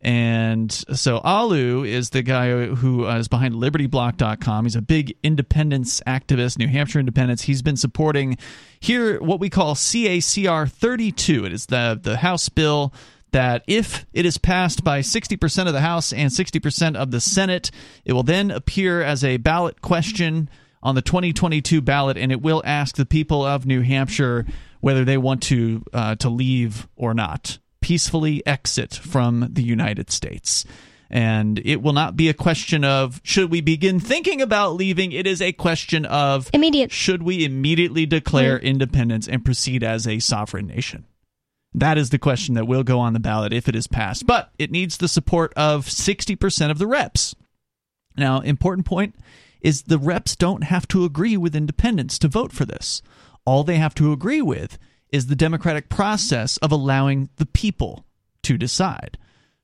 And 0.00 0.70
so 0.70 1.18
Alu 1.24 1.82
is 1.82 2.10
the 2.10 2.22
guy 2.22 2.66
who 2.66 3.04
uh, 3.04 3.20
behind 3.28 3.54
LibertyBlock.com. 3.54 4.64
He's 4.64 4.76
a 4.76 4.82
big 4.82 5.16
independence 5.24 6.00
activist, 6.06 6.58
New 6.58 6.68
Hampshire 6.68 7.00
independence. 7.00 7.42
He's 7.42 7.62
been 7.62 7.76
supporting 7.76 8.38
here 8.78 9.20
what 9.20 9.40
we 9.40 9.50
call 9.50 9.74
CACR 9.74 10.70
32. 10.70 11.46
It 11.46 11.52
is 11.52 11.66
the 11.66 11.98
the 12.00 12.18
House 12.18 12.48
bill 12.48 12.92
that 13.32 13.62
if 13.66 14.06
it 14.12 14.24
is 14.26 14.38
passed 14.38 14.82
by 14.82 15.00
60% 15.00 15.66
of 15.66 15.72
the 15.72 15.80
House 15.80 16.12
and 16.12 16.30
60% 16.30 16.96
of 16.96 17.10
the 17.10 17.20
Senate, 17.20 17.70
it 18.04 18.12
will 18.12 18.22
then 18.22 18.50
appear 18.50 19.02
as 19.02 19.24
a 19.24 19.36
ballot 19.36 19.82
question 19.82 20.48
on 20.82 20.94
the 20.94 21.02
2022 21.02 21.80
ballot, 21.80 22.16
and 22.16 22.32
it 22.32 22.40
will 22.40 22.62
ask 22.64 22.96
the 22.96 23.06
people 23.06 23.44
of 23.44 23.66
New 23.66 23.82
Hampshire 23.82 24.46
whether 24.80 25.04
they 25.04 25.18
want 25.18 25.42
to 25.44 25.82
uh, 25.92 26.14
to 26.16 26.28
leave 26.28 26.88
or 26.96 27.14
not, 27.14 27.58
peacefully 27.80 28.46
exit 28.46 28.94
from 28.94 29.48
the 29.52 29.62
United 29.62 30.10
States. 30.10 30.64
And 31.10 31.58
it 31.64 31.80
will 31.82 31.94
not 31.94 32.16
be 32.16 32.28
a 32.28 32.34
question 32.34 32.84
of 32.84 33.20
should 33.24 33.50
we 33.50 33.60
begin 33.60 33.98
thinking 33.98 34.42
about 34.42 34.74
leaving. 34.74 35.12
It 35.12 35.26
is 35.26 35.40
a 35.40 35.52
question 35.52 36.04
of 36.04 36.50
Immediate. 36.52 36.92
should 36.92 37.22
we 37.22 37.44
immediately 37.44 38.04
declare 38.04 38.58
independence 38.58 39.26
and 39.26 39.44
proceed 39.44 39.82
as 39.82 40.06
a 40.06 40.18
sovereign 40.18 40.66
nation. 40.66 41.06
That 41.78 41.98
is 41.98 42.10
the 42.10 42.18
question 42.18 42.54
that 42.54 42.66
will 42.66 42.82
go 42.82 42.98
on 42.98 43.12
the 43.12 43.20
ballot 43.20 43.52
if 43.52 43.68
it 43.68 43.76
is 43.76 43.86
passed. 43.86 44.26
But 44.26 44.50
it 44.58 44.70
needs 44.70 44.96
the 44.96 45.08
support 45.08 45.52
of 45.54 45.86
60% 45.86 46.70
of 46.70 46.78
the 46.78 46.86
reps. 46.86 47.34
Now, 48.16 48.40
important 48.40 48.86
point 48.86 49.14
is 49.60 49.82
the 49.82 49.98
reps 49.98 50.36
don't 50.36 50.64
have 50.64 50.86
to 50.88 51.04
agree 51.04 51.36
with 51.36 51.56
independence 51.56 52.18
to 52.20 52.28
vote 52.28 52.52
for 52.52 52.64
this. 52.64 53.02
All 53.44 53.64
they 53.64 53.76
have 53.76 53.94
to 53.96 54.12
agree 54.12 54.42
with 54.42 54.78
is 55.10 55.26
the 55.26 55.36
democratic 55.36 55.88
process 55.88 56.56
of 56.58 56.70
allowing 56.70 57.28
the 57.36 57.46
people 57.46 58.04
to 58.42 58.58
decide. 58.58 59.18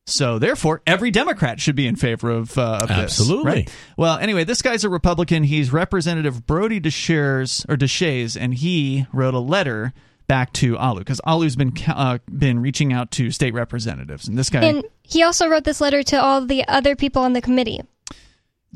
So, 0.06 0.38
therefore, 0.38 0.82
every 0.86 1.10
Democrat 1.10 1.60
should 1.60 1.76
be 1.76 1.86
in 1.86 1.96
favor 1.96 2.30
of, 2.30 2.58
uh, 2.58 2.80
of 2.82 2.88
this. 2.88 3.18
Absolutely. 3.18 3.50
right? 3.50 3.74
Well, 3.96 4.18
anyway, 4.18 4.44
this 4.44 4.60
guy's 4.60 4.84
a 4.84 4.90
Republican. 4.90 5.44
He's 5.44 5.72
Representative 5.72 6.46
Brodie 6.46 6.80
Deshaies, 6.80 7.64
or 7.70 7.76
Deshaies, 7.76 8.36
and 8.38 8.52
he 8.52 9.06
wrote 9.14 9.32
a 9.32 9.38
letter 9.38 9.94
back 10.26 10.52
to 10.54 10.76
Alu 10.78 11.00
because 11.00 11.20
Alu's 11.24 11.56
been 11.56 11.72
uh, 11.88 12.18
been 12.36 12.60
reaching 12.60 12.92
out 12.92 13.10
to 13.12 13.30
state 13.30 13.54
representatives, 13.54 14.28
and 14.28 14.38
this 14.38 14.50
guy 14.50 14.64
And 14.64 14.84
he 15.02 15.22
also 15.22 15.48
wrote 15.48 15.64
this 15.64 15.80
letter 15.80 16.02
to 16.04 16.20
all 16.22 16.44
the 16.44 16.66
other 16.68 16.96
people 16.96 17.22
on 17.22 17.32
the 17.32 17.40
committee. 17.42 17.80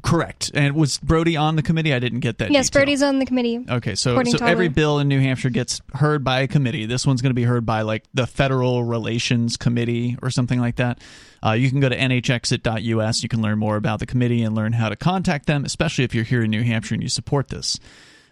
correct. 0.02 0.50
And 0.54 0.74
was 0.74 0.98
Brodie 0.98 1.36
on 1.36 1.56
the 1.56 1.62
committee? 1.62 1.92
I 1.92 1.98
didn't 1.98 2.20
get 2.20 2.38
that. 2.38 2.50
yes, 2.50 2.68
detail. 2.68 2.80
Brodie's 2.80 3.02
on 3.02 3.18
the 3.18 3.26
committee. 3.26 3.64
Okay, 3.68 3.94
so 3.94 4.22
so 4.24 4.44
every 4.44 4.68
bill 4.68 4.98
in 4.98 5.08
New 5.08 5.20
Hampshire 5.20 5.50
gets 5.50 5.80
heard 5.94 6.22
by 6.22 6.40
a 6.40 6.48
committee. 6.48 6.86
This 6.86 7.06
one's 7.06 7.22
going 7.22 7.30
to 7.30 7.34
be 7.34 7.44
heard 7.44 7.66
by 7.66 7.82
like 7.82 8.04
the 8.14 8.26
Federal 8.26 8.84
Relations 8.84 9.56
Committee 9.56 10.16
or 10.22 10.30
something 10.30 10.60
like 10.60 10.76
that. 10.76 11.00
Uh, 11.44 11.52
you 11.52 11.70
can 11.70 11.80
go 11.80 11.88
to 11.88 11.96
nhexit.us. 11.96 13.22
You 13.22 13.28
can 13.28 13.42
learn 13.42 13.58
more 13.58 13.76
about 13.76 14.00
the 14.00 14.06
committee 14.06 14.42
and 14.42 14.54
learn 14.54 14.72
how 14.72 14.88
to 14.88 14.96
contact 14.96 15.46
them, 15.46 15.64
especially 15.64 16.04
if 16.04 16.14
you're 16.14 16.24
here 16.24 16.42
in 16.42 16.50
New 16.50 16.62
Hampshire 16.62 16.94
and 16.94 17.02
you 17.02 17.08
support 17.08 17.48
this. 17.48 17.78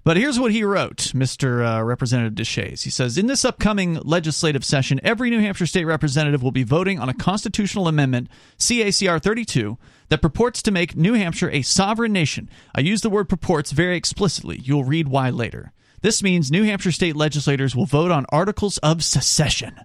But 0.06 0.16
here's 0.16 0.38
what 0.38 0.52
he 0.52 0.62
wrote, 0.62 1.10
Mr. 1.16 1.66
Uh, 1.66 1.82
Representative 1.82 2.34
Deshaies. 2.34 2.84
He 2.84 2.90
says 2.90 3.18
In 3.18 3.26
this 3.26 3.44
upcoming 3.44 3.94
legislative 3.94 4.64
session, 4.64 5.00
every 5.02 5.30
New 5.30 5.40
Hampshire 5.40 5.66
state 5.66 5.84
representative 5.84 6.44
will 6.44 6.52
be 6.52 6.62
voting 6.62 7.00
on 7.00 7.08
a 7.08 7.12
constitutional 7.12 7.88
amendment, 7.88 8.28
CACR 8.56 9.20
32, 9.20 9.76
that 10.08 10.22
purports 10.22 10.62
to 10.62 10.70
make 10.70 10.94
New 10.94 11.14
Hampshire 11.14 11.50
a 11.50 11.62
sovereign 11.62 12.12
nation. 12.12 12.48
I 12.72 12.82
use 12.82 13.00
the 13.00 13.10
word 13.10 13.28
purports 13.28 13.72
very 13.72 13.96
explicitly. 13.96 14.60
You'll 14.62 14.84
read 14.84 15.08
why 15.08 15.30
later. 15.30 15.72
This 16.02 16.22
means 16.22 16.52
New 16.52 16.62
Hampshire 16.62 16.92
state 16.92 17.16
legislators 17.16 17.74
will 17.74 17.86
vote 17.86 18.12
on 18.12 18.26
articles 18.28 18.78
of 18.84 19.02
secession. 19.02 19.80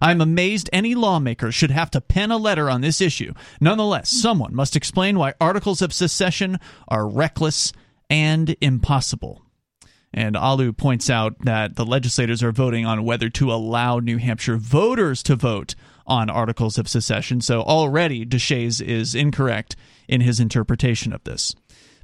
I'm 0.00 0.22
amazed 0.22 0.70
any 0.72 0.94
lawmaker 0.94 1.52
should 1.52 1.70
have 1.70 1.90
to 1.90 2.00
pen 2.00 2.30
a 2.30 2.38
letter 2.38 2.70
on 2.70 2.80
this 2.80 3.02
issue. 3.02 3.34
Nonetheless, 3.60 4.08
someone 4.08 4.54
must 4.54 4.74
explain 4.74 5.18
why 5.18 5.34
articles 5.38 5.82
of 5.82 5.92
secession 5.92 6.60
are 6.88 7.06
reckless 7.06 7.74
and 8.08 8.56
impossible. 8.62 9.45
And 10.16 10.34
Alu 10.34 10.72
points 10.72 11.10
out 11.10 11.36
that 11.44 11.76
the 11.76 11.84
legislators 11.84 12.42
are 12.42 12.50
voting 12.50 12.86
on 12.86 13.04
whether 13.04 13.28
to 13.28 13.52
allow 13.52 13.98
New 13.98 14.16
Hampshire 14.16 14.56
voters 14.56 15.22
to 15.24 15.36
vote 15.36 15.74
on 16.06 16.30
articles 16.30 16.78
of 16.78 16.88
secession. 16.88 17.42
So 17.42 17.60
already 17.60 18.24
Deshaies 18.24 18.80
is 18.80 19.14
incorrect 19.14 19.76
in 20.08 20.22
his 20.22 20.40
interpretation 20.40 21.12
of 21.12 21.22
this. 21.24 21.54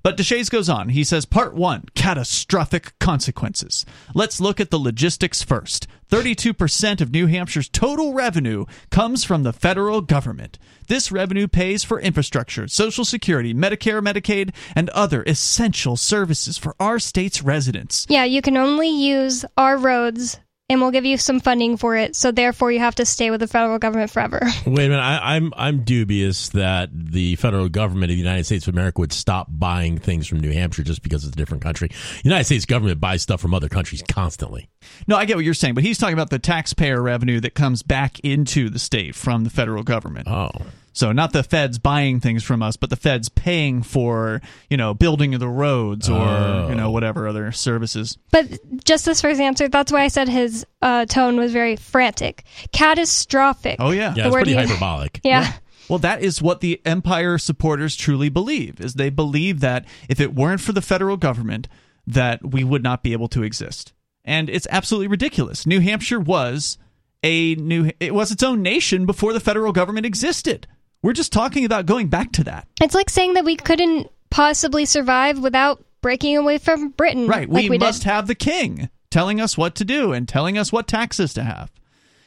But 0.02 0.16
Deshaies 0.16 0.50
goes 0.50 0.68
on. 0.68 0.90
He 0.90 1.04
says, 1.04 1.24
Part 1.24 1.54
one 1.54 1.84
catastrophic 1.94 2.98
consequences. 2.98 3.86
Let's 4.14 4.40
look 4.40 4.60
at 4.60 4.70
the 4.70 4.78
logistics 4.78 5.42
first. 5.42 5.86
32% 6.10 7.00
of 7.00 7.10
New 7.10 7.26
Hampshire's 7.26 7.68
total 7.70 8.12
revenue 8.12 8.66
comes 8.90 9.24
from 9.24 9.44
the 9.44 9.52
federal 9.52 10.02
government. 10.02 10.58
This 10.88 11.10
revenue 11.10 11.48
pays 11.48 11.84
for 11.84 11.98
infrastructure, 12.00 12.68
Social 12.68 13.04
Security, 13.04 13.54
Medicare, 13.54 14.02
Medicaid, 14.02 14.54
and 14.76 14.90
other 14.90 15.22
essential 15.22 15.96
services 15.96 16.58
for 16.58 16.74
our 16.78 16.98
state's 16.98 17.42
residents. 17.42 18.06
Yeah, 18.10 18.24
you 18.24 18.42
can 18.42 18.58
only 18.58 18.90
use 18.90 19.46
our 19.56 19.78
roads, 19.78 20.38
and 20.72 20.80
we'll 20.80 20.90
give 20.90 21.04
you 21.04 21.16
some 21.16 21.40
funding 21.40 21.76
for 21.76 21.96
it. 21.96 22.16
So 22.16 22.32
therefore, 22.32 22.72
you 22.72 22.80
have 22.80 22.94
to 22.96 23.04
stay 23.04 23.30
with 23.30 23.40
the 23.40 23.46
federal 23.46 23.78
government 23.78 24.10
forever. 24.10 24.40
Wait 24.66 24.86
a 24.86 24.88
minute. 24.88 24.98
I, 24.98 25.36
I'm 25.36 25.52
I'm 25.56 25.84
dubious 25.84 26.48
that 26.50 26.90
the 26.92 27.36
federal 27.36 27.68
government 27.68 28.10
of 28.10 28.16
the 28.16 28.22
United 28.22 28.44
States 28.44 28.66
of 28.66 28.74
America 28.74 29.00
would 29.00 29.12
stop 29.12 29.48
buying 29.50 29.98
things 29.98 30.26
from 30.26 30.40
New 30.40 30.52
Hampshire 30.52 30.82
just 30.82 31.02
because 31.02 31.24
it's 31.24 31.34
a 31.34 31.36
different 31.36 31.62
country. 31.62 31.88
The 31.88 32.24
United 32.24 32.44
States 32.44 32.64
government 32.64 33.00
buys 33.00 33.22
stuff 33.22 33.40
from 33.40 33.54
other 33.54 33.68
countries 33.68 34.02
constantly. 34.08 34.68
No, 35.06 35.16
I 35.16 35.24
get 35.24 35.36
what 35.36 35.44
you're 35.44 35.54
saying, 35.54 35.74
but 35.74 35.84
he's 35.84 35.98
talking 35.98 36.14
about 36.14 36.30
the 36.30 36.38
taxpayer 36.38 37.00
revenue 37.00 37.40
that 37.40 37.54
comes 37.54 37.82
back 37.82 38.18
into 38.20 38.68
the 38.68 38.78
state 38.78 39.14
from 39.14 39.44
the 39.44 39.50
federal 39.50 39.82
government. 39.82 40.28
Oh, 40.28 40.50
So 40.94 41.10
not 41.12 41.32
the 41.32 41.42
feds 41.42 41.78
buying 41.78 42.20
things 42.20 42.42
from 42.44 42.62
us, 42.62 42.76
but 42.76 42.90
the 42.90 42.96
feds 42.96 43.28
paying 43.30 43.82
for 43.82 44.40
you 44.68 44.76
know 44.76 44.92
building 44.94 45.32
of 45.34 45.40
the 45.40 45.48
roads 45.48 46.08
or 46.08 46.20
Oh. 46.28 46.66
you 46.68 46.74
know 46.74 46.90
whatever 46.90 47.26
other 47.26 47.50
services. 47.52 48.18
But 48.30 48.46
just 48.84 49.04
this 49.06 49.20
first 49.22 49.40
answer, 49.40 49.68
that's 49.68 49.90
why 49.90 50.02
I 50.02 50.08
said 50.08 50.28
his 50.28 50.66
uh, 50.82 51.06
tone 51.06 51.36
was 51.36 51.52
very 51.52 51.76
frantic, 51.76 52.44
catastrophic. 52.72 53.76
Oh 53.78 53.90
yeah, 53.90 54.14
Yeah, 54.14 54.24
The 54.24 54.26
it's 54.28 54.34
pretty 54.34 54.50
he- 54.52 54.56
hyperbolic. 54.56 55.20
yeah. 55.24 55.52
Well, 55.88 55.98
that 55.98 56.22
is 56.22 56.40
what 56.40 56.60
the 56.60 56.80
Empire 56.84 57.38
supporters 57.38 57.96
truly 57.96 58.28
believe. 58.28 58.80
Is 58.80 58.94
they 58.94 59.10
believe 59.10 59.60
that 59.60 59.84
if 60.08 60.20
it 60.20 60.34
weren't 60.34 60.60
for 60.60 60.72
the 60.72 60.80
federal 60.80 61.16
government, 61.16 61.68
that 62.06 62.44
we 62.52 62.64
would 62.64 62.82
not 62.82 63.02
be 63.02 63.12
able 63.12 63.28
to 63.28 63.42
exist. 63.42 63.92
And 64.24 64.48
it's 64.48 64.68
absolutely 64.70 65.08
ridiculous. 65.08 65.66
New 65.66 65.80
Hampshire 65.80 66.20
was 66.20 66.78
a 67.24 67.54
new 67.56 67.90
it 68.00 68.14
was 68.14 68.30
its 68.30 68.42
own 68.42 68.62
nation 68.62 69.06
before 69.06 69.32
the 69.32 69.40
federal 69.40 69.72
government 69.72 70.06
existed. 70.06 70.66
We're 71.02 71.12
just 71.12 71.32
talking 71.32 71.64
about 71.64 71.86
going 71.86 72.08
back 72.08 72.32
to 72.32 72.44
that. 72.44 72.68
It's 72.80 72.94
like 72.94 73.10
saying 73.10 73.34
that 73.34 73.44
we 73.44 73.56
couldn't 73.56 74.10
possibly 74.30 74.84
survive 74.84 75.38
without 75.38 75.84
breaking 76.00 76.36
away 76.36 76.58
from 76.58 76.90
Britain. 76.90 77.26
Right. 77.26 77.48
Like 77.48 77.64
we, 77.64 77.70
we 77.70 77.78
must 77.78 78.02
did. 78.02 78.08
have 78.08 78.26
the 78.26 78.34
king 78.34 78.88
telling 79.10 79.40
us 79.40 79.58
what 79.58 79.74
to 79.76 79.84
do 79.84 80.12
and 80.12 80.28
telling 80.28 80.56
us 80.56 80.72
what 80.72 80.86
taxes 80.86 81.34
to 81.34 81.42
have. 81.42 81.70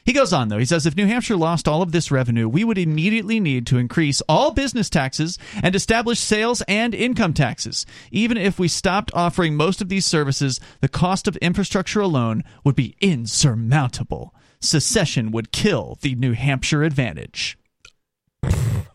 He 0.04 0.12
goes 0.12 0.32
on, 0.32 0.48
though. 0.48 0.58
He 0.58 0.64
says 0.64 0.86
if 0.86 0.96
New 0.96 1.06
Hampshire 1.06 1.36
lost 1.36 1.66
all 1.66 1.82
of 1.82 1.90
this 1.90 2.12
revenue, 2.12 2.48
we 2.48 2.62
would 2.62 2.78
immediately 2.78 3.40
need 3.40 3.66
to 3.66 3.78
increase 3.78 4.22
all 4.28 4.52
business 4.52 4.88
taxes 4.88 5.36
and 5.60 5.74
establish 5.74 6.20
sales 6.20 6.62
and 6.68 6.94
income 6.94 7.34
taxes. 7.34 7.84
Even 8.12 8.36
if 8.36 8.56
we 8.56 8.68
stopped 8.68 9.10
offering 9.14 9.56
most 9.56 9.80
of 9.82 9.88
these 9.88 10.06
services, 10.06 10.60
the 10.80 10.88
cost 10.88 11.26
of 11.26 11.36
infrastructure 11.38 12.00
alone 12.00 12.44
would 12.62 12.76
be 12.76 12.94
insurmountable. 13.00 14.32
Secession 14.60 15.32
would 15.32 15.50
kill 15.50 15.98
the 16.02 16.14
New 16.14 16.34
Hampshire 16.34 16.84
advantage. 16.84 17.58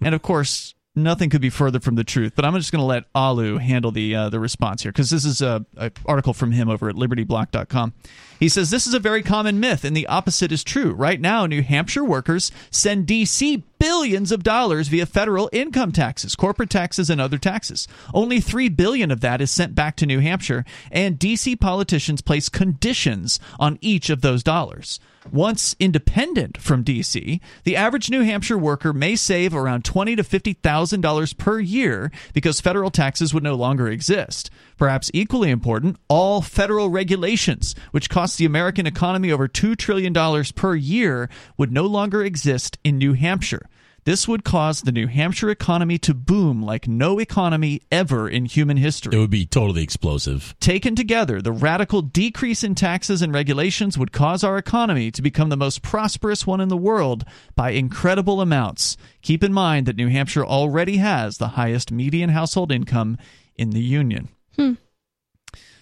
And 0.02 0.16
of 0.16 0.22
course, 0.22 0.74
nothing 0.96 1.30
could 1.30 1.42
be 1.42 1.50
further 1.50 1.80
from 1.80 1.96
the 1.96 2.04
truth. 2.04 2.34
But 2.36 2.46
I'm 2.46 2.56
just 2.56 2.72
going 2.72 2.82
to 2.82 2.86
let 2.86 3.06
Alu 3.16 3.58
handle 3.58 3.92
the 3.92 4.16
uh, 4.16 4.30
the 4.30 4.40
response 4.40 4.84
here 4.84 4.92
because 4.92 5.10
this 5.10 5.26
is 5.26 5.42
a, 5.42 5.66
a 5.78 5.92
article 6.06 6.34
from 6.34 6.52
him 6.52 6.70
over 6.70 6.90
at 6.90 6.96
LibertyBlock.com. 6.96 7.94
He 8.42 8.50
says 8.50 8.72
this 8.72 8.88
is 8.88 8.96
a 8.96 9.00
very 9.00 9.22
common 9.22 9.60
myth, 9.60 9.86
and 9.86 9.96
the 9.96 10.08
opposite 10.08 10.52
is 10.52 10.64
true. 10.64 10.94
Right 10.94 11.22
now, 11.22 11.46
New 11.46 11.62
Hampshire 11.62 12.04
workers 12.04 12.52
send 12.72 13.06
DC 13.06 13.62
billions 13.78 14.32
of 14.32 14.42
dollars 14.42 14.88
via 14.88 15.06
federal 15.06 15.48
income 15.54 15.92
taxes, 15.92 16.36
corporate 16.36 16.72
taxes, 16.72 17.12
and 17.12 17.22
other 17.22 17.38
taxes. 17.38 17.88
Only 18.16 18.40
three 18.40 18.68
billion 18.68 19.12
of 19.12 19.22
that 19.22 19.42
is 19.42 19.52
sent 19.52 19.76
back 19.76 19.96
to 19.98 20.08
New 20.08 20.22
Hampshire, 20.22 20.66
and 20.92 21.20
DC 21.20 21.60
politicians 21.60 22.22
place 22.22 22.50
conditions 22.50 23.40
on 23.60 23.78
each 23.80 24.10
of 24.10 24.22
those 24.22 24.42
dollars. 24.42 25.00
Once 25.32 25.76
independent 25.80 26.60
from 26.60 26.84
DC, 26.84 27.40
the 27.64 27.76
average 27.76 28.10
New 28.10 28.22
Hampshire 28.24 28.58
worker 28.58 28.92
may 28.92 29.16
save 29.16 29.54
around 29.54 29.86
twenty 29.86 30.16
to 30.16 30.24
fifty 30.24 30.54
thousand 30.54 31.02
dollars 31.02 31.32
per 31.32 31.60
year 31.60 32.12
because 32.34 32.60
federal 32.60 32.90
taxes 32.90 33.32
would 33.32 33.44
no 33.44 33.54
longer 33.54 33.88
exist. 33.88 34.50
Perhaps 34.82 35.12
equally 35.14 35.52
important, 35.52 35.98
all 36.08 36.42
federal 36.42 36.90
regulations, 36.90 37.76
which 37.92 38.10
cost 38.10 38.40
the 38.40 38.46
American 38.46 38.88
economy 38.88 39.32
over 39.32 39.48
two 39.48 39.76
trillion 39.76 40.12
dollars 40.12 40.52
per 40.52 40.74
year, 40.74 41.30
would 41.56 41.72
no 41.72 41.86
longer 41.86 42.24
exist 42.24 42.80
in 42.84 42.98
New 42.98 43.14
Hampshire. 43.14 43.70
This 44.06 44.28
would 44.28 44.44
cause 44.44 44.82
the 44.82 44.92
New 44.92 45.06
Hampshire 45.06 45.52
economy 45.52 46.00
to 46.00 46.16
boom 46.16 46.64
like 46.64 46.88
no 46.88 47.20
economy 47.20 47.82
ever 47.92 48.28
in 48.28 48.46
human 48.46 48.76
history. 48.76 49.16
It 49.16 49.20
would 49.20 49.30
be 49.30 49.46
totally 49.46 49.84
explosive. 49.84 50.56
Taken 50.60 50.96
together, 50.96 51.44
the 51.44 51.52
radical 51.52 52.02
decrease 52.02 52.64
in 52.64 52.74
taxes 52.74 53.22
and 53.22 53.32
regulations 53.32 54.00
would 54.00 54.12
cause 54.12 54.44
our 54.44 54.58
economy 54.58 55.12
to 55.12 55.22
become 55.22 55.50
the 55.50 55.56
most 55.56 55.84
prosperous 55.84 56.48
one 56.48 56.60
in 56.60 56.70
the 56.70 56.76
world 56.76 57.24
by 57.56 57.70
incredible 57.70 58.42
amounts. 58.42 58.98
Keep 59.22 59.44
in 59.44 59.54
mind 59.54 59.86
that 59.86 59.96
New 59.96 60.08
Hampshire 60.08 60.44
already 60.44 60.98
has 60.98 61.38
the 61.38 61.50
highest 61.50 61.92
median 61.92 62.32
household 62.32 62.72
income 62.72 63.20
in 63.56 63.70
the 63.70 63.80
Union. 63.80 64.30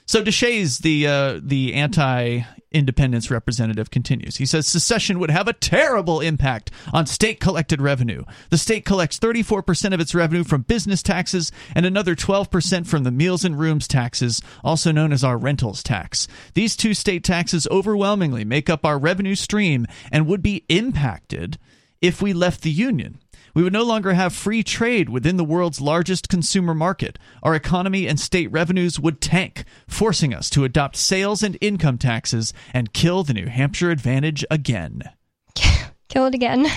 So 0.10 0.24
Deshaies, 0.24 0.80
the 0.80 1.06
uh, 1.06 1.40
the 1.40 1.76
anti-independence 1.76 3.30
representative, 3.30 3.92
continues. 3.92 4.38
He 4.38 4.46
says 4.48 4.66
secession 4.66 5.20
would 5.20 5.30
have 5.30 5.48
a 5.48 5.54
terrible 5.54 6.20
impact 6.20 6.72
on 6.92 7.06
state 7.06 7.40
collected 7.40 7.80
revenue. 7.80 8.24
The 8.50 8.58
state 8.58 8.86
collects 8.86 9.20
34 9.20 9.62
percent 9.62 9.94
of 9.94 10.00
its 10.00 10.16
revenue 10.16 10.44
from 10.44 10.64
business 10.64 11.04
taxes 11.04 11.52
and 11.76 11.86
another 11.86 12.16
12 12.16 12.50
percent 12.50 12.88
from 12.88 13.04
the 13.04 13.12
meals 13.12 13.46
and 13.46 13.60
rooms 13.60 13.88
taxes, 13.88 14.42
also 14.64 14.92
known 14.92 15.14
as 15.14 15.24
our 15.24 15.38
rentals 15.38 15.84
tax. 15.84 16.28
These 16.56 16.76
two 16.76 16.96
state 16.96 17.24
taxes 17.24 17.68
overwhelmingly 17.70 18.44
make 18.44 18.68
up 18.68 18.88
our 18.88 18.98
revenue 18.98 19.36
stream 19.36 19.86
and 20.12 20.26
would 20.26 20.42
be 20.42 20.66
impacted 20.70 21.60
if 22.02 22.20
we 22.20 22.34
left 22.34 22.64
the 22.64 22.72
union. 22.72 23.20
We 23.60 23.64
would 23.64 23.74
no 23.74 23.84
longer 23.84 24.14
have 24.14 24.32
free 24.32 24.64
trade 24.64 25.10
within 25.10 25.36
the 25.36 25.44
world's 25.44 25.82
largest 25.82 26.30
consumer 26.30 26.74
market. 26.74 27.20
Our 27.44 27.56
economy 27.56 28.08
and 28.08 28.18
state 28.18 28.50
revenues 28.54 29.02
would 29.02 29.20
tank, 29.20 29.66
forcing 29.86 30.34
us 30.34 30.50
to 30.52 30.64
adopt 30.64 30.96
sales 30.96 31.44
and 31.44 31.58
income 31.60 31.98
taxes 31.98 32.54
and 32.74 32.94
kill 32.94 33.26
the 33.26 33.34
New 33.34 33.48
Hampshire 33.48 33.92
advantage 33.92 34.46
again. 34.50 35.02
Kill 36.08 36.26
it 36.26 36.34
again. 36.34 36.68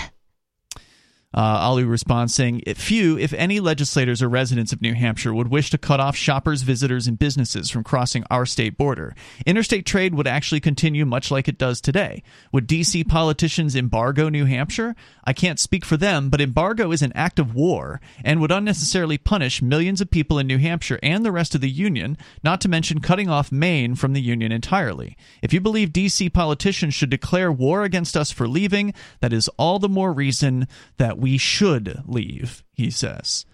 Uh, 1.33 1.57
Ali 1.61 1.83
responds 1.83 2.33
saying, 2.33 2.61
Few, 2.75 3.17
if 3.17 3.33
any, 3.33 3.59
legislators 3.59 4.21
or 4.21 4.29
residents 4.29 4.71
of 4.71 4.81
New 4.81 4.93
Hampshire 4.93 5.33
would 5.33 5.47
wish 5.47 5.69
to 5.71 5.77
cut 5.77 5.99
off 5.99 6.15
shoppers, 6.15 6.61
visitors, 6.61 7.07
and 7.07 7.17
businesses 7.17 7.69
from 7.69 7.83
crossing 7.83 8.23
our 8.29 8.45
state 8.45 8.77
border. 8.77 9.15
Interstate 9.45 9.85
trade 9.85 10.13
would 10.15 10.27
actually 10.27 10.59
continue 10.59 11.05
much 11.05 11.31
like 11.31 11.47
it 11.47 11.57
does 11.57 11.81
today. 11.81 12.21
Would 12.51 12.67
D.C. 12.67 13.03
politicians 13.03 13.75
embargo 13.75 14.29
New 14.29 14.45
Hampshire? 14.45 14.95
I 15.23 15.33
can't 15.33 15.59
speak 15.59 15.85
for 15.85 15.97
them, 15.97 16.29
but 16.29 16.41
embargo 16.41 16.91
is 16.91 17.01
an 17.01 17.13
act 17.15 17.39
of 17.39 17.55
war 17.55 17.99
and 18.23 18.39
would 18.39 18.51
unnecessarily 18.51 19.17
punish 19.17 19.61
millions 19.61 20.01
of 20.01 20.11
people 20.11 20.37
in 20.37 20.47
New 20.47 20.57
Hampshire 20.59 20.99
and 21.01 21.25
the 21.25 21.31
rest 21.31 21.55
of 21.55 21.61
the 21.61 21.69
Union, 21.69 22.17
not 22.43 22.61
to 22.61 22.69
mention 22.69 22.99
cutting 22.99 23.29
off 23.29 23.51
Maine 23.51 23.95
from 23.95 24.13
the 24.13 24.21
Union 24.21 24.51
entirely. 24.51 25.17
If 25.41 25.53
you 25.53 25.61
believe 25.61 25.93
D.C. 25.93 26.29
politicians 26.29 26.93
should 26.93 27.09
declare 27.09 27.51
war 27.51 27.83
against 27.83 28.15
us 28.15 28.31
for 28.31 28.47
leaving, 28.47 28.93
that 29.21 29.33
is 29.33 29.49
all 29.57 29.79
the 29.79 29.89
more 29.89 30.13
reason 30.13 30.67
that 30.97 31.17
we 31.23 31.37
should 31.39 32.03
leave, 32.05 32.63
he 32.73 32.91
says. 32.91 33.45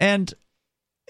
And 0.00 0.32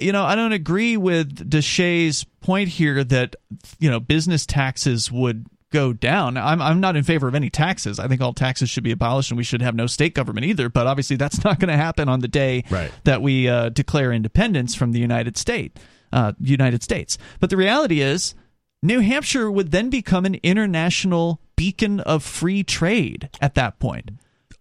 you 0.00 0.12
know, 0.12 0.24
I 0.24 0.34
don't 0.36 0.52
agree 0.52 0.96
with 0.96 1.50
Deshaies' 1.50 2.24
point 2.40 2.68
here 2.70 3.04
that 3.04 3.36
you 3.78 3.90
know 3.90 4.00
business 4.00 4.46
taxes 4.46 5.10
would 5.12 5.46
go 5.70 5.92
down. 5.92 6.36
I'm 6.36 6.62
I'm 6.62 6.80
not 6.80 6.96
in 6.96 7.02
favor 7.04 7.28
of 7.28 7.34
any 7.34 7.50
taxes. 7.50 7.98
I 7.98 8.08
think 8.08 8.20
all 8.20 8.32
taxes 8.32 8.70
should 8.70 8.84
be 8.84 8.92
abolished 8.92 9.30
and 9.30 9.36
we 9.38 9.44
should 9.44 9.60
have 9.60 9.74
no 9.74 9.86
state 9.86 10.14
government 10.14 10.46
either. 10.46 10.68
But 10.68 10.86
obviously, 10.86 11.16
that's 11.16 11.44
not 11.44 11.58
going 11.60 11.68
to 11.68 11.76
happen 11.76 12.08
on 12.08 12.20
the 12.20 12.28
day 12.28 12.64
Right. 12.70 12.90
that 13.04 13.22
we 13.22 13.48
uh, 13.48 13.68
declare 13.68 14.12
independence 14.12 14.74
from 14.74 14.92
the 14.92 15.00
United 15.00 15.36
States. 15.36 15.80
Uh, 16.10 16.32
United 16.40 16.82
States. 16.82 17.18
But 17.38 17.50
the 17.50 17.56
reality 17.58 18.00
is, 18.00 18.34
New 18.82 19.00
Hampshire 19.00 19.50
would 19.50 19.72
then 19.72 19.90
become 19.90 20.24
an 20.24 20.36
international 20.42 21.40
beacon 21.56 22.00
of 22.00 22.22
free 22.22 22.62
trade 22.64 23.28
at 23.42 23.54
that 23.56 23.78
point. 23.78 24.12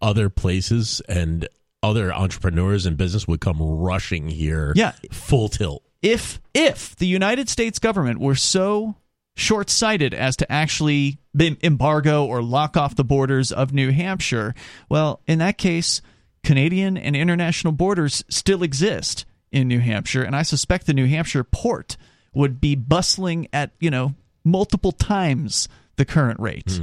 Other 0.02 0.30
places 0.30 1.02
and 1.08 1.48
other 1.82 2.14
entrepreneurs 2.14 2.86
and 2.86 2.98
business 2.98 3.28
would 3.28 3.42
come 3.42 3.62
rushing 3.62 4.30
here. 4.30 4.74
Yeah. 4.76 4.94
Full 5.12 5.50
tilt. 5.50 5.84
if 6.02 6.40
if 6.54 6.96
the 6.96 7.08
United 7.08 7.50
States 7.50 7.80
government 7.80 8.20
were 8.20 8.36
so 8.36 8.96
short-sighted 9.36 10.14
as 10.14 10.36
to 10.38 10.52
actually 10.52 11.20
embargo 11.40 12.26
or 12.26 12.42
lock 12.42 12.76
off 12.76 12.96
the 12.96 13.04
borders 13.04 13.52
of 13.52 13.74
New 13.74 13.92
Hampshire, 13.92 14.56
well, 14.90 15.22
in 15.28 15.40
that 15.40 15.58
case, 15.58 16.02
Canadian 16.44 16.98
and 16.98 17.16
international 17.16 17.74
borders 17.74 18.24
still 18.30 18.64
exist 18.64 19.26
in 19.52 19.68
New 19.68 19.80
Hampshire, 19.80 20.24
and 20.24 20.36
I 20.36 20.42
suspect 20.42 20.88
the 20.88 20.94
New 20.94 21.08
Hampshire 21.08 21.44
port 21.44 21.98
would 22.34 22.60
be 22.60 22.76
bustling 22.76 23.48
at, 23.54 23.72
you 23.80 23.92
know, 23.92 24.16
multiple 24.44 24.92
times 24.92 25.68
the 25.98 26.06
current 26.06 26.40
rate. 26.40 26.80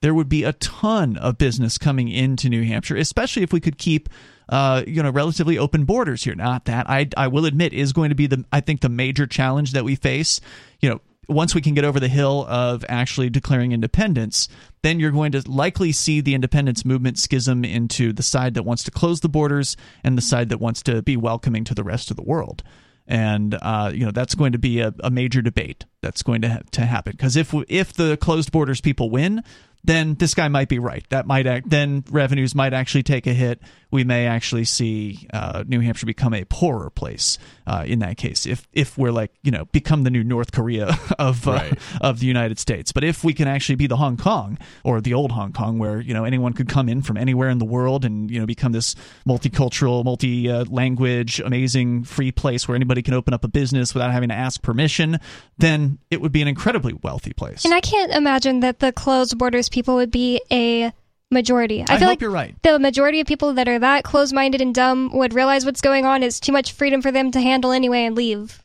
There 0.00 0.14
would 0.14 0.28
be 0.28 0.44
a 0.44 0.52
ton 0.54 1.16
of 1.16 1.36
business 1.38 1.78
coming 1.78 2.08
into 2.08 2.48
New 2.48 2.64
Hampshire, 2.64 2.96
especially 2.96 3.42
if 3.42 3.52
we 3.52 3.60
could 3.60 3.78
keep 3.78 4.08
uh, 4.48 4.82
you 4.86 5.02
know, 5.02 5.10
relatively 5.10 5.58
open 5.58 5.84
borders 5.84 6.24
here. 6.24 6.34
Not 6.34 6.66
that 6.66 6.88
I, 6.88 7.08
I 7.16 7.28
will 7.28 7.44
admit 7.44 7.72
is 7.74 7.92
going 7.92 8.08
to 8.08 8.14
be 8.14 8.26
the, 8.26 8.44
I 8.52 8.60
think 8.60 8.80
the 8.80 8.88
major 8.88 9.26
challenge 9.26 9.72
that 9.72 9.84
we 9.84 9.94
face. 9.94 10.40
You 10.80 10.88
know, 10.88 11.00
once 11.28 11.54
we 11.54 11.60
can 11.60 11.74
get 11.74 11.84
over 11.84 12.00
the 12.00 12.08
hill 12.08 12.46
of 12.48 12.84
actually 12.88 13.28
declaring 13.28 13.72
independence, 13.72 14.48
then 14.82 14.98
you're 14.98 15.10
going 15.10 15.32
to 15.32 15.50
likely 15.50 15.92
see 15.92 16.20
the 16.20 16.34
independence 16.34 16.84
movement 16.84 17.18
schism 17.18 17.64
into 17.64 18.12
the 18.12 18.22
side 18.22 18.54
that 18.54 18.62
wants 18.62 18.82
to 18.84 18.90
close 18.90 19.20
the 19.20 19.28
borders 19.28 19.76
and 20.02 20.16
the 20.16 20.22
side 20.22 20.48
that 20.48 20.60
wants 20.60 20.82
to 20.82 21.02
be 21.02 21.16
welcoming 21.16 21.64
to 21.64 21.74
the 21.74 21.84
rest 21.84 22.10
of 22.10 22.16
the 22.16 22.22
world. 22.22 22.62
And 23.10 23.56
uh, 23.62 23.90
you 23.94 24.04
know 24.04 24.10
that's 24.10 24.34
going 24.34 24.52
to 24.52 24.58
be 24.58 24.80
a, 24.80 24.92
a 25.00 25.10
major 25.10 25.40
debate 25.40 25.86
that's 26.02 26.22
going 26.22 26.42
to 26.42 26.48
ha- 26.50 26.60
to 26.72 26.82
happen 26.82 27.12
because 27.12 27.36
if 27.36 27.54
if 27.68 27.94
the 27.94 28.18
closed 28.18 28.52
borders 28.52 28.82
people 28.82 29.08
win, 29.08 29.42
then 29.82 30.14
this 30.16 30.34
guy 30.34 30.48
might 30.48 30.68
be 30.68 30.78
right. 30.78 31.04
That 31.08 31.26
might 31.26 31.46
act, 31.46 31.70
then 31.70 32.04
revenues 32.10 32.54
might 32.54 32.74
actually 32.74 33.02
take 33.02 33.26
a 33.26 33.32
hit. 33.32 33.60
We 33.90 34.04
may 34.04 34.26
actually 34.26 34.64
see 34.64 35.26
uh, 35.32 35.64
New 35.66 35.80
Hampshire 35.80 36.06
become 36.06 36.34
a 36.34 36.44
poorer 36.44 36.90
place 36.90 37.38
uh, 37.66 37.84
in 37.86 38.00
that 38.00 38.16
case. 38.16 38.46
If 38.46 38.66
if 38.72 38.98
we're 38.98 39.12
like 39.12 39.32
you 39.42 39.50
know 39.50 39.64
become 39.66 40.02
the 40.04 40.10
new 40.10 40.22
North 40.24 40.52
Korea 40.52 40.96
of 41.18 41.46
uh, 41.48 41.52
Right. 41.52 41.78
of 42.00 42.20
the 42.20 42.26
United 42.26 42.58
States, 42.58 42.92
but 42.92 43.04
if 43.04 43.24
we 43.24 43.32
can 43.34 43.48
actually 43.48 43.76
be 43.76 43.86
the 43.86 43.96
Hong 43.96 44.16
Kong 44.16 44.58
or 44.84 45.00
the 45.00 45.14
old 45.14 45.32
Hong 45.32 45.52
Kong, 45.52 45.78
where 45.78 46.00
you 46.00 46.14
know 46.14 46.24
anyone 46.24 46.52
could 46.52 46.68
come 46.68 46.88
in 46.88 47.02
from 47.02 47.16
anywhere 47.16 47.48
in 47.48 47.58
the 47.58 47.64
world 47.64 48.04
and 48.04 48.30
you 48.30 48.38
know 48.40 48.46
become 48.46 48.72
this 48.72 48.94
multicultural, 49.26 50.04
multi 50.04 50.50
uh, 50.50 50.64
language, 50.68 51.40
amazing 51.40 52.04
free 52.04 52.32
place 52.32 52.66
where 52.66 52.74
anybody 52.74 53.02
can 53.02 53.14
open 53.14 53.34
up 53.34 53.44
a 53.44 53.48
business 53.48 53.94
without 53.94 54.10
having 54.12 54.28
to 54.28 54.34
ask 54.34 54.62
permission, 54.62 55.18
then 55.58 55.98
it 56.10 56.20
would 56.20 56.32
be 56.32 56.42
an 56.42 56.48
incredibly 56.48 56.92
wealthy 57.02 57.32
place. 57.32 57.64
And 57.64 57.74
I 57.74 57.80
can't 57.80 58.12
imagine 58.12 58.60
that 58.60 58.80
the 58.80 58.92
closed 58.92 59.36
borders 59.38 59.68
people 59.68 59.96
would 59.96 60.10
be 60.10 60.40
a 60.50 60.92
majority. 61.30 61.80
I, 61.80 61.84
I 61.84 61.86
feel 61.86 61.98
hope 61.98 62.08
like 62.08 62.20
you're 62.20 62.30
right. 62.30 62.54
the 62.62 62.78
majority 62.78 63.20
of 63.20 63.26
people 63.26 63.52
that 63.54 63.68
are 63.68 63.78
that 63.78 64.04
close 64.04 64.32
minded 64.32 64.60
and 64.60 64.74
dumb 64.74 65.10
would 65.12 65.34
realize 65.34 65.64
what's 65.64 65.80
going 65.80 66.04
on 66.04 66.22
is 66.22 66.40
too 66.40 66.52
much 66.52 66.72
freedom 66.72 67.02
for 67.02 67.12
them 67.12 67.30
to 67.32 67.40
handle 67.40 67.72
anyway 67.72 68.04
and 68.04 68.16
leave. 68.16 68.62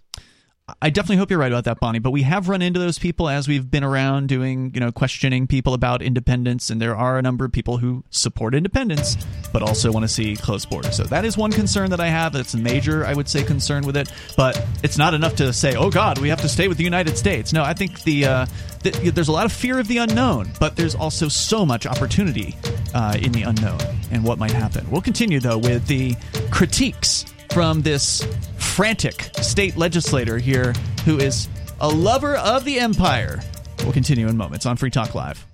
I 0.82 0.92
definitely 0.92 1.18
hope 1.18 1.30
you're 1.30 1.40
right 1.40 1.52
about 1.52 1.66
that, 1.66 1.82
Bonnie. 1.82 2.00
But 2.00 2.12
we 2.12 2.22
have 2.22 2.48
run 2.48 2.62
into 2.62 2.80
those 2.80 2.98
people 2.98 3.28
as 3.28 3.50
we've 3.50 3.70
been 3.70 3.84
around 3.84 4.30
doing, 4.30 4.72
you 4.74 4.80
know, 4.80 4.94
questioning 4.94 5.46
people 5.46 5.74
about 5.74 6.02
independence, 6.02 6.70
and 6.70 6.82
there 6.82 6.96
are 6.96 7.18
a 7.18 7.22
number 7.22 7.44
of 7.44 7.52
people 7.52 7.80
who 7.80 8.06
support 8.12 8.56
independence, 8.56 9.18
but 9.52 9.62
also 9.62 9.92
want 9.92 10.06
to 10.06 10.08
see 10.08 10.38
closed 10.38 10.70
borders. 10.70 10.96
So 10.96 11.04
that 11.04 11.26
is 11.26 11.36
one 11.36 11.52
concern 11.52 11.90
that 11.90 12.00
I 12.00 12.08
have. 12.08 12.32
That's 12.32 12.54
a 12.54 12.58
major, 12.58 13.06
I 13.06 13.14
would 13.14 13.28
say, 13.28 13.44
concern 13.44 13.86
with 13.86 13.98
it. 13.98 14.10
But 14.38 14.66
it's 14.84 14.98
not 14.98 15.14
enough 15.14 15.36
to 15.36 15.52
say, 15.52 15.76
"Oh 15.76 15.92
God, 15.92 16.20
we 16.20 16.30
have 16.30 16.42
to 16.42 16.50
stay 16.50 16.70
with 16.70 16.78
the 16.78 16.86
United 16.86 17.18
States." 17.18 17.52
No, 17.52 17.62
I 17.62 17.74
think 17.74 18.02
the, 18.04 18.26
uh, 18.26 18.46
the 18.84 18.92
there's 19.12 19.28
a 19.28 19.34
lot 19.34 19.46
of 19.46 19.52
fear 19.52 19.80
of 19.80 19.90
the 19.90 19.98
unknown, 19.98 20.50
but 20.62 20.78
there's 20.78 20.96
also 20.96 21.28
so 21.28 21.66
much 21.66 21.86
opportunity 21.86 22.56
uh, 22.94 23.18
in 23.22 23.34
the 23.34 23.44
unknown 23.44 23.82
and 24.12 24.24
what 24.24 24.40
might 24.40 24.52
happen. 24.52 24.90
We'll 24.90 25.02
continue 25.02 25.42
though 25.42 25.58
with 25.58 25.88
the 25.88 26.16
critiques 26.52 27.26
from 27.54 27.84
this 27.84 28.26
frantic 28.58 29.30
state 29.36 29.78
legislator 29.78 30.40
here 30.40 30.74
who 31.06 31.20
is 31.20 31.48
a 31.80 31.88
lover 31.88 32.36
of 32.38 32.66
the 32.66 32.80
empire. 32.80 33.40
We'll 33.84 33.94
continue 33.94 34.28
in 34.28 34.36
moments 34.36 34.66
on 34.66 34.76
Free 34.76 34.90
Talk 34.90 35.14
Live. 35.14 35.46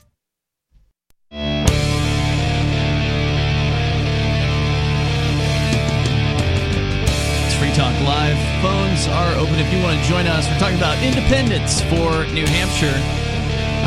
It's 1.32 1.44
Free 7.56 7.74
Talk 7.74 8.00
Live. 8.02 8.38
Phones 8.62 9.08
are 9.10 9.34
open 9.36 9.56
if 9.56 9.74
you 9.74 9.84
want 9.84 10.02
to 10.02 10.08
join 10.08 10.26
us. 10.26 10.48
We're 10.48 10.60
talking 10.60 10.78
about 10.78 11.04
independence 11.04 11.82
for 11.82 12.26
New 12.34 12.46
Hampshire. 12.46 12.96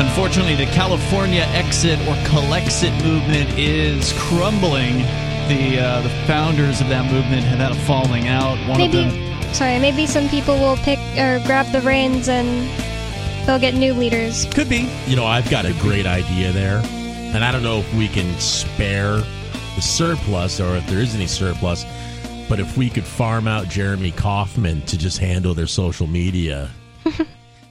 Unfortunately, 0.05 0.55
the 0.55 0.67
California 0.71 1.41
exit 1.49 1.99
or 2.01 2.13
Calexit 2.27 2.93
movement 3.03 3.57
is 3.57 4.13
crumbling. 4.17 5.03
The 5.47 5.79
uh, 5.79 6.01
the 6.01 6.09
founders 6.27 6.81
of 6.81 6.89
that 6.89 7.11
movement 7.11 7.43
have 7.43 7.59
had 7.59 7.71
a 7.71 7.75
falling 7.85 8.27
out. 8.27 8.57
One 8.67 8.77
maybe, 8.77 9.03
of 9.03 9.11
them 9.11 9.33
sorry, 9.53 9.77
maybe 9.79 10.07
some 10.07 10.27
people 10.29 10.55
will 10.55 10.77
pick 10.77 10.99
or 11.17 11.39
grab 11.45 11.71
the 11.71 11.81
reins 11.81 12.27
and 12.27 12.47
they'll 13.45 13.59
get 13.59 13.75
new 13.75 13.93
leaders. 13.93 14.45
could 14.45 14.69
be. 14.69 14.89
You 15.05 15.15
know, 15.15 15.25
I've 15.25 15.49
got 15.49 15.65
a 15.65 15.73
great 15.73 16.05
idea 16.05 16.51
there, 16.51 16.81
and 16.83 17.43
I 17.43 17.51
don't 17.51 17.63
know 17.63 17.79
if 17.79 17.93
we 17.93 18.07
can 18.07 18.39
spare 18.39 19.17
the 19.17 19.81
surplus 19.81 20.59
or 20.59 20.75
if 20.77 20.87
there 20.87 20.99
is 20.99 21.15
any 21.15 21.27
surplus. 21.27 21.85
But 22.49 22.59
if 22.59 22.77
we 22.77 22.89
could 22.89 23.05
farm 23.05 23.47
out 23.47 23.67
Jeremy 23.69 24.11
Kaufman 24.11 24.81
to 24.83 24.97
just 24.97 25.17
handle 25.17 25.53
their 25.53 25.67
social 25.67 26.07
media, 26.07 26.69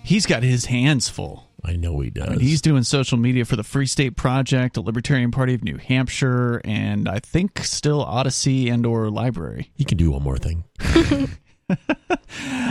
He's 0.05 0.27
got 0.27 0.43
his 0.43 0.65
hands 0.65 1.09
full. 1.09 1.44
I 1.64 1.76
know 1.76 2.01
he 2.01 2.10
does. 2.10 2.26
I 2.28 2.30
mean, 2.32 2.40
he's 2.40 2.60
doing 2.60 2.82
social 2.82 3.16
media 3.18 3.44
for 3.44 3.55
the 3.56 3.62
Free 3.62 3.86
State 3.86 4.16
Project, 4.16 4.74
the 4.74 4.82
Libertarian 4.82 5.30
Party 5.30 5.55
of 5.55 5.62
New 5.62 5.76
Hampshire, 5.76 6.60
and 6.64 7.09
I 7.09 7.20
think 7.20 7.59
still 7.60 8.02
Odysee 8.05 8.68
and 8.68 8.84
or 8.84 9.05
LBRY. 9.06 9.68
he 9.76 9.84
can 9.84 9.97
do 9.98 10.10
one 10.10 10.22
more 10.22 10.39
thing. 10.39 10.64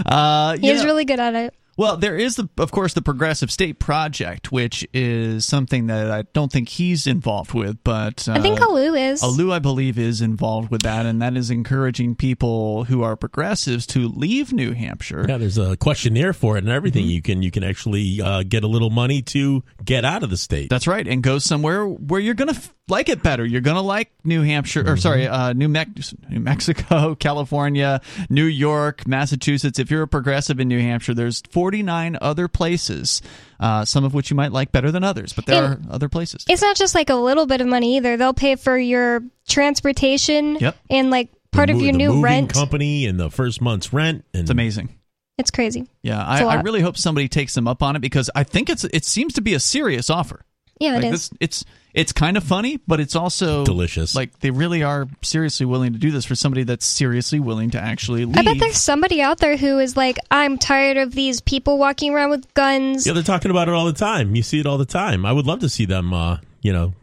Uh, 0.05 0.57
He's 0.57 0.79
know- 0.79 0.85
really 0.85 1.05
good 1.05 1.19
at 1.19 1.33
it. 1.35 1.53
Well, 1.77 1.97
there 1.97 2.17
is, 2.17 2.35
the, 2.35 2.49
of 2.57 2.71
course, 2.71 2.93
the 2.93 3.01
Progressive 3.01 3.49
State 3.49 3.79
Project, 3.79 4.51
which 4.51 4.87
is 4.93 5.45
something 5.45 5.87
that 5.87 6.11
I 6.11 6.23
don't 6.33 6.51
think 6.51 6.69
he's 6.69 7.07
involved 7.07 7.53
with, 7.53 7.83
but 7.83 8.27
uh, 8.27 8.33
I 8.33 8.41
think 8.41 8.61
Alu 8.61 8.93
is. 8.93 9.23
Alu, 9.23 9.51
I 9.51 9.59
believe, 9.59 9.97
is 9.97 10.21
involved 10.21 10.69
with 10.69 10.81
that, 10.83 11.05
and 11.05 11.21
that 11.21 11.37
is 11.37 11.49
encouraging 11.49 12.15
people 12.15 12.83
who 12.85 13.03
are 13.03 13.15
progressives 13.15 13.87
to 13.87 14.07
leave 14.07 14.51
New 14.51 14.73
Hampshire. 14.73 15.25
Yeah, 15.27 15.37
there's 15.37 15.57
a 15.57 15.77
questionnaire 15.77 16.33
for 16.33 16.57
it 16.57 16.63
and 16.63 16.71
everything. 16.71 17.03
Mm-hmm. 17.03 17.11
You 17.11 17.21
can 17.21 17.41
you 17.41 17.51
can 17.51 17.63
actually 17.63 18.21
uh, 18.21 18.43
get 18.43 18.63
a 18.63 18.67
little 18.67 18.89
money 18.89 19.21
to 19.23 19.63
get 19.83 20.05
out 20.05 20.23
of 20.23 20.29
the 20.29 20.37
state. 20.37 20.69
That's 20.69 20.87
right, 20.87 21.07
and 21.07 21.23
go 21.23 21.39
somewhere 21.39 21.87
where 21.87 22.19
you're 22.19 22.33
gonna 22.35 22.51
f- 22.51 22.73
like 22.91 23.09
it 23.09 23.23
better. 23.23 23.43
You're 23.43 23.61
gonna 23.61 23.81
like 23.81 24.11
New 24.23 24.43
Hampshire, 24.43 24.83
or 24.87 24.97
sorry, 24.97 25.27
uh, 25.27 25.53
New, 25.53 25.67
Mex- 25.67 26.13
New 26.29 26.39
Mexico, 26.39 27.15
California, 27.19 28.01
New 28.29 28.45
York, 28.45 29.07
Massachusetts. 29.07 29.79
If 29.79 29.89
you're 29.89 30.03
a 30.03 30.07
progressive 30.07 30.59
in 30.59 30.67
New 30.67 30.79
Hampshire, 30.79 31.15
there's 31.15 31.41
49 31.49 32.17
other 32.21 32.47
places, 32.47 33.23
uh, 33.59 33.83
some 33.85 34.03
of 34.03 34.13
which 34.13 34.29
you 34.29 34.35
might 34.35 34.51
like 34.51 34.71
better 34.71 34.91
than 34.91 35.03
others, 35.03 35.33
but 35.33 35.47
there 35.47 35.63
And- 35.65 35.85
are 35.89 35.93
other 35.93 36.09
places. 36.09 36.45
It's 36.47 36.61
not 36.61 36.75
just 36.75 36.93
like 36.93 37.09
a 37.09 37.15
little 37.15 37.47
bit 37.47 37.61
of 37.61 37.67
money 37.67 37.97
either. 37.97 38.17
They'll 38.17 38.33
pay 38.33 38.55
for 38.55 38.77
your 38.77 39.23
transportation 39.47 40.57
Yep. 40.59 40.77
and 40.89 41.09
like 41.09 41.29
part 41.51 41.67
The 41.67 41.73
of 41.75 41.81
your 41.81 41.91
the 41.93 41.97
new 41.97 42.21
rent. 42.21 42.53
company 42.53 43.05
and 43.05 43.19
the 43.19 43.29
first 43.29 43.61
month's 43.61 43.93
rent. 43.93 44.25
And 44.33 44.41
It's 44.43 44.51
amazing. 44.51 44.89
It's 45.37 45.49
crazy. 45.49 45.87
Yeah, 46.03 46.19
It's 46.33 46.41
I, 46.41 46.43
a 46.43 46.47
I 46.47 46.55
lot. 46.57 46.65
really 46.65 46.81
hope 46.81 46.97
somebody 46.97 47.27
takes 47.27 47.55
them 47.55 47.67
up 47.67 47.81
on 47.81 47.95
it 47.95 47.99
because 47.99 48.29
I 48.35 48.43
think 48.43 48.69
it's 48.69 48.83
it 48.83 49.05
seems 49.05 49.33
to 49.33 49.41
be 49.41 49.53
a 49.53 49.59
serious 49.59 50.09
offer. 50.09 50.45
Yeah, 50.81 50.97
it 50.97 51.03
Like 51.03 51.13
is. 51.13 51.29
this, 51.29 51.37
it's 51.39 51.65
it's 51.93 52.11
kind 52.13 52.37
of 52.37 52.43
funny, 52.43 52.79
but 52.87 52.99
it's 52.99 53.15
also 53.15 53.65
Delicious. 53.65 54.15
Like 54.15 54.39
they 54.39 54.49
really 54.49 54.81
are 54.83 55.07
seriously 55.21 55.65
willing 55.65 55.93
to 55.93 55.99
do 55.99 56.09
this 56.11 56.25
for 56.25 56.35
somebody 56.35 56.63
that's 56.63 56.85
seriously 56.85 57.39
willing 57.39 57.71
to 57.71 57.79
actually 57.79 58.25
leave. 58.25 58.37
I 58.37 58.43
bet 58.43 58.59
there's 58.59 58.77
somebody 58.77 59.21
out 59.21 59.39
there 59.39 59.57
who 59.57 59.77
is 59.79 59.95
like, 59.97 60.17
I'm 60.31 60.57
tired 60.57 60.97
of 60.97 61.13
these 61.13 61.41
people 61.41 61.77
walking 61.77 62.13
around 62.13 62.29
with 62.29 62.53
guns. 62.53 63.05
Yeah, 63.05 63.13
they're 63.13 63.23
talking 63.23 63.51
about 63.51 63.67
it 63.67 63.73
all 63.73 63.85
the 63.85 63.93
time. 63.93 64.35
You 64.35 64.41
see 64.43 64.59
it 64.59 64.65
all 64.65 64.77
the 64.77 64.85
time. 64.85 65.25
I 65.25 65.31
would 65.33 65.45
love 65.45 65.59
to 65.59 65.69
see 65.69 65.85
them, 65.85 66.13
uh, 66.13 66.37
you 66.61 66.71
know, 66.73 66.93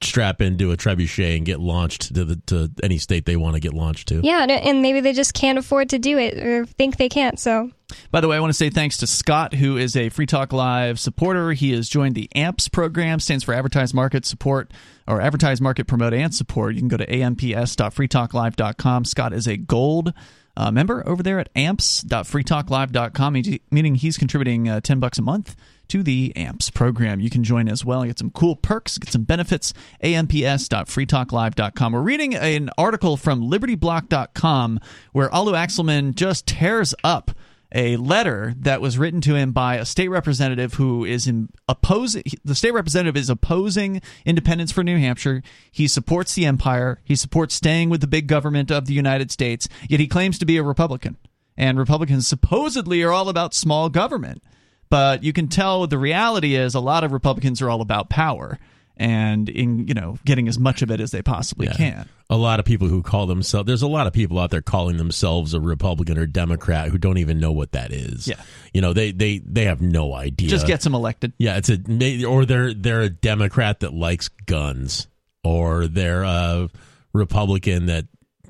strap 0.00 0.40
into 0.40 0.70
a 0.70 0.76
trebuchet 0.76 1.36
and 1.36 1.44
get 1.44 1.58
launched 1.60 2.14
to 2.14 2.24
the 2.24 2.36
to 2.46 2.70
any 2.82 2.98
state 2.98 3.24
they 3.26 3.36
want 3.36 3.54
to 3.54 3.60
get 3.60 3.74
launched 3.74 4.08
to. 4.08 4.20
Yeah, 4.22 4.42
and, 4.42 4.50
and 4.50 4.82
maybe 4.82 5.00
they 5.00 5.12
just 5.12 5.34
can't 5.34 5.58
afford 5.58 5.88
to 5.90 5.98
do 5.98 6.18
it 6.18 6.38
or 6.38 6.66
think 6.66 6.96
they 6.96 7.08
can't. 7.08 7.38
So 7.38 7.70
By 8.10 8.20
the 8.20 8.28
way, 8.28 8.36
I 8.36 8.40
want 8.40 8.50
to 8.50 8.56
say 8.56 8.70
thanks 8.70 8.98
to 8.98 9.06
Scott, 9.06 9.54
who 9.54 9.76
is 9.76 9.96
a 9.96 10.08
Free 10.10 10.26
Talk 10.26 10.52
Live 10.52 11.00
supporter. 11.00 11.52
He 11.52 11.72
has 11.72 11.88
joined 11.88 12.14
the 12.14 12.28
AMPS 12.34 12.68
program, 12.68 13.18
stands 13.18 13.42
for 13.44 13.54
Advertise 13.54 13.92
Market 13.92 14.24
Support 14.24 14.70
or 15.06 15.20
Advertise 15.20 15.60
Market 15.60 15.86
Promote 15.86 16.14
and 16.14 16.32
Support. 16.34 16.74
You 16.74 16.80
can 16.80 16.88
go 16.88 16.98
to 16.98 17.12
amps.freetalklive.com. 17.12 19.04
Scott 19.04 19.32
is 19.32 19.46
a 19.48 19.56
gold 19.56 20.12
uh, 20.58 20.70
member 20.72 21.06
over 21.08 21.22
there 21.22 21.38
at 21.38 21.48
amps.freetalklive.com, 21.56 23.32
meaning- 23.70 23.94
he's 23.94 24.18
contributing 24.18 24.68
uh, 24.68 24.80
10 24.80 24.98
bucks 25.00 25.18
a 25.18 25.22
month 25.22 25.54
to 25.86 26.02
the 26.02 26.32
AMPS 26.36 26.70
program. 26.70 27.20
You 27.20 27.30
can 27.30 27.44
join 27.44 27.68
as 27.68 27.84
well, 27.84 28.04
get 28.04 28.18
some 28.18 28.30
cool 28.30 28.56
perks, 28.56 28.98
get 28.98 29.10
some 29.12 29.22
benefits. 29.22 29.72
amps.freetalklive.com. 30.02 31.92
We're 31.92 32.00
reading 32.02 32.34
an 32.34 32.70
article 32.76 33.16
from 33.16 33.40
libertyblock.com 33.48 34.80
where 35.12 35.32
Alu 35.34 35.52
Axelman 35.52 36.14
just 36.14 36.46
tears 36.46 36.94
up 37.02 37.30
a 37.72 37.96
letter 37.96 38.54
that 38.58 38.80
was 38.80 38.96
written 38.96 39.20
to 39.20 39.34
him 39.34 39.52
by 39.52 39.76
a 39.76 39.84
state 39.84 40.08
representative 40.08 40.74
who 40.74 41.04
is 41.04 41.26
in 41.26 41.50
opposing 41.68 42.22
the 42.44 42.54
state 42.54 42.72
representative 42.72 43.16
is 43.16 43.28
opposing 43.28 44.00
independence 44.24 44.72
for 44.72 44.82
New 44.82 44.98
Hampshire. 44.98 45.42
He 45.70 45.86
supports 45.86 46.34
the 46.34 46.46
empire. 46.46 47.00
He 47.04 47.14
supports 47.14 47.54
staying 47.54 47.90
with 47.90 48.00
the 48.00 48.06
big 48.06 48.26
government 48.26 48.70
of 48.70 48.86
the 48.86 48.94
United 48.94 49.30
States. 49.30 49.68
Yet 49.88 50.00
he 50.00 50.06
claims 50.06 50.38
to 50.38 50.46
be 50.46 50.56
a 50.56 50.62
Republican. 50.62 51.18
And 51.56 51.78
Republicans 51.78 52.26
supposedly 52.26 53.02
are 53.02 53.12
all 53.12 53.28
about 53.28 53.52
small 53.52 53.90
government. 53.90 54.42
But 54.90 55.22
you 55.22 55.34
can 55.34 55.48
tell 55.48 55.86
the 55.86 55.98
reality 55.98 56.54
is 56.54 56.74
a 56.74 56.80
lot 56.80 57.04
of 57.04 57.12
Republicans 57.12 57.60
are 57.60 57.68
all 57.68 57.82
about 57.82 58.08
power 58.08 58.58
and 58.98 59.48
in 59.48 59.86
you 59.86 59.94
know 59.94 60.18
getting 60.24 60.48
as 60.48 60.58
much 60.58 60.82
of 60.82 60.90
it 60.90 61.00
as 61.00 61.10
they 61.12 61.22
possibly 61.22 61.66
Yeah. 61.68 61.74
can. 61.74 62.08
A 62.30 62.36
lot 62.36 62.58
of 62.60 62.66
people 62.66 62.88
who 62.88 63.02
call 63.02 63.26
themselves 63.26 63.66
there's 63.66 63.80
a 63.82 63.88
lot 63.88 64.06
of 64.06 64.12
people 64.12 64.38
out 64.38 64.50
there 64.50 64.60
calling 64.60 64.96
themselves 64.98 65.54
a 65.54 65.60
Republican 65.60 66.18
or 66.18 66.26
Democrat 66.26 66.88
who 66.88 66.98
don't 66.98 67.16
even 67.18 67.40
know 67.40 67.52
what 67.52 67.72
that 67.72 67.92
is. 67.92 68.28
Yeah. 68.28 68.40
You 68.74 68.80
know, 68.82 68.92
they 68.92 69.12
they 69.12 69.38
they 69.38 69.64
have 69.64 69.80
no 69.80 70.14
idea. 70.14 70.48
Just 70.48 70.66
gets 70.66 70.84
them 70.84 70.94
elected. 70.94 71.32
Yeah, 71.38 71.56
it's 71.56 71.70
a 71.70 72.24
or 72.26 72.44
they're 72.44 72.74
they're 72.74 73.02
a 73.02 73.08
Democrat 73.10 73.80
that 73.80 73.94
likes 73.94 74.28
guns, 74.46 75.06
or 75.44 75.86
they're 75.86 76.22
a 76.24 76.68
Republican 77.12 77.86
that 77.86 78.04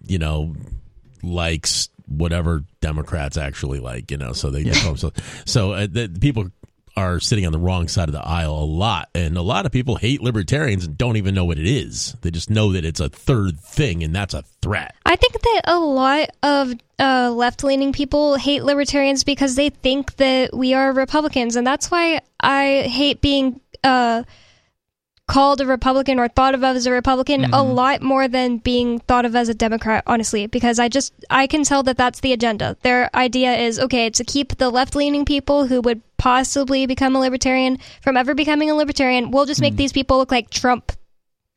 you 0.06 0.18
know 0.18 0.54
likes 1.22 1.88
whatever 2.06 2.64
Democrats 2.80 3.36
actually 3.36 3.80
like. 3.80 4.10
You 4.10 4.16
know, 4.16 4.32
so 4.32 4.50
they 4.50 4.70
so 4.72 5.12
so 5.44 5.72
uh, 5.72 5.86
the, 5.90 6.08
people 6.20 6.50
are 6.98 7.20
sitting 7.20 7.46
on 7.46 7.52
the 7.52 7.58
wrong 7.58 7.86
side 7.88 8.08
of 8.08 8.12
the 8.12 8.26
aisle 8.26 8.58
a 8.58 8.64
lot, 8.64 9.08
and 9.14 9.36
a 9.36 9.42
lot 9.42 9.66
of 9.66 9.72
people 9.72 9.96
hate 9.96 10.20
libertarians 10.20 10.84
and 10.84 10.98
don't 10.98 11.16
even 11.16 11.34
know 11.34 11.44
what 11.44 11.58
it 11.58 11.66
is. 11.66 12.16
They 12.22 12.30
just 12.30 12.50
know 12.50 12.72
that 12.72 12.84
it's 12.84 13.00
a 13.00 13.08
third 13.08 13.60
thing, 13.60 14.02
and 14.02 14.14
that's 14.14 14.34
a 14.34 14.42
threat. 14.62 14.94
I 15.06 15.16
think 15.16 15.40
that 15.40 15.62
a 15.66 15.78
lot 15.78 16.30
of 16.42 16.74
uh, 16.98 17.30
left 17.30 17.62
leaning 17.62 17.92
people 17.92 18.34
hate 18.34 18.64
libertarians 18.64 19.22
because 19.22 19.54
they 19.54 19.70
think 19.70 20.16
that 20.16 20.54
we 20.54 20.74
are 20.74 20.92
Republicans. 20.92 21.54
And 21.56 21.66
that's 21.66 21.90
why 21.90 22.20
I 22.40 22.82
hate 22.82 23.20
being 23.20 23.60
uh, 23.84 24.24
called 25.28 25.60
a 25.60 25.66
Republican 25.66 26.18
or 26.18 26.26
thought 26.26 26.54
of 26.54 26.64
as 26.64 26.86
a 26.86 26.90
Republican 26.90 27.44
a 27.44 27.48
Mm-hmm. 27.48 27.70
lot 27.74 28.02
more 28.02 28.26
than 28.26 28.56
being 28.58 28.98
thought 28.98 29.24
of 29.24 29.36
as 29.36 29.48
a 29.48 29.54
Democrat, 29.54 30.02
honestly, 30.06 30.46
because 30.48 30.80
I 30.80 30.88
just 30.88 31.12
I 31.30 31.46
can 31.46 31.62
tell 31.62 31.84
that 31.84 31.96
that's 31.96 32.20
the 32.20 32.32
agenda. 32.32 32.76
Their 32.82 33.08
idea 33.14 33.54
is 33.54 33.78
okay 33.78 34.10
to 34.10 34.24
keep 34.24 34.56
the 34.56 34.70
left 34.70 34.96
leaning 34.96 35.24
people 35.24 35.66
who 35.68 35.80
would 35.82 36.00
possibly 36.16 36.86
become 36.86 37.14
a 37.14 37.20
libertarian 37.20 37.78
from 38.02 38.16
ever 38.16 38.34
becoming 38.34 38.70
a 38.70 38.74
libertarian. 38.74 39.30
We'll 39.30 39.46
just 39.46 39.60
make 39.60 39.76
these 39.76 39.92
people 39.92 40.18
look 40.18 40.32
like 40.32 40.50
Trump 40.50 40.92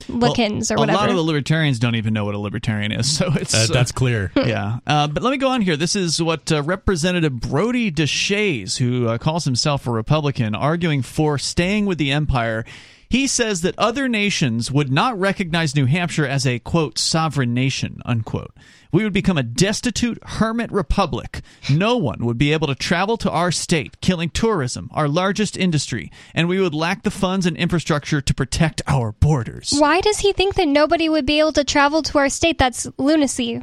lickens 0.10 0.70
Hmm. 0.70 0.74
Well, 0.76 0.80
or 0.80 0.82
whatever. 0.82 0.98
A 0.98 1.02
lot 1.02 1.10
of 1.10 1.16
the 1.16 1.22
libertarians 1.24 1.80
don't 1.80 1.96
even 1.96 2.14
know 2.14 2.26
what 2.26 2.36
a 2.36 2.40
libertarian 2.40 2.92
is, 2.92 3.10
so 3.18 3.32
it's 3.36 3.54
Uh, 3.54 3.68
that's 3.72 3.92
clear. 3.92 4.32
yeah. 4.36 4.80
Uh, 4.86 5.08
but 5.08 5.24
let 5.24 5.32
me 5.32 5.38
go 5.38 5.50
on 5.50 5.62
here. 5.62 5.78
This 5.78 5.96
is 5.96 6.22
what 6.22 6.52
uh, 6.52 6.62
Representative 6.64 7.40
Brodie 7.40 7.92
Deshaies, 7.92 8.78
who 8.78 9.08
uh, 9.08 9.18
calls 9.18 9.46
himself 9.46 9.88
a 9.88 9.92
Republican, 9.92 10.56
arguing 10.56 11.02
for 11.02 11.38
staying 11.38 11.86
with 11.86 11.98
the 12.00 12.12
empire. 12.12 12.66
He 13.12 13.28
says 13.28 13.60
that 13.62 13.76
other 13.78 14.08
nations 14.08 14.72
would 14.72 14.90
not 14.90 15.20
recognize 15.20 15.76
New 15.76 15.86
Hampshire 15.86 16.26
as 16.26 16.48
a 16.48 16.60
quote 16.60 16.98
sovereign 16.98 17.54
nation 17.54 18.02
unquote. 18.06 18.54
We 18.94 19.04
would 19.04 19.12
become 19.12 19.38
a 19.38 19.44
destitute 19.44 20.18
hermit 20.24 20.72
republic. 20.72 21.42
No 21.70 21.98
one 21.98 22.24
would 22.24 22.38
be 22.38 22.54
able 22.54 22.68
to 22.68 22.76
travel 22.76 23.18
to 23.18 23.30
our 23.30 23.52
state, 23.52 24.00
killing 24.00 24.30
tourism, 24.30 24.90
our 24.94 25.10
largest 25.10 25.58
industry, 25.58 26.10
and 26.34 26.48
we 26.48 26.62
would 26.62 26.74
lack 26.74 27.04
the 27.04 27.12
funds 27.12 27.46
and 27.46 27.58
infrastructure 27.58 28.22
to 28.22 28.34
protect 28.34 28.82
our 28.88 29.12
borders. 29.12 29.74
Why 29.78 30.00
does 30.00 30.20
he 30.20 30.32
think 30.32 30.56
that 30.56 30.70
nobody 30.70 31.10
would 31.10 31.26
be 31.26 31.40
able 31.40 31.52
to 31.54 31.66
travel 31.66 32.02
to 32.04 32.18
our 32.18 32.30
state? 32.30 32.58
That's 32.58 32.88
lunacy. 32.98 33.62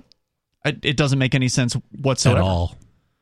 It, 0.63 0.85
it 0.85 0.97
doesn't 0.99 1.19
make 1.19 1.35
any 1.35 1.49
sense 1.49 1.73
whatsoever. 1.93 2.41
At 2.41 2.45
all. 2.45 2.77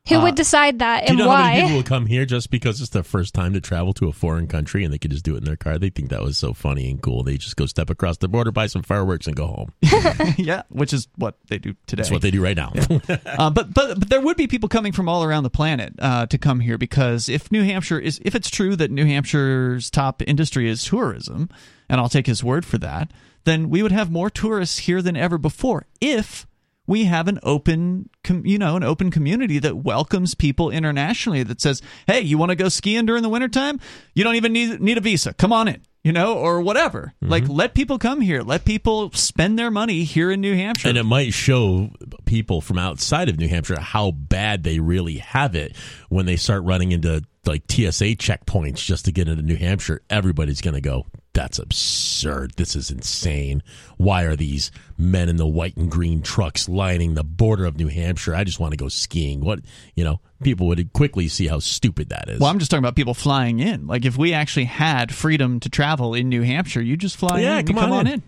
Who 0.09 0.17
Uh, 0.17 0.23
would 0.23 0.35
decide 0.37 0.79
that 0.79 1.07
Do 1.07 1.13
you 1.15 1.19
and 1.19 1.27
know 1.27 1.31
how 1.35 1.43
many 1.43 1.55
why? 1.57 1.61
people 1.63 1.77
will 1.77 1.83
come 1.83 2.07
here 2.07 2.25
just 2.25 2.51
because 2.51 2.81
it's 2.81 2.91
their 2.91 3.03
first 3.03 3.35
time 3.35 3.53
to 3.55 3.61
travel 3.61 3.93
to 3.95 4.09
a 4.09 4.13
foreign 4.13 4.47
country 4.47 4.85
and 4.85 4.93
they 4.93 4.99
could 4.99 5.11
just 5.11 5.25
do 5.25 5.35
it 5.35 5.39
in 5.39 5.45
their 5.45 5.57
car? 5.57 5.79
They 5.79 5.91
think 5.91 6.11
that 6.11 6.23
was 6.23 6.39
so 6.39 6.53
funny 6.53 6.89
and 6.91 7.03
cool. 7.03 7.23
They 7.25 7.37
just 7.37 7.57
go 7.57 7.67
step 7.67 7.91
across 7.91 8.19
the 8.19 8.29
border, 8.29 8.53
buy 8.53 8.67
some 8.69 8.83
fireworks, 8.83 9.27
and 9.27 9.35
go 9.35 9.47
home. 9.47 9.73
yeah, 10.37 10.63
which 10.69 10.93
is 10.93 11.09
what 11.17 11.37
they 11.49 11.59
do 11.59 11.75
today. 11.87 12.03
That's 12.03 12.11
what 12.11 12.23
they 12.23 12.31
do 12.31 12.43
right 12.43 12.57
now. 12.57 12.73
uh, 13.39 13.51
but 13.51 13.75
but 13.75 13.99
but 13.99 14.09
there 14.09 14.21
would 14.21 14.37
be 14.37 14.47
people 14.47 14.69
coming 14.69 14.93
from 14.93 15.09
all 15.09 15.25
around 15.25 15.43
the 15.43 15.51
planet 15.51 15.95
uh, 15.99 16.27
to 16.27 16.39
come 16.39 16.61
here 16.61 16.79
because 16.79 17.29
if 17.29 17.51
New 17.51 17.65
Hampshire 17.65 17.99
is 17.99 18.21
if 18.25 18.35
it's 18.35 18.51
true 18.51 18.77
that 18.77 18.91
New 18.91 19.05
Hampshire's 19.05 19.91
top 19.91 20.23
industry 20.27 20.69
is 20.69 20.85
tourism, 20.85 21.49
and 21.89 22.01
I'll 22.01 22.09
take 22.09 22.27
his 22.27 22.45
word 22.45 22.65
for 22.65 22.79
that, 22.79 23.11
then 23.45 23.71
we 23.71 23.83
would 23.83 23.93
have 23.93 24.11
more 24.11 24.31
tourists 24.31 24.79
here 24.79 25.03
than 25.03 25.17
ever 25.17 25.39
before 25.39 25.87
if 26.01 26.47
we 26.87 27.05
have 27.05 27.29
an 27.29 27.39
open 27.43 28.09
com- 28.25 28.47
you 28.47 28.59
know 28.59 28.77
an 28.77 28.83
open 28.83 29.11
community 29.11 29.59
that 29.59 29.79
welcomes 29.79 30.35
people 30.35 30.71
internationally 30.71 31.43
that 31.43 31.61
says 31.61 31.83
hey 32.07 32.21
you 32.21 32.39
want 32.39 32.51
to 32.51 32.57
go 32.57 32.69
skiing 32.69 33.07
during 33.07 33.23
the 33.23 33.29
wintertime? 33.29 33.81
You 34.15 34.25
don't 34.25 34.37
even 34.37 34.53
need 34.53 34.81
need 34.81 34.99
a 34.99 35.01
visa. 35.01 35.33
Come 35.35 35.53
on 35.53 35.69
in 35.69 35.83
you 36.07 36.13
know 36.13 36.35
or 36.35 36.61
whatever. 36.61 37.13
Mm-hmm. 37.23 37.33
Like 37.33 37.49
let 37.49 37.75
people 37.75 37.99
come 37.99 38.21
here. 38.21 38.43
Let 38.43 38.65
people 38.65 39.11
spend 39.13 39.59
their 39.59 39.73
money 39.73 40.05
here 40.05 40.31
in 40.31 40.41
new 40.41 40.55
hampshire. 40.55 40.89
And 40.89 40.97
it 40.97 41.03
might 41.05 41.35
show 41.35 41.91
people 42.27 42.61
from 42.61 42.79
outside 42.79 43.29
of 43.29 43.39
New 43.39 43.49
Hampshire 43.49 43.81
how 43.81 44.13
bad 44.13 44.63
they 44.63 44.79
really 44.79 45.19
have 45.19 45.57
it 45.57 45.77
when 46.09 46.27
they 46.27 46.37
start 46.37 46.63
running 46.63 46.93
into 46.93 47.25
like 47.47 47.63
TSA 47.71 48.17
checkpoints 48.17 48.85
just 48.85 49.05
to 49.07 49.13
get 49.13 49.29
into 49.29 49.43
New 49.43 49.57
Hampshire. 49.57 50.01
Everybody's 50.11 50.61
going 50.61 50.75
to 50.75 50.81
go, 50.81 51.07
that's 51.33 51.59
absurd. 51.59 52.55
This 52.57 52.75
is 52.75 52.91
insane. 52.91 53.63
Why 53.99 54.23
are 54.25 54.37
these 54.37 54.71
men 54.97 55.29
in 55.29 55.37
the 55.37 55.47
white 55.47 55.77
and 55.77 55.91
green 55.91 56.23
trucks 56.23 56.69
lining 56.69 57.15
the 57.15 57.25
border 57.25 57.65
of 57.67 57.77
New 57.77 57.89
Hampshire? 57.89 58.35
I 58.35 58.45
just 58.45 58.59
want 58.59 58.73
to 58.73 58.77
go 58.77 58.89
skiing. 58.89 59.41
What, 59.41 59.61
you 59.95 60.03
know, 60.05 60.21
people 60.43 60.67
would 60.69 60.93
quickly 60.93 61.29
see 61.29 61.47
how 61.47 61.59
stupid 61.59 62.09
that 62.09 62.29
is. 62.29 62.41
Well, 62.41 62.51
I'm 62.51 62.59
just 62.59 62.71
talking 62.71 62.83
about 62.85 62.97
people 62.97 63.15
flying 63.15 63.61
in. 63.61 63.87
Like 63.87 64.05
if 64.05 64.17
we 64.17 64.33
actually 64.33 64.65
had 64.67 65.15
freedom 65.15 65.61
to 65.61 65.69
travel 65.69 66.15
in 66.15 66.29
New 66.29 66.43
Hampshire, 66.43 66.81
you 66.83 66.97
just 66.97 67.17
fly 67.17 67.41
Yeah, 67.41 67.59
in, 67.59 67.67
come 67.67 67.77
come 67.77 67.93
on 67.93 67.99
on 68.01 68.07
in. 68.07 68.13
in. 68.15 68.23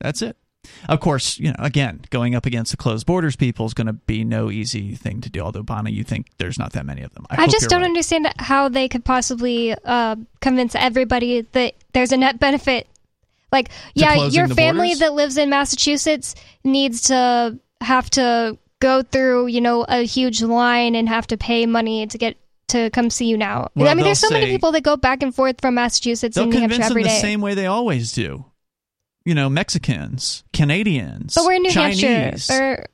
That's 0.00 0.20
it. 0.22 0.36
Of 0.88 1.00
course, 1.00 1.38
you 1.38 1.48
know, 1.48 1.56
again, 1.58 2.02
going 2.10 2.34
up 2.34 2.46
against 2.46 2.70
the 2.70 2.76
closed 2.76 3.06
borders 3.06 3.36
people 3.36 3.66
is 3.66 3.74
going 3.74 3.86
to 3.86 3.92
be 3.92 4.24
no 4.24 4.50
easy 4.50 4.94
thing 4.94 5.20
to 5.20 5.30
do. 5.30 5.40
Although, 5.40 5.62
Bonnie, 5.62 5.92
you 5.92 6.04
think 6.04 6.26
there's 6.38 6.58
not 6.58 6.72
that 6.72 6.86
many 6.86 7.02
of 7.02 7.12
them. 7.14 7.26
I, 7.30 7.42
I 7.42 7.46
just 7.46 7.68
don't 7.68 7.82
right. 7.82 7.88
understand 7.88 8.32
how 8.38 8.68
they 8.68 8.88
could 8.88 9.04
possibly 9.04 9.74
uh, 9.84 10.16
convince 10.40 10.74
everybody 10.74 11.42
that 11.52 11.74
there's 11.92 12.12
a 12.12 12.16
net 12.16 12.38
benefit. 12.38 12.88
Like, 13.50 13.70
yeah, 13.94 14.26
your 14.26 14.48
family 14.48 14.88
borders? 14.88 14.98
that 15.00 15.12
lives 15.14 15.36
in 15.36 15.50
Massachusetts 15.50 16.34
needs 16.64 17.02
to 17.02 17.58
have 17.80 18.08
to 18.10 18.56
go 18.80 19.02
through, 19.02 19.48
you 19.48 19.60
know, 19.60 19.84
a 19.88 20.04
huge 20.04 20.42
line 20.42 20.94
and 20.94 21.08
have 21.08 21.26
to 21.28 21.36
pay 21.36 21.66
money 21.66 22.06
to 22.06 22.18
get 22.18 22.36
to 22.68 22.88
come 22.90 23.10
see 23.10 23.26
you 23.26 23.36
now. 23.36 23.68
Well, 23.74 23.88
I 23.88 23.94
mean, 23.94 24.04
there's 24.04 24.18
so 24.18 24.28
they'll 24.28 24.40
many 24.40 24.50
people 24.50 24.72
that 24.72 24.82
go 24.82 24.96
back 24.96 25.22
and 25.22 25.34
forth 25.34 25.60
from 25.60 25.74
Massachusetts 25.74 26.36
and 26.36 26.50
New 26.50 26.58
Hampshire 26.58 26.88
them 26.88 27.02
the 27.02 27.08
same 27.08 27.40
way 27.40 27.54
they 27.54 27.66
always 27.66 28.12
do. 28.12 28.46
You 29.24 29.34
know, 29.34 29.48
Mexicans, 29.48 30.44
Canadians, 30.52 31.34
but 31.34 31.44
we're 31.44 31.52
in 31.54 31.62
New 31.62 31.70
Chinese, 31.70 32.48
Hampshire. 32.48 32.86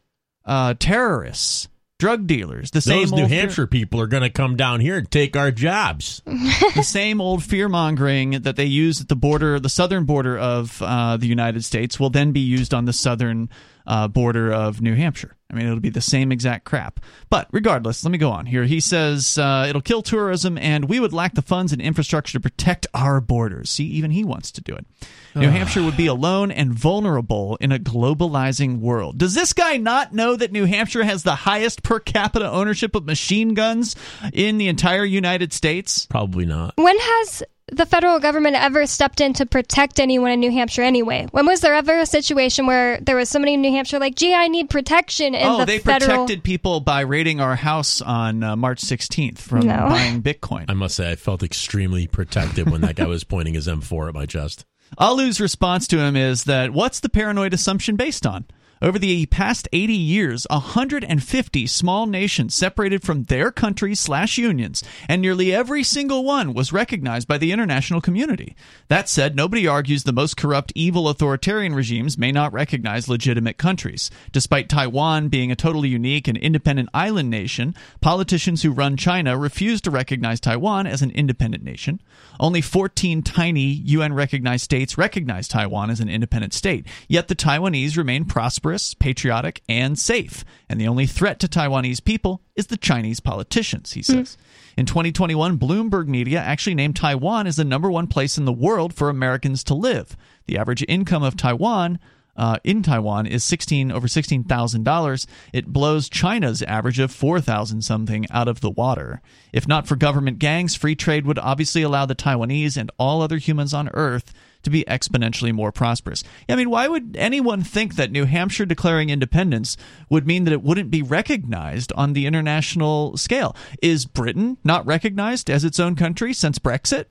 Or, 0.46 0.50
uh, 0.52 0.74
terrorists, 0.78 1.68
drug 1.98 2.26
dealers. 2.26 2.70
The 2.70 2.80
same 2.80 3.00
Those 3.02 3.12
New 3.12 3.20
old 3.22 3.30
fear- 3.30 3.40
Hampshire 3.40 3.66
people 3.66 4.00
are 4.00 4.06
going 4.06 4.22
to 4.22 4.30
come 4.30 4.56
down 4.56 4.80
here 4.80 4.98
and 4.98 5.10
take 5.10 5.36
our 5.36 5.50
jobs. 5.50 6.22
the 6.26 6.82
same 6.82 7.20
old 7.20 7.42
fear 7.42 7.68
mongering 7.68 8.42
that 8.42 8.56
they 8.56 8.66
use 8.66 9.00
at 9.00 9.08
the 9.08 9.16
border, 9.16 9.58
the 9.58 9.68
southern 9.68 10.04
border 10.04 10.36
of 10.38 10.80
uh, 10.82 11.16
the 11.16 11.26
United 11.26 11.64
States, 11.64 11.98
will 11.98 12.10
then 12.10 12.32
be 12.32 12.40
used 12.40 12.74
on 12.74 12.84
the 12.84 12.92
southern 12.92 13.48
uh, 13.88 14.06
border 14.06 14.52
of 14.52 14.80
New 14.80 14.94
Hampshire. 14.94 15.34
I 15.50 15.54
mean, 15.54 15.66
it'll 15.66 15.80
be 15.80 15.88
the 15.88 16.02
same 16.02 16.30
exact 16.30 16.66
crap. 16.66 17.00
But 17.30 17.48
regardless, 17.52 18.04
let 18.04 18.10
me 18.10 18.18
go 18.18 18.30
on 18.30 18.44
here. 18.44 18.64
He 18.64 18.80
says 18.80 19.38
uh, 19.38 19.64
it'll 19.66 19.80
kill 19.80 20.02
tourism, 20.02 20.58
and 20.58 20.90
we 20.90 21.00
would 21.00 21.14
lack 21.14 21.34
the 21.34 21.40
funds 21.40 21.72
and 21.72 21.80
infrastructure 21.80 22.34
to 22.34 22.40
protect 22.40 22.86
our 22.92 23.18
borders. 23.22 23.70
See, 23.70 23.84
even 23.86 24.10
he 24.10 24.24
wants 24.24 24.52
to 24.52 24.60
do 24.60 24.74
it. 24.76 24.86
New 25.34 25.48
Hampshire 25.48 25.82
would 25.82 25.96
be 25.96 26.06
alone 26.06 26.50
and 26.50 26.72
vulnerable 26.72 27.56
in 27.60 27.72
a 27.72 27.78
globalizing 27.78 28.80
world. 28.80 29.18
Does 29.18 29.34
this 29.34 29.52
guy 29.54 29.76
not 29.78 30.12
know 30.12 30.36
that 30.36 30.52
New 30.52 30.64
Hampshire 30.64 31.04
has 31.04 31.22
the 31.22 31.34
highest 31.34 31.82
per 31.82 31.98
capita 32.00 32.50
ownership 32.50 32.94
of 32.94 33.06
machine 33.06 33.54
guns 33.54 33.96
in 34.34 34.58
the 34.58 34.68
entire 34.68 35.04
United 35.04 35.52
States? 35.52 36.06
Probably 36.06 36.44
not. 36.44 36.74
when 36.76 36.98
has 36.98 37.42
the 37.72 37.86
federal 37.86 38.18
government 38.18 38.56
ever 38.56 38.86
stepped 38.86 39.20
in 39.20 39.32
to 39.34 39.46
protect 39.46 40.00
anyone 40.00 40.30
in 40.30 40.40
New 40.40 40.50
Hampshire 40.50 40.82
anyway? 40.82 41.26
When 41.30 41.46
was 41.46 41.60
there 41.60 41.74
ever 41.74 41.98
a 41.98 42.06
situation 42.06 42.66
where 42.66 42.98
there 43.00 43.16
was 43.16 43.28
somebody 43.28 43.54
in 43.54 43.60
New 43.60 43.70
Hampshire 43.70 43.98
like, 43.98 44.14
gee, 44.14 44.34
I 44.34 44.48
need 44.48 44.70
protection 44.70 45.34
and 45.34 45.48
oh, 45.48 45.58
the 45.58 45.64
they 45.66 45.78
federal 45.78 46.24
protected 46.24 46.44
people 46.44 46.80
by 46.80 47.00
raiding 47.00 47.40
our 47.40 47.56
house 47.56 48.00
on 48.00 48.42
uh, 48.42 48.56
March 48.56 48.80
16th 48.80 49.38
from 49.38 49.66
No. 49.66 49.76
buying 49.88 50.22
Bitcoin. 50.22 50.66
I 50.68 50.74
must 50.74 50.96
say, 50.96 51.10
I 51.10 51.16
felt 51.16 51.42
extremely 51.42 52.06
protected 52.06 52.70
when 52.70 52.80
that 52.82 52.96
guy 52.96 53.06
was 53.06 53.24
pointing 53.24 53.54
his 53.54 53.66
M4 53.66 54.08
at 54.08 54.14
my 54.14 54.26
chest. 54.26 54.64
Alu's 54.98 55.40
response 55.40 55.86
to 55.88 55.98
him 55.98 56.16
is 56.16 56.44
that 56.44 56.72
what's 56.72 57.00
the 57.00 57.08
paranoid 57.08 57.52
assumption 57.52 57.96
based 57.96 58.26
on? 58.26 58.46
Over 58.80 58.98
the 58.98 59.26
past 59.26 59.68
80 59.72 59.92
years, 59.92 60.46
150 60.50 61.66
small 61.66 62.06
nations 62.06 62.54
separated 62.54 63.02
from 63.02 63.24
their 63.24 63.50
countries 63.50 63.98
slash 63.98 64.38
unions, 64.38 64.84
and 65.08 65.20
nearly 65.20 65.52
every 65.52 65.82
single 65.82 66.24
one 66.24 66.54
was 66.54 66.72
recognized 66.72 67.26
by 67.26 67.38
the 67.38 67.50
international 67.50 68.00
community. 68.00 68.54
That 68.86 69.08
said, 69.08 69.34
nobody 69.34 69.66
argues 69.66 70.04
the 70.04 70.12
most 70.12 70.36
corrupt, 70.36 70.72
evil 70.76 71.08
authoritarian 71.08 71.74
regimes 71.74 72.16
may 72.16 72.30
not 72.30 72.52
recognize 72.52 73.08
legitimate 73.08 73.58
countries. 73.58 74.12
Despite 74.30 74.68
Taiwan 74.68 75.28
being 75.28 75.50
a 75.50 75.56
totally 75.56 75.88
unique 75.88 76.28
and 76.28 76.38
independent 76.38 76.88
island 76.94 77.30
nation, 77.30 77.74
politicians 78.00 78.62
who 78.62 78.70
run 78.70 78.96
China 78.96 79.36
refuse 79.36 79.80
to 79.80 79.90
recognize 79.90 80.38
Taiwan 80.38 80.86
as 80.86 81.02
an 81.02 81.10
independent 81.10 81.64
nation. 81.64 82.00
Only 82.38 82.60
14 82.60 83.22
tiny 83.22 83.60
UN 83.62 84.12
recognized 84.12 84.62
states 84.62 84.96
recognize 84.96 85.48
Taiwan 85.48 85.90
as 85.90 85.98
an 85.98 86.08
independent 86.08 86.54
state, 86.54 86.86
yet 87.08 87.26
the 87.26 87.34
Taiwanese 87.34 87.96
remain 87.96 88.24
prosperous, 88.24 88.67
patriotic, 88.98 89.62
and 89.68 89.98
safe. 89.98 90.44
And 90.68 90.80
the 90.80 90.88
only 90.88 91.06
threat 91.06 91.38
to 91.40 91.48
Taiwanese 91.48 92.04
people 92.04 92.42
is 92.56 92.66
the 92.66 92.76
Chinese 92.76 93.20
politicians, 93.20 93.92
he 93.92 94.02
says. 94.02 94.36
In 94.76 94.86
2021, 94.86 95.58
Bloomberg 95.58 96.06
Media 96.06 96.40
actually 96.40 96.74
named 96.74 96.96
Taiwan 96.96 97.46
as 97.46 97.56
the 97.56 97.64
number 97.64 97.90
one 97.90 98.06
place 98.06 98.38
in 98.38 98.44
the 98.44 98.52
world 98.52 98.94
for 98.94 99.08
Americans 99.08 99.64
to 99.64 99.74
live. 99.74 100.16
The 100.46 100.58
average 100.58 100.84
income 100.88 101.22
of 101.22 101.36
Taiwan 101.36 101.98
uh, 102.38 102.58
in 102.62 102.84
Taiwan 102.84 103.26
is 103.26 103.42
sixteen 103.42 103.90
over 103.90 104.06
sixteen 104.06 104.44
thousand 104.44 104.84
dollars. 104.84 105.26
It 105.52 105.66
blows 105.66 106.08
China's 106.08 106.62
average 106.62 107.00
of 107.00 107.10
four 107.10 107.40
thousand 107.40 107.82
something 107.82 108.26
out 108.30 108.46
of 108.46 108.60
the 108.60 108.70
water. 108.70 109.20
If 109.52 109.66
not 109.66 109.88
for 109.88 109.96
government 109.96 110.38
gangs, 110.38 110.76
free 110.76 110.94
trade 110.94 111.26
would 111.26 111.40
obviously 111.40 111.82
allow 111.82 112.06
the 112.06 112.14
Taiwanese 112.14 112.76
and 112.76 112.92
all 112.96 113.20
other 113.20 113.38
humans 113.38 113.74
on 113.74 113.90
Earth 113.92 114.32
to 114.62 114.70
be 114.70 114.84
exponentially 114.88 115.52
more 115.52 115.72
prosperous. 115.72 116.24
I 116.48 116.56
mean, 116.56 116.70
why 116.70 116.88
would 116.88 117.16
anyone 117.18 117.62
think 117.62 117.96
that 117.96 118.10
New 118.10 118.24
Hampshire 118.24 118.66
declaring 118.66 119.10
independence 119.10 119.76
would 120.10 120.26
mean 120.26 120.44
that 120.44 120.52
it 120.52 120.62
wouldn't 120.62 120.90
be 120.90 121.02
recognized 121.02 121.92
on 121.94 122.12
the 122.12 122.26
international 122.26 123.16
scale? 123.16 123.54
Is 123.82 124.06
Britain 124.06 124.58
not 124.64 124.86
recognized 124.86 125.50
as 125.50 125.64
its 125.64 125.78
own 125.78 125.94
country 125.96 126.32
since 126.32 126.58
Brexit? 126.58 127.06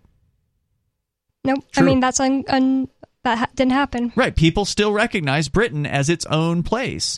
Nope. 1.44 1.64
I 1.78 1.82
mean, 1.82 2.00
that's 2.02 2.20
un, 2.20 2.44
un 2.50 2.90
that 3.24 3.38
ha- 3.38 3.48
didn't 3.56 3.72
happen. 3.72 4.12
Right. 4.16 4.36
People 4.36 4.66
still 4.66 4.92
recognize 4.92 5.50
Britain 5.50 5.86
as 5.86 6.10
its 6.10 6.26
own 6.26 6.64
place. 6.64 7.18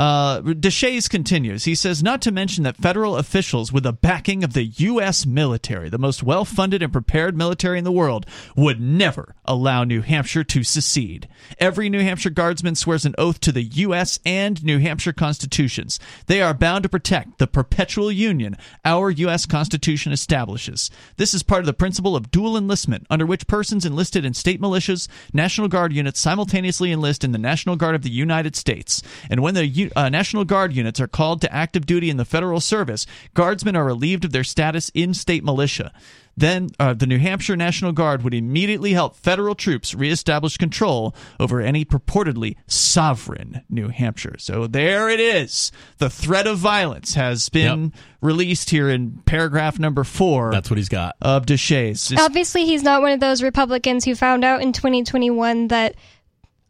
Uh, 0.00 0.40
Deshaies 0.40 1.10
continues. 1.10 1.64
He 1.64 1.74
says, 1.74 2.02
not 2.02 2.22
to 2.22 2.32
mention 2.32 2.64
that 2.64 2.78
federal 2.78 3.18
officials 3.18 3.70
with 3.70 3.82
the 3.82 3.92
backing 3.92 4.42
of 4.42 4.54
the 4.54 4.64
U.S. 4.64 5.26
military, 5.26 5.90
the 5.90 5.98
most 5.98 6.22
well 6.22 6.46
funded 6.46 6.82
and 6.82 6.90
prepared 6.90 7.36
military 7.36 7.76
in 7.76 7.84
the 7.84 7.92
world, 7.92 8.24
would 8.56 8.80
never 8.80 9.34
allow 9.44 9.84
New 9.84 10.00
Hampshire 10.00 10.42
to 10.42 10.62
secede. 10.62 11.28
Every 11.58 11.90
New 11.90 12.00
Hampshire 12.00 12.30
guardsman 12.30 12.76
swears 12.76 13.04
an 13.04 13.14
oath 13.18 13.40
to 13.40 13.52
the 13.52 13.62
U.S. 13.62 14.18
and 14.24 14.64
New 14.64 14.78
Hampshire 14.78 15.12
constitutions. 15.12 16.00
They 16.28 16.40
are 16.40 16.54
bound 16.54 16.84
to 16.84 16.88
protect 16.88 17.36
the 17.36 17.46
perpetual 17.46 18.10
union 18.10 18.56
our 18.86 19.10
U.S. 19.10 19.44
Constitution 19.44 20.12
establishes. 20.12 20.90
This 21.18 21.34
is 21.34 21.42
part 21.42 21.60
of 21.60 21.66
the 21.66 21.74
principle 21.74 22.16
of 22.16 22.30
dual 22.30 22.56
enlistment, 22.56 23.06
under 23.10 23.26
which 23.26 23.46
persons 23.46 23.84
enlisted 23.84 24.24
in 24.24 24.32
state 24.32 24.62
militias, 24.62 25.08
National 25.34 25.68
Guard 25.68 25.92
units 25.92 26.20
simultaneously 26.20 26.90
enlist 26.90 27.22
in 27.22 27.32
the 27.32 27.38
National 27.38 27.76
Guard 27.76 27.94
of 27.94 28.00
the 28.00 28.08
United 28.08 28.56
States. 28.56 29.02
And 29.28 29.42
when 29.42 29.52
the 29.52 29.89
U- 29.96 30.00
uh, 30.00 30.08
National 30.08 30.44
Guard 30.44 30.72
units 30.72 31.00
are 31.00 31.08
called 31.08 31.40
to 31.42 31.52
active 31.52 31.86
duty 31.86 32.10
in 32.10 32.16
the 32.16 32.24
federal 32.24 32.60
service, 32.60 33.06
guardsmen 33.34 33.76
are 33.76 33.84
relieved 33.84 34.24
of 34.24 34.32
their 34.32 34.44
status 34.44 34.90
in 34.94 35.14
state 35.14 35.44
militia. 35.44 35.92
Then 36.36 36.70
uh, 36.78 36.94
the 36.94 37.06
New 37.06 37.18
Hampshire 37.18 37.56
National 37.56 37.92
Guard 37.92 38.22
would 38.22 38.32
immediately 38.32 38.92
help 38.92 39.14
federal 39.16 39.54
troops 39.54 39.94
reestablish 39.94 40.56
control 40.56 41.14
over 41.38 41.60
any 41.60 41.84
purportedly 41.84 42.56
sovereign 42.66 43.62
New 43.68 43.88
Hampshire. 43.88 44.36
So 44.38 44.66
there 44.66 45.10
it 45.10 45.20
is. 45.20 45.70
The 45.98 46.08
threat 46.08 46.46
of 46.46 46.56
violence 46.56 47.14
has 47.14 47.48
been 47.50 47.92
released 48.22 48.70
here 48.70 48.88
in 48.88 49.22
paragraph 49.26 49.78
number 49.78 50.02
four 50.04 50.50
That's 50.50 50.70
what 50.70 50.78
he's 50.78 50.88
got. 50.88 51.16
of 51.20 51.44
Deshaies. 51.44 52.16
Obviously, 52.16 52.64
he's 52.64 52.82
not 52.82 53.02
one 53.02 53.12
of 53.12 53.20
those 53.20 53.42
Republicans 53.42 54.04
who 54.04 54.14
found 54.14 54.44
out 54.44 54.62
in 54.62 54.72
2021 54.72 55.68
that 55.68 55.94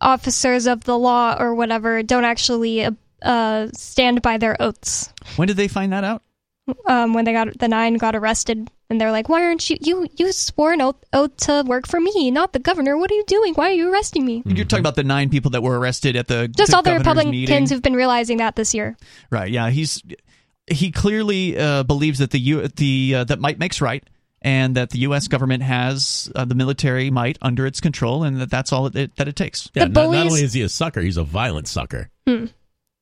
officers 0.01 0.67
of 0.67 0.85
the 0.85 0.99
law 0.99 1.37
or 1.39 1.55
whatever 1.55 2.03
don't 2.03 2.25
actually 2.25 2.89
uh, 3.23 3.69
stand 3.73 4.23
by 4.23 4.39
their 4.39 4.57
oaths. 4.61 5.13
When 5.37 5.49
did 5.49 5.57
they 5.57 5.69
find 5.69 5.93
that 5.93 6.05
out? 6.05 6.23
Um, 6.87 7.15
when 7.15 7.25
they 7.25 7.33
got 7.33 7.59
the 7.59 7.67
nine 7.67 7.95
got 7.95 8.15
arrested, 8.15 8.71
and 8.89 9.01
they're 9.01 9.11
like, 9.11 9.29
"Why 9.29 9.43
aren't 9.43 9.69
you 9.71 9.77
you 9.81 10.07
you 10.17 10.31
swore 10.31 10.73
an 10.73 10.81
oath, 10.81 11.03
oath 11.13 11.37
to 11.39 11.65
work 11.67 11.89
for 11.89 11.99
me, 12.01 12.31
not 12.31 12.53
the 12.53 12.61
governor? 12.61 12.97
What 12.97 13.11
are 13.11 13.15
you 13.15 13.25
doing? 13.27 13.55
Why 13.55 13.71
are 13.71 13.73
you 13.73 13.93
arresting 13.93 14.25
me?" 14.25 14.43
You're 14.47 14.65
talking 14.67 14.83
about 14.83 14.95
the 14.95 15.03
nine 15.03 15.31
people 15.31 15.51
that 15.53 15.63
were 15.65 15.77
arrested 15.81 16.15
at 16.15 16.29
the 16.29 16.47
Just 16.47 16.71
the 16.71 16.77
all 16.77 16.83
the 16.83 16.91
governor's 16.91 17.07
Republicans 17.07 17.33
meeting. 17.33 17.69
who've 17.69 17.83
been 17.83 17.97
realizing 17.97 18.37
that 18.39 18.55
this 18.55 18.73
year. 18.73 18.97
Right. 19.31 19.51
Yeah. 19.51 19.71
He's 19.71 20.01
he 20.71 20.93
clearly 20.93 21.59
uh, 21.59 21.83
believes 21.83 22.21
that 22.21 22.31
the 22.31 22.39
U, 22.39 22.69
the 22.69 23.15
uh, 23.17 23.25
that 23.25 23.41
might 23.41 23.59
makes 23.59 23.81
right, 23.81 24.05
and 24.41 24.77
that 24.77 24.91
the 24.91 24.99
U.S. 25.01 25.27
government 25.27 25.65
has 25.65 26.31
uh, 26.37 26.45
the 26.45 26.55
military 26.55 27.11
might 27.11 27.37
under 27.43 27.67
its 27.67 27.81
control, 27.81 28.23
and 28.23 28.41
that 28.41 28.51
that's 28.51 28.73
all 28.73 28.87
it, 28.87 29.17
that 29.17 29.27
it 29.27 29.35
takes. 29.35 29.69
Yeah, 29.75 29.87
The 29.87 29.89
not, 29.91 30.13
not 30.13 30.27
only 30.27 30.45
is 30.45 30.53
he 30.53 30.63
a 30.63 30.69
sucker, 30.69 31.01
he's 31.01 31.17
a 31.17 31.25
violent 31.25 31.67
sucker. 31.67 32.11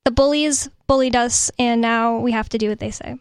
The 0.08 0.12
bullies 0.12 0.70
bullied 0.86 1.14
us, 1.14 1.50
and 1.58 1.82
now 1.82 2.16
we 2.20 2.32
have 2.32 2.48
to 2.48 2.56
do 2.56 2.70
what 2.70 2.78
they 2.78 2.90
say. 2.90 3.18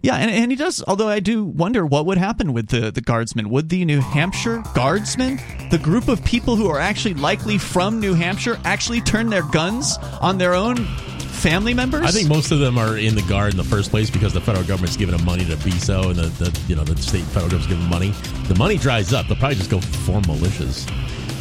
Yeah, 0.00 0.14
and, 0.14 0.30
and 0.30 0.52
he 0.52 0.56
does. 0.56 0.80
Although 0.86 1.08
I 1.08 1.18
do 1.18 1.42
wonder 1.42 1.84
what 1.84 2.06
would 2.06 2.18
happen 2.18 2.52
with 2.52 2.68
the 2.68 2.92
the 2.92 3.00
guardsmen. 3.00 3.50
Would 3.50 3.68
the 3.68 3.84
New 3.84 4.00
Hampshire 4.00 4.62
guardsmen, 4.76 5.40
the 5.72 5.78
group 5.78 6.06
of 6.06 6.24
people 6.24 6.54
who 6.54 6.68
are 6.68 6.78
actually 6.78 7.14
likely 7.14 7.58
from 7.58 7.98
New 7.98 8.14
Hampshire, 8.14 8.60
actually 8.64 9.00
turn 9.00 9.28
their 9.28 9.42
guns 9.42 9.98
on 10.20 10.38
their 10.38 10.54
own 10.54 10.76
family 10.76 11.74
members? 11.74 12.02
I 12.02 12.12
think 12.12 12.28
most 12.28 12.52
of 12.52 12.60
them 12.60 12.78
are 12.78 12.96
in 12.96 13.16
the 13.16 13.22
guard 13.22 13.50
in 13.50 13.56
the 13.56 13.64
first 13.64 13.90
place 13.90 14.08
because 14.08 14.32
the 14.32 14.40
federal 14.40 14.64
government's 14.64 14.96
giving 14.96 15.16
them 15.16 15.26
money 15.26 15.44
to 15.46 15.56
be 15.64 15.72
so, 15.72 16.10
and 16.10 16.16
the, 16.16 16.44
the 16.44 16.60
you 16.68 16.76
know 16.76 16.84
the 16.84 16.96
state 17.02 17.22
and 17.22 17.28
federal 17.30 17.50
government's 17.50 17.66
giving 17.66 17.82
them 17.82 17.90
money. 17.90 18.10
The 18.46 18.54
money 18.54 18.78
dries 18.78 19.12
up. 19.12 19.26
They'll 19.26 19.36
probably 19.36 19.56
just 19.56 19.68
go 19.68 19.80
form 19.80 20.22
militias. 20.26 20.88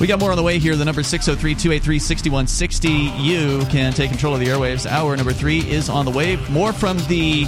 We 0.01 0.07
got 0.07 0.19
more 0.19 0.31
on 0.31 0.35
the 0.35 0.41
way 0.41 0.57
here. 0.57 0.75
The 0.75 0.83
number 0.83 1.03
603 1.03 1.53
283 1.53 1.99
6160. 1.99 2.89
You 3.21 3.63
can 3.69 3.93
take 3.93 4.09
control 4.09 4.33
of 4.33 4.39
the 4.39 4.47
airwaves. 4.47 4.87
Hour 4.87 5.15
number 5.15 5.31
three 5.31 5.59
is 5.59 5.89
on 5.89 6.05
the 6.05 6.11
way. 6.11 6.37
More 6.49 6.73
from 6.73 6.97
the 7.07 7.45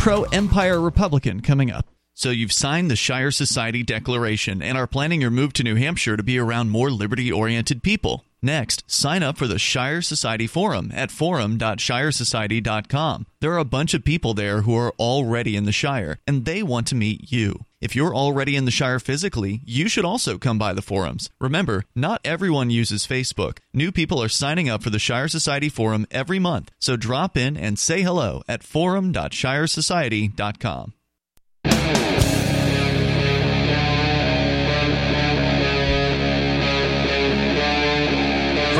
pro 0.00 0.24
Empire 0.24 0.80
Republican 0.80 1.40
coming 1.40 1.70
up. 1.70 1.86
So 2.12 2.30
you've 2.30 2.52
signed 2.52 2.90
the 2.90 2.96
Shire 2.96 3.30
Society 3.30 3.84
Declaration 3.84 4.60
and 4.60 4.76
are 4.76 4.88
planning 4.88 5.20
your 5.20 5.30
move 5.30 5.52
to 5.52 5.62
New 5.62 5.76
Hampshire 5.76 6.16
to 6.16 6.24
be 6.24 6.36
around 6.36 6.70
more 6.70 6.90
liberty 6.90 7.30
oriented 7.30 7.84
people. 7.84 8.24
Next, 8.44 8.84
sign 8.86 9.22
up 9.22 9.38
for 9.38 9.46
the 9.46 9.58
Shire 9.58 10.02
Society 10.02 10.46
Forum 10.46 10.92
at 10.94 11.10
forum.shiresociety.com. 11.10 13.26
There 13.40 13.52
are 13.52 13.58
a 13.58 13.64
bunch 13.64 13.94
of 13.94 14.04
people 14.04 14.34
there 14.34 14.60
who 14.60 14.76
are 14.76 14.92
already 14.98 15.56
in 15.56 15.64
the 15.64 15.72
Shire, 15.72 16.18
and 16.26 16.44
they 16.44 16.62
want 16.62 16.86
to 16.88 16.94
meet 16.94 17.32
you. 17.32 17.64
If 17.80 17.96
you're 17.96 18.14
already 18.14 18.54
in 18.54 18.66
the 18.66 18.70
Shire 18.70 19.00
physically, 19.00 19.62
you 19.64 19.88
should 19.88 20.04
also 20.04 20.36
come 20.36 20.58
by 20.58 20.74
the 20.74 20.82
forums. 20.82 21.30
Remember, 21.40 21.84
not 21.94 22.20
everyone 22.22 22.68
uses 22.68 23.06
Facebook. 23.06 23.60
New 23.72 23.90
people 23.90 24.22
are 24.22 24.28
signing 24.28 24.68
up 24.68 24.82
for 24.82 24.90
the 24.90 24.98
Shire 24.98 25.28
Society 25.28 25.70
Forum 25.70 26.06
every 26.10 26.38
month, 26.38 26.70
so 26.78 26.96
drop 26.96 27.38
in 27.38 27.56
and 27.56 27.78
say 27.78 28.02
hello 28.02 28.42
at 28.46 28.62
forum.shiresociety.com. 28.62 30.92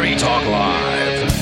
Free 0.04 0.16
Talk 0.16 0.44
Live. 0.44 1.32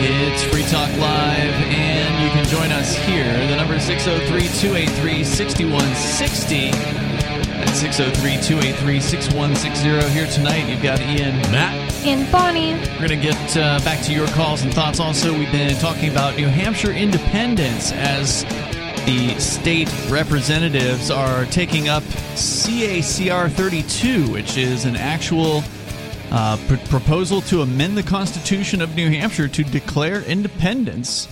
It's 0.00 0.44
Free 0.44 0.62
Talk 0.62 0.96
Live, 0.96 1.54
and 1.74 2.22
you 2.22 2.30
can 2.30 2.44
join 2.46 2.70
us 2.70 2.94
here. 2.94 3.32
The 3.48 3.56
number 3.56 3.74
is 3.74 3.82
603 3.82 4.42
283 4.60 5.24
6160. 5.24 6.70
That's 6.70 7.72
603 7.72 8.36
283 8.46 9.00
6160. 9.00 10.10
Here 10.12 10.28
tonight, 10.28 10.68
you've 10.68 10.80
got 10.80 11.00
Ian, 11.00 11.34
Matt, 11.50 11.74
And 12.04 12.30
Bonnie, 12.30 12.74
We're 13.00 13.08
going 13.08 13.08
to 13.08 13.16
get 13.16 13.56
uh, 13.56 13.80
back 13.80 14.04
to 14.04 14.12
your 14.12 14.28
calls 14.28 14.62
and 14.62 14.72
thoughts. 14.72 15.00
Also, 15.00 15.36
we've 15.36 15.50
been 15.50 15.76
talking 15.80 16.12
about 16.12 16.36
New 16.36 16.46
Hampshire 16.46 16.92
independence 16.92 17.90
as 17.90 18.44
the 19.06 19.38
state 19.38 19.92
representatives 20.08 21.10
are 21.10 21.44
taking 21.46 21.88
up 21.88 22.02
CACR 22.34 23.50
32, 23.50 24.32
which 24.32 24.56
is 24.56 24.86
an 24.86 24.96
actual 24.96 25.62
uh, 26.30 26.56
pr- 26.66 26.76
proposal 26.88 27.42
to 27.42 27.60
amend 27.60 27.98
the 27.98 28.02
Constitution 28.02 28.80
of 28.80 28.94
New 28.96 29.10
Hampshire 29.10 29.48
to 29.48 29.62
declare 29.64 30.22
independence. 30.22 31.28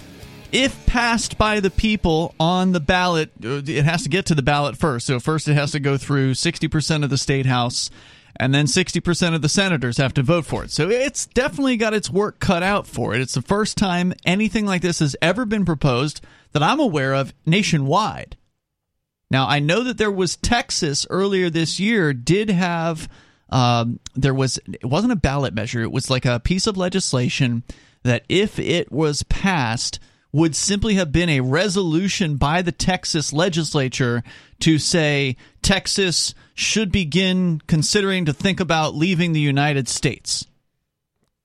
If 0.53 0.85
passed 0.85 1.39
by 1.39 1.61
the 1.61 1.71
people 1.71 2.35
on 2.39 2.73
the 2.73 2.81
ballot, 2.81 3.31
uh, 3.43 3.63
it 3.67 3.87
has 3.87 4.03
to 4.03 4.11
get 4.11 4.27
to 4.27 4.35
the 4.35 4.43
ballot 4.43 4.77
first. 4.77 5.07
So, 5.07 5.19
first, 5.19 5.49
it 5.49 5.55
has 5.55 5.73
to 5.73 5.81
go 5.81 5.97
through 5.97 6.33
60% 6.33 7.05
of 7.05 7.09
the 7.09 7.17
state 7.17 7.47
house, 7.47 7.89
and 8.37 8.55
then 8.55 8.67
60% 8.67 9.35
of 9.35 9.41
the 9.41 9.49
senators 9.49 9.97
have 9.97 10.13
to 10.15 10.23
vote 10.23 10.45
for 10.45 10.63
it. 10.65 10.71
So, 10.71 10.91
it's 10.91 11.25
definitely 11.25 11.79
got 11.79 11.95
its 11.95 12.11
work 12.11 12.39
cut 12.39 12.63
out 12.63 12.87
for 12.87 13.15
it. 13.15 13.23
It's 13.23 13.35
the 13.35 13.41
first 13.41 13.79
time 13.79 14.13
anything 14.27 14.67
like 14.67 14.83
this 14.83 14.99
has 14.99 15.17
ever 15.23 15.47
been 15.47 15.65
proposed 15.65 16.21
that 16.53 16.63
I'm 16.63 16.81
aware 16.81 17.15
of 17.15 17.35
nationwide. 17.47 18.37
Now, 19.31 19.49
I 19.49 19.61
know 19.61 19.83
that 19.85 19.99
there 19.99 20.11
was 20.11 20.37
Texas 20.37 21.07
earlier 21.09 21.49
this 21.49 21.81
year 21.81 22.13
did 22.13 22.51
have 22.51 23.09
um, 23.53 24.01
there 24.15 24.35
was 24.35 24.59
it 24.67 24.85
wasn't 24.85 25.13
a 25.13 25.17
ballot 25.17 25.55
measure. 25.55 25.83
It 25.83 25.93
was 25.93 26.11
like 26.11 26.25
a 26.25 26.41
piece 26.41 26.67
of 26.67 26.77
legislation 26.77 27.63
that 28.03 28.25
if 28.29 28.59
it 28.59 28.91
was 28.91 29.23
passed 29.25 30.01
would 30.33 30.57
simply 30.57 30.95
have 30.95 31.13
been 31.13 31.29
a 31.29 31.41
resolution 31.41 32.37
by 32.37 32.63
the 32.63 32.73
Texas 32.73 33.33
legislature 33.33 34.23
to 34.61 34.79
say 34.79 35.37
Texas 35.61 36.35
should 36.55 36.91
begin 36.91 37.61
considering 37.67 38.25
to 38.25 38.33
think 38.33 38.59
about 38.59 38.95
leaving 38.95 39.33
the 39.33 39.41
United 39.41 39.89
States. 39.89 40.47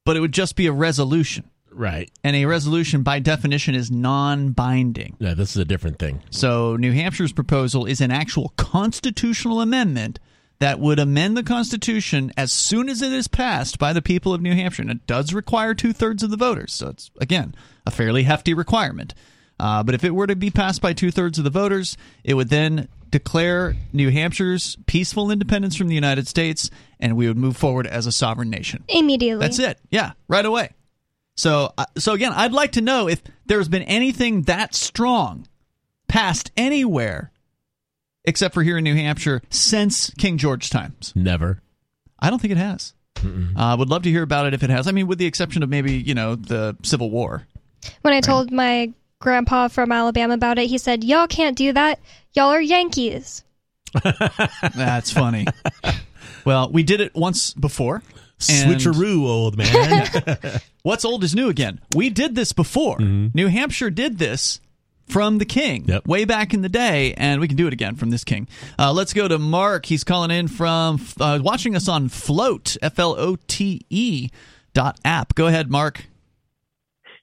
But 0.06 0.16
it 0.16 0.22
would 0.22 0.32
just 0.32 0.56
be 0.56 0.68
a 0.68 0.72
resolution. 0.72 1.50
Right? 1.78 2.12
And 2.24 2.36
a 2.36 2.46
resolution 2.46 3.04
by 3.04 3.20
definition 3.20 3.76
is 3.76 3.92
non-binding. 3.92 5.18
Yeah, 5.20 5.34
this 5.34 5.52
is 5.52 5.58
a 5.58 5.66
different 5.66 6.00
thing. 6.00 6.22
So 6.30 6.76
New 6.76 6.94
Hampshire's 6.94 7.34
proposal 7.34 7.86
is 7.86 8.02
an 8.02 8.12
actual 8.12 8.54
constitutional 8.58 9.62
amendment 9.62 10.20
that 10.60 10.80
would 10.80 10.98
amend 10.98 11.38
the 11.38 11.44
Constitution 11.44 12.32
as 12.36 12.52
soon 12.52 12.90
as 12.90 13.02
it 13.02 13.14
is 13.14 13.28
passed 13.28 13.78
by 13.78 13.94
the 13.94 14.02
people 14.02 14.34
of 14.34 14.42
New 14.42 14.56
Hampshire. 14.56 14.82
And 14.82 14.92
it 14.92 15.06
does 15.06 15.34
require 15.34 15.74
two 15.74 15.94
thirds 15.94 16.24
of 16.24 16.32
the 16.32 16.38
voters. 16.38 16.74
So 16.74 16.90
it's, 16.90 17.12
again, 17.22 17.54
a 17.86 17.92
fairly 17.92 18.24
hefty 18.24 18.54
requirement. 18.54 19.14
Uh, 19.60 19.84
but 19.84 19.96
if 19.96 20.04
it 20.04 20.16
were 20.16 20.28
to 20.28 20.36
be 20.36 20.50
passed 20.50 20.82
by 20.82 20.94
two 20.94 21.12
thirds 21.12 21.38
of 21.38 21.44
the 21.44 21.50
voters, 21.50 21.96
it 22.24 22.34
would 22.34 22.50
then 22.50 22.88
declare 23.10 23.76
New 23.94 24.10
Hampshire's 24.12 24.78
peaceful 24.86 25.32
independence 25.32 25.76
from 25.76 25.88
the 25.88 25.96
United 25.96 26.28
States, 26.28 26.70
and 27.00 27.16
we 27.16 27.28
would 27.28 27.38
move 27.38 27.56
forward 27.56 27.88
as 27.88 28.06
a 28.06 28.12
sovereign 28.12 28.50
nation. 28.50 28.84
immediately. 28.90 29.40
That's 29.40 29.60
it. 29.60 29.80
Yeah, 29.90 30.12
right 30.28 30.46
away. 30.46 30.72
So, 31.38 31.72
uh, 31.78 31.86
so 31.98 32.14
again, 32.14 32.34
I'd 32.34 32.52
like 32.52 32.74
to 32.74 32.82
know 32.82 33.08
if 33.08 33.22
there's 33.46 33.70
been 33.70 33.84
anything 33.84 34.42
that 34.44 34.76
strong 34.76 35.48
passed 36.08 36.52
anywhere, 36.58 37.32
except 38.26 38.54
for 38.54 38.64
here 38.64 38.78
in 38.78 38.84
New 38.84 38.96
Hampshire, 38.96 39.42
since 39.50 40.10
King 40.18 40.38
George 40.38 40.70
times. 40.70 41.14
Never. 41.16 41.62
I 42.20 42.30
don't 42.30 42.40
think 42.40 42.52
it 42.52 42.58
has. 42.58 42.94
I 43.56 43.74
uh, 43.74 43.78
would 43.78 43.90
love 43.90 44.04
to 44.04 44.12
hear 44.12 44.22
about 44.22 44.46
it 44.46 44.54
if 44.54 44.62
it 44.64 44.70
has. 44.70 44.88
I 44.88 44.92
mean, 44.92 45.08
with 45.08 45.18
the 45.18 45.26
exception 45.26 45.64
of 45.64 45.70
maybe 45.70 45.94
you 45.94 46.14
know 46.14 46.36
the 46.36 46.78
Civil 46.84 47.10
War. 47.10 47.48
When 48.02 48.14
I 48.14 48.22
told 48.22 48.52
my 48.52 48.94
grandpa 49.20 49.68
from 49.70 49.92
Alabama 49.92 50.36
about 50.36 50.60
it, 50.60 50.68
he 50.68 50.78
said, 50.78 51.04
Y'all 51.04 51.28
can't 51.28 51.58
do 51.58 51.74
that. 51.74 52.00
Y'all 52.34 52.50
are 52.50 52.62
Yankees. 52.62 53.44
That's 54.76 55.12
funny. 55.12 55.48
well, 56.46 56.70
we 56.72 56.84
did 56.84 57.02
it 57.02 57.16
once 57.16 57.54
before. 57.54 58.04
And- 58.50 58.72
Switcheroo, 58.80 59.24
old 59.24 59.58
man. 59.58 60.62
What's 60.88 61.04
old 61.04 61.22
is 61.26 61.36
new 61.36 61.50
again. 61.50 61.82
We 61.98 62.10
did 62.10 62.36
this 62.36 62.54
before. 62.54 62.98
New 62.98 63.48
Hampshire 63.48 63.90
did 63.90 64.20
this 64.20 64.62
from 65.06 65.38
the 65.38 65.44
king 65.44 65.84
Yep. 65.86 66.08
way 66.08 66.24
back 66.24 66.54
in 66.54 66.62
the 66.62 66.70
day, 66.70 67.14
and 67.18 67.42
we 67.42 67.50
can 67.50 67.58
do 67.58 67.68
it 67.68 67.74
again 67.74 67.96
from 67.96 68.10
this 68.10 68.24
king. 68.24 68.48
Uh, 68.80 68.94
let's 68.94 69.12
go 69.12 69.28
to 69.28 69.38
Mark. 69.38 69.88
He's 69.88 70.06
calling 70.06 70.32
in 70.32 70.48
from 70.48 71.02
uh, 71.20 71.40
watching 71.42 71.76
us 71.76 71.90
on 71.90 72.08
Flote, 72.08 72.78
F 72.82 73.00
L 73.00 73.20
O 73.20 73.36
T 73.48 73.82
E 73.90 74.30
dot 74.74 74.98
app. 75.04 75.36
Go 75.36 75.48
ahead, 75.48 75.70
Mark. 75.70 76.06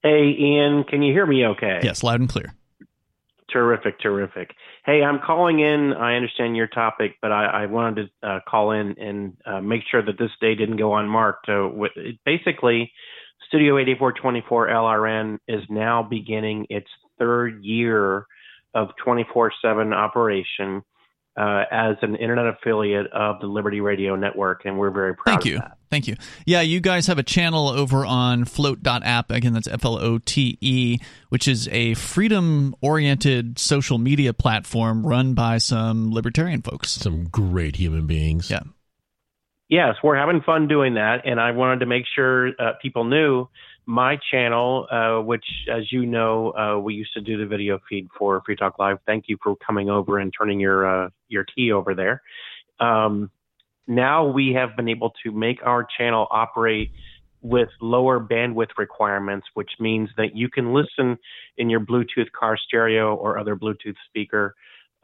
Hey, 0.02 0.36
Ian, 0.38 0.84
can 0.84 1.00
you 1.00 1.14
hear 1.14 1.24
me 1.24 1.46
okay? 1.46 1.80
Yes, 1.82 2.02
loud 2.02 2.20
and 2.20 2.28
clear. 2.28 2.52
Terrific, 3.50 3.98
terrific. 3.98 4.50
Hey, 4.84 5.02
I'm 5.02 5.20
calling 5.26 5.60
in. 5.60 5.94
I 5.94 6.16
understand 6.16 6.54
your 6.54 6.66
topic, 6.66 7.12
but 7.22 7.32
I, 7.32 7.62
I 7.62 7.66
wanted 7.66 8.10
to 8.20 8.28
uh, 8.28 8.40
call 8.46 8.72
in 8.72 8.96
and 8.98 9.38
uh, 9.46 9.62
make 9.62 9.84
sure 9.90 10.04
that 10.04 10.18
this 10.18 10.32
day 10.38 10.54
didn't 10.54 10.76
go 10.76 10.94
unmarked. 10.94 11.48
Uh, 11.48 11.66
with, 11.72 11.92
it, 11.96 12.18
basically, 12.26 12.92
Studio 13.54 13.78
8424 13.78 14.66
LRN 14.66 15.38
is 15.46 15.62
now 15.70 16.02
beginning 16.02 16.66
its 16.70 16.88
third 17.20 17.64
year 17.64 18.26
of 18.74 18.88
24 19.04 19.52
7 19.62 19.92
operation 19.92 20.82
uh, 21.38 21.62
as 21.70 21.94
an 22.02 22.16
internet 22.16 22.48
affiliate 22.48 23.06
of 23.12 23.38
the 23.38 23.46
Liberty 23.46 23.80
Radio 23.80 24.16
Network, 24.16 24.62
and 24.64 24.76
we're 24.76 24.90
very 24.90 25.14
proud 25.14 25.34
Thank 25.34 25.42
of 25.42 25.46
you. 25.46 25.58
that. 25.58 25.78
Thank 25.88 26.08
you. 26.08 26.16
Yeah, 26.44 26.62
you 26.62 26.80
guys 26.80 27.06
have 27.06 27.18
a 27.18 27.22
channel 27.22 27.68
over 27.68 28.04
on 28.04 28.44
flote.app. 28.44 29.30
Again, 29.30 29.52
that's 29.52 29.68
F 29.68 29.84
L 29.84 30.00
O 30.00 30.18
T 30.18 30.58
E, 30.60 30.98
which 31.28 31.46
is 31.46 31.68
a 31.68 31.94
freedom 31.94 32.74
oriented 32.80 33.60
social 33.60 33.98
media 33.98 34.32
platform 34.32 35.06
run 35.06 35.34
by 35.34 35.58
some 35.58 36.12
libertarian 36.12 36.60
folks. 36.60 36.90
Some 36.90 37.28
great 37.28 37.76
human 37.76 38.08
beings. 38.08 38.50
Yeah. 38.50 38.62
Yes, 39.68 39.96
we're 40.02 40.16
having 40.16 40.42
fun 40.42 40.68
doing 40.68 40.94
that, 40.94 41.22
and 41.24 41.40
I 41.40 41.52
wanted 41.52 41.80
to 41.80 41.86
make 41.86 42.04
sure 42.14 42.48
uh, 42.60 42.72
people 42.82 43.04
knew 43.04 43.48
my 43.86 44.18
channel, 44.30 44.86
uh, 44.90 45.22
which, 45.22 45.44
as 45.72 45.90
you 45.90 46.04
know, 46.04 46.52
uh, 46.52 46.78
we 46.78 46.94
used 46.94 47.14
to 47.14 47.20
do 47.20 47.38
the 47.38 47.46
video 47.46 47.78
feed 47.88 48.08
for 48.18 48.42
Free 48.44 48.56
Talk 48.56 48.78
Live. 48.78 48.98
Thank 49.06 49.24
you 49.28 49.38
for 49.42 49.56
coming 49.56 49.88
over 49.88 50.18
and 50.18 50.32
turning 50.36 50.60
your 50.60 51.06
uh, 51.06 51.08
your 51.28 51.44
key 51.44 51.72
over 51.72 51.94
there. 51.94 52.22
Um, 52.78 53.30
now 53.86 54.26
we 54.26 54.52
have 54.54 54.76
been 54.76 54.88
able 54.88 55.12
to 55.24 55.32
make 55.32 55.58
our 55.64 55.86
channel 55.98 56.26
operate 56.30 56.90
with 57.42 57.68
lower 57.80 58.18
bandwidth 58.18 58.70
requirements, 58.78 59.46
which 59.54 59.70
means 59.78 60.08
that 60.16 60.34
you 60.34 60.48
can 60.48 60.72
listen 60.72 61.18
in 61.58 61.68
your 61.68 61.80
Bluetooth 61.80 62.30
car 62.38 62.56
stereo 62.56 63.14
or 63.14 63.38
other 63.38 63.54
Bluetooth 63.54 63.96
speaker, 64.08 64.54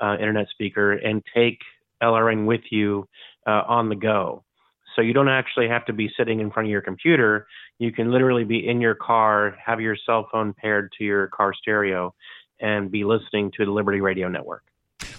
uh, 0.02 0.14
internet 0.14 0.48
speaker, 0.50 0.92
and 0.92 1.22
take 1.34 1.58
LRN 2.02 2.46
with 2.46 2.62
you 2.70 3.06
uh, 3.46 3.62
on 3.68 3.90
the 3.90 3.96
go. 3.96 4.42
So 4.96 5.02
you 5.02 5.12
don't 5.12 5.28
actually 5.28 5.68
have 5.68 5.84
to 5.86 5.92
be 5.92 6.10
sitting 6.16 6.40
in 6.40 6.50
front 6.50 6.66
of 6.66 6.70
your 6.70 6.82
computer. 6.82 7.46
You 7.78 7.92
can 7.92 8.10
literally 8.10 8.44
be 8.44 8.66
in 8.66 8.80
your 8.80 8.94
car, 8.94 9.56
have 9.64 9.80
your 9.80 9.96
cell 10.04 10.28
phone 10.30 10.52
paired 10.52 10.92
to 10.98 11.04
your 11.04 11.28
car 11.28 11.52
stereo, 11.54 12.14
and 12.60 12.90
be 12.90 13.04
listening 13.04 13.52
to 13.56 13.64
the 13.64 13.70
Liberty 13.70 14.00
Radio 14.00 14.28
Network. 14.28 14.64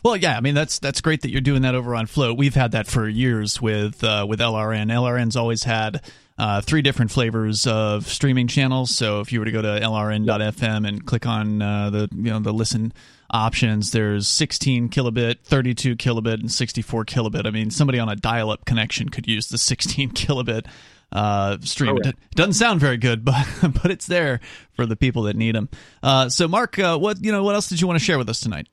Well, 0.03 0.15
yeah, 0.15 0.37
I 0.37 0.41
mean 0.41 0.55
that's 0.55 0.79
that's 0.79 1.01
great 1.01 1.21
that 1.21 1.31
you're 1.31 1.41
doing 1.41 1.61
that 1.61 1.75
over 1.75 1.95
on 1.95 2.07
Flote. 2.07 2.37
We've 2.37 2.55
had 2.55 2.71
that 2.71 2.87
for 2.87 3.07
years 3.07 3.61
with 3.61 4.03
uh, 4.03 4.25
with 4.27 4.39
LRN. 4.39 4.91
LRN's 4.91 5.35
always 5.35 5.63
had 5.63 6.01
uh, 6.37 6.61
three 6.61 6.81
different 6.81 7.11
flavors 7.11 7.67
of 7.67 8.07
streaming 8.07 8.47
channels. 8.47 8.89
So 8.95 9.19
if 9.19 9.31
you 9.31 9.39
were 9.39 9.45
to 9.45 9.51
go 9.51 9.61
to 9.61 9.67
LRN.fm 9.67 10.87
and 10.87 11.05
click 11.05 11.27
on 11.27 11.61
uh, 11.61 11.89
the 11.91 12.09
you 12.15 12.31
know 12.31 12.39
the 12.39 12.53
listen 12.53 12.93
options, 13.31 13.91
there's 13.91 14.27
16 14.27 14.89
kilobit, 14.89 15.39
32 15.43 15.95
kilobit, 15.95 16.35
and 16.35 16.51
64 16.51 17.05
kilobit. 17.05 17.45
I 17.45 17.51
mean, 17.51 17.71
somebody 17.71 17.99
on 17.99 18.09
a 18.09 18.15
dial-up 18.15 18.65
connection 18.65 19.09
could 19.09 19.27
use 19.27 19.47
the 19.47 19.57
16 19.57 20.09
kilobit 20.11 20.67
uh, 21.11 21.57
stream. 21.61 21.97
Correct. 21.97 22.17
It 22.17 22.35
doesn't 22.35 22.53
sound 22.53 22.79
very 22.79 22.97
good, 22.97 23.25
but 23.25 23.45
but 23.61 23.91
it's 23.91 24.07
there 24.07 24.39
for 24.73 24.85
the 24.85 24.95
people 24.95 25.23
that 25.23 25.35
need 25.35 25.55
them. 25.55 25.69
Uh, 26.03 26.29
so, 26.29 26.47
Mark, 26.47 26.77
uh, 26.79 26.97
what 26.97 27.23
you 27.23 27.31
know, 27.31 27.43
what 27.43 27.55
else 27.55 27.69
did 27.69 27.81
you 27.81 27.87
want 27.87 27.99
to 27.99 28.05
share 28.05 28.17
with 28.17 28.29
us 28.29 28.39
tonight? 28.39 28.67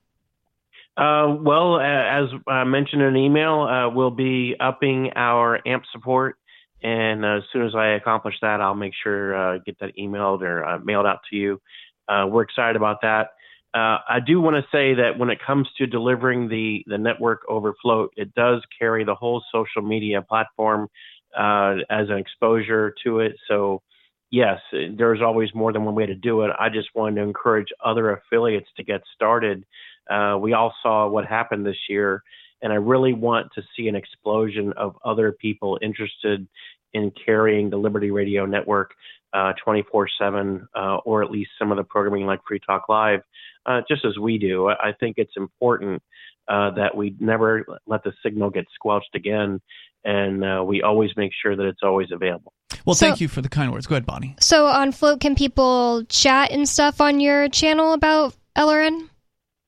Uh, 0.96 1.36
well, 1.40 1.76
uh, 1.76 1.80
as 1.80 2.28
I 2.48 2.64
mentioned 2.64 3.02
in 3.02 3.08
an 3.08 3.16
email, 3.16 3.62
uh, 3.62 3.88
we'll 3.88 4.10
be 4.10 4.56
upping 4.58 5.12
our 5.14 5.60
AMP 5.66 5.84
support, 5.92 6.36
and 6.82 7.24
as 7.24 7.42
soon 7.52 7.66
as 7.66 7.74
I 7.74 7.90
accomplish 7.90 8.34
that, 8.42 8.60
I'll 8.60 8.74
make 8.74 8.94
sure 9.00 9.36
uh, 9.36 9.58
get 9.58 9.78
that 9.78 9.96
emailed 9.96 10.42
or 10.42 10.64
uh, 10.64 10.78
mailed 10.80 11.06
out 11.06 11.20
to 11.30 11.36
you. 11.36 11.60
Uh, 12.08 12.26
we're 12.28 12.42
excited 12.42 12.74
about 12.74 13.02
that. 13.02 13.30
Uh, 13.74 13.98
I 14.08 14.18
do 14.24 14.40
want 14.40 14.56
to 14.56 14.62
say 14.72 14.94
that 14.94 15.18
when 15.18 15.28
it 15.28 15.38
comes 15.46 15.68
to 15.76 15.86
delivering 15.86 16.48
the 16.48 16.82
the 16.86 16.96
network 16.96 17.42
over 17.48 17.74
Flote, 17.82 18.12
it 18.16 18.34
does 18.34 18.62
carry 18.78 19.04
the 19.04 19.14
whole 19.14 19.42
social 19.52 19.82
media 19.82 20.22
platform 20.22 20.88
uh, 21.36 21.76
as 21.90 22.08
an 22.08 22.16
exposure 22.16 22.94
to 23.04 23.20
it. 23.20 23.36
So 23.46 23.82
yes, 24.30 24.58
there's 24.72 25.20
always 25.20 25.54
more 25.54 25.72
than 25.72 25.84
one 25.84 25.94
way 25.94 26.06
to 26.06 26.14
do 26.14 26.42
it. 26.42 26.50
I 26.58 26.68
just 26.70 26.88
wanted 26.94 27.16
to 27.16 27.22
encourage 27.22 27.68
other 27.84 28.10
affiliates 28.12 28.68
to 28.76 28.84
get 28.84 29.02
started. 29.14 29.64
Uh, 30.10 30.38
we 30.40 30.54
all 30.54 30.74
saw 30.82 31.06
what 31.06 31.26
happened 31.26 31.66
this 31.66 31.76
year, 31.88 32.22
and 32.62 32.72
I 32.72 32.76
really 32.76 33.12
want 33.12 33.52
to 33.54 33.62
see 33.76 33.88
an 33.88 33.96
explosion 33.96 34.72
of 34.78 34.96
other 35.04 35.32
people 35.32 35.78
interested 35.82 36.46
in 36.94 37.12
carrying 37.24 37.68
the 37.68 37.76
Liberty 37.76 38.10
Radio 38.10 38.46
Network 38.46 38.94
uh, 39.34 39.52
24/7, 39.64 40.66
uh, 40.74 40.96
or 41.04 41.22
at 41.22 41.30
least 41.30 41.50
some 41.58 41.70
of 41.70 41.76
the 41.76 41.84
programming 41.84 42.26
like 42.26 42.40
Free 42.48 42.60
Talk 42.60 42.88
Live, 42.88 43.20
uh, 43.68 43.82
just 43.88 44.04
as 44.04 44.18
we 44.18 44.38
do. 44.38 44.68
I 44.68 44.88
I 44.88 44.92
think 44.98 45.18
it's 45.18 45.36
important 45.36 46.02
uh, 46.48 46.70
that 46.72 46.96
we 46.96 47.14
never 47.20 47.64
let 47.86 48.02
the 48.02 48.12
signal 48.22 48.50
get 48.50 48.66
squelched 48.74 49.14
again, 49.14 49.60
and 50.04 50.44
uh, 50.44 50.64
we 50.64 50.82
always 50.82 51.10
make 51.16 51.32
sure 51.40 51.54
that 51.54 51.66
it's 51.66 51.82
always 51.82 52.08
available. 52.10 52.52
Well, 52.84 52.94
So- 52.94 53.06
thank 53.06 53.20
you 53.20 53.28
for 53.28 53.42
the 53.42 53.48
kind 53.48 53.70
words. 53.70 53.86
Go 53.86 53.94
ahead, 53.94 54.06
Bonnie. 54.06 54.34
So 54.40 54.66
on 54.66 54.92
Flote, 54.92 55.20
can 55.20 55.34
people 55.34 56.04
chat 56.08 56.50
and 56.50 56.68
stuff 56.68 57.00
on 57.00 57.20
your 57.20 57.48
channel 57.48 57.92
about 57.92 58.34
LRN? 58.56 59.08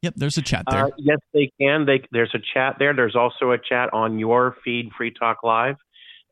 Yep, 0.03 0.15
there's 0.17 0.39
a 0.39 0.43
chat 0.43 0.65
there. 0.71 0.87
Uh, 0.87 0.91
yes, 0.97 1.19
they 1.35 1.51
can. 1.61 1.85
They, 1.85 2.03
there's 2.11 2.35
a 2.35 2.39
chat 2.55 2.77
there. 2.79 2.95
There's 2.95 3.15
also 3.15 3.51
a 3.51 3.59
chat 3.59 3.93
on 3.93 4.19
your 4.19 4.57
feed, 4.65 4.91
Free 4.97 5.13
Talk 5.13 5.43
Live, 5.45 5.77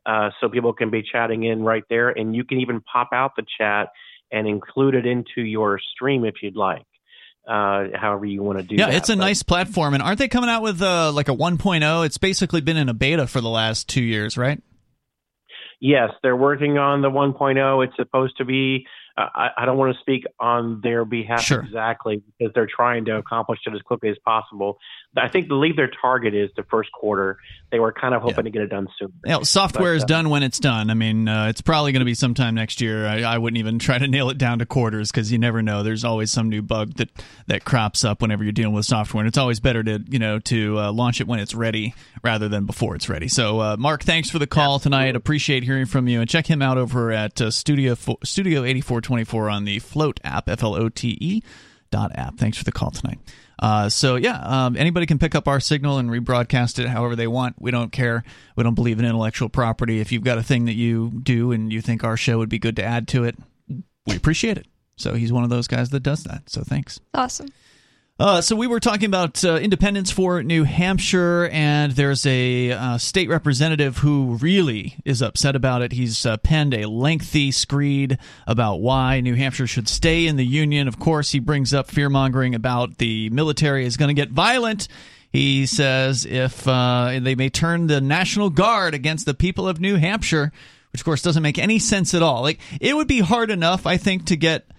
uh, 0.07 0.31
so 0.41 0.49
people 0.49 0.73
can 0.73 0.89
be 0.89 1.03
chatting 1.03 1.43
in 1.43 1.61
right 1.61 1.83
there, 1.87 2.09
and 2.09 2.35
you 2.35 2.43
can 2.43 2.59
even 2.59 2.81
pop 2.81 3.09
out 3.13 3.33
the 3.37 3.45
chat 3.59 3.89
and 4.31 4.47
include 4.47 4.95
it 4.95 5.05
into 5.05 5.41
your 5.41 5.79
stream 5.93 6.25
if 6.25 6.35
you'd 6.41 6.55
like. 6.55 6.83
Uh, 7.49 7.97
however 7.97 8.27
you 8.27 8.43
want 8.43 8.59
to 8.59 8.63
do 8.63 8.75
yeah, 8.75 8.85
that. 8.87 8.95
it's 8.95 9.09
a 9.09 9.13
But- 9.13 9.23
nice 9.23 9.41
platform, 9.41 9.95
and 9.95 10.03
aren't 10.03 10.19
they 10.19 10.27
coming 10.27 10.51
out 10.51 10.61
with 10.61 10.83
uh, 10.83 11.11
like 11.11 11.29
a 11.29 11.33
1.0? 11.33 12.05
It's 12.05 12.19
basically 12.19 12.61
been 12.61 12.77
in 12.77 12.89
a 12.89 12.93
beta 12.93 13.25
for 13.25 13.41
the 13.41 13.49
last 13.49 13.89
two 13.89 14.03
years, 14.03 14.37
right? 14.37 14.61
Yes, 15.81 16.11
they're 16.21 16.35
working 16.35 16.77
on 16.77 17.01
the 17.01 17.09
1.0. 17.09 17.83
It's 17.85 17.95
supposed 17.95 18.37
to 18.37 18.45
be. 18.45 18.85
I, 19.35 19.49
I 19.57 19.65
don't 19.65 19.77
want 19.77 19.93
to 19.93 19.99
speak 20.01 20.25
on 20.39 20.81
their 20.81 21.05
behalf 21.05 21.41
Sure. 21.41 21.61
exactly 21.61 22.23
because 22.37 22.53
they're 22.53 22.67
trying 22.73 23.05
to 23.05 23.17
accomplish 23.17 23.59
it 23.65 23.73
as 23.73 23.81
quickly 23.81 24.09
as 24.09 24.17
possible. 24.25 24.79
I 25.17 25.27
think 25.27 25.47
the 25.47 25.59
believe 25.59 25.75
their 25.75 25.91
target 26.01 26.33
is 26.33 26.49
the 26.55 26.63
first 26.63 26.91
quarter. 26.93 27.37
They 27.71 27.79
were 27.79 27.91
kind 27.91 28.15
of 28.15 28.21
hoping 28.21 28.45
to 28.45 28.49
get 28.49 28.61
it 28.61 28.67
done 28.69 28.87
soon. 28.97 29.11
You 29.25 29.33
know, 29.33 29.43
software 29.43 29.91
But, 29.91 29.97
is 29.97 30.03
uh, 30.03 30.07
done 30.07 30.29
when 30.29 30.41
it's 30.41 30.59
done. 30.59 30.89
I 30.89 30.93
mean, 30.93 31.27
uh, 31.27 31.47
it's 31.47 31.61
probably 31.61 31.91
going 31.91 31.99
to 31.99 32.05
be 32.05 32.13
sometime 32.13 32.55
next 32.55 32.79
year. 32.79 33.05
I, 33.05 33.23
I 33.23 33.37
wouldn't 33.37 33.57
even 33.57 33.77
try 33.79 33.97
to 33.97 34.07
nail 34.07 34.29
it 34.29 34.37
down 34.37 34.59
to 34.59 34.65
quarters 34.65 35.11
because 35.11 35.31
you 35.31 35.37
never 35.37 35.61
know. 35.61 35.83
There's 35.83 36.05
always 36.05 36.31
some 36.31 36.49
new 36.49 36.61
bug 36.61 36.93
that 36.95 37.09
that 37.47 37.65
crops 37.65 38.03
up 38.05 38.21
whenever 38.21 38.43
you're 38.43 38.53
dealing 38.53 38.73
with 38.73 38.85
software, 38.85 39.21
and 39.21 39.27
it's 39.27 39.37
always 39.37 39.59
better 39.59 39.83
to 39.83 40.01
you 40.07 40.19
know 40.19 40.39
to 40.39 40.79
uh, 40.79 40.91
launch 40.93 41.19
it 41.19 41.27
when 41.27 41.39
it's 41.39 41.53
ready 41.53 41.93
rather 42.23 42.47
than 42.47 42.65
before 42.65 42.95
it's 42.95 43.09
ready. 43.09 43.27
So, 43.27 43.59
uh, 43.59 43.75
Mark, 43.77 44.03
thanks 44.03 44.29
for 44.29 44.39
the 44.39 44.47
call 44.47 44.79
tonight. 44.79 45.15
Appreciate 45.15 45.63
hearing 45.63 45.85
from 45.85 46.07
you, 46.07 46.21
and 46.21 46.29
check 46.29 46.47
him 46.47 46.61
out 46.61 46.77
over 46.77 47.11
at 47.11 47.41
uh, 47.41 47.51
Studio 47.51 47.95
Studio 48.23 48.63
8424 49.17 49.49
on 49.49 49.65
the 49.65 49.79
Flote 49.79 50.19
app, 50.23 50.49
F 50.49 50.63
L 50.63 50.75
O 50.75 50.89
T 50.89 51.17
E 51.19 51.43
dot 51.91 52.11
app. 52.15 52.37
Thanks 52.37 52.57
for 52.57 52.63
the 52.63 52.71
call 52.71 52.91
tonight. 52.91 53.19
Uh, 53.57 53.89
so 53.89 54.15
yeah, 54.15 54.39
um, 54.43 54.77
anybody 54.77 55.05
can 55.05 55.19
pick 55.19 55.35
up 55.35 55.47
our 55.47 55.59
signal 55.59 55.97
and 55.97 56.09
rebroadcast 56.09 56.79
it 56.79 56.87
however 56.87 57.15
they 57.15 57.27
want. 57.27 57.55
We 57.59 57.71
don't 57.71 57.91
care. 57.91 58.23
We 58.55 58.63
don't 58.63 58.75
believe 58.75 58.99
in 58.99 59.05
intellectual 59.05 59.49
property. 59.49 59.99
If 59.99 60.11
you've 60.11 60.23
got 60.23 60.37
a 60.37 60.43
thing 60.43 60.65
that 60.65 60.75
you 60.75 61.11
do 61.11 61.51
and 61.51 61.71
you 61.71 61.81
think 61.81 62.03
our 62.03 62.15
show 62.15 62.37
would 62.37 62.49
be 62.49 62.59
good 62.59 62.77
to 62.77 62.83
add 62.83 63.07
to 63.09 63.25
it, 63.25 63.35
we 64.05 64.15
appreciate 64.15 64.57
it. 64.57 64.67
So 64.95 65.13
he's 65.13 65.33
one 65.33 65.43
of 65.43 65.49
those 65.49 65.67
guys 65.67 65.89
that 65.89 66.01
does 66.01 66.23
that. 66.23 66.49
So 66.49 66.61
thanks. 66.63 66.99
Awesome. 67.13 67.47
Uh, 68.19 68.41
so 68.41 68.53
we 68.53 68.67
were 68.67 68.81
talking 68.81 69.05
about 69.05 69.45
uh, 69.45 69.55
independence 69.55 70.11
for 70.11 70.43
New 70.43 70.65
Hampshire, 70.65 71.47
and 71.53 71.93
there's 71.93 72.25
a 72.25 72.73
uh, 72.73 72.97
state 72.97 73.29
representative 73.29 73.99
who 73.99 74.35
really 74.41 74.97
is 75.05 75.21
upset 75.21 75.55
about 75.55 75.81
it. 75.81 75.93
He's 75.93 76.25
uh, 76.25 76.35
penned 76.35 76.73
a 76.73 76.89
lengthy 76.89 77.49
screed 77.51 78.17
about 78.45 78.81
why 78.81 79.21
New 79.21 79.35
Hampshire 79.35 79.67
should 79.67 79.87
stay 79.87 80.27
in 80.27 80.35
the 80.35 80.45
Union. 80.45 80.89
Of 80.89 80.99
course, 80.99 81.31
he 81.31 81.39
brings 81.39 81.73
up 81.73 81.89
fear 81.89 82.09
mongering 82.09 82.55
about 82.55 82.97
the 82.97 83.29
military 83.29 83.85
is 83.85 83.95
going 83.95 84.13
to 84.13 84.21
get 84.21 84.31
violent. 84.31 84.89
He 85.31 85.65
says 85.65 86.25
if 86.25 86.67
uh, 86.67 87.19
they 87.21 87.35
may 87.35 87.49
turn 87.49 87.87
the 87.87 88.01
National 88.01 88.49
Guard 88.49 88.95
against 88.95 89.27
the 89.27 89.33
people 89.33 89.65
of 89.65 89.79
New 89.79 89.95
Hampshire, 89.95 90.51
which 90.91 90.99
of 90.99 91.05
course 91.05 91.21
doesn't 91.21 91.43
make 91.43 91.57
any 91.57 91.79
sense 91.79 92.13
at 92.13 92.21
all. 92.21 92.41
Like 92.41 92.59
it 92.81 92.97
would 92.97 93.07
be 93.07 93.21
hard 93.21 93.49
enough, 93.49 93.87
I 93.87 93.95
think, 93.95 94.25
to 94.25 94.35
get 94.35 94.69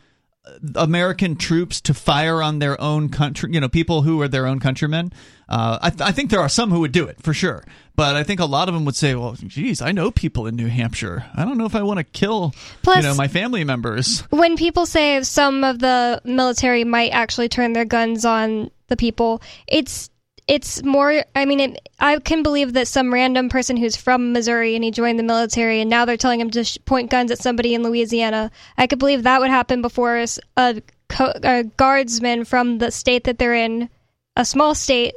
American 0.75 1.37
troops 1.37 1.81
to 1.83 1.95
fire 1.95 2.43
on 2.43 2.59
their 2.59 2.81
own 2.81 3.09
country, 3.09 3.51
you 3.53 3.61
know, 3.61 3.69
people 3.69 4.03
who 4.03 4.21
are 4.21 4.29
their 4.29 4.47
own 4.47 4.59
countrymen. 4.59 5.13
Uh, 5.49 5.79
I, 5.83 5.91
th- 5.91 6.01
I 6.01 6.13
think 6.13 6.31
there 6.31 6.41
are 6.41 6.49
some 6.49 6.71
who 6.71 6.81
would 6.81 6.93
do 6.93 7.07
it 7.07 7.23
for 7.23 7.35
sure, 7.35 7.65
but 7.97 8.17
I 8.17 8.23
think 8.23 8.41
a 8.41 8.45
lot 8.45 8.69
of 8.69 8.75
them 8.75 8.85
would 8.85 8.97
say, 8.97 9.15
"Well, 9.15 9.35
geez, 9.35 9.83
I 9.83 9.93
know 9.93 10.11
people 10.11 10.47
in 10.47 10.57
New 10.57 10.69
Hampshire. 10.69 11.25
I 11.35 11.45
don't 11.45 11.59
know 11.59 11.67
if 11.67 11.75
I 11.75 11.83
want 11.83 11.99
to 11.99 12.05
kill, 12.05 12.55
Plus- 12.83 12.97
you 12.99 13.03
know, 13.03 13.15
my 13.15 13.29
family 13.29 13.65
members." 13.65 14.21
when 14.31 14.57
people 14.57 14.87
say 14.87 15.23
some 15.23 15.65
of 15.65 15.79
the 15.79 16.21
military 16.25 16.85
might 16.85 17.11
actually 17.11 17.49
turn 17.49 17.73
their 17.73 17.85
guns 17.85 18.25
on 18.25 18.71
the 18.89 18.97
people, 18.97 19.43
it's 19.67 20.09
it's 20.51 20.83
more. 20.83 21.23
I 21.37 21.45
mean, 21.45 21.61
it, 21.61 21.89
I 22.01 22.19
can 22.19 22.43
believe 22.43 22.73
that 22.73 22.89
some 22.89 23.15
random 23.15 23.49
person 23.49 23.77
who's 23.77 23.95
from 23.95 24.33
Missouri 24.33 24.75
and 24.75 24.83
he 24.83 24.91
joined 24.91 25.17
the 25.19 25.23
military 25.23 25.81
and 25.81 25.89
now 25.89 26.05
they're 26.05 26.17
telling 26.17 26.41
him 26.41 26.51
to 26.51 26.65
sh- 26.65 26.77
point 26.85 27.09
guns 27.09 27.31
at 27.31 27.39
somebody 27.39 27.73
in 27.73 27.85
Louisiana. 27.85 28.51
I 28.77 28.89
could 28.89 28.99
believe 28.99 29.23
that 29.23 29.41
would 29.41 29.51
happen 29.51 29.81
before 29.81 30.17
s- 30.17 30.41
a, 30.57 30.83
co- 31.09 31.33
a 31.45 31.63
guardsman 31.77 32.45
from 32.45 32.79
the 32.79 32.91
state 32.91 33.25
that 33.25 33.39
they're 33.39 33.55
in, 33.55 33.89
a 34.35 34.45
small 34.45 34.75
state, 34.75 35.15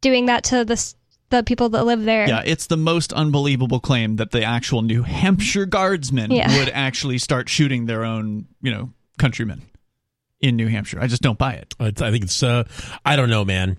doing 0.00 0.26
that 0.26 0.44
to 0.44 0.64
the 0.64 0.94
the 1.30 1.42
people 1.42 1.68
that 1.70 1.84
live 1.84 2.04
there. 2.04 2.28
Yeah, 2.28 2.42
it's 2.44 2.66
the 2.68 2.76
most 2.76 3.12
unbelievable 3.12 3.80
claim 3.80 4.16
that 4.16 4.30
the 4.30 4.44
actual 4.44 4.82
New 4.82 5.02
Hampshire 5.02 5.66
guardsmen 5.66 6.30
Yeah. 6.30 6.56
would 6.58 6.68
actually 6.70 7.18
start 7.18 7.48
shooting 7.48 7.86
their 7.86 8.04
own, 8.04 8.46
you 8.62 8.70
know, 8.70 8.92
countrymen 9.18 9.62
in 10.40 10.56
New 10.56 10.68
Hampshire. 10.68 11.00
I 11.00 11.06
just 11.06 11.22
don't 11.22 11.38
buy 11.38 11.54
it. 11.54 11.74
I 11.80 11.90
think 11.90 12.24
it's. 12.24 12.42
Uh, 12.42 12.64
I 13.04 13.16
don't 13.16 13.30
know, 13.30 13.44
man. 13.44 13.78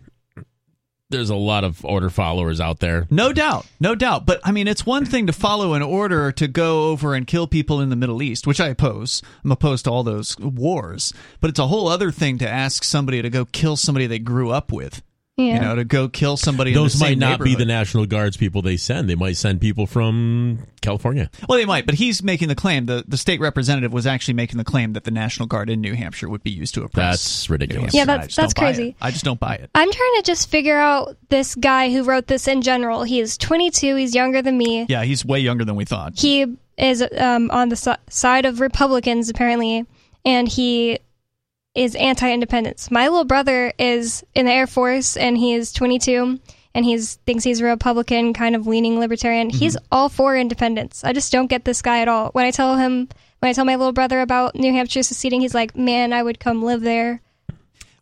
There's 1.11 1.29
a 1.29 1.35
lot 1.35 1.63
of 1.63 1.85
order 1.85 2.09
followers 2.09 2.59
out 2.59 2.79
there. 2.79 3.05
No 3.11 3.31
doubt, 3.31 3.67
no 3.79 3.93
doubt. 3.93 4.25
But 4.25 4.39
I 4.43 4.51
mean, 4.51 4.67
it's 4.67 4.87
one 4.87 5.05
thing 5.05 5.27
to 5.27 5.33
follow 5.33 5.75
an 5.75 5.83
order 5.83 6.31
to 6.31 6.47
go 6.47 6.89
over 6.89 7.13
and 7.13 7.27
kill 7.27 7.45
people 7.45 7.79
in 7.79 7.89
the 7.89 7.95
Middle 7.95 8.23
East, 8.23 8.47
which 8.47 8.59
I 8.59 8.69
oppose. 8.69 9.21
I'm 9.43 9.51
opposed 9.51 9.85
to 9.85 9.91
all 9.91 10.03
those 10.03 10.35
wars. 10.39 11.13
But 11.39 11.51
it's 11.51 11.59
a 11.59 11.67
whole 11.67 11.87
other 11.87 12.11
thing 12.11 12.39
to 12.39 12.49
ask 12.49 12.83
somebody 12.83 13.21
to 13.21 13.29
go 13.29 13.45
kill 13.45 13.75
somebody 13.75 14.07
they 14.07 14.17
grew 14.17 14.49
up 14.49 14.71
with. 14.71 15.03
Yeah. 15.37 15.55
You 15.55 15.59
know, 15.59 15.75
to 15.75 15.83
go 15.83 16.07
kill 16.07 16.37
somebody. 16.37 16.71
in 16.71 16.75
Those 16.75 16.93
the 16.93 16.99
same 16.99 17.19
might 17.19 17.29
not 17.31 17.41
be 17.41 17.55
the. 17.55 17.65
National 17.65 18.05
Guards 18.05 18.37
people 18.37 18.61
they 18.61 18.77
send. 18.77 19.09
They 19.09 19.15
might 19.15 19.35
send 19.35 19.59
people 19.59 19.85
from 19.85 20.65
California. 20.81 21.29
Well, 21.49 21.57
they 21.57 21.65
might, 21.65 21.85
but 21.85 21.95
he's 21.95 22.23
making 22.23 22.47
the 22.47 22.55
claim. 22.55 22.85
The 22.85 23.03
the 23.05 23.17
state 23.17 23.41
representative 23.41 23.91
was 23.91 24.07
actually 24.07 24.35
making 24.35 24.59
the 24.59 24.63
claim 24.63 24.93
that 24.93 25.03
the 25.03 25.11
National 25.11 25.45
Guard 25.47 25.69
in 25.69 25.81
New 25.81 25.93
Hampshire 25.93 26.29
would 26.29 26.41
be 26.43 26.51
used 26.51 26.73
to 26.75 26.83
oppress. 26.83 27.21
That's 27.21 27.49
ridiculous. 27.49 27.93
Yeah, 27.93 28.05
that's- 28.05 28.35
that's 28.35 28.53
don't 28.53 28.63
buy 28.63 28.69
it. 28.69 28.75
crazy. 28.75 28.95
I 29.01 29.11
just 29.11 29.25
don't 29.25 29.39
buy 29.39 29.55
it. 29.55 29.69
I'm 29.75 29.91
trying 29.91 30.13
to 30.17 30.23
just 30.23 30.49
figure 30.49 30.77
out 30.77 31.17
this 31.27 31.53
guy 31.55 31.91
who 31.91 32.03
wrote 32.03 32.27
this 32.27 32.47
in 32.47 32.61
general. 32.61 33.03
He 33.03 33.19
is 33.19 33.37
22. 33.37 33.95
He's 33.97 34.15
younger 34.15 34.41
than 34.41 34.57
me. 34.57 34.85
Yeah, 34.87 35.03
he's 35.03 35.25
way 35.25 35.39
younger 35.39 35.65
than 35.65 35.75
we 35.75 35.83
thought. 35.83 36.17
He 36.17 36.45
is 36.77 37.03
um, 37.17 37.51
on 37.51 37.67
the 37.69 37.75
si- 37.75 37.91
side 38.09 38.45
of 38.45 38.61
Republicans 38.61 39.27
apparently, 39.29 39.85
and 40.23 40.47
he 40.47 40.99
is 41.75 41.95
anti-independence. 41.95 42.89
My 42.89 43.09
little 43.09 43.25
brother 43.25 43.73
is 43.77 44.23
in 44.33 44.45
the 44.45 44.51
Air 44.51 44.67
Force, 44.67 45.17
and 45.17 45.37
he 45.37 45.53
is 45.53 45.71
22, 45.73 46.39
and 46.73 46.85
he's 46.85 47.15
thinks 47.25 47.43
he's 47.43 47.59
a 47.59 47.65
Republican, 47.65 48.33
kind 48.33 48.55
of 48.55 48.65
leaning 48.65 48.99
libertarian. 48.99 49.49
He's 49.49 49.77
all 49.91 50.09
for 50.09 50.35
independence. 50.35 51.03
I 51.03 51.13
just 51.13 51.31
don't 51.31 51.47
get 51.47 51.65
this 51.65 51.81
guy 51.81 51.99
at 51.99 52.07
all. 52.07 52.29
When 52.29 52.45
I 52.45 52.51
tell 52.51 52.77
him, 52.77 53.09
when 53.39 53.49
I 53.49 53.53
tell 53.53 53.65
my 53.65 53.75
little 53.75 53.93
brother 53.93 54.21
about 54.21 54.55
New 54.55 54.71
Hampshire 54.71 55.03
seceding, 55.03 55.41
he's 55.41 55.53
like, 55.53 55.75
"Man, 55.75 56.13
I 56.13 56.23
would 56.23 56.39
come 56.39 56.63
live 56.63 56.81
there." 56.81 57.21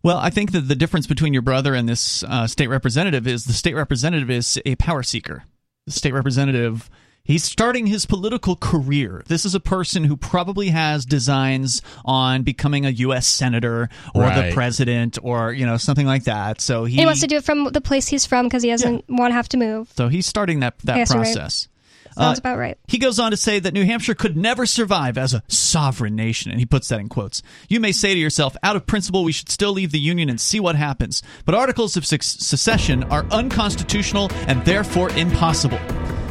Well, 0.03 0.17
I 0.17 0.29
think 0.29 0.51
that 0.51 0.67
the 0.67 0.75
difference 0.75 1.07
between 1.07 1.33
your 1.33 1.41
brother 1.41 1.73
and 1.73 1.87
this 1.87 2.23
uh, 2.23 2.45
state 2.45 2.67
representative 2.67 3.25
is 3.25 3.45
the 3.45 3.53
state 3.53 3.73
representative 3.73 4.29
is 4.29 4.59
a 4.65 4.75
power 4.75 5.01
seeker. 5.01 5.45
The 5.85 5.93
state 5.93 6.13
representative, 6.13 6.89
he's 7.23 7.43
starting 7.43 7.87
his 7.87 8.05
political 8.05 8.55
career. 8.55 9.23
This 9.27 9.45
is 9.45 9.55
a 9.55 9.59
person 9.59 10.03
who 10.03 10.17
probably 10.17 10.69
has 10.69 11.05
designs 11.05 11.81
on 12.05 12.43
becoming 12.43 12.85
a 12.85 12.89
U.S. 12.89 13.27
senator 13.27 13.89
or 14.13 14.21
Right. 14.23 14.47
the 14.49 14.53
president 14.53 15.17
or 15.23 15.51
you 15.53 15.65
know 15.65 15.77
something 15.77 16.05
like 16.07 16.25
that. 16.25 16.61
So 16.61 16.85
he, 16.85 16.97
He 16.97 17.05
wants 17.05 17.21
to 17.21 17.27
do 17.27 17.37
it 17.37 17.43
from 17.43 17.65
the 17.71 17.81
place 17.81 18.07
he's 18.07 18.25
from 18.25 18.45
because 18.47 18.63
he 18.63 18.69
doesn't 18.69 19.05
want 19.09 19.31
to 19.31 19.35
have 19.35 19.49
to 19.49 19.57
move. 19.57 19.91
so 19.95 20.07
he's 20.09 20.25
starting 20.25 20.59
that 20.61 20.77
that 20.83 20.97
Yes, 20.97 21.11
right. 21.11 21.17
process. 21.23 21.67
Sounds 22.15 22.37
Uh, 22.37 22.41
about 22.41 22.59
right. 22.59 22.77
He 22.87 22.99
goes 22.99 23.17
on 23.17 23.31
to 23.31 23.37
say 23.37 23.57
that 23.59 23.73
New 23.73 23.85
Hampshire 23.85 24.13
could 24.13 24.37
never 24.37 24.67
survive 24.67 25.17
as 25.17 25.33
a 25.33 25.41
sovereign 25.47 26.15
nation, 26.15 26.51
and 26.51 26.59
he 26.59 26.65
puts 26.67 26.89
that 26.89 26.99
in 26.99 27.09
quotes. 27.09 27.41
You 27.69 27.79
may 27.79 27.91
say 27.91 28.13
to 28.13 28.19
yourself, 28.19 28.55
out 28.61 28.75
of 28.75 28.85
principle, 28.85 29.23
we 29.23 29.31
should 29.31 29.49
still 29.49 29.71
leave 29.71 29.91
the 29.91 29.99
Union 29.99 30.29
and 30.29 30.39
see 30.39 30.59
what 30.59 30.75
happens. 30.75 31.23
But 31.43 31.55
articles 31.55 31.97
of 31.97 32.05
suc- 32.05 32.21
secession 32.21 33.03
are 33.05 33.25
unconstitutional 33.31 34.29
and 34.47 34.63
therefore 34.63 35.09
impossible. 35.11 35.79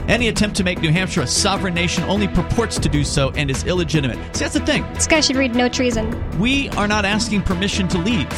Any 0.08 0.28
attempt 0.28 0.56
to 0.56 0.64
make 0.64 0.80
New 0.82 0.90
Hampshire 0.90 1.22
a 1.22 1.26
sovereign 1.26 1.74
nation 1.74 2.04
only 2.04 2.28
purports 2.28 2.78
to 2.78 2.88
do 2.88 3.04
so 3.04 3.30
and 3.30 3.50
is 3.50 3.64
illegitimate. 3.64 4.18
See, 4.36 4.44
that's 4.44 4.54
the 4.54 4.66
thing. 4.66 4.84
This 4.94 5.06
guy 5.06 5.20
should 5.20 5.36
read 5.36 5.54
No 5.54 5.68
Treason. 5.68 6.38
We 6.38 6.68
are 6.70 6.88
not 6.88 7.04
asking 7.04 7.42
permission 7.42 7.86
to 7.88 7.98
leave. 7.98 8.28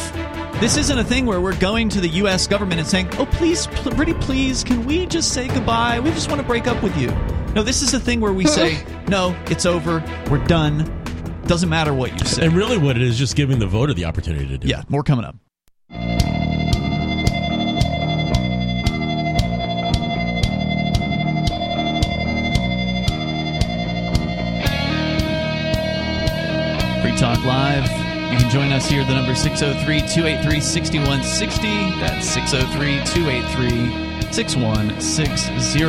This 0.61 0.77
isn't 0.77 0.97
a 0.97 1.03
thing 1.03 1.25
where 1.25 1.41
we're 1.41 1.57
going 1.57 1.89
to 1.89 1.99
the 1.99 2.07
U.S. 2.09 2.47
government 2.47 2.79
and 2.79 2.87
saying, 2.87 3.09
"Oh, 3.17 3.25
please, 3.25 3.67
pl- 3.67 3.91
pretty 3.91 4.13
please, 4.13 4.63
can 4.63 4.85
we 4.85 5.05
just 5.05 5.33
say 5.33 5.47
goodbye? 5.49 5.99
We 5.99 6.11
just 6.11 6.29
want 6.29 6.39
to 6.39 6.47
break 6.47 6.65
up 6.67 6.81
with 6.81 6.95
you." 6.97 7.07
No, 7.55 7.61
this 7.63 7.81
is 7.81 7.93
a 7.93 7.99
thing 7.99 8.21
where 8.21 8.31
we 8.31 8.45
say, 8.47 8.81
"No, 9.09 9.35
it's 9.47 9.65
over. 9.65 10.01
We're 10.31 10.45
done. 10.45 10.89
Doesn't 11.45 11.67
matter 11.67 11.93
what 11.93 12.17
you 12.17 12.25
say." 12.25 12.45
And 12.45 12.53
really, 12.55 12.77
what 12.77 12.95
it 12.95 13.01
is, 13.01 13.17
just 13.17 13.35
giving 13.35 13.59
the 13.59 13.67
voter 13.67 13.93
the 13.93 14.05
opportunity 14.05 14.47
to 14.47 14.57
do. 14.57 14.67
Yeah, 14.69 14.83
more 14.87 15.03
coming 15.03 15.25
up. 15.25 15.35
Talk 27.25 27.43
Live. 27.43 27.85
You 28.31 28.37
can 28.37 28.51
join 28.51 28.71
us 28.71 28.87
here 28.87 29.01
at 29.01 29.07
the 29.07 29.15
number 29.15 29.33
603 29.33 30.01
283 30.01 30.59
6160. 30.61 31.67
That's 31.99 32.27
603 32.29 33.03
283 33.03 34.31
6160. 34.31 35.83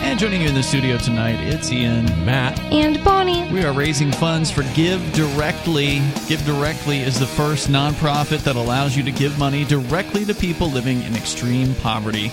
And 0.00 0.16
joining 0.16 0.42
you 0.42 0.48
in 0.48 0.54
the 0.54 0.62
studio 0.62 0.96
tonight, 0.96 1.40
it's 1.40 1.72
Ian, 1.72 2.04
Matt, 2.24 2.56
And 2.70 3.02
Bonnie. 3.02 3.50
we 3.52 3.64
are 3.64 3.72
raising 3.72 4.12
funds 4.12 4.48
for 4.48 4.62
Give 4.76 5.00
Directly. 5.12 6.00
Give 6.28 6.40
Directly 6.46 7.00
is 7.00 7.18
the 7.18 7.26
first 7.26 7.68
nonprofit 7.68 8.44
that 8.44 8.54
allows 8.54 8.96
you 8.96 9.02
to 9.02 9.10
give 9.10 9.36
money 9.40 9.64
directly 9.64 10.24
to 10.24 10.34
people 10.34 10.70
living 10.70 11.02
in 11.02 11.16
extreme 11.16 11.74
poverty. 11.82 12.30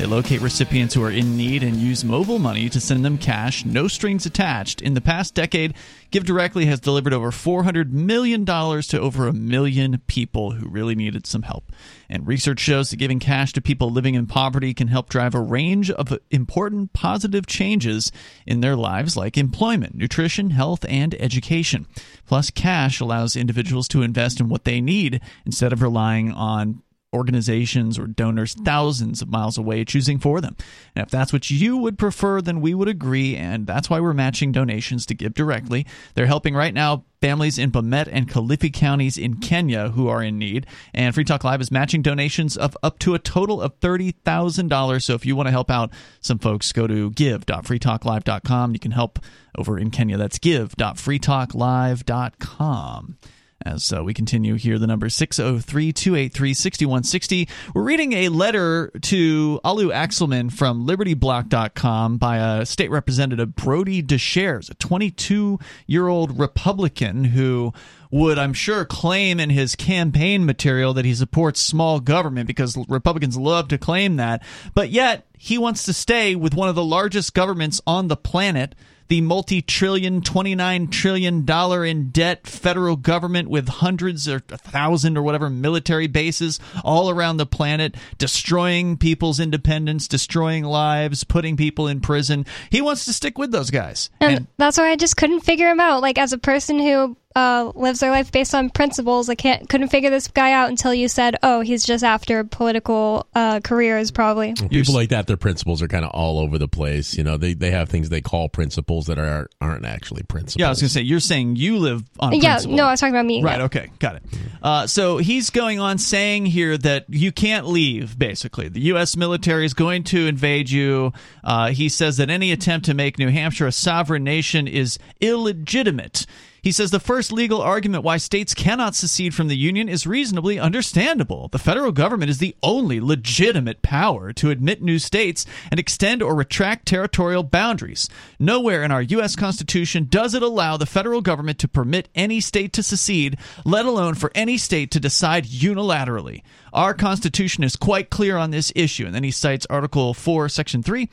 They 0.00 0.06
locate 0.06 0.40
recipients 0.40 0.94
who 0.94 1.04
are 1.04 1.10
in 1.10 1.36
need 1.36 1.62
and 1.62 1.76
use 1.76 2.06
mobile 2.06 2.38
money 2.38 2.70
to 2.70 2.80
send 2.80 3.04
them 3.04 3.18
cash, 3.18 3.66
no 3.66 3.86
strings 3.86 4.24
attached. 4.24 4.80
In 4.80 4.94
the 4.94 5.02
past 5.02 5.34
decade, 5.34 5.74
Give 6.10 6.24
Directly 6.24 6.64
has 6.64 6.80
delivered 6.80 7.12
over 7.12 7.30
$400 7.30 7.90
million 7.90 8.46
to 8.46 8.98
over 8.98 9.26
a 9.26 9.34
million 9.34 10.00
people 10.06 10.52
who 10.52 10.70
really 10.70 10.94
needed 10.94 11.26
some 11.26 11.42
help. 11.42 11.70
And 12.08 12.26
research 12.26 12.60
shows 12.60 12.88
that 12.88 12.96
giving 12.96 13.18
cash 13.18 13.52
to 13.52 13.60
people 13.60 13.90
living 13.90 14.14
in 14.14 14.26
poverty 14.26 14.72
can 14.72 14.88
help 14.88 15.10
drive 15.10 15.34
a 15.34 15.40
range 15.40 15.90
of 15.90 16.18
important 16.30 16.94
positive 16.94 17.46
changes 17.46 18.10
in 18.46 18.62
their 18.62 18.76
lives, 18.76 19.18
like 19.18 19.36
employment, 19.36 19.96
nutrition, 19.96 20.48
health, 20.48 20.82
and 20.88 21.14
education. 21.20 21.86
Plus, 22.24 22.48
cash 22.48 23.00
allows 23.00 23.36
individuals 23.36 23.86
to 23.88 24.00
invest 24.00 24.40
in 24.40 24.48
what 24.48 24.64
they 24.64 24.80
need 24.80 25.20
instead 25.44 25.74
of 25.74 25.82
relying 25.82 26.32
on 26.32 26.82
organizations 27.12 27.98
or 27.98 28.06
donors 28.06 28.54
thousands 28.54 29.20
of 29.20 29.28
miles 29.28 29.58
away 29.58 29.84
choosing 29.84 30.18
for 30.18 30.40
them. 30.40 30.56
And 30.94 31.04
if 31.04 31.10
that's 31.10 31.32
what 31.32 31.50
you 31.50 31.76
would 31.76 31.98
prefer, 31.98 32.40
then 32.40 32.60
we 32.60 32.72
would 32.74 32.86
agree, 32.88 33.34
and 33.36 33.66
that's 33.66 33.90
why 33.90 33.98
we're 34.00 34.12
matching 34.12 34.52
donations 34.52 35.04
to 35.06 35.14
Give 35.14 35.34
Directly. 35.34 35.84
They're 36.14 36.26
helping 36.26 36.54
right 36.54 36.72
now 36.72 37.04
families 37.20 37.58
in 37.58 37.72
Bomet 37.72 38.08
and 38.10 38.30
Kilifi 38.30 38.72
counties 38.72 39.18
in 39.18 39.38
Kenya 39.38 39.90
who 39.90 40.08
are 40.08 40.22
in 40.22 40.38
need. 40.38 40.66
And 40.94 41.14
Free 41.14 41.24
Talk 41.24 41.44
Live 41.44 41.60
is 41.60 41.70
matching 41.70 42.00
donations 42.02 42.56
of 42.56 42.74
up 42.82 42.98
to 43.00 43.14
a 43.14 43.18
total 43.18 43.60
of 43.60 43.78
$30,000. 43.80 45.02
So 45.02 45.12
if 45.14 45.26
you 45.26 45.36
want 45.36 45.48
to 45.48 45.52
help 45.52 45.70
out 45.70 45.92
some 46.20 46.38
folks, 46.38 46.72
go 46.72 46.86
to 46.86 47.10
give.freetalklive.com. 47.10 48.72
You 48.72 48.78
can 48.78 48.92
help 48.92 49.18
over 49.58 49.78
in 49.78 49.90
Kenya. 49.90 50.16
That's 50.16 50.38
give.freetalklive.com. 50.38 53.18
As 53.66 53.92
uh, 53.92 54.02
we 54.02 54.14
continue 54.14 54.54
here, 54.54 54.78
the 54.78 54.86
number 54.86 55.10
603 55.10 55.92
283 55.92 56.54
6160. 56.54 57.48
We're 57.74 57.82
reading 57.82 58.14
a 58.14 58.30
letter 58.30 58.90
to 59.02 59.60
Alu 59.62 59.90
Axelman 59.90 60.50
from 60.50 60.86
LibertyBlock.com 60.86 62.16
by 62.16 62.38
a 62.38 62.64
state 62.64 62.90
representative, 62.90 63.54
Brodie 63.54 64.02
Deshaies, 64.02 64.70
a 64.70 64.74
22 64.74 65.58
year 65.86 66.08
old 66.08 66.38
Republican 66.38 67.24
who 67.24 67.74
would, 68.10 68.38
I'm 68.38 68.54
sure, 68.54 68.86
claim 68.86 69.38
in 69.38 69.50
his 69.50 69.76
campaign 69.76 70.46
material 70.46 70.94
that 70.94 71.04
he 71.04 71.14
supports 71.14 71.60
small 71.60 72.00
government 72.00 72.46
because 72.46 72.78
Republicans 72.88 73.36
love 73.36 73.68
to 73.68 73.78
claim 73.78 74.16
that. 74.16 74.42
But 74.74 74.88
yet, 74.88 75.26
he 75.36 75.58
wants 75.58 75.84
to 75.84 75.92
stay 75.92 76.34
with 76.34 76.54
one 76.54 76.70
of 76.70 76.76
the 76.76 76.84
largest 76.84 77.34
governments 77.34 77.82
on 77.86 78.08
the 78.08 78.16
planet 78.16 78.74
the 79.10 79.20
multi 79.20 79.60
trillion, 79.60 80.20
$29 80.20 80.90
trillion 80.90 81.84
in 81.84 82.10
debt 82.10 82.46
federal 82.46 82.94
government 82.94 83.50
with 83.50 83.68
hundreds 83.68 84.28
or 84.28 84.40
a 84.50 84.56
thousand 84.56 85.18
or 85.18 85.22
whatever 85.22 85.50
military 85.50 86.06
bases 86.06 86.60
all 86.84 87.10
around 87.10 87.36
the 87.36 87.44
planet, 87.44 87.96
destroying 88.18 88.96
people's 88.96 89.40
independence, 89.40 90.06
destroying 90.06 90.64
lives, 90.64 91.24
putting 91.24 91.56
people 91.56 91.88
in 91.88 92.00
prison. 92.00 92.46
He 92.70 92.80
wants 92.80 93.04
to 93.06 93.12
stick 93.12 93.36
with 93.36 93.50
those 93.50 93.70
guys. 93.70 94.10
And, 94.20 94.46
that's 94.58 94.78
why 94.78 94.90
I 94.90 94.96
just 94.96 95.16
couldn't 95.16 95.40
figure 95.40 95.68
him 95.68 95.80
out. 95.80 96.02
Like, 96.02 96.16
as 96.16 96.32
a 96.32 96.38
person 96.38 96.78
who 96.78 97.16
uh, 97.36 97.70
lives 97.76 98.00
their 98.00 98.10
life 98.10 98.32
based 98.32 98.54
on 98.54 98.70
principles. 98.70 99.28
I 99.28 99.36
can't 99.36 99.68
couldn't 99.68 99.88
figure 99.88 100.10
this 100.10 100.26
guy 100.26 100.52
out 100.52 100.68
until 100.68 100.92
you 100.92 101.06
said, 101.06 101.36
"Oh, 101.42 101.60
he's 101.60 101.84
just 101.84 102.02
after 102.02 102.42
political 102.42 103.26
uh, 103.34 103.60
careers, 103.60 104.10
probably." 104.10 104.54
People 104.54 104.94
like 104.94 105.10
that, 105.10 105.28
their 105.28 105.36
principles 105.36 105.80
are 105.80 105.88
kind 105.88 106.04
of 106.04 106.10
all 106.10 106.40
over 106.40 106.58
the 106.58 106.66
place. 106.66 107.16
You 107.16 107.22
know, 107.22 107.36
they, 107.36 107.54
they 107.54 107.70
have 107.70 107.88
things 107.88 108.08
they 108.08 108.20
call 108.20 108.48
principles 108.48 109.06
that 109.06 109.18
are 109.18 109.48
aren't 109.60 109.84
actually 109.84 110.24
principles. 110.24 110.60
Yeah, 110.60 110.66
I 110.66 110.70
was 110.70 110.80
going 110.80 110.88
to 110.88 110.94
say 110.94 111.02
you're 111.02 111.20
saying 111.20 111.56
you 111.56 111.78
live 111.78 112.02
on 112.18 112.30
principles? 112.30 112.42
yeah, 112.42 112.54
principle. 112.54 112.76
no, 112.76 112.84
I 112.84 112.90
was 112.90 113.00
talking 113.00 113.14
about 113.14 113.26
me. 113.26 113.42
Right. 113.42 113.58
yeah. 113.58 113.64
Okay. 113.64 113.90
Got 114.00 114.16
it. 114.16 114.22
Uh, 114.62 114.86
so 114.88 115.18
he's 115.18 115.50
going 115.50 115.78
on 115.78 115.98
saying 115.98 116.46
here 116.46 116.76
that 116.78 117.06
you 117.08 117.30
can't 117.30 117.66
leave. 117.66 118.18
Basically, 118.18 118.68
the 118.68 118.80
U.S. 118.80 119.16
military 119.16 119.64
is 119.64 119.74
going 119.74 120.02
to 120.04 120.26
invade 120.26 120.68
you. 120.68 121.12
Uh, 121.44 121.68
he 121.68 121.88
says 121.88 122.16
that 122.16 122.28
any 122.28 122.50
attempt 122.50 122.86
to 122.86 122.94
make 122.94 123.18
New 123.18 123.28
Hampshire 123.30 123.68
a 123.68 123.72
sovereign 123.72 124.24
nation 124.24 124.66
is 124.66 124.98
illegitimate. 125.20 126.26
He 126.62 126.72
says 126.72 126.90
the 126.90 127.00
first 127.00 127.32
legal 127.32 127.60
argument 127.60 128.04
why 128.04 128.16
states 128.18 128.54
cannot 128.54 128.94
secede 128.94 129.34
from 129.34 129.48
the 129.48 129.56
Union 129.56 129.88
is 129.88 130.06
reasonably 130.06 130.58
understandable. 130.58 131.48
The 131.48 131.58
federal 131.58 131.92
government 131.92 132.30
is 132.30 132.38
the 132.38 132.56
only 132.62 133.00
legitimate 133.00 133.82
power 133.82 134.32
to 134.34 134.50
admit 134.50 134.82
new 134.82 134.98
states 134.98 135.46
and 135.70 135.80
extend 135.80 136.22
or 136.22 136.34
retract 136.34 136.86
territorial 136.86 137.42
boundaries. 137.42 138.08
Nowhere 138.38 138.82
in 138.82 138.90
our 138.90 139.02
U.S. 139.02 139.36
Constitution 139.36 140.06
does 140.10 140.34
it 140.34 140.42
allow 140.42 140.76
the 140.76 140.86
federal 140.86 141.20
government 141.20 141.58
to 141.60 141.68
permit 141.68 142.08
any 142.14 142.40
state 142.40 142.72
to 142.74 142.82
secede, 142.82 143.38
let 143.64 143.86
alone 143.86 144.14
for 144.14 144.30
any 144.34 144.58
state 144.58 144.90
to 144.90 145.00
decide 145.00 145.44
unilaterally. 145.46 146.42
Our 146.72 146.94
Constitution 146.94 147.64
is 147.64 147.76
quite 147.76 148.10
clear 148.10 148.36
on 148.36 148.50
this 148.50 148.72
issue. 148.76 149.06
And 149.06 149.14
then 149.14 149.24
he 149.24 149.30
cites 149.30 149.66
Article 149.68 150.14
4, 150.14 150.48
Section 150.48 150.82
3. 150.82 151.08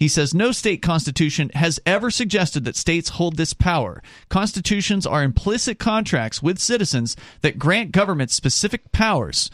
He 0.00 0.08
says 0.08 0.32
no 0.32 0.50
state 0.50 0.80
constitution 0.80 1.50
has 1.52 1.78
ever 1.84 2.10
suggested 2.10 2.64
that 2.64 2.74
states 2.74 3.10
hold 3.10 3.36
this 3.36 3.52
power. 3.52 4.02
Constitutions 4.30 5.06
are 5.06 5.22
implicit 5.22 5.78
contracts 5.78 6.42
with 6.42 6.58
citizens 6.58 7.16
that 7.42 7.58
grant 7.58 7.92
government 7.92 8.30
specific 8.30 8.92
powers. 8.92 9.50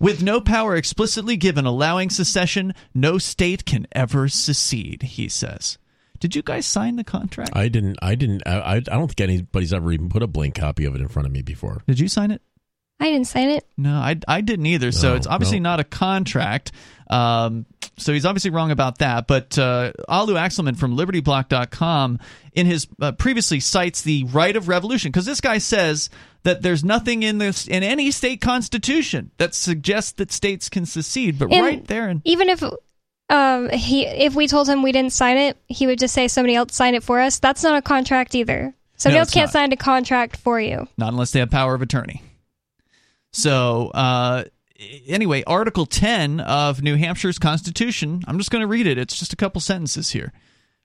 With 0.00 0.22
no 0.22 0.40
power 0.40 0.74
explicitly 0.74 1.36
given 1.36 1.66
allowing 1.66 2.08
secession, 2.08 2.72
no 2.94 3.18
state 3.18 3.66
can 3.66 3.86
ever 3.92 4.26
secede, 4.26 5.02
he 5.02 5.28
says. 5.28 5.76
Did 6.18 6.34
you 6.34 6.42
guys 6.42 6.64
sign 6.64 6.96
the 6.96 7.04
contract? 7.04 7.50
I 7.54 7.68
didn't. 7.68 7.98
I 8.00 8.14
didn't. 8.14 8.42
I, 8.46 8.76
I 8.76 8.80
don't 8.80 9.08
think 9.08 9.20
anybody's 9.20 9.74
ever 9.74 9.92
even 9.92 10.08
put 10.08 10.22
a 10.22 10.26
blank 10.26 10.54
copy 10.54 10.86
of 10.86 10.94
it 10.94 11.02
in 11.02 11.08
front 11.08 11.26
of 11.26 11.32
me 11.32 11.42
before. 11.42 11.82
Did 11.86 12.00
you 12.00 12.08
sign 12.08 12.30
it? 12.30 12.40
I 13.00 13.06
didn't 13.10 13.26
sign 13.26 13.50
it. 13.50 13.66
No, 13.76 13.94
I, 13.96 14.16
I 14.28 14.40
didn't 14.40 14.66
either. 14.66 14.92
So 14.92 15.10
No, 15.10 15.16
it's 15.16 15.26
obviously 15.26 15.60
no. 15.60 15.70
not 15.70 15.80
a 15.80 15.84
contract. 15.84 16.72
Um, 17.10 17.66
so 17.98 18.12
he's 18.12 18.24
obviously 18.24 18.50
wrong 18.50 18.70
about 18.70 18.98
that. 18.98 19.26
But 19.26 19.58
uh, 19.58 19.92
Alu 20.08 20.34
Axelman 20.34 20.76
from 20.78 20.96
LibertyBlock.com 20.96 22.18
in 22.54 22.66
his 22.66 22.86
uh, 23.00 23.12
previously 23.12 23.60
cites 23.60 24.02
the 24.02 24.24
right 24.24 24.56
of 24.56 24.68
revolution 24.68 25.10
because 25.10 25.26
this 25.26 25.40
guy 25.40 25.58
says 25.58 26.08
that 26.44 26.62
there's 26.62 26.84
nothing 26.84 27.22
in 27.22 27.38
this 27.38 27.66
in 27.68 27.82
any 27.82 28.10
state 28.10 28.40
constitution 28.40 29.30
that 29.38 29.54
suggests 29.54 30.12
that 30.12 30.32
states 30.32 30.68
can 30.68 30.86
secede. 30.86 31.38
But 31.38 31.52
And 31.52 31.62
right 31.64 31.86
there, 31.86 32.08
in, 32.08 32.22
even 32.24 32.48
if 32.48 32.62
um 33.30 33.68
he 33.70 34.06
if 34.06 34.34
we 34.34 34.46
told 34.46 34.68
him 34.68 34.82
we 34.82 34.92
didn't 34.92 35.12
sign 35.12 35.36
it, 35.36 35.56
he 35.68 35.86
would 35.86 35.98
just 35.98 36.14
say 36.14 36.28
somebody 36.28 36.54
else 36.54 36.74
signed 36.74 36.96
it 36.96 37.02
for 37.02 37.20
us. 37.20 37.38
That's 37.38 37.62
not 37.62 37.76
a 37.76 37.82
contract 37.82 38.34
either. 38.34 38.74
Somebody 38.96 39.16
No, 39.16 39.20
else 39.20 39.30
can't 39.32 39.48
not. 39.48 39.52
sign 39.52 39.72
a 39.72 39.76
contract 39.76 40.36
for 40.36 40.60
you. 40.60 40.88
not 40.96 41.12
unless 41.12 41.32
they 41.32 41.40
have 41.40 41.50
power 41.50 41.74
of 41.74 41.82
attorney. 41.82 42.22
So, 43.34 43.88
uh, 43.88 44.44
anyway, 45.06 45.42
Article 45.44 45.86
10 45.86 46.40
of 46.40 46.82
New 46.82 46.96
Hampshire's 46.96 47.38
Constitution, 47.38 48.22
I'm 48.26 48.38
just 48.38 48.50
going 48.50 48.62
to 48.62 48.68
read 48.68 48.86
it. 48.86 48.96
It's 48.96 49.18
just 49.18 49.32
a 49.32 49.36
couple 49.36 49.60
sentences 49.60 50.10
here. 50.10 50.32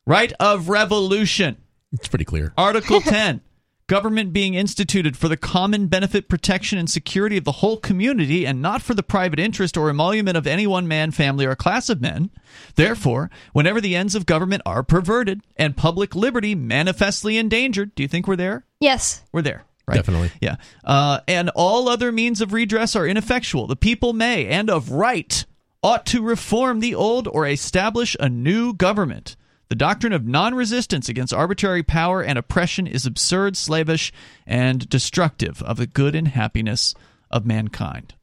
Right 0.05 0.33
of 0.39 0.67
revolution. 0.67 1.57
It's 1.91 2.07
pretty 2.07 2.25
clear. 2.25 2.53
Article 2.57 3.01
10 3.01 3.41
Government 3.89 4.33
being 4.33 4.53
instituted 4.53 5.17
for 5.17 5.27
the 5.27 5.35
common 5.35 5.87
benefit, 5.87 6.29
protection, 6.29 6.77
and 6.77 6.87
security 6.87 7.37
of 7.37 7.43
the 7.43 7.53
whole 7.53 7.77
community, 7.77 8.45
and 8.45 8.61
not 8.61 8.83
for 8.83 8.93
the 8.93 9.01
private 9.01 9.39
interest 9.39 9.75
or 9.75 9.89
emolument 9.89 10.37
of 10.37 10.45
any 10.45 10.67
one 10.67 10.87
man, 10.87 11.09
family, 11.09 11.43
or 11.43 11.55
class 11.55 11.89
of 11.89 11.99
men. 11.99 12.29
Therefore, 12.75 13.31
whenever 13.51 13.81
the 13.81 13.95
ends 13.95 14.13
of 14.13 14.27
government 14.27 14.61
are 14.63 14.83
perverted 14.83 15.41
and 15.55 15.75
public 15.75 16.13
liberty 16.13 16.53
manifestly 16.53 17.39
endangered, 17.39 17.95
do 17.95 18.03
you 18.03 18.07
think 18.07 18.27
we're 18.27 18.35
there? 18.35 18.63
Yes. 18.79 19.23
We're 19.31 19.41
there. 19.41 19.65
Right? 19.89 19.95
Definitely. 19.95 20.31
Yeah. 20.39 20.57
Uh, 20.83 21.19
and 21.27 21.49
all 21.55 21.89
other 21.89 22.11
means 22.11 22.41
of 22.41 22.53
redress 22.53 22.95
are 22.95 23.07
ineffectual. 23.07 23.67
The 23.67 23.75
people 23.75 24.13
may, 24.13 24.45
and 24.47 24.69
of 24.69 24.91
right, 24.91 25.45
ought 25.81 26.05
to 26.07 26.21
reform 26.21 26.79
the 26.79 26.93
old 26.93 27.27
or 27.27 27.47
establish 27.47 28.15
a 28.19 28.29
new 28.29 28.73
government. 28.73 29.35
The 29.69 29.75
doctrine 29.75 30.13
of 30.13 30.25
non 30.25 30.55
resistance 30.55 31.09
against 31.09 31.33
arbitrary 31.33 31.83
power 31.83 32.21
and 32.23 32.37
oppression 32.37 32.87
is 32.87 33.05
absurd, 33.05 33.57
slavish, 33.57 34.11
and 34.45 34.87
destructive 34.89 35.61
of 35.63 35.77
the 35.77 35.87
good 35.87 36.15
and 36.15 36.27
happiness 36.27 36.95
of 37.31 37.45
mankind. 37.45 38.15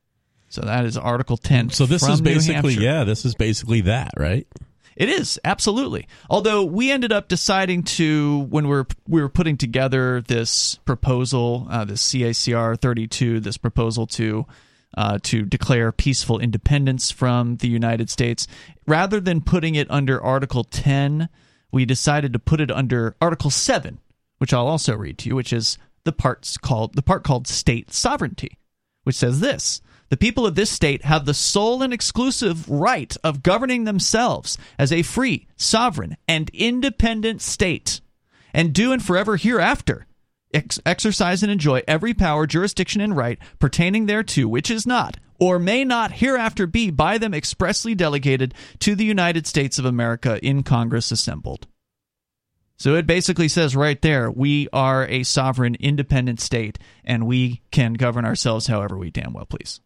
So 0.48 0.62
that 0.62 0.84
is 0.84 0.96
Article 0.96 1.36
10. 1.36 1.70
So 1.70 1.86
this 1.86 2.06
is 2.08 2.20
basically 2.20 2.74
yeah, 2.74 3.04
this 3.04 3.24
is 3.24 3.34
basically 3.34 3.82
that, 3.82 4.12
right? 4.16 4.46
It 4.96 5.10
is 5.10 5.38
absolutely. 5.44 6.08
Although 6.30 6.64
we 6.64 6.90
ended 6.90 7.12
up 7.12 7.28
deciding 7.28 7.82
to 7.84 8.40
when 8.50 8.64
we 8.64 8.70
were 8.70 8.86
we 9.06 9.20
were 9.20 9.28
putting 9.28 9.56
together 9.56 10.22
this 10.22 10.76
proposal, 10.86 11.66
uh, 11.70 11.84
this 11.84 12.02
CACR 12.02 12.80
32, 12.80 13.40
this 13.40 13.58
proposal 13.58 14.06
to 14.08 14.46
uh, 14.96 15.18
to 15.24 15.44
declare 15.44 15.92
peaceful 15.92 16.38
independence 16.38 17.10
from 17.10 17.56
the 17.56 17.68
United 17.68 18.08
States, 18.08 18.46
rather 18.86 19.20
than 19.20 19.42
putting 19.42 19.74
it 19.74 19.90
under 19.90 20.22
Article 20.22 20.64
10, 20.64 21.28
we 21.70 21.84
decided 21.84 22.32
to 22.32 22.38
put 22.38 22.62
it 22.62 22.70
under 22.70 23.14
Article 23.20 23.50
7, 23.50 23.98
which 24.38 24.54
I'll 24.54 24.66
also 24.66 24.96
read 24.96 25.18
to 25.18 25.28
you, 25.28 25.36
which 25.36 25.52
is 25.52 25.76
the 26.04 26.12
parts 26.12 26.56
called 26.56 26.94
the 26.94 27.02
part 27.02 27.22
called 27.22 27.46
state 27.46 27.92
sovereignty 27.92 28.58
which 29.06 29.14
says 29.14 29.38
this 29.38 29.80
The 30.08 30.16
people 30.16 30.46
of 30.46 30.54
this 30.54 30.70
state 30.70 31.04
have 31.04 31.26
the 31.26 31.34
sole 31.34 31.82
and 31.82 31.92
exclusive 31.92 32.68
right 32.68 33.16
of 33.24 33.42
governing 33.42 33.84
themselves 33.84 34.56
as 34.78 34.92
a 34.92 35.02
free, 35.02 35.48
sovereign, 35.56 36.16
and 36.28 36.48
independent 36.50 37.42
state, 37.42 38.00
and 38.54 38.72
do 38.72 38.92
and 38.92 39.02
forever 39.02 39.36
hereafter 39.36 40.06
ex- 40.54 40.80
exercise 40.86 41.42
and 41.42 41.52
enjoy 41.52 41.82
every 41.86 42.14
power, 42.14 42.46
jurisdiction, 42.46 43.00
and 43.00 43.16
right 43.16 43.38
pertaining 43.58 44.06
thereto, 44.06 44.48
which 44.48 44.70
is 44.70 44.86
not, 44.86 45.18
or 45.38 45.58
may 45.58 45.84
not 45.84 46.12
hereafter 46.12 46.66
be 46.66 46.90
by 46.90 47.18
them 47.18 47.34
expressly 47.34 47.94
delegated 47.94 48.54
to 48.80 48.94
the 48.94 49.04
United 49.04 49.46
States 49.46 49.78
of 49.78 49.84
America 49.84 50.38
in 50.44 50.62
Congress 50.62 51.10
assembled. 51.10 51.66
So 52.78 52.94
it 52.94 53.06
basically 53.06 53.48
says 53.48 53.74
right 53.74 54.00
there, 54.02 54.30
we 54.30 54.68
are 54.72 55.06
a 55.06 55.22
sovereign, 55.22 55.76
independent 55.80 56.40
state, 56.40 56.78
and 57.04 57.26
we 57.26 57.62
can 57.70 57.94
govern 57.94 58.26
ourselves 58.26 58.66
however 58.66 58.98
we 58.98 59.10
damn 59.10 59.32
well 59.32 59.46
please. 59.46 59.80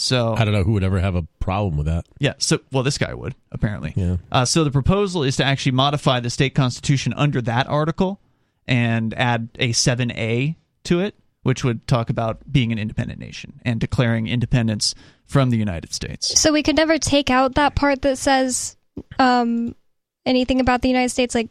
So 0.00 0.34
I 0.34 0.44
don't 0.44 0.54
know 0.54 0.62
who 0.62 0.72
would 0.72 0.84
ever 0.84 1.00
have 1.00 1.16
a 1.16 1.22
problem 1.40 1.76
with 1.76 1.86
that. 1.86 2.06
yeah, 2.20 2.34
so 2.38 2.60
well, 2.70 2.84
this 2.84 2.98
guy 2.98 3.12
would 3.12 3.34
apparently. 3.50 3.92
Yeah. 3.96 4.16
Uh, 4.30 4.44
so 4.44 4.62
the 4.62 4.70
proposal 4.70 5.24
is 5.24 5.36
to 5.36 5.44
actually 5.44 5.72
modify 5.72 6.20
the 6.20 6.30
state 6.30 6.54
constitution 6.54 7.12
under 7.14 7.42
that 7.42 7.66
article 7.66 8.20
and 8.68 9.12
add 9.14 9.48
a 9.58 9.72
seven 9.72 10.12
A 10.12 10.56
to 10.84 11.00
it, 11.00 11.16
which 11.42 11.64
would 11.64 11.86
talk 11.88 12.10
about 12.10 12.40
being 12.50 12.70
an 12.70 12.78
independent 12.78 13.18
nation 13.18 13.60
and 13.64 13.80
declaring 13.80 14.28
independence 14.28 14.94
from 15.26 15.50
the 15.50 15.56
United 15.56 15.92
States. 15.92 16.40
So 16.40 16.52
we 16.52 16.62
could 16.62 16.76
never 16.76 16.98
take 16.98 17.28
out 17.28 17.56
that 17.56 17.74
part 17.74 18.02
that 18.02 18.18
says 18.18 18.76
um 19.18 19.74
anything 20.24 20.60
about 20.60 20.82
the 20.82 20.88
United 20.88 21.10
States 21.10 21.34
like 21.34 21.50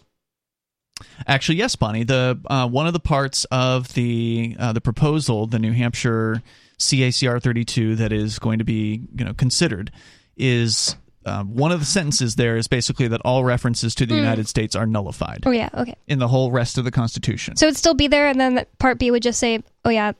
Actually, 1.27 1.57
yes, 1.57 1.75
Bonnie. 1.75 2.03
The 2.03 2.39
uh, 2.49 2.67
one 2.67 2.87
of 2.87 2.93
the 2.93 2.99
parts 2.99 3.45
of 3.51 3.93
the 3.93 4.55
uh, 4.57 4.73
the 4.73 4.81
proposal, 4.81 5.45
the 5.45 5.59
New 5.59 5.71
Hampshire 5.73 6.41
CACR 6.79 7.41
32, 7.41 7.95
that 7.97 8.11
is 8.11 8.39
going 8.39 8.59
to 8.59 8.65
be 8.65 9.01
you 9.15 9.25
know 9.25 9.33
considered, 9.33 9.91
is 10.35 10.95
uh, 11.25 11.43
one 11.43 11.71
of 11.71 11.79
the 11.79 11.85
sentences 11.85 12.35
there 12.35 12.55
is 12.57 12.67
basically 12.67 13.07
that 13.09 13.21
all 13.25 13.43
references 13.43 13.93
to 13.95 14.05
the 14.05 14.13
Hmm. 14.13 14.19
United 14.19 14.47
States 14.47 14.75
are 14.75 14.85
nullified 14.85 15.43
Oh 15.45 15.51
yeah, 15.51 15.69
okay. 15.73 15.95
in 16.07 16.19
the 16.19 16.27
whole 16.27 16.51
rest 16.51 16.77
of 16.77 16.85
the 16.85 16.91
Constitution. 16.91 17.55
So 17.57 17.65
it'd 17.67 17.77
still 17.77 17.93
be 17.95 18.07
there 18.07 18.27
and 18.27 18.39
then 18.39 18.65
part 18.79 18.97
B 18.99 19.11
would 19.11 19.23
just 19.23 19.39
say, 19.39 19.61
"Oh 19.83 19.89
yeah, 19.89 20.13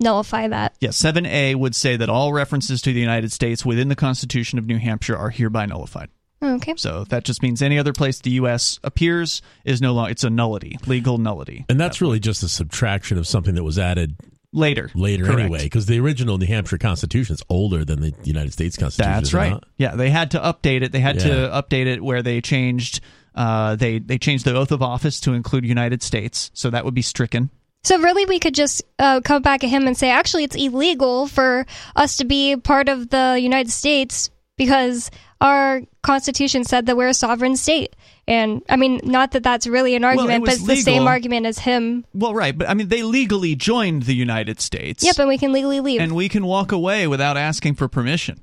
nullify 0.00 0.48
that." 0.48 0.76
Yeah, 0.80 0.90
7A 0.90 1.54
would 1.56 1.74
say 1.74 1.96
that 1.96 2.08
all 2.08 2.32
references 2.32 2.82
to 2.82 2.92
the 2.92 3.00
United 3.00 3.32
States 3.32 3.64
within 3.64 3.88
the 3.88 3.96
Constitution 3.96 4.58
of 4.58 4.66
New 4.66 4.78
Hampshire 4.78 5.16
are 5.16 5.30
hereby 5.30 5.66
nullified. 5.66 6.10
Okay. 6.42 6.74
So 6.76 7.04
that 7.04 7.24
just 7.24 7.42
means 7.42 7.62
any 7.62 7.78
other 7.78 7.94
place 7.94 8.20
the 8.20 8.30
U.S. 8.32 8.78
appears 8.84 9.40
is 9.64 9.80
no 9.80 9.94
longer 9.94 10.10
it's 10.12 10.22
a 10.22 10.28
nullity, 10.30 10.78
legal 10.86 11.16
nullity. 11.16 11.64
And 11.70 11.80
that's 11.80 12.02
really 12.02 12.20
just 12.20 12.42
a 12.42 12.48
subtraction 12.48 13.16
of 13.16 13.26
something 13.26 13.54
that 13.54 13.64
was 13.64 13.78
added 13.78 14.16
later. 14.56 14.90
later 14.94 15.24
Correct. 15.24 15.40
anyway, 15.40 15.62
because 15.64 15.86
the 15.86 16.00
original 16.00 16.38
New 16.38 16.46
Hampshire 16.46 16.78
Constitution 16.78 17.34
is 17.34 17.42
older 17.48 17.84
than 17.84 18.00
the 18.00 18.14
United 18.24 18.52
States 18.52 18.76
Constitution. 18.76 19.12
That's 19.12 19.34
right. 19.34 19.50
not? 19.52 19.64
Yeah, 19.76 19.94
they 19.94 20.10
had 20.10 20.32
to 20.32 20.38
update 20.38 20.82
it. 20.82 20.92
They 20.92 21.00
had 21.00 21.20
to 21.20 21.28
update 21.28 21.86
it 21.86 22.02
where 22.02 22.22
they 22.22 22.40
changed 22.40 23.00
uh, 23.36 23.76
they 23.76 23.98
they 23.98 24.18
changed 24.18 24.46
the 24.46 24.56
oath 24.56 24.72
of 24.72 24.82
office 24.82 25.20
to 25.20 25.34
include 25.34 25.64
United 25.64 26.02
States, 26.02 26.50
so 26.54 26.70
that 26.70 26.84
would 26.84 26.94
be 26.94 27.02
stricken. 27.02 27.50
So 27.84 28.00
really, 28.00 28.24
we 28.24 28.40
could 28.40 28.54
just 28.54 28.82
uh, 28.98 29.20
come 29.20 29.42
back 29.42 29.62
at 29.62 29.70
him 29.70 29.86
and 29.86 29.96
say, 29.96 30.10
actually, 30.10 30.44
it's 30.44 30.56
illegal 30.56 31.28
for 31.28 31.66
us 31.94 32.16
to 32.16 32.24
be 32.24 32.56
part 32.56 32.88
of 32.88 33.10
the 33.10 33.38
United 33.40 33.70
States 33.70 34.30
because 34.56 35.10
our 35.40 35.82
Constitution 36.02 36.64
said 36.64 36.86
that 36.86 36.96
we're 36.96 37.08
a 37.08 37.14
sovereign 37.14 37.56
state. 37.56 37.94
And 38.28 38.62
I 38.68 38.74
mean, 38.76 39.00
not 39.04 39.30
that 39.32 39.42
that's 39.44 39.66
really 39.68 39.94
an 39.94 40.02
argument, 40.02 40.40
was 40.42 40.48
but 40.50 40.54
it's 40.54 40.66
the 40.66 40.76
same 40.82 41.06
argument 41.06 41.46
as 41.46 41.58
him. 41.60 42.04
Well, 42.12 42.34
right, 42.34 42.56
but 42.56 42.68
I 42.68 42.74
mean, 42.74 42.88
they 42.88 43.02
legally 43.04 43.54
joined 43.54 44.02
the 44.02 44.14
United 44.14 44.60
States. 44.60 45.04
Yep, 45.04 45.18
and 45.20 45.28
we 45.28 45.38
can 45.38 45.52
legally 45.52 45.78
leave. 45.80 46.00
and 46.00 46.12
we 46.16 46.28
can 46.28 46.44
walk 46.44 46.72
away 46.72 47.06
without 47.06 47.36
asking 47.36 47.74
for 47.76 47.86
permission. 47.88 48.42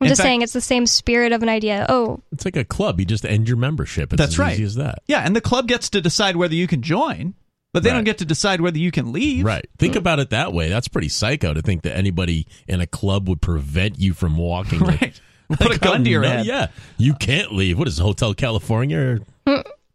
I'm 0.00 0.06
In 0.06 0.08
just 0.08 0.20
fact- 0.20 0.26
saying 0.26 0.42
it's 0.42 0.52
the 0.54 0.60
same 0.62 0.86
spirit 0.86 1.30
of 1.32 1.42
an 1.42 1.48
idea. 1.48 1.86
Oh, 1.88 2.20
It's 2.32 2.44
like 2.44 2.56
a 2.56 2.64
club. 2.64 2.98
You 2.98 3.06
just 3.06 3.24
end 3.26 3.46
your 3.46 3.58
membership. 3.58 4.12
It's 4.12 4.18
That's 4.18 4.32
as 4.32 4.38
right. 4.38 4.54
easy 4.54 4.64
as 4.64 4.74
that. 4.76 5.00
Yeah, 5.06 5.20
and 5.20 5.36
the 5.36 5.40
club 5.42 5.68
gets 5.68 5.90
to 5.90 6.00
decide 6.00 6.36
whether 6.36 6.54
you 6.54 6.66
can 6.66 6.80
join, 6.82 7.34
but 7.74 7.82
they 7.84 7.90
Right. 7.90 7.96
don't 7.96 8.04
get 8.04 8.18
to 8.18 8.24
decide 8.24 8.60
whether 8.62 8.78
you 8.78 8.90
can 8.90 9.12
leave. 9.12 9.44
Right. 9.44 9.68
Think 9.78 9.94
about 9.96 10.18
it 10.18 10.30
that 10.30 10.52
way. 10.54 10.70
That's 10.70 10.88
pretty 10.88 11.10
psycho 11.10 11.52
to 11.54 11.60
think 11.62 11.82
that 11.82 11.96
anybody 11.96 12.46
in 12.66 12.80
a 12.80 12.86
club 12.86 13.28
would 13.28 13.40
prevent 13.42 13.98
you 14.00 14.12
from 14.14 14.36
walking. 14.38 14.80
Right. 14.84 15.20
Put 15.50 15.74
a 15.74 15.78
gun 15.78 16.04
to 16.04 16.10
your 16.10 16.22
no, 16.22 16.28
head. 16.28 16.46
Yeah. 16.46 16.68
You 16.96 17.14
can't 17.14 17.52
leave. 17.52 17.78
What 17.78 17.88
is 17.88 17.98
it, 17.98 18.02
Hotel 18.02 18.34
California 18.34 19.18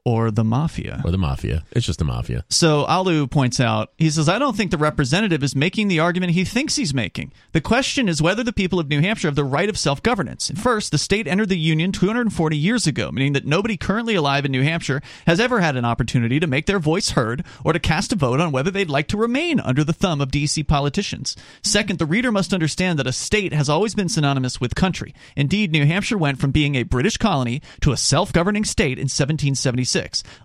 or, 0.05 0.29
the 0.29 0.43
mafia. 0.43 1.01
or 1.03 1.09
the 1.09 1.17
mafia? 1.17 1.63
It's 1.71 1.85
just 1.85 1.97
the 1.97 2.05
mafia. 2.05 2.45
So 2.47 2.85
Alu 2.85 3.25
points 3.25 3.59
out, 3.59 3.91
he 3.97 4.11
says, 4.11 4.29
I 4.29 4.37
don't 4.37 4.55
think 4.55 4.69
the 4.69 4.77
representative 4.77 5.43
is 5.43 5.55
making 5.55 5.87
the 5.87 5.99
argument 5.99 6.33
he 6.33 6.45
thinks 6.45 6.75
he's 6.75 6.93
making. 6.93 7.33
The 7.53 7.61
question 7.61 8.07
is 8.07 8.21
whether 8.21 8.43
the 8.43 8.53
people 8.53 8.79
of 8.79 8.87
New 8.87 9.01
Hampshire 9.01 9.27
have 9.27 9.35
the 9.35 9.43
right 9.43 9.67
of 9.67 9.79
self 9.79 10.03
governance. 10.03 10.51
First, 10.55 10.91
the 10.91 10.99
state 10.99 11.27
entered 11.27 11.49
the 11.49 11.57
Union 11.57 11.91
240 11.91 12.55
years 12.55 12.85
ago, 12.85 13.11
meaning 13.11 13.33
that 13.33 13.47
nobody 13.47 13.77
currently 13.77 14.13
alive 14.13 14.45
in 14.45 14.51
New 14.51 14.61
Hampshire 14.61 15.01
has 15.25 15.39
ever 15.39 15.59
had 15.59 15.75
an 15.75 15.85
opportunity 15.85 16.39
to 16.39 16.45
make 16.45 16.67
their 16.67 16.77
voice 16.77 17.11
heard 17.11 17.43
or 17.63 17.73
to 17.73 17.79
cast 17.79 18.13
a 18.13 18.15
vote 18.15 18.39
on 18.39 18.51
whether 18.51 18.69
they'd 18.69 18.89
like 18.91 19.07
to 19.07 19.17
remain 19.17 19.59
under 19.59 19.83
the 19.83 19.93
thumb 19.93 20.21
of 20.21 20.29
DC 20.29 20.67
politicians. 20.67 21.35
Second, 21.63 21.97
the 21.97 22.05
reader 22.05 22.31
must 22.31 22.53
understand 22.53 22.99
that 22.99 23.07
a 23.07 23.11
state 23.11 23.53
has 23.53 23.69
always 23.69 23.95
been 23.95 24.09
synonymous 24.09 24.61
with 24.61 24.75
country. 24.75 25.15
Indeed, 25.35 25.71
New 25.71 25.87
Hampshire 25.87 26.17
went 26.17 26.39
from 26.39 26.51
being 26.51 26.75
a 26.75 26.83
British 26.83 27.17
colony 27.17 27.61
to 27.81 27.91
a 27.91 27.97
self 27.97 28.31
governing 28.31 28.65
state 28.65 28.99
in 28.99 29.05
1776. 29.05 29.94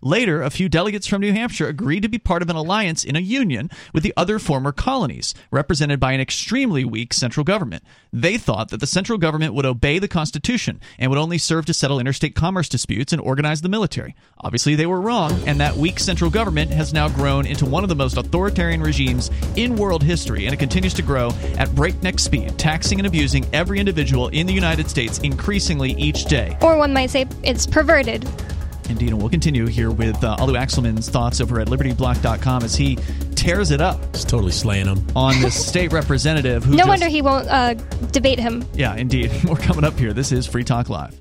Later, 0.01 0.43
a 0.43 0.51
few 0.51 0.69
delegates 0.69 1.07
from 1.07 1.21
New 1.21 1.33
Hampshire 1.33 1.67
agreed 1.67 2.03
to 2.03 2.09
be 2.09 2.19
part 2.19 2.43
of 2.43 2.51
an 2.51 2.57
alliance 2.57 3.03
in 3.03 3.17
a 3.17 3.21
union 3.21 3.69
with 3.93 4.05
the 4.05 4.15
other 4.17 4.39
former 4.39 4.71
colonies, 4.71 5.35
represented 5.51 5.99
by 5.99 6.13
an 6.13 6.21
extremely 6.21 6.85
weak 6.85 7.13
central 7.13 7.43
government. 7.43 7.83
They 8.13 8.39
thought 8.39 8.69
that 8.69 8.79
the 8.79 8.87
central 8.87 9.19
government 9.19 9.55
would 9.55 9.67
obey 9.67 9.99
the 9.99 10.09
Constitution 10.09 10.81
and 10.99 11.11
would 11.11 11.19
only 11.19 11.39
serve 11.39 11.67
to 11.67 11.75
settle 11.75 11.99
interstate 11.99 12.35
commerce 12.35 12.69
disputes 12.69 13.13
and 13.13 13.21
organize 13.21 13.61
the 13.61 13.69
military. 13.69 14.15
Obviously, 14.39 14.77
they 14.77 14.87
were 14.87 15.01
wrong, 15.01 15.33
and 15.47 15.59
that 15.61 15.77
weak 15.77 15.99
central 15.99 16.31
government 16.31 16.71
has 16.71 16.93
now 16.93 17.09
grown 17.09 17.45
into 17.45 17.67
one 17.67 17.83
of 17.83 17.89
the 17.89 17.97
most 17.97 18.17
authoritarian 18.17 18.81
regimes 18.81 19.31
in 19.57 19.75
world 19.77 20.03
history, 20.03 20.45
and 20.45 20.55
it 20.55 20.59
continues 20.59 20.95
to 20.95 21.03
grow 21.03 21.31
at 21.59 21.75
breakneck 21.75 22.19
speed, 22.19 22.57
taxing 22.59 23.01
and 23.01 23.07
abusing 23.07 23.45
every 23.53 23.81
individual 23.81 24.29
in 24.29 24.47
the 24.47 24.53
United 24.53 24.89
States 24.89 25.19
increasingly 25.19 25.93
each 25.93 26.27
day. 26.27 26.57
or 26.63 26.77
one 26.77 26.93
might 26.93 27.11
say 27.11 27.27
it's 27.43 27.67
perverted. 27.67 28.29
Indeed, 28.91 29.11
and 29.11 29.19
we'll 29.21 29.31
continue 29.31 29.67
here 29.67 29.91
with 29.91 30.23
uh, 30.23 30.37
Alu 30.39 30.55
Axelman's 30.55 31.09
thoughts 31.09 31.41
over 31.41 31.61
at 31.61 31.69
libertyblock.com 31.69 32.63
as 32.65 32.75
he 32.75 32.97
tears 33.37 33.71
it 33.71 33.81
up 33.81 33.99
He's 34.15 34.25
totally 34.25 34.53
slaying 34.53 34.87
him. 34.87 35.05
on 35.15 35.41
this 35.41 35.67
state 35.69 35.93
representative 35.93 36.65
who 36.65 36.73
No 36.73 36.79
just- 36.79 36.89
wonder 36.89 37.09
he 37.09 37.23
won't 37.23 37.49
uh, 37.49 37.75
debate 38.13 38.39
him. 38.39 38.65
Yeah, 38.75 38.95
indeed. 38.97 39.31
We're 39.45 39.57
coming 39.57 39.85
up 39.85 39.99
here. 39.99 40.13
This 40.13 40.33
is 40.33 40.47
Free 40.47 40.65
Talk 40.65 40.89
Live. 40.89 41.20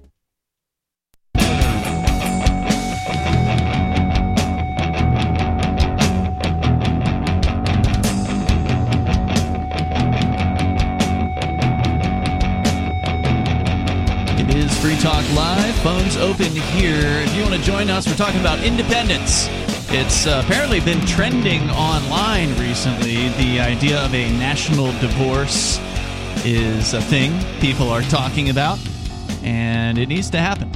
Free 14.81 14.95
Talk 14.97 15.25
Live. 15.33 15.75
Phones 15.81 16.15
open 16.15 16.51
here. 16.55 17.01
If 17.23 17.35
you 17.35 17.41
want 17.43 17.53
to 17.55 17.61
join 17.61 17.89
us, 17.89 18.07
we're 18.07 18.15
talking 18.15 18.39
about 18.39 18.63
independence. 18.63 19.47
It's 19.91 20.25
uh, 20.25 20.41
apparently 20.45 20.79
been 20.79 21.05
trending 21.05 21.69
online 21.71 22.49
recently. 22.57 23.27
The 23.29 23.59
idea 23.59 23.99
of 24.05 24.13
a 24.15 24.29
national 24.39 24.91
divorce 25.01 25.79
is 26.45 26.93
a 26.93 27.01
thing 27.01 27.33
people 27.59 27.89
are 27.89 28.01
talking 28.03 28.49
about, 28.49 28.79
and 29.43 29.97
it 29.97 30.07
needs 30.07 30.29
to 30.29 30.37
happen. 30.37 30.71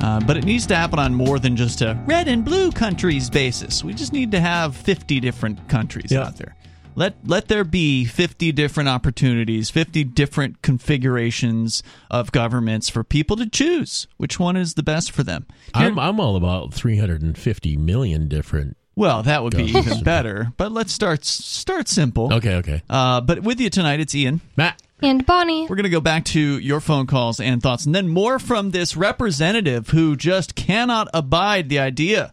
Uh, 0.00 0.20
but 0.24 0.36
it 0.36 0.44
needs 0.44 0.66
to 0.66 0.76
happen 0.76 1.00
on 1.00 1.12
more 1.12 1.40
than 1.40 1.56
just 1.56 1.80
a 1.82 2.00
red 2.06 2.28
and 2.28 2.44
blue 2.44 2.70
countries 2.70 3.28
basis. 3.28 3.82
We 3.82 3.92
just 3.92 4.12
need 4.12 4.30
to 4.32 4.40
have 4.40 4.76
50 4.76 5.18
different 5.18 5.68
countries 5.68 6.12
Yeah. 6.12 6.22
out 6.26 6.36
there. 6.36 6.54
Let 6.94 7.14
let 7.26 7.48
there 7.48 7.64
be 7.64 8.04
50 8.04 8.52
different 8.52 8.88
opportunities, 8.88 9.70
50 9.70 10.04
different 10.04 10.62
configurations 10.62 11.82
of 12.10 12.32
governments 12.32 12.88
for 12.88 13.02
people 13.04 13.36
to 13.36 13.48
choose 13.48 14.06
which 14.18 14.38
one 14.38 14.56
is 14.56 14.74
the 14.74 14.82
best 14.82 15.10
for 15.10 15.22
them. 15.22 15.46
Here- 15.76 15.86
I'm, 15.88 15.98
I'm 15.98 16.20
all 16.20 16.36
about 16.36 16.74
350 16.74 17.76
million 17.76 18.28
different. 18.28 18.76
well, 18.94 19.22
that 19.22 19.42
would 19.42 19.56
be 19.56 19.64
even 19.64 20.02
better. 20.02 20.52
But 20.56 20.70
let's 20.72 20.92
start 20.92 21.24
start 21.24 21.88
simple. 21.88 22.32
Okay, 22.34 22.56
okay. 22.56 22.82
Uh, 22.90 23.20
but 23.20 23.40
with 23.40 23.60
you 23.60 23.70
tonight, 23.70 24.00
it's 24.00 24.14
Ian. 24.14 24.40
Matt. 24.56 24.80
And 25.00 25.26
Bonnie. 25.26 25.62
We're 25.62 25.74
going 25.74 25.82
to 25.82 25.90
go 25.90 26.00
back 26.00 26.24
to 26.26 26.58
your 26.58 26.80
phone 26.80 27.08
calls 27.08 27.40
and 27.40 27.60
thoughts, 27.60 27.86
and 27.86 27.94
then 27.94 28.08
more 28.08 28.38
from 28.38 28.70
this 28.70 28.96
representative 28.96 29.88
who 29.88 30.14
just 30.14 30.54
cannot 30.54 31.08
abide 31.12 31.68
the 31.68 31.80
idea 31.80 32.32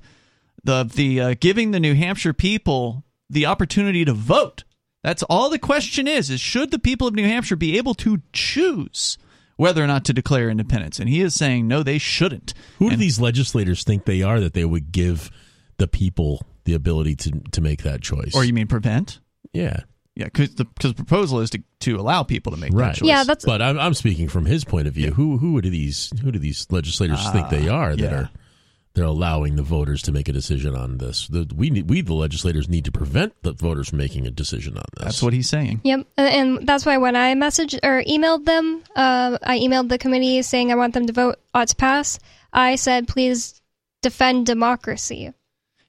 of 0.67 0.93
the 0.93 1.19
uh, 1.21 1.35
giving 1.39 1.71
the 1.71 1.79
New 1.79 1.95
Hampshire 1.95 2.33
people 2.33 3.03
the 3.29 3.45
opportunity 3.45 4.05
to 4.05 4.13
vote. 4.13 4.63
That's 5.03 5.23
all 5.23 5.49
the 5.49 5.59
question 5.59 6.07
is: 6.07 6.29
is 6.29 6.41
should 6.41 6.71
the 6.71 6.79
people 6.79 7.07
of 7.07 7.15
New 7.15 7.23
Hampshire 7.25 7.55
be 7.55 7.77
able 7.77 7.93
to 7.95 8.21
choose 8.33 9.17
whether 9.55 9.83
or 9.83 9.87
not 9.87 10.05
to 10.05 10.13
declare 10.13 10.49
independence? 10.49 10.99
And 10.99 11.07
he 11.09 11.21
is 11.21 11.35
saying 11.35 11.67
no, 11.67 11.83
they 11.83 11.97
shouldn't. 11.97 12.53
Who 12.79 12.89
do 12.89 12.95
these 12.95 13.19
legislators 13.19 13.83
think 13.83 14.05
they 14.05 14.21
are 14.23 14.39
that 14.39 14.53
they 14.53 14.65
would 14.65 14.91
give 14.91 15.31
the 15.77 15.87
people 15.87 16.41
the 16.65 16.73
ability 16.73 17.15
to, 17.15 17.31
to 17.51 17.61
make 17.61 17.83
that 17.83 18.01
choice? 18.01 18.35
Or 18.35 18.43
you 18.43 18.53
mean 18.53 18.67
prevent? 18.67 19.19
yeah. 19.53 19.81
Yeah, 20.15 20.25
because 20.25 20.53
the, 20.55 20.65
'cause 20.65 20.91
the 20.91 20.95
proposal 20.95 21.39
is 21.39 21.49
to, 21.51 21.63
to 21.81 21.95
allow 21.97 22.23
people 22.23 22.51
to 22.51 22.57
make 22.57 22.73
Right. 22.73 22.87
that 22.87 22.95
choice. 22.97 23.07
Yeah, 23.07 23.23
that's 23.23 23.45
But 23.45 23.61
I'm, 23.61 23.79
I'm 23.79 23.93
speaking 23.93 24.27
from 24.27 24.45
his 24.45 24.65
point 24.65 24.85
of 24.89 24.93
view. 24.93 25.11
Who 25.13 25.37
who 25.37 25.61
do 25.61 25.69
these 25.69 26.11
who 26.21 26.29
do 26.33 26.39
these 26.39 26.67
legislators 26.69 27.25
think 27.29 27.47
they 27.47 27.69
are 27.69 27.95
that 27.95 28.05
Ah, 28.05 28.11
yeah. 28.15 28.19
are 28.23 28.29
they're 28.99 29.07
allowing 29.07 29.55
the 29.55 29.63
voters 29.63 30.01
to 30.03 30.11
make 30.11 30.27
a 30.27 30.33
decision 30.33 30.75
on 30.75 30.97
this? 30.97 31.27
The, 31.27 31.49
we 31.55 31.69
need, 31.69 31.89
we 31.89 32.01
the 32.01 32.13
legislators 32.13 32.67
need 32.67 32.83
to 32.85 32.91
prevent 32.91 33.33
the 33.43 33.53
voters 33.53 33.89
from 33.89 33.99
making 33.99 34.27
a 34.27 34.31
decision 34.31 34.77
on 34.77 34.83
this. 34.97 35.05
That's 35.05 35.23
what 35.23 35.31
he's 35.31 35.49
saying. 35.49 35.79
Yep, 35.83 36.01
Uh, 36.17 36.21
and 36.21 36.67
that's 36.67 36.85
why 36.85 36.97
when 36.97 37.15
I 37.15 37.33
messaged 37.33 37.79
or 37.81 38.03
emailed 38.03 38.43
them, 38.43 38.83
uh, 38.95 39.37
I 39.41 39.59
emailed 39.59 39.87
the 39.87 39.97
committee 39.97 40.41
saying 40.41 40.71
I 40.71 40.75
want 40.75 40.93
them 40.93 41.07
to 41.07 41.13
vote 41.13 41.37
ought 41.53 41.69
to 41.69 41.75
pass. 41.77 42.19
I 42.51 42.75
said, 42.75 43.07
please 43.07 43.61
defend 44.01 44.45
democracy. 44.45 45.33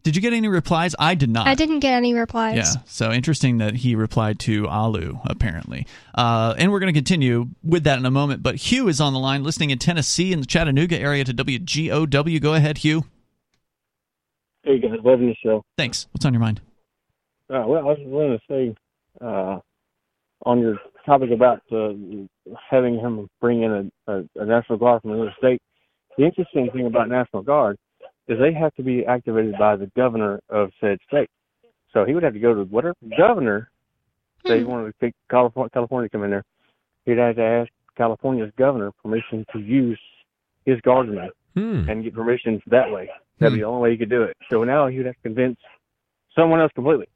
Did 0.02 0.16
you 0.16 0.22
get 0.22 0.32
any 0.32 0.48
replies? 0.48 0.94
I 0.98 1.14
did 1.14 1.28
not. 1.28 1.46
I 1.46 1.54
didn't 1.54 1.80
get 1.80 1.92
any 1.92 2.14
replies. 2.14 2.56
Yeah, 2.56 2.82
so 2.86 3.12
interesting 3.12 3.58
that 3.58 3.76
he 3.76 3.94
replied 3.94 4.38
to 4.40 4.66
Alu, 4.66 5.20
apparently. 5.24 5.86
Uh, 6.14 6.54
and 6.56 6.72
we're 6.72 6.80
going 6.80 6.92
to 6.92 6.98
continue 6.98 7.48
with 7.62 7.84
that 7.84 7.98
in 7.98 8.06
a 8.06 8.10
moment. 8.10 8.42
But 8.42 8.56
Hugh 8.56 8.88
is 8.88 9.00
on 9.00 9.12
the 9.12 9.18
line, 9.18 9.44
listening 9.44 9.70
in 9.70 9.78
Tennessee 9.78 10.32
in 10.32 10.40
the 10.40 10.46
Chattanooga 10.46 10.98
area 10.98 11.24
to 11.24 11.34
WGOW. 11.34 12.40
Go 12.40 12.54
ahead, 12.54 12.78
Hugh. 12.78 13.04
Hey 14.62 14.78
guys, 14.78 14.92
loving 15.04 15.28
the 15.28 15.36
show. 15.42 15.64
Thanks. 15.76 16.06
What's 16.12 16.24
on 16.24 16.32
your 16.32 16.40
mind? 16.40 16.60
Uh, 17.48 17.64
well, 17.66 17.80
I 17.80 17.84
was 17.84 17.98
going 17.98 18.38
to 18.38 18.40
say 18.48 18.74
uh, 19.20 19.58
on 20.46 20.60
your 20.60 20.78
topic 21.04 21.30
about 21.30 21.60
uh, 21.72 21.90
having 22.70 22.98
him 22.98 23.28
bring 23.40 23.62
in 23.62 23.92
a, 24.06 24.12
a, 24.12 24.24
a 24.36 24.46
National 24.46 24.78
Guard 24.78 25.02
from 25.02 25.12
another 25.12 25.34
state. 25.38 25.60
The 26.16 26.24
interesting 26.24 26.70
thing 26.72 26.86
about 26.86 27.08
National 27.08 27.42
Guard 27.42 27.76
is 28.28 28.38
they 28.38 28.52
have 28.52 28.74
to 28.76 28.82
be 28.82 29.04
activated 29.06 29.54
by 29.58 29.76
the 29.76 29.90
governor 29.96 30.40
of 30.48 30.70
said 30.80 30.98
state. 31.08 31.28
So 31.92 32.04
he 32.04 32.14
would 32.14 32.22
have 32.22 32.34
to 32.34 32.38
go 32.38 32.54
to 32.54 32.62
whatever 32.64 32.94
governor 33.18 33.70
they 34.44 34.64
wanted 34.64 34.92
to 34.92 34.94
take 35.00 35.14
California, 35.30 35.70
California 35.70 36.08
to 36.08 36.12
come 36.12 36.24
in 36.24 36.30
there. 36.30 36.44
He'd 37.04 37.18
have 37.18 37.36
to 37.36 37.42
ask 37.42 37.70
California's 37.96 38.52
governor 38.56 38.92
permission 39.02 39.44
to 39.52 39.58
use 39.58 40.00
his 40.64 40.80
guardsmen 40.82 41.30
Hmm. 41.54 41.88
and 41.90 42.04
get 42.04 42.14
permissions 42.14 42.62
that 42.68 42.90
way. 42.92 43.10
That'd 43.38 43.54
be 43.54 43.60
the 43.60 43.66
only 43.66 43.82
way 43.82 43.90
he 43.90 43.96
could 43.98 44.08
do 44.10 44.22
it. 44.22 44.36
So 44.50 44.62
now 44.62 44.86
he'd 44.86 45.06
have 45.06 45.16
to 45.16 45.22
convince 45.22 45.58
someone 46.36 46.60
else 46.60 46.70
completely. 46.74 47.08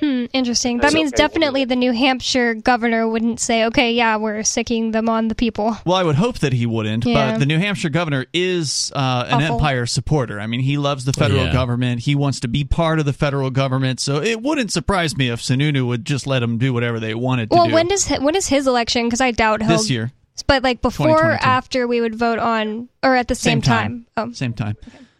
Hmm, 0.00 0.24
interesting. 0.32 0.78
That 0.78 0.94
means 0.94 1.10
okay. 1.12 1.16
definitely 1.22 1.64
the 1.64 1.76
New 1.76 1.92
Hampshire 1.92 2.54
governor 2.54 3.06
wouldn't 3.08 3.38
say, 3.38 3.66
okay, 3.66 3.92
yeah, 3.92 4.16
we're 4.16 4.42
sicking 4.42 4.90
them 4.90 5.08
on 5.08 5.28
the 5.28 5.34
people. 5.36 5.76
Well, 5.84 5.96
I 5.96 6.02
would 6.02 6.16
hope 6.16 6.40
that 6.40 6.52
he 6.52 6.66
wouldn't, 6.66 7.04
Yeah. 7.04 7.32
but 7.32 7.38
the 7.38 7.46
New 7.46 7.58
Hampshire 7.58 7.90
governor 7.90 8.26
is 8.32 8.90
uh, 8.96 9.26
an 9.28 9.42
Awful. 9.42 9.54
empire 9.56 9.86
supporter. 9.86 10.40
I 10.40 10.48
mean, 10.48 10.60
he 10.60 10.76
loves 10.76 11.04
the 11.04 11.12
federal 11.12 11.44
Yeah. 11.44 11.52
government. 11.52 12.00
He 12.00 12.16
wants 12.16 12.40
to 12.40 12.48
be 12.48 12.64
part 12.64 12.98
of 12.98 13.04
the 13.04 13.12
federal 13.12 13.50
government. 13.50 14.00
So 14.00 14.20
it 14.20 14.42
wouldn't 14.42 14.72
surprise 14.72 15.16
me 15.16 15.28
if 15.28 15.40
Sununu 15.40 15.86
would 15.86 16.04
just 16.04 16.26
let 16.26 16.42
him 16.42 16.58
do 16.58 16.72
whatever 16.72 16.98
they 16.98 17.14
wanted 17.14 17.50
to 17.50 17.56
Well, 17.56 17.68
do 17.68 17.74
when 17.74 17.86
does 17.86 18.08
when 18.08 18.34
is 18.34 18.48
his 18.48 18.66
election? 18.66 19.06
Because 19.06 19.20
I 19.20 19.30
doubt 19.30 19.60
he'll. 19.62 19.70
this 19.70 19.88
year. 19.90 20.10
But 20.48 20.64
like 20.64 20.80
before, 20.82 21.10
or 21.26 21.32
after 21.34 21.86
we 21.86 22.00
would 22.00 22.14
vote 22.16 22.38
on, 22.40 22.88
or 23.04 23.14
at 23.14 23.28
the 23.28 23.34
same, 23.36 23.58
Same 23.58 23.62
time. 23.62 24.06
Oh, 24.16 24.32
Same 24.32 24.54
time. 24.54 24.76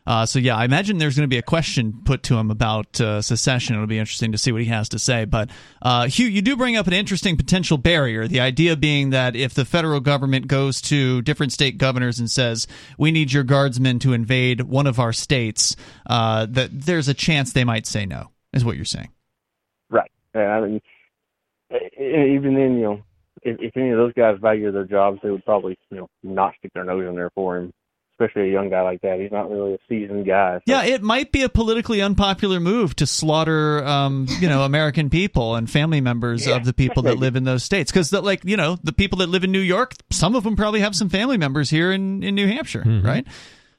Uh, 0.07 0.27
so 0.27 0.39
yeah, 0.39 0.57
I 0.57 0.65
imagine 0.65 0.99
there's 0.99 1.17
going 1.17 1.29
to 1.29 1.33
be 1.33 1.39
a 1.39 1.43
question 1.43 2.01
put 2.05 2.23
to 2.25 2.37
him 2.37 2.51
about 2.51 3.01
uh, 3.01 3.23
secession. 3.23 3.75
It'll 3.75 3.87
be 3.87 3.99
interesting 3.99 4.33
to 4.33 4.39
see 4.39 4.53
what 4.53 4.63
he 4.63 4.69
has 4.69 4.89
to 4.91 4.99
say. 4.99 5.25
But 5.25 5.51
uh, 5.81 6.07
Hugh, 6.09 6.27
you 6.27 6.43
do 6.43 6.57
bring 6.57 6.77
up 6.77 6.87
an 6.87 6.93
interesting 6.93 7.37
potential 7.37 7.79
barrier. 7.79 8.27
The 8.27 8.41
idea 8.41 8.77
being 8.77 9.11
that 9.11 9.37
if 9.37 9.55
the 9.55 9.65
federal 9.65 10.01
government 10.01 10.49
goes 10.49 10.81
to 10.83 11.23
different 11.23 11.53
state 11.53 11.79
governors 11.79 12.19
and 12.19 12.31
says, 12.31 12.67
"We 12.99 13.13
need 13.13 13.33
your 13.33 13.45
guardsmen 13.45 13.99
to 14.01 14.13
invade 14.13 14.63
one 14.63 14.87
of 14.87 14.99
our 14.99 15.13
states," 15.13 15.77
uh, 16.07 16.47
that 16.51 16.71
there's 16.73 17.09
a 17.09 17.15
chance 17.15 17.53
they 17.53 17.65
might 17.65 17.87
say 17.87 18.07
no. 18.07 18.31
Is 18.53 18.65
what 18.65 18.77
you're 18.77 18.85
saying? 18.85 19.11
Right. 19.89 20.11
I 20.35 20.61
mean, 20.61 20.81
even 21.71 22.55
then, 22.55 22.77
you 22.77 22.83
know, 22.83 23.03
if, 23.43 23.57
if 23.61 23.77
any 23.77 23.91
of 23.91 23.99
those 23.99 24.13
guys 24.15 24.39
value 24.41 24.71
their 24.73 24.85
jobs, 24.85 25.21
they 25.23 25.31
would 25.31 25.45
probably, 25.45 25.79
you 25.91 25.99
know, 25.99 26.09
not 26.23 26.55
stick 26.59 26.73
their 26.75 26.85
nose 26.85 27.07
in 27.09 27.15
there 27.15 27.31
for 27.35 27.59
him. 27.59 27.73
Especially 28.21 28.51
a 28.51 28.53
young 28.53 28.69
guy 28.71 28.83
like 28.83 29.01
that. 29.01 29.19
He's 29.21 29.33
not 29.33 29.51
really 29.51 29.75
a 29.75 29.79
seasoned 29.89 30.27
guy. 30.27 30.59
So. 30.59 30.63
Yeah, 30.67 30.85
it 30.85 31.03
might 31.03 31.33
be 31.33 31.43
a 31.43 31.49
politically 31.49 32.01
unpopular 32.03 32.61
move 32.61 32.95
to 32.97 33.07
slaughter, 33.07 33.85
um, 33.85 34.27
you 34.41 34.49
know, 34.49 34.63
American 34.65 35.11
people 35.11 35.57
and 35.57 35.69
family 35.69 36.01
members 36.01 36.47
Yeah, 36.47 36.57
of 36.57 36.65
the 36.65 36.73
people 36.73 37.03
that 37.05 37.17
live 37.19 37.37
in 37.37 37.45
those 37.45 37.65
states. 37.65 37.91
Because, 37.91 38.13
like, 38.13 38.45
you 38.45 38.57
know, 38.57 38.79
the 38.83 38.93
people 38.93 39.19
that 39.19 39.29
live 39.29 39.45
in 39.45 39.51
New 39.51 39.61
York, 39.61 39.95
some 40.11 40.37
of 40.37 40.45
them 40.45 40.57
probably 40.57 40.81
have 40.81 40.95
some 40.95 41.09
family 41.09 41.37
members 41.39 41.71
here 41.71 41.91
in, 41.91 42.23
in 42.23 42.35
New 42.35 42.47
Hampshire, 42.47 42.85
right? 43.03 43.27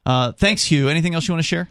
Uh, 0.05 0.31
thanks, 0.33 0.65
Hugh. 0.65 0.89
Anything 0.89 1.13
else 1.15 1.27
you 1.27 1.33
want 1.33 1.43
to 1.43 1.47
share? 1.47 1.69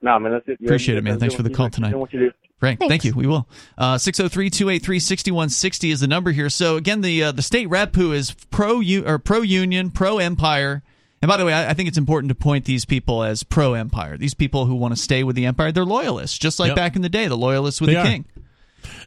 No, 0.00 0.18
man, 0.18 0.32
that's 0.32 0.46
it. 0.46 0.58
Appreciate 0.64 0.96
it, 0.96 1.02
man. 1.02 1.14
You're 1.14 1.20
Thanks 1.20 1.34
for 1.34 1.42
the 1.42 1.50
call 1.50 1.70
tonight. 1.70 1.90
doing 1.90 2.00
what 2.00 2.12
you 2.12 2.20
do. 2.20 2.30
Right. 2.60 2.78
Thanks. 2.78 2.90
Thank 2.90 3.04
you. 3.04 3.14
We 3.14 3.26
will. 3.26 3.48
Uh, 3.76 3.98
603 3.98 4.50
283 4.50 5.00
6160 5.00 5.90
is 5.90 6.00
the 6.00 6.08
number 6.08 6.30
here. 6.32 6.48
So, 6.48 6.76
again, 6.76 7.00
the 7.00 7.24
uh, 7.24 7.32
the 7.32 7.42
state 7.42 7.68
rep 7.68 7.94
who 7.94 8.12
is 8.12 8.32
pro 8.50 8.82
or 9.04 9.18
pro 9.18 9.42
union, 9.42 9.90
pro 9.90 10.18
empire. 10.18 10.82
And 11.20 11.28
by 11.28 11.36
the 11.36 11.44
way, 11.44 11.52
I, 11.52 11.70
I 11.70 11.74
think 11.74 11.88
it's 11.88 11.98
important 11.98 12.28
to 12.28 12.34
point 12.34 12.64
these 12.64 12.84
people 12.84 13.22
as 13.24 13.42
pro 13.42 13.74
empire. 13.74 14.16
These 14.16 14.34
people 14.34 14.66
who 14.66 14.74
want 14.76 14.94
to 14.94 15.00
stay 15.02 15.24
with 15.24 15.34
the 15.36 15.46
empire, 15.46 15.72
they're 15.72 15.84
loyalists, 15.84 16.38
just 16.38 16.58
like 16.60 16.68
Yep. 16.68 16.76
back 16.76 16.96
in 16.96 17.02
the 17.02 17.08
day, 17.08 17.26
the 17.26 17.36
loyalists 17.36 17.80
with 17.80 17.88
They 17.88 17.94
the 17.94 18.00
are. 18.00 18.06
king. 18.06 18.24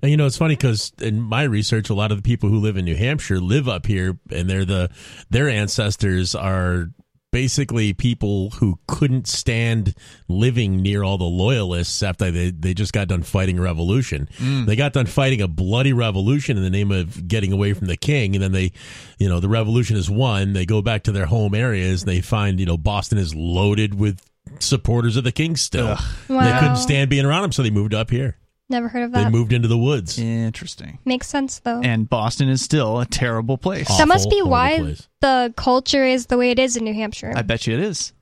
And 0.01 0.11
you 0.11 0.17
know, 0.17 0.25
it's 0.25 0.37
funny 0.37 0.55
because 0.55 0.91
in 1.01 1.21
my 1.21 1.43
research, 1.43 1.89
a 1.89 1.93
lot 1.93 2.11
of 2.11 2.17
the 2.17 2.23
people 2.23 2.49
who 2.49 2.59
live 2.59 2.75
in 2.75 2.83
New 2.85 2.95
Hampshire 2.95 3.39
live 3.39 3.67
up 3.69 3.85
here, 3.85 4.19
and 4.29 4.49
they're 4.49 4.65
the 4.65 4.89
their 5.29 5.47
ancestors 5.49 6.35
are 6.35 6.91
basically 7.31 7.93
people 7.93 8.51
who 8.51 8.77
couldn't 8.87 9.27
stand 9.27 9.95
living 10.27 10.81
near 10.81 11.03
all 11.03 11.17
the 11.17 11.23
loyalists 11.23 12.03
after 12.03 12.29
they 12.29 12.51
they 12.51 12.73
just 12.73 12.93
got 12.93 13.07
done 13.07 13.23
fighting 13.23 13.57
a 13.57 13.61
revolution. 13.61 14.27
Mm. 14.37 14.65
They 14.65 14.75
got 14.75 14.93
done 14.93 15.05
fighting 15.05 15.41
a 15.41 15.47
bloody 15.47 15.93
revolution 15.93 16.57
in 16.57 16.63
the 16.63 16.69
name 16.69 16.91
of 16.91 17.27
getting 17.27 17.51
away 17.51 17.73
from 17.73 17.87
the 17.87 17.97
king, 17.97 18.35
and 18.35 18.43
then 18.43 18.51
they, 18.51 18.71
you 19.17 19.29
know, 19.29 19.39
the 19.39 19.49
revolution 19.49 19.97
is 19.97 20.09
won. 20.09 20.53
They 20.53 20.65
go 20.65 20.81
back 20.81 21.03
to 21.03 21.11
their 21.11 21.25
home 21.25 21.55
areas, 21.55 22.03
they 22.03 22.21
find 22.21 22.59
you 22.59 22.65
know 22.65 22.77
Boston 22.77 23.17
is 23.17 23.33
loaded 23.33 23.93
with 23.95 24.19
supporters 24.59 25.17
of 25.17 25.23
the 25.23 25.31
king 25.31 25.55
still. 25.55 25.95
They 26.27 26.59
couldn't 26.59 26.77
stand 26.77 27.09
being 27.09 27.25
around 27.25 27.45
him, 27.45 27.51
so 27.51 27.63
they 27.63 27.69
moved 27.69 27.93
up 27.93 28.09
here. 28.09 28.37
Never 28.71 28.87
heard 28.87 29.03
of 29.03 29.11
that. 29.11 29.25
They 29.25 29.29
moved 29.29 29.53
into 29.53 29.67
the 29.67 29.77
woods. 29.77 30.17
Interesting. 30.17 30.97
Makes 31.05 31.27
sense 31.27 31.59
though. 31.59 31.81
And 31.81 32.09
Boston 32.09 32.49
is 32.49 32.61
still 32.61 32.99
a 32.99 33.05
terrible 33.05 33.57
place. 33.57 33.87
that 33.97 34.07
must 34.07 34.29
be 34.29 34.41
why 34.41 34.79
place. 34.79 35.07
the 35.19 35.53
culture 35.55 36.03
is 36.05 36.25
the 36.25 36.37
way 36.37 36.49
it 36.51 36.57
is 36.59 36.75
in 36.77 36.83
New 36.85 36.93
Hampshire. 36.93 37.33
I 37.35 37.41
bet 37.43 37.67
you 37.67 37.73
it 37.73 37.81
is. 37.81 38.13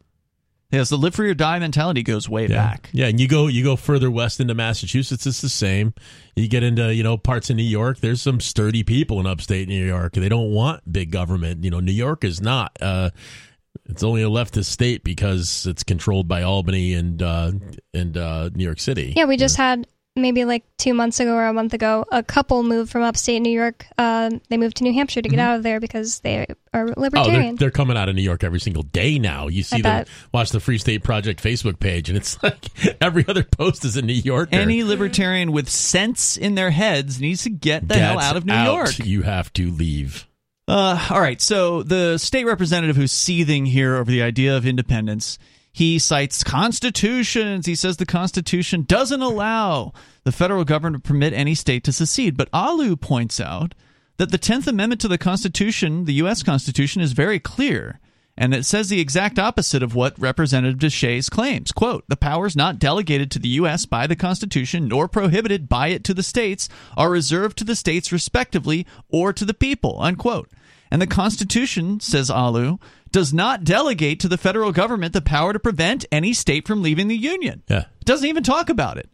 Yes, 0.71 0.89
the 0.89 0.97
live 0.97 1.15
for 1.15 1.23
your 1.25 1.33
die 1.33 1.57
mentality 1.57 2.03
goes 2.03 2.29
way 2.29 2.43
Yeah. 2.43 2.55
back. 2.57 2.89
Yeah, 2.93 3.07
and 3.07 3.19
you 3.19 3.27
go 3.27 3.47
you 3.47 3.63
go 3.63 3.75
further 3.75 4.11
west 4.11 4.39
into 4.39 4.53
Massachusetts, 4.53 5.25
it's 5.25 5.41
the 5.41 5.49
same. 5.49 5.93
You 6.35 6.47
get 6.47 6.61
into 6.61 6.93
you 6.93 7.01
know 7.01 7.17
parts 7.17 7.49
of 7.49 7.55
New 7.55 7.63
York. 7.63 7.99
There's 8.01 8.21
some 8.21 8.39
sturdy 8.39 8.83
people 8.83 9.19
in 9.19 9.25
upstate 9.25 9.67
New 9.67 9.83
York. 9.83 10.13
They 10.13 10.29
don't 10.29 10.51
want 10.51 10.81
big 10.91 11.09
government. 11.11 11.63
You 11.63 11.71
know, 11.71 11.79
New 11.79 11.91
York 11.91 12.23
is 12.23 12.39
not. 12.39 12.77
Uh, 12.79 13.09
it's 13.85 14.03
only 14.03 14.21
a 14.21 14.29
leftist 14.29 14.65
state 14.65 15.03
because 15.03 15.65
it's 15.67 15.83
controlled 15.83 16.27
by 16.27 16.43
Albany 16.43 16.93
and 16.93 17.19
uh, 17.23 17.51
and 17.95 18.15
uh, 18.15 18.49
New 18.53 18.63
York 18.63 18.79
City. 18.79 19.13
yeah, 19.17 19.25
we 19.25 19.37
just 19.37 19.57
had 19.57 19.87
maybe 20.21 20.45
like 20.45 20.63
two 20.77 20.93
months 20.93 21.19
ago 21.19 21.33
or 21.33 21.45
a 21.45 21.53
month 21.53 21.73
ago 21.73 22.05
a 22.11 22.23
couple 22.23 22.63
moved 22.63 22.91
from 22.91 23.03
upstate 23.03 23.41
New 23.41 23.51
York. 23.51 23.85
Um, 23.97 24.41
they 24.49 24.57
moved 24.57 24.77
to 24.77 24.83
New 24.83 24.93
Hampshire 24.93 25.21
to 25.21 25.29
get 25.29 25.39
out 25.39 25.57
of 25.57 25.63
there 25.63 25.79
because 25.79 26.19
they 26.19 26.39
are 26.39 26.45
Mm-hmm. 26.71 27.17
Oh, 27.17 27.23
they're, 27.25 27.53
they're 27.53 27.71
coming 27.71 27.97
out 27.97 28.09
of 28.09 28.15
New 28.15 28.21
York 28.21 28.43
every 28.43 28.59
single 28.59 28.83
day 28.83 29.17
now. 29.17 29.47
You 29.47 29.63
see 29.63 29.77
I 29.77 29.81
them 29.81 29.97
bet. 30.01 30.07
watch 30.31 30.51
the 30.51 30.59
Free 30.59 30.77
State 30.77 31.03
Project 31.03 31.41
Facebook 31.41 31.79
page, 31.79 32.09
and 32.09 32.17
it's 32.17 32.41
like 32.43 32.65
every 33.01 33.27
other 33.27 33.43
post 33.43 33.85
is 33.85 33.97
a 33.97 34.01
New 34.01 34.13
Yorker. 34.13 34.55
Any 34.55 34.83
libertarian 34.83 35.51
with 35.51 35.69
sense 35.69 36.37
in 36.37 36.55
their 36.55 36.71
heads 36.71 37.19
needs 37.19 37.43
to 37.43 37.49
get 37.49 37.87
the 37.87 37.97
hell 37.97 38.19
out 38.19 38.37
of 38.37 38.45
New 38.45 38.53
out. 38.53 38.75
York. 38.75 38.99
You 38.99 39.23
have 39.23 39.51
to 39.53 39.71
leave. 39.71 40.27
Uh, 40.67 41.07
all 41.09 41.19
right. 41.19 41.41
So 41.41 41.81
the 41.81 42.19
state 42.19 42.45
representative 42.45 42.95
who's 42.95 43.11
seething 43.11 43.65
here 43.65 43.95
over 43.95 44.11
the 44.11 44.21
idea 44.21 44.55
of 44.55 44.67
independence, 44.67 45.39
he 45.71 45.99
cites 45.99 46.43
constitutions. 46.43 47.65
He 47.65 47.75
says 47.75 47.97
the 47.97 48.05
Constitution 48.05 48.83
doesn't 48.83 49.21
allow 49.21 49.93
the 50.23 50.31
federal 50.31 50.65
government 50.65 51.03
to 51.03 51.07
permit 51.07 51.33
any 51.33 51.55
state 51.55 51.83
to 51.85 51.93
secede. 51.93 52.37
But 52.37 52.49
Alu 52.51 52.95
points 52.95 53.39
out 53.39 53.75
that 54.17 54.31
the 54.31 54.37
Tenth 54.37 54.67
Amendment 54.67 55.01
to 55.01 55.07
the 55.07 55.17
Constitution, 55.17 56.05
the 56.05 56.13
U.S. 56.13 56.43
Constitution, 56.43 57.01
is 57.01 57.13
very 57.13 57.39
clear. 57.39 57.99
And 58.41 58.53
it 58.53 58.65
says 58.65 58.87
the 58.87 59.01
exact 59.01 59.37
opposite 59.37 59.83
of 59.83 59.95
what 59.95 60.17
Representative 60.17 60.79
Deshaies 60.79 61.29
claims. 61.29 61.73
Quote, 61.73 62.05
the 62.07 62.15
powers 62.15 62.55
not 62.55 62.79
delegated 62.79 63.29
to 63.31 63.39
the 63.39 63.49
U.S. 63.49 63.85
by 63.85 64.07
the 64.07 64.15
Constitution 64.15 64.87
nor 64.87 65.09
prohibited 65.09 65.67
by 65.67 65.89
it 65.89 66.05
to 66.05 66.13
the 66.13 66.23
states 66.23 66.69
are 66.95 67.09
reserved 67.09 67.57
to 67.57 67.65
the 67.65 67.75
states 67.75 68.13
respectively 68.13 68.87
or 69.09 69.33
to 69.33 69.43
the 69.43 69.53
people, 69.53 69.97
unquote. 69.99 70.49
And 70.89 71.01
the 71.01 71.07
Constitution, 71.07 71.99
says 71.99 72.31
Alu, 72.31 72.79
does 73.11 73.33
not 73.33 73.63
delegate 73.63 74.19
to 74.19 74.27
the 74.27 74.37
federal 74.37 74.71
government 74.71 75.13
the 75.13 75.21
power 75.21 75.53
to 75.53 75.59
prevent 75.59 76.05
any 76.11 76.33
state 76.33 76.67
from 76.67 76.81
leaving 76.81 77.07
the 77.07 77.17
Union. 77.17 77.63
Yeah. 77.67 77.85
It 77.99 78.05
doesn't 78.05 78.27
even 78.27 78.43
talk 78.43 78.69
about 78.69 78.97
it. 78.97 79.09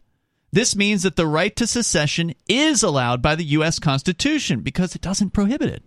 This 0.52 0.76
means 0.76 1.02
that 1.02 1.16
the 1.16 1.26
right 1.26 1.54
to 1.56 1.66
secession 1.66 2.34
is 2.48 2.82
allowed 2.82 3.20
by 3.20 3.34
the 3.34 3.44
U.S. 3.44 3.78
Constitution 3.78 4.60
because 4.60 4.94
it 4.94 5.02
doesn't 5.02 5.30
prohibit 5.30 5.70
it. 5.70 5.82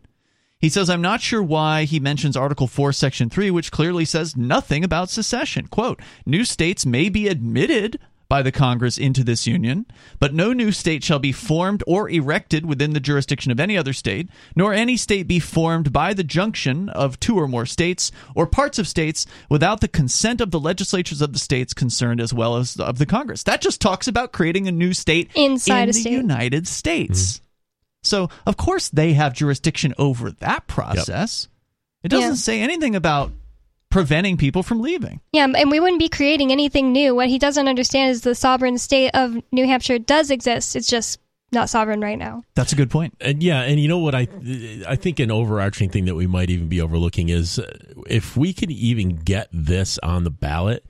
He 0.60 0.70
says, 0.70 0.90
I'm 0.90 1.02
not 1.02 1.22
sure 1.22 1.42
why 1.42 1.86
he 1.86 2.02
mentions 2.02 2.36
Article 2.36 2.68
4, 2.68 2.92
Section 2.92 3.30
3, 3.30 3.50
which 3.50 3.72
clearly 3.72 4.04
says 4.04 4.36
nothing 4.36 4.84
about 4.84 5.10
secession. 5.10 5.68
Quote, 5.68 6.02
new 6.26 6.44
states 6.44 6.86
may 6.86 7.08
be 7.08 7.30
admitted 7.30 7.98
by 8.30 8.44
the 8.44 8.52
Congress 8.52 8.98
into 9.00 9.24
this 9.24 9.48
union, 9.48 9.88
but 10.20 10.34
no 10.36 10.54
new 10.54 10.72
state 10.72 11.04
shall 11.04 11.18
be 11.18 11.32
formed 11.32 11.84
or 11.88 12.08
erected 12.10 12.64
within 12.66 12.94
the 12.94 13.00
jurisdiction 13.00 13.52
of 13.52 13.60
any 13.60 13.76
other 13.76 13.92
state, 13.92 14.30
nor 14.56 14.72
any 14.72 14.96
state 14.96 15.28
be 15.28 15.40
formed 15.40 15.92
by 15.92 16.14
the 16.14 16.24
junction 16.24 16.88
of 16.90 17.20
two 17.20 17.36
or 17.36 17.48
more 17.48 17.66
states 17.66 18.12
or 18.36 18.46
parts 18.46 18.78
of 18.78 18.88
states 18.88 19.26
without 19.50 19.82
the 19.82 19.88
consent 19.88 20.40
of 20.42 20.52
the 20.52 20.60
legislatures 20.60 21.22
of 21.22 21.34
the 21.34 21.40
states 21.40 21.74
concerned 21.74 22.22
as 22.22 22.32
well 22.32 22.56
as 22.56 22.78
of 22.80 23.00
the 23.00 23.06
Congress. 23.08 23.42
That 23.44 23.62
just 23.62 23.82
talks 23.82 24.08
about 24.08 24.32
creating 24.32 24.68
a 24.68 24.72
new 24.72 24.94
state 24.94 25.32
Inside 25.34 25.82
in 25.82 25.88
the 25.88 25.94
state. 25.94 26.12
United 26.14 26.68
States. 26.68 27.34
Mm-hmm. 27.38 27.44
So, 28.04 28.30
of 28.46 28.56
course, 28.58 28.90
they 28.90 29.14
have 29.14 29.34
jurisdiction 29.34 29.94
over 29.98 30.32
that 30.32 30.68
process. 30.68 31.48
It 32.04 32.10
doesn't 32.10 32.30
Yeah. 32.30 32.36
say 32.36 32.62
anything 32.62 32.96
about 32.96 33.32
preventing 33.90 34.38
people 34.38 34.64
from 34.64 34.82
leaving. 34.82 35.20
Yeah, 35.32 35.46
and 35.46 35.72
we 35.72 35.80
wouldn't 35.80 36.00
be 36.00 36.10
creating 36.10 36.52
anything 36.52 36.92
new. 36.92 37.16
What 37.16 37.28
he 37.28 37.40
doesn't 37.40 37.68
understand 37.68 38.12
is 38.12 38.22
the 38.22 38.36
sovereign 38.36 38.78
state 38.78 39.12
of 39.14 39.36
New 39.52 39.66
Hampshire 39.66 40.00
does 40.00 40.30
exist. 40.32 40.76
It's 40.76 40.88
just 40.88 41.20
not 41.52 41.70
sovereign 41.70 42.00
right 42.00 42.18
now. 42.18 42.44
That's 42.54 42.72
a 42.74 42.76
good 42.76 42.92
point. 42.92 43.16
And 43.20 43.42
yeah, 43.42 43.62
and 43.62 43.80
you 43.80 43.88
know 43.88 43.98
what 43.98 44.14
I 44.14 44.28
I 44.88 44.96
think 44.96 45.20
an 45.20 45.32
overarching 45.32 45.90
thing 45.90 46.06
that 46.06 46.14
we 46.16 46.28
might 46.28 46.52
even 46.52 46.68
be 46.68 46.80
overlooking 46.82 47.30
is 47.30 47.58
uh, 47.58 47.66
if 48.08 48.38
we 48.38 48.54
could 48.54 48.70
even 48.70 49.16
get 49.16 49.50
this 49.52 49.98
on 50.04 50.24
the 50.24 50.30
ballot, 50.30 50.86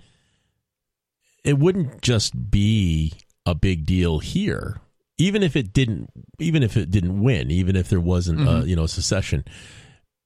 it 1.45 1.57
wouldn't 1.57 2.01
just 2.01 2.51
be 2.51 3.13
a 3.45 3.55
big 3.55 3.85
deal 3.85 4.19
here. 4.19 4.81
Even 5.17 5.43
if 5.43 5.55
it 5.55 5.71
didn't 5.73 6.09
even 6.39 6.63
if 6.63 6.75
it 6.75 6.91
didn't 6.91 7.21
win, 7.21 7.49
even 7.51 7.77
if 7.77 7.87
there 7.87 7.99
wasn't 8.01 8.41
uh, 8.41 8.61
Mhm. 8.61 8.67
you 8.67 8.75
know 8.75 8.85
secession, 8.85 9.45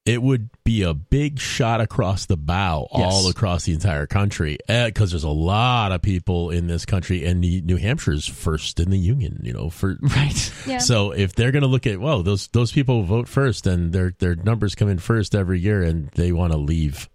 it 0.06 0.20
would 0.22 0.50
be 0.64 0.82
a 0.82 0.92
big 0.92 1.38
shot 1.38 1.80
across 1.80 2.26
the 2.26 2.36
bow 2.36 2.86
all 2.90 3.28
across 3.28 3.64
the 3.64 3.72
entire 3.72 4.06
country 4.06 4.58
eh, 4.68 4.86
because 4.86 5.10
there's 5.10 5.24
a 5.24 5.28
lot 5.30 5.92
of 5.92 6.02
people 6.02 6.50
in 6.50 6.66
this 6.66 6.84
country 6.84 7.24
and 7.24 7.42
the- 7.42 7.62
New 7.62 7.78
Hampshire's 7.78 8.26
first 8.26 8.80
in 8.80 8.90
the 8.90 8.98
union, 8.98 9.40
you 9.42 9.52
know, 9.54 9.70
for 9.70 9.96
Right. 10.02 10.52
Yeah. 10.66 10.78
so 10.78 11.12
if 11.12 11.34
they're 11.34 11.52
going 11.52 11.62
to 11.62 11.68
look 11.68 11.86
at 11.86 11.98
well, 12.00 12.22
those 12.22 12.48
those 12.48 12.70
people 12.72 13.02
vote 13.04 13.28
first, 13.28 13.66
and 13.66 13.92
their 13.92 14.14
their 14.18 14.34
numbers 14.34 14.74
come 14.74 14.88
in 14.88 14.98
first 14.98 15.34
every 15.34 15.58
year, 15.60 15.82
and 15.82 16.10
they 16.10 16.32
want 16.32 16.52
to 16.52 16.58
leave. 16.58 17.08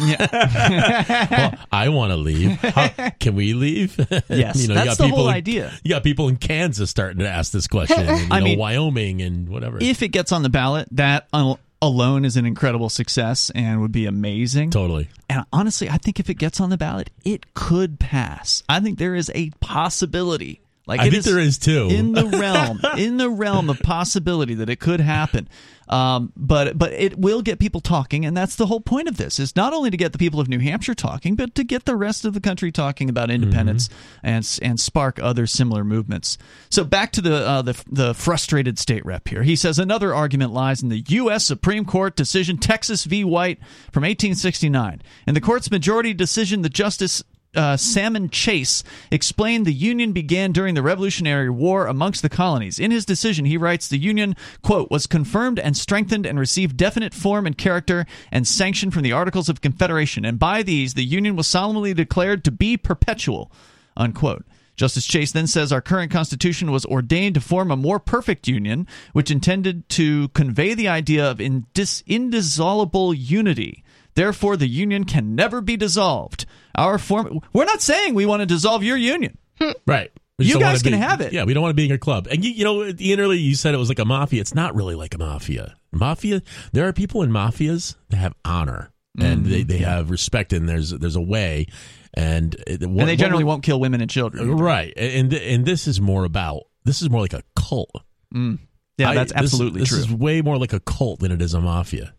Yeah. 0.00 1.28
well, 1.52 1.66
I 1.70 1.88
want 1.90 2.10
to 2.12 2.16
leave. 2.16 2.50
How, 2.60 2.88
can 3.20 3.34
we 3.36 3.52
leave? 3.54 3.96
Yes, 4.28 4.60
you 4.62 4.68
know, 4.68 4.74
that's 4.74 4.84
you 4.86 4.90
got 4.90 4.98
the 4.98 5.04
people 5.04 5.18
whole 5.18 5.28
in- 5.28 5.34
idea. 5.34 5.72
You 5.84 5.90
got 5.90 6.02
people 6.02 6.28
in 6.28 6.36
Kansas 6.36 6.88
starting 6.90 7.18
to 7.18 7.28
ask 7.28 7.52
this 7.52 7.66
question. 7.68 8.00
And, 8.06 8.20
you 8.20 8.26
I 8.30 8.38
know, 8.40 8.44
mean, 8.46 8.58
Wyoming 8.58 9.20
and 9.22 9.48
whatever. 9.48 9.78
if 9.80 10.02
it 10.02 10.08
gets 10.08 10.32
on 10.32 10.42
the 10.42 10.48
ballot, 10.48 10.88
that 10.92 11.28
al- 11.32 11.60
alone 11.82 12.24
is 12.24 12.36
an 12.36 12.46
incredible 12.46 12.88
success 12.88 13.50
and 13.54 13.82
would 13.82 13.92
be 13.92 14.06
amazing. 14.06 14.70
totally. 14.70 15.08
And 15.28 15.44
honestly, 15.52 15.90
I 15.90 15.98
think 15.98 16.20
if 16.20 16.30
it 16.30 16.34
gets 16.34 16.60
on 16.60 16.70
the 16.70 16.78
ballot, 16.78 17.10
it 17.24 17.52
could 17.54 17.98
pass. 17.98 18.62
I 18.68 18.80
think 18.80 18.98
there 18.98 19.14
is 19.14 19.30
a 19.34 19.50
possibility 19.60 20.61
Like 20.86 21.00
I 21.00 21.10
think 21.10 21.24
there 21.24 21.38
is 21.38 21.58
too. 21.58 21.88
in 21.90 22.12
the 22.12 22.26
realm, 22.38 22.80
in 22.98 23.16
the 23.16 23.30
realm 23.30 23.70
of 23.70 23.78
possibility 23.80 24.54
that 24.54 24.68
it 24.68 24.80
could 24.80 25.00
happen. 25.00 25.48
Um, 25.88 26.32
but 26.36 26.78
but 26.78 26.92
it 26.92 27.18
will 27.18 27.42
get 27.42 27.58
people 27.58 27.80
talking, 27.80 28.24
and 28.24 28.36
that's 28.36 28.56
the 28.56 28.66
whole 28.66 28.80
point 28.80 29.08
of 29.08 29.16
this: 29.16 29.38
is 29.38 29.54
not 29.54 29.72
only 29.72 29.90
to 29.90 29.96
get 29.96 30.12
the 30.12 30.18
people 30.18 30.40
of 30.40 30.48
New 30.48 30.58
Hampshire 30.58 30.94
talking, 30.94 31.36
but 31.36 31.54
to 31.54 31.64
get 31.64 31.84
the 31.84 31.96
rest 31.96 32.24
of 32.24 32.34
the 32.34 32.40
country 32.40 32.72
talking 32.72 33.10
about 33.10 33.30
independence 33.30 33.88
and 34.22 34.58
and 34.62 34.80
spark 34.80 35.18
other 35.20 35.46
similar 35.46 35.84
movements. 35.84 36.38
So 36.70 36.82
back 36.82 37.12
to 37.12 37.20
the 37.20 37.34
uh, 37.46 37.62
the 37.62 37.84
the 37.90 38.14
frustrated 38.14 38.78
state 38.78 39.04
rep 39.04 39.28
here. 39.28 39.42
He 39.42 39.54
says 39.54 39.78
another 39.78 40.14
argument 40.14 40.52
lies 40.52 40.82
in 40.82 40.88
the 40.88 41.04
U.S. 41.08 41.44
Supreme 41.44 41.84
Court 41.84 42.16
decision 42.16 42.58
Texas 42.58 43.04
v. 43.04 43.22
White 43.22 43.58
from 43.92 44.02
1869. 44.02 45.02
In 45.26 45.34
the 45.34 45.40
court's 45.40 45.70
majority 45.70 46.14
decision, 46.14 46.62
the 46.62 46.68
justice 46.68 47.22
uh, 47.54 47.76
Salmon 47.76 48.30
Chase 48.30 48.82
explained 49.10 49.66
the 49.66 49.72
Union 49.72 50.12
began 50.12 50.52
during 50.52 50.74
the 50.74 50.82
Revolutionary 50.82 51.50
War 51.50 51.86
amongst 51.86 52.22
the 52.22 52.28
colonies. 52.28 52.78
In 52.78 52.90
his 52.90 53.04
decision, 53.04 53.44
he 53.44 53.56
writes 53.56 53.88
the 53.88 53.98
Union, 53.98 54.36
quote, 54.62 54.90
was 54.90 55.06
confirmed 55.06 55.58
and 55.58 55.76
strengthened 55.76 56.24
and 56.26 56.38
received 56.38 56.76
definite 56.76 57.12
form 57.14 57.46
and 57.46 57.56
character 57.56 58.06
and 58.30 58.48
sanction 58.48 58.90
from 58.90 59.02
the 59.02 59.12
Articles 59.12 59.48
of 59.48 59.60
Confederation, 59.60 60.24
and 60.24 60.38
by 60.38 60.62
these 60.62 60.94
the 60.94 61.04
Union 61.04 61.36
was 61.36 61.46
solemnly 61.46 61.92
declared 61.94 62.44
to 62.44 62.50
be 62.50 62.76
perpetual, 62.76 63.52
unquote. 63.96 64.44
Justice 64.74 65.06
Chase 65.06 65.32
then 65.32 65.46
says 65.46 65.70
our 65.70 65.82
current 65.82 66.10
Constitution 66.10 66.70
was 66.70 66.86
ordained 66.86 67.34
to 67.34 67.40
form 67.40 67.70
a 67.70 67.76
more 67.76 68.00
perfect 68.00 68.48
union, 68.48 68.86
which 69.12 69.30
intended 69.30 69.86
to 69.90 70.28
convey 70.28 70.72
the 70.72 70.88
idea 70.88 71.30
of 71.30 71.38
indis- 71.38 72.02
indissoluble 72.06 73.12
unity. 73.12 73.84
Therefore, 74.14 74.56
the 74.56 74.66
union 74.68 75.04
can 75.04 75.34
never 75.34 75.60
be 75.60 75.76
dissolved. 75.76 76.46
Our 76.74 76.98
form. 76.98 77.40
We're 77.52 77.64
not 77.64 77.80
saying 77.82 78.14
we 78.14 78.26
want 78.26 78.40
to 78.40 78.46
dissolve 78.46 78.82
your 78.82 78.96
union. 78.96 79.38
Right. 79.86 80.10
We 80.38 80.46
You 80.46 80.52
just 80.54 80.60
don't 80.60 80.72
guys 80.72 80.82
can 80.82 80.92
be- 80.92 80.98
have 80.98 81.20
it. 81.20 81.32
Yeah, 81.32 81.44
we 81.44 81.54
don't 81.54 81.62
want 81.62 81.70
to 81.72 81.76
be 81.76 81.84
in 81.84 81.88
your 81.90 81.98
club. 81.98 82.26
And 82.30 82.44
you, 82.44 82.50
you 82.52 82.64
know, 82.64 82.84
Ian, 82.98 83.20
earlier 83.20 83.38
you 83.38 83.54
said 83.54 83.74
it 83.74 83.78
was 83.78 83.88
like 83.88 83.98
a 83.98 84.04
mafia. 84.04 84.40
It's 84.40 84.54
not 84.54 84.74
really 84.74 84.94
like 84.94 85.14
a 85.14 85.18
mafia. 85.18 85.76
Mafia. 85.92 86.42
There 86.72 86.88
are 86.88 86.92
people 86.92 87.22
in 87.22 87.30
mafias 87.30 87.96
that 88.08 88.16
have 88.16 88.34
honor 88.44 88.90
and 89.20 89.44
Mhm, 89.44 89.50
they, 89.50 89.62
they 89.62 89.78
have 89.78 90.10
respect, 90.10 90.54
and 90.54 90.66
there's 90.66 90.90
there's 90.90 91.16
a 91.16 91.20
way. 91.20 91.66
And, 92.14 92.54
it- 92.66 92.82
and 92.82 92.98
they 92.98 93.14
generally 93.16 93.44
won't 93.44 93.62
kill 93.62 93.78
women 93.78 94.00
and 94.00 94.10
children. 94.10 94.50
Right. 94.56 94.92
And 94.96 95.32
and 95.34 95.66
this 95.66 95.86
is 95.86 96.00
more 96.00 96.24
about 96.24 96.62
this 96.84 97.02
is 97.02 97.10
more 97.10 97.20
like 97.20 97.34
a 97.34 97.42
cult. 97.54 97.90
Mm. 98.34 98.58
Yeah, 98.96 99.10
I- 99.10 99.14
that's 99.14 99.32
this- 99.32 99.42
absolutely 99.42 99.80
this 99.80 99.90
true. 99.90 99.98
This 99.98 100.06
is 100.08 100.12
way 100.14 100.40
more 100.42 100.56
like 100.58 100.72
a 100.72 100.80
cult 100.80 101.20
than 101.20 101.30
it 101.30 101.42
is 101.42 101.52
a 101.54 101.60
mafia. 101.60 102.14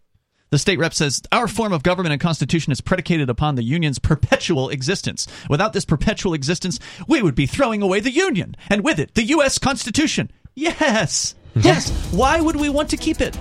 The 0.54 0.60
state 0.60 0.78
rep 0.78 0.94
says 0.94 1.20
our 1.32 1.48
form 1.48 1.74
of 1.74 1.82
government 1.82 2.14
and 2.14 2.22
constitution 2.22 2.72
is 2.72 2.80
predicated 2.80 3.28
upon 3.28 3.56
the 3.56 3.64
union's 3.64 3.98
perpetual 3.98 4.70
existence. 4.70 5.26
Without 5.50 5.74
this 5.74 5.84
perpetual 5.84 6.36
existence, 6.36 6.78
we 7.08 7.24
would 7.24 7.34
be 7.34 7.48
throwing 7.48 7.82
away 7.82 8.02
the 8.02 8.12
union, 8.12 8.56
and 8.70 8.84
with 8.84 9.00
it, 9.00 9.16
the 9.16 9.24
U.S. 9.24 9.58
Constitution. 9.58 10.32
Yes, 10.54 11.34
mm-hmm. 11.56 11.62
yes. 11.62 11.90
Why 12.12 12.40
would 12.40 12.56
we 12.56 12.70
want 12.70 12.92
to 12.92 12.98
keep 12.98 13.20
it? 13.20 13.36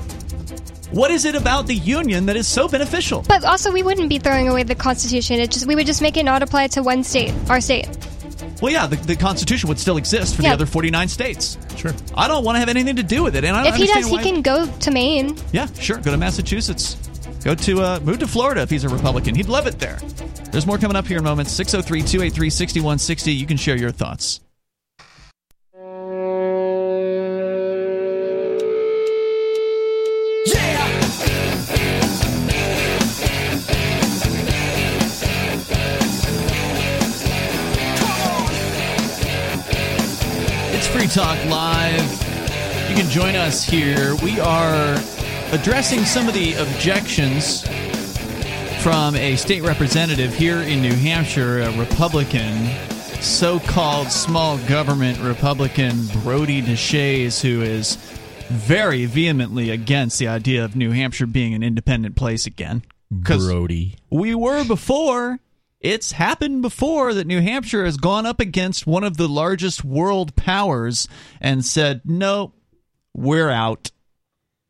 What 0.90 1.10
is 1.10 1.26
it 1.26 1.34
about 1.34 1.66
the 1.66 1.74
union 1.74 2.24
that 2.24 2.36
is 2.36 2.48
so 2.48 2.66
beneficial? 2.66 3.26
But 3.28 3.44
also, 3.44 3.72
we 3.72 3.82
wouldn't 3.82 4.08
be 4.08 4.18
throwing 4.18 4.48
away 4.48 4.62
the 4.62 4.74
Constitution. 4.74 5.38
It 5.38 5.50
just 5.50 5.66
we 5.66 5.74
would 5.74 5.86
just 5.86 6.00
make 6.00 6.16
it 6.16 6.22
not 6.22 6.42
apply 6.42 6.68
to 6.68 6.82
one 6.82 7.04
state, 7.04 7.34
our 7.50 7.60
state. 7.60 7.90
Well, 8.60 8.72
yeah, 8.72 8.86
the, 8.86 8.96
the 8.96 9.16
Constitution 9.16 9.68
would 9.68 9.78
still 9.78 9.96
exist 9.96 10.36
for 10.36 10.42
Yeah. 10.42 10.50
the 10.50 10.54
other 10.54 10.66
49 10.66 11.08
states. 11.08 11.58
Sure. 11.76 11.92
I 12.14 12.28
don't 12.28 12.44
want 12.44 12.56
to 12.56 12.60
have 12.60 12.68
anything 12.68 12.96
to 12.96 13.02
do 13.02 13.22
with 13.22 13.34
it, 13.36 13.44
and 13.44 13.56
I 13.56 13.64
don't 13.64 13.72
If 13.74 13.76
he 13.78 13.86
does, 13.86 13.96
understand 13.96 14.22
he 14.24 14.30
why- 14.30 14.32
can 14.34 14.42
go 14.42 14.66
to 14.78 14.90
Maine. 14.90 15.36
Yeah, 15.52 15.66
sure. 15.78 15.98
Go 15.98 16.10
to 16.12 16.16
Massachusetts. 16.16 16.96
Go 17.44 17.54
to 17.56 17.82
uh, 17.82 18.00
move 18.04 18.20
to 18.20 18.26
Florida 18.28 18.60
if 18.62 18.70
he's 18.70 18.84
a 18.84 18.88
Republican. 18.88 19.34
He'd 19.34 19.48
love 19.48 19.66
it 19.66 19.78
there. 19.80 19.98
There's 20.52 20.66
more 20.66 20.78
coming 20.78 20.96
up 20.96 21.06
here 21.08 21.18
in 21.18 21.24
moments. 21.24 21.50
603 21.52 22.00
283 22.02 22.50
6160. 22.50 23.32
You 23.32 23.46
can 23.46 23.56
share 23.56 23.76
your 23.76 23.90
thoughts. 23.90 24.40
Free 41.02 41.08
Talk 41.08 41.44
Live. 41.46 42.12
You 42.88 42.94
can 42.94 43.10
join 43.10 43.34
us 43.34 43.64
here. 43.64 44.14
We 44.22 44.38
are 44.38 44.96
addressing 45.50 46.04
some 46.04 46.28
of 46.28 46.34
the 46.34 46.54
objections 46.54 47.66
from 48.84 49.16
a 49.16 49.34
state 49.34 49.64
representative 49.64 50.32
here 50.32 50.58
in 50.58 50.80
New 50.80 50.94
Hampshire, 50.94 51.62
a 51.62 51.76
Republican, 51.76 52.68
so 53.20 53.58
called 53.58 54.12
small 54.12 54.58
government 54.68 55.18
Republican, 55.18 56.06
Brodie 56.22 56.62
Deshaies, 56.62 57.40
who 57.40 57.62
is 57.62 57.96
very 58.48 59.04
vehemently 59.04 59.70
against 59.70 60.20
the 60.20 60.28
idea 60.28 60.64
of 60.64 60.76
New 60.76 60.92
Hampshire 60.92 61.26
being 61.26 61.52
an 61.52 61.64
independent 61.64 62.14
place 62.14 62.46
again. 62.46 62.84
Brodie. 63.10 63.96
we 64.08 64.36
were 64.36 64.64
before. 64.64 65.40
It's 65.82 66.12
happened 66.12 66.62
before 66.62 67.12
that 67.12 67.26
New 67.26 67.40
Hampshire 67.40 67.84
has 67.84 67.96
gone 67.96 68.24
up 68.24 68.38
against 68.38 68.86
one 68.86 69.02
of 69.02 69.16
the 69.16 69.28
largest 69.28 69.84
world 69.84 70.36
powers 70.36 71.08
and 71.40 71.64
said, 71.64 72.02
no, 72.04 72.52
we're 73.12 73.50
out. 73.50 73.90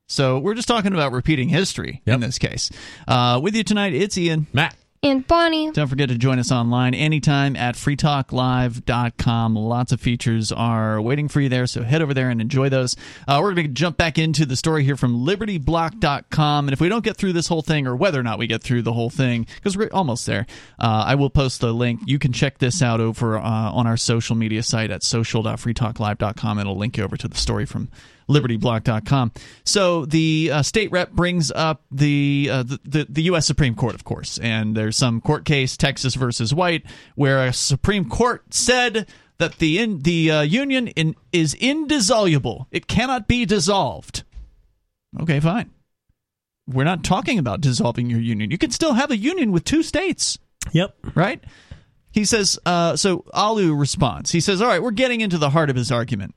So 0.09 0.39
we're 0.39 0.55
just 0.55 0.69
talking 0.69 0.95
about 0.95 1.13
repeating 1.13 1.51
history 1.51 2.01
in 2.07 2.21
this 2.21 2.39
case. 2.39 2.71
Uh, 3.07 3.41
with 3.43 3.55
you 3.55 3.63
tonight, 3.63 3.93
it's 3.93 4.17
Ian. 4.17 4.47
Matt. 4.55 4.75
And 5.05 5.27
Bonnie. 5.27 5.73
Don't 5.73 5.89
forget 5.89 6.11
to 6.11 6.17
join 6.17 6.39
us 6.39 6.53
online 6.53 6.95
anytime 6.95 7.57
at 7.57 7.75
freetalklive.com. 7.75 9.57
Lots 9.57 9.91
of 9.91 10.01
features 10.01 10.53
are 10.53 11.03
waiting 11.03 11.27
for 11.27 11.41
you 11.41 11.49
there, 11.49 11.67
so 11.67 11.83
head 11.83 12.03
over 12.03 12.15
there 12.15 12.31
and 12.31 12.41
enjoy 12.41 12.69
those. 12.69 12.95
Uh, 13.27 13.41
we're 13.43 13.53
going 13.53 13.67
to 13.67 13.73
jump 13.73 13.97
back 13.97 14.17
into 14.17 14.47
the 14.47 14.55
story 14.55 14.85
here 14.85 14.97
from 14.97 15.27
libertyblock.com. 15.27 16.69
And 16.69 16.73
if 16.73 16.81
we 16.81 16.89
don't 16.89 17.05
get 17.05 17.17
through 17.17 17.33
this 17.33 17.49
whole 17.49 17.63
thing, 17.63 17.89
or 17.89 17.97
whether 17.97 18.21
or 18.21 18.23
not 18.23 18.39
we 18.39 18.47
get 18.47 18.63
through 18.63 18.83
the 18.83 18.93
whole 18.93 19.11
thing, 19.11 19.49
because 19.57 19.77
we're 19.77 19.91
almost 19.91 20.25
there, 20.25 20.47
uh, 20.79 21.03
I 21.05 21.17
will 21.17 21.31
post 21.31 21.61
the 21.61 21.73
link. 21.73 22.03
You 22.07 22.21
can 22.21 22.33
check 22.33 22.59
this 22.59 22.81
out 22.81 23.01
over 23.01 23.39
uh, 23.39 23.43
on 23.43 23.89
our 23.89 23.97
social 23.97 24.37
media 24.37 24.63
site 24.63 24.93
at 24.93 25.03
social.freetalklive.com. 25.03 26.61
It'll 26.61 26.79
link 26.79 26.97
you 26.97 27.03
over 27.03 27.17
to 27.17 27.27
the 27.27 27.37
story 27.37 27.67
from 27.67 27.89
libertyblock.com. 28.29 29.33
So 29.65 30.05
the 30.07 30.51
uh, 30.53 30.63
state 30.63 30.91
rep 30.91 31.13
brings 31.13 31.51
up 31.51 31.83
the, 31.91 32.49
uh, 32.51 32.63
the 32.63 32.81
the 32.85 33.07
the 33.09 33.23
U.S. 33.25 33.47
Supreme 33.47 33.75
Court, 33.75 33.95
of 33.95 34.05
course, 34.05 34.39
and 34.39 34.77
there's 34.77 34.97
some 34.97 35.21
court 35.21 35.45
case, 35.45 35.77
Texas 35.77 36.15
versus 36.15 36.55
White, 36.55 36.85
where 37.15 37.47
a 37.47 37.53
Supreme 37.53 38.09
Court 38.09 38.53
said 38.53 39.07
that 39.39 39.59
the 39.59 39.79
in, 39.79 40.01
the 40.01 40.31
uh, 40.31 40.41
union 40.43 40.89
in, 40.89 41.17
is 41.33 41.55
indissoluble; 41.55 42.67
it 42.71 42.87
cannot 42.87 43.29
be 43.29 43.45
dissolved. 43.45 44.25
Okay, 45.21 45.41
fine. 45.41 45.71
We're 46.67 46.85
not 46.85 47.05
talking 47.05 47.39
about 47.39 47.61
dissolving 47.61 48.09
your 48.09 48.21
union. 48.21 48.51
You 48.51 48.59
can 48.59 48.71
still 48.71 48.95
have 48.95 49.11
a 49.11 49.17
union 49.17 49.53
with 49.53 49.65
two 49.65 49.83
states. 49.83 50.39
Yep. 50.73 50.95
Right? 51.15 51.43
He 52.13 52.25
says, 52.25 52.59
uh, 52.65 52.97
so 52.97 53.25
Alu 53.33 53.75
responds. 53.75 54.31
He 54.31 54.41
says, 54.41 54.61
all 54.61 54.69
right, 54.69 54.83
we're 54.83 54.91
getting 54.91 55.21
into 55.21 55.39
the 55.39 55.51
heart 55.51 55.71
of 55.71 55.77
his 55.77 55.91
argument. 55.91 56.35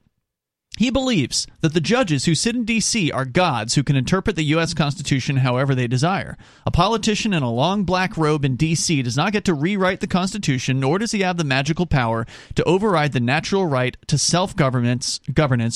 He 0.77 0.89
believes 0.89 1.47
that 1.61 1.73
the 1.73 1.79
judges 1.79 2.25
who 2.25 2.35
sit 2.35 2.53
in 2.53 2.65
D.C. 2.65 3.09
are 3.11 3.23
gods 3.23 3.75
who 3.75 3.83
can 3.83 3.95
interpret 3.95 4.35
the 4.35 4.43
U.S. 4.43 4.73
Constitution 4.73 5.37
however 5.37 5.73
they 5.73 5.87
desire. 5.87 6.37
A 6.65 6.71
politician 6.71 7.33
in 7.33 7.43
a 7.43 7.51
long 7.51 7.85
black 7.85 8.17
robe 8.17 8.43
in 8.43 8.57
D.C. 8.57 9.01
does 9.01 9.15
not 9.15 9.31
get 9.31 9.45
to 9.45 9.53
rewrite 9.53 10.01
the 10.01 10.07
Constitution, 10.07 10.81
nor 10.81 10.99
does 10.99 11.13
he 11.13 11.21
have 11.21 11.37
the 11.37 11.45
magical 11.45 11.85
power 11.85 12.25
to 12.55 12.63
override 12.65 13.13
the 13.13 13.21
natural 13.21 13.65
right 13.65 13.95
to 14.07 14.17
self 14.17 14.53
governance 14.53 15.21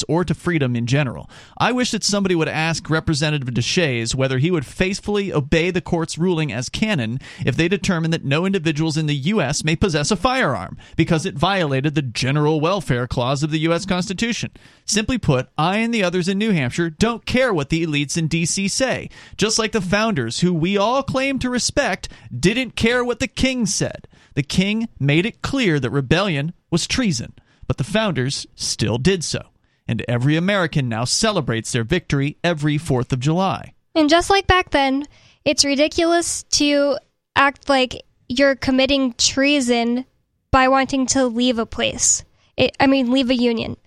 or 0.10 0.26
to 0.26 0.34
freedom 0.34 0.76
in 0.76 0.86
general. 0.86 1.30
I 1.58 1.72
wish 1.72 1.92
that 1.92 2.04
somebody 2.04 2.36
would 2.36 2.50
ask 2.50 2.90
Representative 2.90 3.54
Deshaies 3.54 4.14
whether 4.14 4.38
he 4.38 4.52
would 4.52 4.66
faithfully 4.66 5.32
obey 5.32 5.72
the 5.72 5.82
court's 5.82 6.18
ruling 6.18 6.52
as 6.52 6.68
canon 6.68 7.20
if 7.46 7.56
they 7.56 7.70
determined 7.70 8.12
that 8.14 8.26
no 8.26 8.46
individuals 8.46 8.98
in 8.98 9.06
the 9.06 9.16
U.S. 9.16 9.64
may 9.64 9.78
possess 9.78 10.12
a 10.12 10.18
firearm 10.18 10.78
because 10.98 11.26
it 11.26 11.36
violated 11.36 11.96
the 11.96 12.02
general 12.02 12.60
welfare 12.60 13.08
clause 13.08 13.44
of 13.44 13.52
the 13.52 13.60
U.S. 13.60 13.86
Constitution. 13.86 14.52
Simply 14.90 15.20
put, 15.20 15.50
I 15.56 15.78
and 15.78 15.94
the 15.94 16.04
others 16.04 16.28
in 16.28 16.40
New 16.40 16.50
Hampshire 16.50 16.90
don't 16.90 17.24
care 17.24 17.54
what 17.54 17.70
the 17.70 17.86
elites 17.86 18.18
in 18.18 18.28
D.C. 18.28 18.68
say, 18.70 19.12
just 19.38 19.60
like 19.60 19.72
the 19.72 19.82
founders, 19.82 20.40
who 20.40 20.52
we 20.52 20.80
all 20.80 21.04
claim 21.04 21.38
to 21.40 21.50
respect, 21.52 22.10
didn't 22.36 22.76
care 22.76 23.06
what 23.06 23.20
the 23.20 23.28
king 23.28 23.68
said. 23.68 24.08
The 24.34 24.42
king 24.42 24.90
made 25.00 25.28
it 25.28 25.44
clear 25.44 25.80
that 25.80 25.92
rebellion 25.92 26.54
was 26.72 26.88
treason, 26.88 27.36
but 27.68 27.78
the 27.78 27.84
founders 27.84 28.48
still 28.56 28.98
did 28.98 29.24
so. 29.24 29.50
And 29.88 30.04
every 30.08 30.36
American 30.36 30.90
now 30.90 31.04
celebrates 31.04 31.72
their 31.72 31.84
victory 31.84 32.38
every 32.44 32.80
4th 32.80 33.14
of 33.14 33.20
July. 33.20 33.76
And 33.94 34.10
just 34.10 34.32
like 34.32 34.48
back 34.48 34.72
then, 34.72 35.06
it's 35.46 35.64
ridiculous 35.64 36.42
to 36.54 36.98
act 37.36 37.70
like 37.70 38.02
you're 38.28 38.56
committing 38.56 39.14
treason 39.14 40.08
by 40.50 40.68
wanting 40.68 41.06
to 41.08 41.28
leave 41.28 41.60
a 41.60 41.68
place. 41.68 42.26
It, 42.58 42.76
I 42.80 42.88
mean, 42.88 43.12
leave 43.12 43.30
a 43.30 43.36
union. 43.36 43.78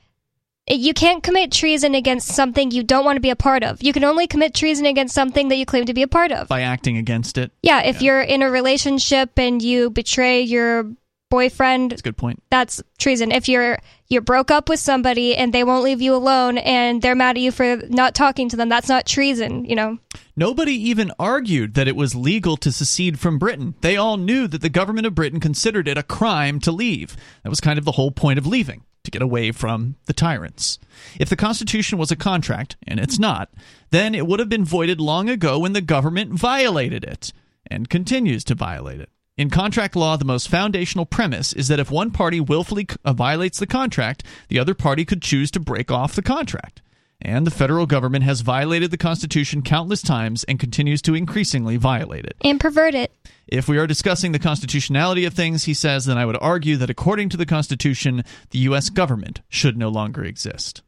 You 0.73 0.95
can't 0.95 1.23
commit 1.23 1.53
treason 1.53 1.95
against 1.95 2.29
something 2.29 2.71
you 2.71 2.83
don't 2.83 3.05
want 3.05 3.17
to 3.17 3.21
be 3.21 3.31
a 3.31 3.37
part 3.37 3.63
of. 3.63 3.83
You 3.83 3.93
can 3.93 4.05
only 4.05 4.27
commit 4.27 4.55
treason 4.55 4.87
against 4.87 5.15
something 5.15 5.49
that 5.49 5.57
you 5.57 5.67
claim 5.67 5.85
to 5.87 5.95
be 5.95 6.03
a 6.03 6.09
part 6.09 6.33
of. 6.33 6.49
By 6.49 6.63
acting 6.63 6.97
against 6.97 7.37
it. 7.39 7.53
Yeah, 7.63 7.83
if 7.83 8.01
you're 8.01 8.23
in 8.23 8.43
a 8.43 8.51
relationship 8.51 9.39
and 9.39 9.61
you 9.61 9.91
betray 9.91 10.41
your 10.43 10.91
boyfriend, 11.31 11.93
That's 11.93 12.03
a 12.03 12.05
good 12.05 12.17
point. 12.17 12.43
that's 12.51 12.83
treason. 12.99 13.33
If 13.33 13.49
you're 13.49 13.79
you 14.09 14.21
broke 14.21 14.51
up 14.51 14.69
with 14.69 14.79
somebody 14.79 15.35
and 15.35 15.53
they 15.55 15.65
won't 15.65 15.83
leave 15.83 16.03
you 16.03 16.15
alone 16.15 16.59
and 16.59 17.01
they're 17.01 17.15
mad 17.15 17.37
at 17.39 17.43
you 17.43 17.51
for 17.51 17.79
not 17.89 18.15
talking 18.15 18.51
to 18.51 18.57
them, 18.57 18.69
that's 18.69 18.89
not 18.89 19.07
treason, 19.07 19.65
you 19.65 19.75
know. 19.75 19.97
Nobody 20.37 20.73
even 20.73 21.11
argued 21.19 21.73
that 21.75 21.89
it 21.89 21.97
was 21.97 22.15
legal 22.15 22.59
to 22.59 22.71
secede 22.71 23.19
from 23.19 23.39
Britain. 23.39 23.75
They 23.81 23.97
all 23.97 24.19
knew 24.19 24.47
that 24.49 24.61
the 24.61 24.69
government 24.69 25.07
of 25.07 25.15
Britain 25.15 25.41
considered 25.41 25.89
it 25.89 25.97
a 25.97 26.03
crime 26.03 26.61
to 26.61 26.71
leave. 26.73 27.17
That 27.43 27.49
was 27.49 27.61
kind 27.61 27.79
of 27.79 27.87
the 27.87 27.93
whole 27.93 28.11
point 28.11 28.39
of 28.39 28.47
leaving, 28.47 28.85
to 29.05 29.11
get 29.11 29.23
away 29.23 29.53
from 29.53 29.97
the 30.07 30.13
tyrants. 30.13 30.79
If 31.19 31.29
the 31.29 31.37
Constitution 31.37 31.99
was 31.99 32.11
a 32.11 32.17
contract, 32.17 32.77
and 32.87 33.01
it's 33.01 33.19
not, 33.19 33.51
then 33.91 34.15
it 34.15 34.27
would 34.27 34.41
have 34.41 34.49
been 34.49 34.65
voided 34.65 35.01
long 35.01 35.29
ago 35.29 35.59
when 35.59 35.73
the 35.73 35.81
government 35.81 36.33
violated 36.33 37.05
it, 37.05 37.33
and 37.67 37.89
continues 37.89 38.45
to 38.45 38.55
violate 38.55 39.01
it. 39.01 39.11
In 39.37 39.49
contract 39.49 39.97
law, 39.97 40.17
the 40.17 40.25
most 40.27 40.49
foundational 40.49 41.07
premise 41.07 41.53
is 41.53 41.69
that 41.69 41.81
if 41.81 41.91
one 41.91 42.11
party 42.11 42.39
willfully 42.39 42.87
uh, 43.05 43.13
violates 43.13 43.59
the 43.59 43.67
contract, 43.67 44.25
the 44.49 44.59
other 44.59 44.75
party 44.75 45.05
could 45.05 45.23
choose 45.23 45.51
to 45.53 45.61
break 45.61 45.91
off 45.91 46.15
the 46.15 46.23
contract. 46.23 46.83
And 47.25 47.47
the 47.47 47.53
federal 47.53 47.87
government 47.87 48.25
has 48.25 48.41
violated 48.41 48.91
the 48.91 48.99
Constitution 48.99 49.63
countless 49.63 50.03
times 50.03 50.45
and 50.45 50.59
continues 50.59 51.01
to 51.03 51.15
increasingly 51.15 51.77
violate 51.77 52.25
it. 52.25 52.37
And 52.43 52.61
pervert 52.61 52.95
it. 52.95 53.13
If 53.47 53.69
we 53.69 53.79
are 53.79 53.87
discussing 53.87 54.33
the 54.33 54.39
constitutionality 54.39 55.25
of 55.25 55.35
things, 55.35 55.65
he 55.65 55.75
says, 55.75 56.07
then 56.07 56.19
I 56.19 56.27
would 56.27 56.39
argue 56.41 56.77
that 56.79 56.91
according 56.91 57.29
to 57.31 57.37
the 57.37 57.47
Constitution, 57.47 58.25
the 58.51 58.59
U.S. 58.61 58.89
government 58.89 59.41
should 59.49 59.77
no 59.77 59.89
longer 59.89 60.25
exist. 60.25 60.83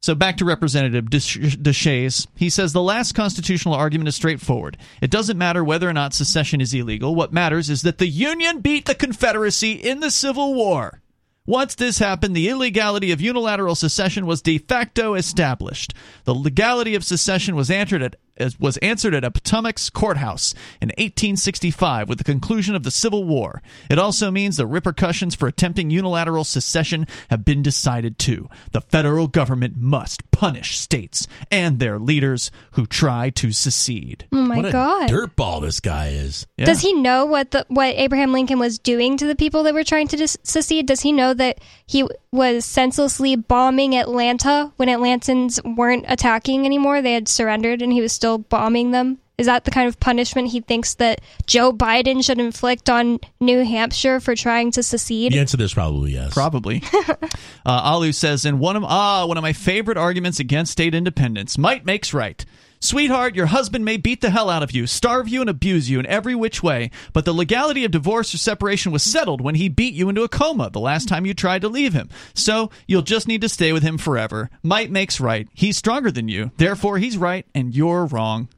So 0.00 0.14
back 0.14 0.36
to 0.36 0.44
Representative 0.44 1.06
Deshaies. 1.06 2.26
He 2.36 2.50
says 2.50 2.72
the 2.74 2.82
last 2.82 3.14
constitutional 3.14 3.74
argument 3.74 4.08
is 4.08 4.14
straightforward. 4.14 4.76
It 5.00 5.10
doesn't 5.10 5.38
matter 5.38 5.64
whether 5.64 5.88
or 5.88 5.94
not 5.94 6.12
secession 6.12 6.60
is 6.60 6.74
illegal. 6.74 7.14
What 7.14 7.32
matters 7.32 7.70
is 7.70 7.80
that 7.82 7.96
the 7.96 8.06
Union 8.06 8.60
beat 8.60 8.84
the 8.84 8.94
Confederacy 8.94 9.72
in 9.72 10.00
the 10.00 10.10
Civil 10.10 10.52
War. 10.52 11.00
Once 11.46 11.74
this 11.74 11.98
happened, 11.98 12.34
the 12.34 12.48
illegality 12.48 13.12
of 13.12 13.20
unilateral 13.20 13.74
secession 13.74 14.24
was 14.24 14.40
de 14.40 14.56
facto 14.56 15.14
established. 15.14 15.92
The 16.24 16.34
legality 16.34 16.94
of 16.94 17.04
secession 17.04 17.54
was 17.54 17.70
answered 17.70 18.02
at 18.02 18.16
was 18.58 18.76
answered 18.78 19.14
at 19.14 19.24
Appomattox 19.24 19.90
Courthouse 19.90 20.54
in 20.80 20.88
1865 20.88 22.08
with 22.08 22.18
the 22.18 22.24
conclusion 22.24 22.74
of 22.74 22.82
the 22.82 22.90
Civil 22.90 23.24
War. 23.24 23.62
It 23.90 23.98
also 23.98 24.30
means 24.30 24.56
the 24.56 24.66
repercussions 24.66 25.34
for 25.34 25.46
attempting 25.46 25.90
unilateral 25.90 26.44
secession 26.44 27.06
have 27.30 27.44
been 27.44 27.62
decided 27.62 28.18
too. 28.18 28.48
The 28.72 28.80
federal 28.80 29.28
government 29.28 29.76
must 29.76 30.30
punish 30.30 30.78
states 30.78 31.26
and 31.50 31.78
their 31.78 31.98
leaders 31.98 32.50
who 32.72 32.86
try 32.86 33.30
to 33.30 33.52
secede. 33.52 34.26
Oh 34.32 34.42
my 34.42 34.56
what 34.56 34.66
a 34.66 34.72
god. 34.72 35.10
dirtball 35.10 35.62
this 35.62 35.80
guy 35.80 36.08
is. 36.08 36.46
Yeah. 36.56 36.66
Does 36.66 36.80
he 36.80 36.92
know 36.92 37.24
what 37.24 37.52
the 37.52 37.64
what 37.68 37.94
Abraham 37.96 38.32
Lincoln 38.32 38.58
was 38.58 38.78
doing 38.78 39.16
to 39.16 39.26
the 39.26 39.36
people 39.36 39.62
that 39.62 39.74
were 39.74 39.84
trying 39.84 40.08
to 40.08 40.16
dis- 40.16 40.36
secede? 40.42 40.86
Does 40.86 41.00
he 41.00 41.12
know 41.12 41.34
that 41.34 41.58
he 41.86 42.04
was 42.32 42.64
senselessly 42.64 43.36
bombing 43.36 43.94
Atlanta 43.96 44.72
when 44.76 44.88
Atlantans 44.88 45.60
weren't 45.76 46.04
attacking 46.08 46.64
anymore? 46.66 47.00
They 47.00 47.14
had 47.14 47.28
surrendered 47.28 47.80
and 47.80 47.92
he 47.92 48.00
was 48.00 48.12
still 48.24 48.38
bombing 48.38 48.90
them. 48.90 49.18
Is 49.36 49.44
that 49.44 49.64
the 49.64 49.70
kind 49.70 49.86
of 49.86 50.00
punishment 50.00 50.48
he 50.48 50.60
thinks 50.60 50.94
that 50.94 51.20
Joe 51.46 51.74
Biden 51.74 52.24
should 52.24 52.38
inflict 52.38 52.88
on 52.88 53.18
New 53.38 53.62
Hampshire 53.62 54.18
for 54.18 54.34
trying 54.34 54.70
to 54.72 54.82
secede? 54.82 55.32
The 55.32 55.40
answer 55.40 55.58
to 55.58 55.62
this 55.64 55.72
is 55.72 55.74
probably 55.74 56.12
yes. 56.12 56.32
Probably. 56.32 56.82
uh, 57.08 57.18
Alu 57.66 58.12
says, 58.12 58.46
in 58.46 58.60
one 58.60 58.76
of 58.76 58.84
ah 58.84 59.26
one 59.26 59.36
of 59.36 59.42
my 59.42 59.52
favorite 59.52 59.98
arguments 59.98 60.40
against 60.40 60.72
state 60.72 60.94
independence, 60.94 61.58
might 61.58 61.84
makes 61.84 62.14
right. 62.14 62.46
Sweetheart, 62.84 63.34
your 63.34 63.46
husband 63.46 63.82
may 63.82 63.96
beat 63.96 64.20
the 64.20 64.28
hell 64.28 64.50
out 64.50 64.62
of 64.62 64.72
you, 64.72 64.86
starve 64.86 65.26
you, 65.26 65.40
and 65.40 65.48
abuse 65.48 65.88
you 65.88 65.98
in 65.98 66.04
every 66.04 66.34
which 66.34 66.62
way, 66.62 66.90
but 67.14 67.24
the 67.24 67.32
legality 67.32 67.82
of 67.86 67.90
divorce 67.90 68.34
or 68.34 68.36
separation 68.36 68.92
was 68.92 69.02
settled 69.02 69.40
when 69.40 69.54
he 69.54 69.70
beat 69.70 69.94
you 69.94 70.10
into 70.10 70.22
a 70.22 70.28
coma 70.28 70.68
the 70.68 70.80
last 70.80 71.08
time 71.08 71.24
you 71.24 71.32
tried 71.32 71.62
to 71.62 71.68
leave 71.70 71.94
him. 71.94 72.10
So 72.34 72.70
you'll 72.86 73.00
just 73.00 73.26
need 73.26 73.40
to 73.40 73.48
stay 73.48 73.72
with 73.72 73.82
him 73.82 73.96
forever. 73.96 74.50
Might 74.62 74.90
makes 74.90 75.18
right. 75.18 75.48
He's 75.54 75.78
stronger 75.78 76.10
than 76.10 76.28
you, 76.28 76.50
therefore 76.58 76.98
he's 76.98 77.16
right 77.16 77.46
and 77.54 77.74
you're 77.74 78.04
wrong. 78.04 78.50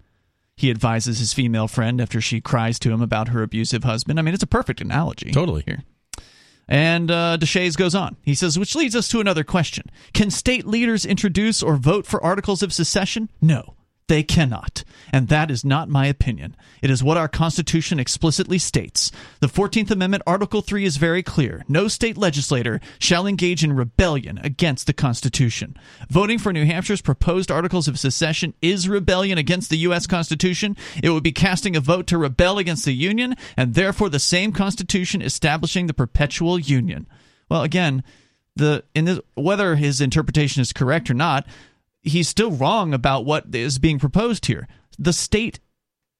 He 0.56 0.72
advises 0.72 1.20
his 1.20 1.32
female 1.32 1.68
friend 1.68 2.00
after 2.00 2.20
she 2.20 2.40
cries 2.40 2.80
to 2.80 2.90
him 2.90 3.00
about 3.00 3.28
her 3.28 3.44
abusive 3.44 3.84
husband. 3.84 4.18
I 4.18 4.22
mean, 4.22 4.34
it's 4.34 4.42
a 4.42 4.48
perfect 4.48 4.80
analogy. 4.80 5.30
Totally. 5.30 5.62
Here. 5.66 5.84
And 6.66 7.12
uh, 7.12 7.38
Deshaies 7.40 7.76
goes 7.76 7.94
on. 7.94 8.16
He 8.22 8.34
says, 8.34 8.58
which 8.58 8.74
leads 8.74 8.96
us 8.96 9.06
to 9.10 9.20
another 9.20 9.44
question 9.44 9.88
Can 10.14 10.32
state 10.32 10.66
leaders 10.66 11.06
introduce 11.06 11.62
or 11.62 11.76
vote 11.76 12.06
for 12.06 12.20
articles 12.24 12.64
of 12.64 12.72
secession? 12.72 13.30
No. 13.40 13.76
They 14.08 14.22
cannot. 14.22 14.84
And 15.12 15.28
that 15.28 15.50
is 15.50 15.64
not 15.64 15.88
my 15.88 16.06
opinion. 16.06 16.56
It 16.80 16.90
is 16.90 17.02
what 17.02 17.16
our 17.16 17.26
Constitution 17.26 17.98
explicitly 17.98 18.58
states. 18.58 19.10
The 19.40 19.48
14th 19.48 19.90
Amendment, 19.90 20.22
Article 20.26 20.60
3 20.62 20.84
is 20.84 20.96
very 20.96 21.24
clear. 21.24 21.64
No 21.68 21.88
state 21.88 22.16
legislator 22.16 22.80
shall 23.00 23.26
engage 23.26 23.64
in 23.64 23.72
rebellion 23.72 24.38
against 24.44 24.86
the 24.86 24.92
Constitution. 24.92 25.76
Voting 26.08 26.38
for 26.38 26.52
New 26.52 26.64
Hampshire's 26.64 27.02
proposed 27.02 27.50
articles 27.50 27.88
of 27.88 27.98
secession 27.98 28.54
is 28.62 28.88
rebellion 28.88 29.38
against 29.38 29.70
the 29.70 29.78
U.S. 29.78 30.06
Constitution. 30.06 30.76
It 31.02 31.10
would 31.10 31.24
be 31.24 31.32
casting 31.32 31.74
a 31.74 31.80
vote 31.80 32.06
to 32.08 32.18
rebel 32.18 32.58
against 32.58 32.84
the 32.84 32.94
Union, 32.94 33.34
and 33.56 33.74
therefore 33.74 34.08
the 34.08 34.20
same 34.20 34.52
Constitution 34.52 35.20
establishing 35.20 35.88
the 35.88 35.94
perpetual 35.94 36.60
Union. 36.60 37.08
Well, 37.48 37.62
again, 37.62 38.04
the 38.54 38.84
in 38.94 39.04
this, 39.04 39.20
whether 39.34 39.76
his 39.76 40.00
interpretation 40.00 40.62
is 40.62 40.72
correct 40.72 41.10
or 41.10 41.14
not, 41.14 41.46
he's 42.06 42.28
still 42.28 42.52
wrong 42.52 42.94
about 42.94 43.24
what 43.26 43.54
is 43.54 43.78
being 43.78 43.98
proposed 43.98 44.46
here. 44.46 44.66
The 44.98 45.12
state 45.12 45.60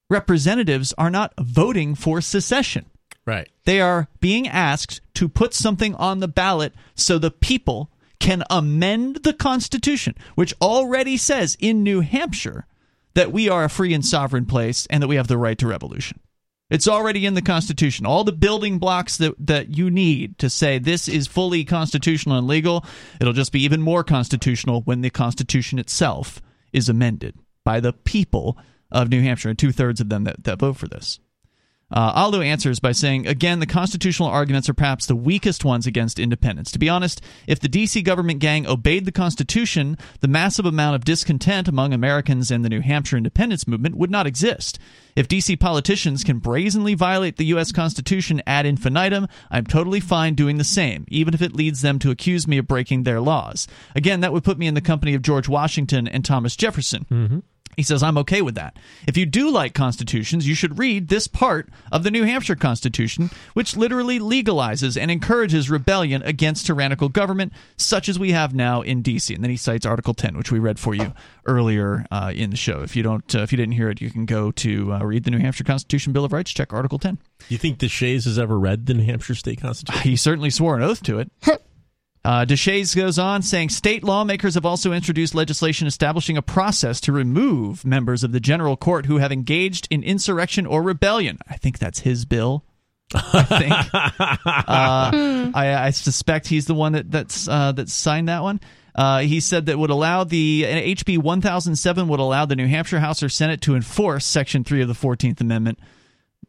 representatives 0.09 0.93
are 0.97 1.09
not 1.09 1.33
voting 1.39 1.95
for 1.95 2.21
secession. 2.21 2.85
Right. 3.25 3.49
They 3.65 3.81
are 3.81 4.07
being 4.19 4.47
asked 4.47 5.01
to 5.15 5.27
put 5.27 5.53
something 5.53 5.95
on 5.95 6.19
the 6.19 6.27
ballot 6.27 6.73
so 6.95 7.17
the 7.17 7.31
people 7.31 7.89
can 8.19 8.43
amend 8.49 9.23
the 9.23 9.33
Constitution, 9.33 10.15
which 10.35 10.53
already 10.61 11.17
says 11.17 11.57
in 11.59 11.83
New 11.83 12.01
Hampshire 12.01 12.65
that 13.15 13.31
we 13.31 13.49
are 13.49 13.63
a 13.63 13.69
free 13.69 13.93
and 13.93 14.05
sovereign 14.05 14.45
place 14.45 14.87
and 14.89 15.03
that 15.03 15.07
we 15.07 15.15
have 15.15 15.27
the 15.27 15.37
right 15.37 15.57
to 15.57 15.67
revolution. 15.67 16.19
It's 16.69 16.87
already 16.87 17.25
in 17.25 17.33
the 17.33 17.41
Constitution. 17.41 18.05
All 18.05 18.25
the 18.25 18.33
building 18.33 18.77
blocks 18.77 19.17
that, 19.17 19.35
that 19.39 19.77
you 19.77 19.89
need 19.89 20.37
to 20.39 20.49
say 20.49 20.79
this 20.79 21.07
is 21.07 21.25
fully 21.25 21.63
constitutional 21.63 22.37
and 22.37 22.47
legal, 22.47 22.85
it'll 23.21 23.33
just 23.33 23.53
be 23.53 23.63
even 23.63 23.81
more 23.81 24.03
constitutional 24.03 24.81
when 24.81 25.01
the 25.01 25.09
Constitution 25.09 25.79
itself 25.79 26.41
is 26.73 26.89
amended 26.89 27.35
by 27.63 27.79
the 27.79 27.93
people 27.93 28.57
of 28.91 29.09
New 29.09 29.21
Hampshire, 29.21 29.49
and 29.49 29.59
two 29.59 29.71
thirds 29.71 29.99
of 29.99 30.09
them 30.09 30.25
that, 30.25 30.43
that 30.43 30.59
vote 30.59 30.77
for 30.77 30.87
this. 30.87 31.19
Uh, 31.89 32.11
Alu 32.15 32.41
answers 32.41 32.81
by 32.81 32.91
saying, 32.91 33.27
again, 33.27 33.59
the 33.59 33.65
constitutional 33.65 34.27
arguments 34.27 34.67
are 34.67 34.73
perhaps 34.73 35.05
the 35.05 35.15
weakest 35.15 35.63
ones 35.63 35.87
against 35.87 36.19
independence. 36.19 36.69
To 36.71 36.79
be 36.79 36.89
honest, 36.89 37.21
if 37.47 37.61
the 37.61 37.69
D.C. 37.69 38.01
government 38.01 38.39
gang 38.39 38.67
obeyed 38.67 39.05
the 39.05 39.11
Constitution, 39.11 39.97
the 40.19 40.27
massive 40.27 40.65
amount 40.65 40.95
of 40.95 41.05
discontent 41.05 41.69
among 41.69 41.93
Americans 41.93 42.51
and 42.51 42.65
the 42.65 42.69
New 42.69 42.81
Hampshire 42.81 43.15
independence 43.15 43.67
movement 43.67 43.95
would 43.95 44.11
not 44.11 44.27
exist. 44.27 44.79
If 45.17 45.27
D.C. 45.27 45.57
politicians 45.57 46.23
can 46.23 46.37
brazenly 46.37 46.93
violate 46.93 47.37
the 47.37 47.45
U.S. 47.45 47.71
Constitution 47.71 48.39
ad 48.45 48.67
infinitum, 48.67 49.27
I'm 49.49 49.65
totally 49.65 49.99
fine 49.99 50.35
doing 50.35 50.57
the 50.57 50.63
same, 50.63 51.05
even 51.07 51.33
if 51.33 51.41
it 51.41 51.55
leads 51.55 51.81
them 51.81 51.97
to 51.99 52.11
accuse 52.11 52.47
me 52.47 52.59
of 52.59 52.67
breaking 52.67 53.01
their 53.01 53.19
laws. 53.19 53.67
Again, 53.95 54.19
that 54.19 54.31
would 54.31 54.43
put 54.43 54.59
me 54.59 54.67
in 54.67 54.75
the 54.75 54.79
company 54.79 55.15
of 55.15 55.23
George 55.23 55.49
Washington 55.49 56.07
and 56.07 56.23
Thomas 56.23 56.55
Jefferson. 56.55 57.07
Mm-hmm. 57.09 57.39
He 57.77 57.83
says, 57.83 58.01
I'm 58.01 58.17
okay 58.17 58.41
with 58.41 58.55
that. 58.55 58.75
If 59.07 59.17
you 59.17 59.27
do 59.27 59.51
like 59.51 59.75
constitutions, 59.75 60.47
you 60.47 60.55
should 60.55 60.79
read 60.79 61.09
this 61.09 61.27
part 61.27 61.69
of 61.91 62.01
the 62.01 62.09
New 62.09 62.23
Hampshire 62.23 62.55
Constitution, 62.55 63.29
which 63.53 63.77
literally 63.77 64.19
legalizes 64.19 64.99
and 64.99 65.11
encourages 65.11 65.69
rebellion 65.69 66.23
against 66.23 66.65
tyrannical 66.65 67.07
government, 67.07 67.53
such 67.77 68.09
as 68.09 68.17
we 68.17 68.31
have 68.31 68.55
now 68.55 68.81
in 68.81 69.03
D.C. 69.03 69.31
And 69.31 69.43
then 69.43 69.51
he 69.51 69.57
cites 69.57 69.85
Article 69.85 70.15
10, 70.15 70.35
which 70.35 70.51
we 70.51 70.57
read 70.57 70.79
for 70.79 70.95
you 70.95 71.13
earlier 71.45 72.03
uh, 72.09 72.33
in 72.35 72.49
the 72.49 72.57
show. 72.57 72.81
If 72.81 72.95
you 72.95 73.03
don't, 73.03 73.35
uh, 73.35 73.43
if 73.43 73.51
you 73.51 73.57
didn't 73.57 73.75
hear 73.75 73.91
it, 73.91 74.01
you 74.01 74.09
can 74.09 74.25
go 74.25 74.49
to 74.53 74.93
uh, 74.93 75.03
read 75.03 75.23
the 75.23 75.31
New 75.31 75.37
Hampshire 75.39 75.63
Constitution 75.63 76.13
Bill 76.13 76.25
of 76.25 76.33
Rights, 76.33 76.51
check 76.51 76.73
Article 76.73 76.97
10. 76.97 77.15
Do 77.15 77.45
you 77.49 77.59
think 77.59 77.77
Deshaies 77.77 78.25
has 78.25 78.39
ever 78.39 78.57
read 78.57 78.87
the 78.87 78.95
New 78.95 79.05
Hampshire 79.05 79.35
State 79.35 79.61
Constitution? 79.61 80.01
He 80.01 80.15
certainly 80.15 80.49
swore 80.49 80.75
an 80.77 80.81
oath 80.81 81.03
to 81.03 81.19
it. 81.19 81.29
Uh, 82.27 82.43
Deshaies 82.43 82.93
goes 82.93 83.17
on 83.17 83.41
saying 83.41 83.69
state 83.69 84.03
lawmakers 84.03 84.55
have 84.55 84.65
also 84.65 84.91
introduced 84.91 85.33
legislation 85.33 85.87
establishing 85.87 86.35
a 86.35 86.41
process 86.41 86.99
to 86.99 87.13
remove 87.13 87.85
members 87.85 88.21
of 88.21 88.33
the 88.33 88.41
general 88.41 88.75
court 88.75 89.05
who 89.05 89.19
have 89.19 89.31
engaged 89.31 89.87
in 89.89 90.03
insurrection 90.03 90.65
or 90.65 90.83
rebellion. 90.83 91.39
I 91.49 91.55
think 91.55 91.79
that's 91.79 92.01
his 92.01 92.25
bill. 92.25 92.65
I 93.15 93.43
think. 93.43 93.71
uh, 94.03 95.51
I, 95.55 95.85
I 95.85 95.89
suspect 95.91 96.47
he's 96.47 96.65
the 96.65 96.73
one 96.73 96.91
that 96.91 97.09
that's 97.09 97.47
uh, 97.47 97.71
that 97.71 97.87
signed 97.87 98.27
that 98.27 98.43
one. 98.43 98.59
Uh, 98.93 99.19
he 99.19 99.39
said 99.39 99.67
that 99.67 99.79
would 99.79 99.89
allow 99.89 100.25
the 100.25 100.63
HB 100.63 101.19
1007 101.19 102.09
would 102.09 102.19
allow 102.19 102.45
the 102.45 102.57
New 102.57 102.67
Hampshire 102.67 102.99
House 102.99 103.23
or 103.23 103.29
Senate 103.29 103.61
to 103.61 103.73
enforce 103.73 104.25
Section 104.25 104.65
three 104.65 104.81
of 104.81 104.89
the 104.89 104.93
Fourteenth 104.93 105.39
Amendment. 105.39 105.79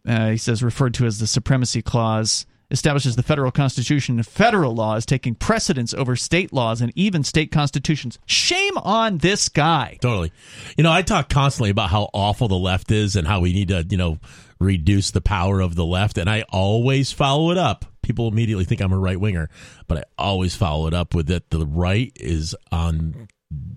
Uh, 0.05 0.31
he 0.31 0.39
says 0.39 0.61
referred 0.61 0.95
to 0.95 1.07
as 1.07 1.21
the 1.21 1.29
Supremacy 1.29 1.83
Clause 1.83 2.47
establishes 2.71 3.17
the 3.17 3.23
federal 3.23 3.51
constitution 3.51 4.17
and 4.17 4.27
federal 4.27 4.75
law 4.75 4.97
as 4.97 5.07
taking 5.07 5.35
precedence 5.35 5.95
over 5.95 6.17
state 6.17 6.53
laws 6.53 6.81
and 6.81 6.93
even 6.95 7.25
state 7.25 7.51
constitutions. 7.51 8.19
Shame 8.27 8.77
on 8.79 9.19
this 9.19 9.49
guy. 9.49 9.99
Totally. 10.01 10.33
You 10.77 10.85
know, 10.85 10.93
I 10.93 11.03
talk 11.03 11.29
constantly 11.29 11.71
about 11.71 11.91
how 11.91 12.11
awful 12.13 12.49
the 12.49 12.59
left 12.59 12.91
is 12.91 13.17
and 13.17 13.27
how 13.27 13.41
we 13.41 13.53
need 13.53 13.69
to, 13.69 13.87
you 13.89 13.97
know, 13.97 14.19
reduce 14.61 15.11
the 15.13 15.21
power 15.21 15.61
of 15.61 15.75
the 15.75 15.85
left, 15.85 16.19
and 16.19 16.29
I 16.29 16.43
always 16.49 17.13
follow 17.13 17.51
it 17.53 17.59
up. 17.59 17.85
People 18.03 18.29
immediately 18.29 18.65
think 18.65 18.81
I'm 18.81 18.93
a 18.93 18.99
right 18.99 19.21
winger, 19.21 19.51
but 19.87 19.99
I 19.99 20.03
always 20.19 20.57
follow 20.57 20.87
it 20.87 20.95
up 20.95 21.15
with 21.15 21.29
that 21.29 21.51
the 21.51 21.67
right 21.67 22.13
is 22.17 22.57
on 22.73 23.29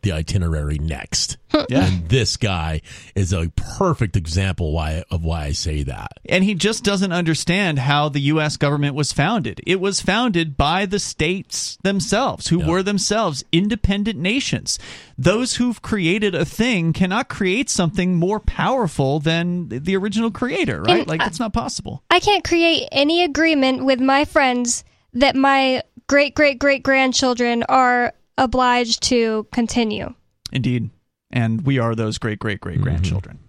the 0.03 0.11
itinerary 0.11 0.77
next. 0.79 1.37
Yeah. 1.69 1.85
And 1.85 2.09
this 2.09 2.37
guy 2.37 2.81
is 3.15 3.31
a 3.33 3.49
perfect 3.55 4.15
example 4.15 4.71
why 4.73 5.03
of 5.11 5.23
why 5.23 5.43
I 5.45 5.51
say 5.51 5.83
that. 5.83 6.13
And 6.27 6.43
he 6.43 6.55
just 6.55 6.83
doesn't 6.83 7.11
understand 7.11 7.79
how 7.79 8.09
the 8.09 8.19
U.S. 8.21 8.57
government 8.57 8.95
was 8.95 9.13
founded. 9.13 9.61
It 9.65 9.79
was 9.79 10.01
founded 10.01 10.57
by 10.57 10.85
the 10.85 10.99
states 10.99 11.77
themselves, 11.83 12.47
who 12.47 12.59
were 12.59 12.83
themselves 12.83 13.43
independent 13.51 14.17
nations. 14.19 14.79
Those 15.17 15.55
who've 15.55 15.81
created 15.81 16.35
a 16.35 16.45
thing 16.45 16.93
cannot 16.93 17.29
create 17.29 17.69
something 17.69 18.15
more 18.15 18.39
powerful 18.39 19.19
than 19.19 19.69
the 19.69 19.95
original 19.95 20.31
creator, 20.31 20.81
right? 20.81 20.99
And 20.99 21.07
like, 21.07 21.21
I- 21.21 21.27
it's 21.27 21.39
not 21.39 21.53
possible. 21.53 22.03
I 22.09 22.19
can't 22.19 22.43
create 22.43 22.87
any 22.91 23.23
agreement 23.23 23.85
with 23.85 23.99
my 23.99 24.25
friends 24.25 24.83
that 25.13 25.35
my 25.35 25.83
great 26.07 26.33
great 26.35 26.59
great 26.59 26.83
grandchildren 26.83 27.63
are 27.63 28.13
obliged 28.37 29.03
to 29.03 29.47
continue. 29.51 30.13
Indeed. 30.51 30.89
And 31.31 31.65
we 31.65 31.79
are 31.79 31.95
those 31.95 32.17
great 32.17 32.39
great 32.39 32.59
great 32.59 32.81
grandchildren. 32.81 33.39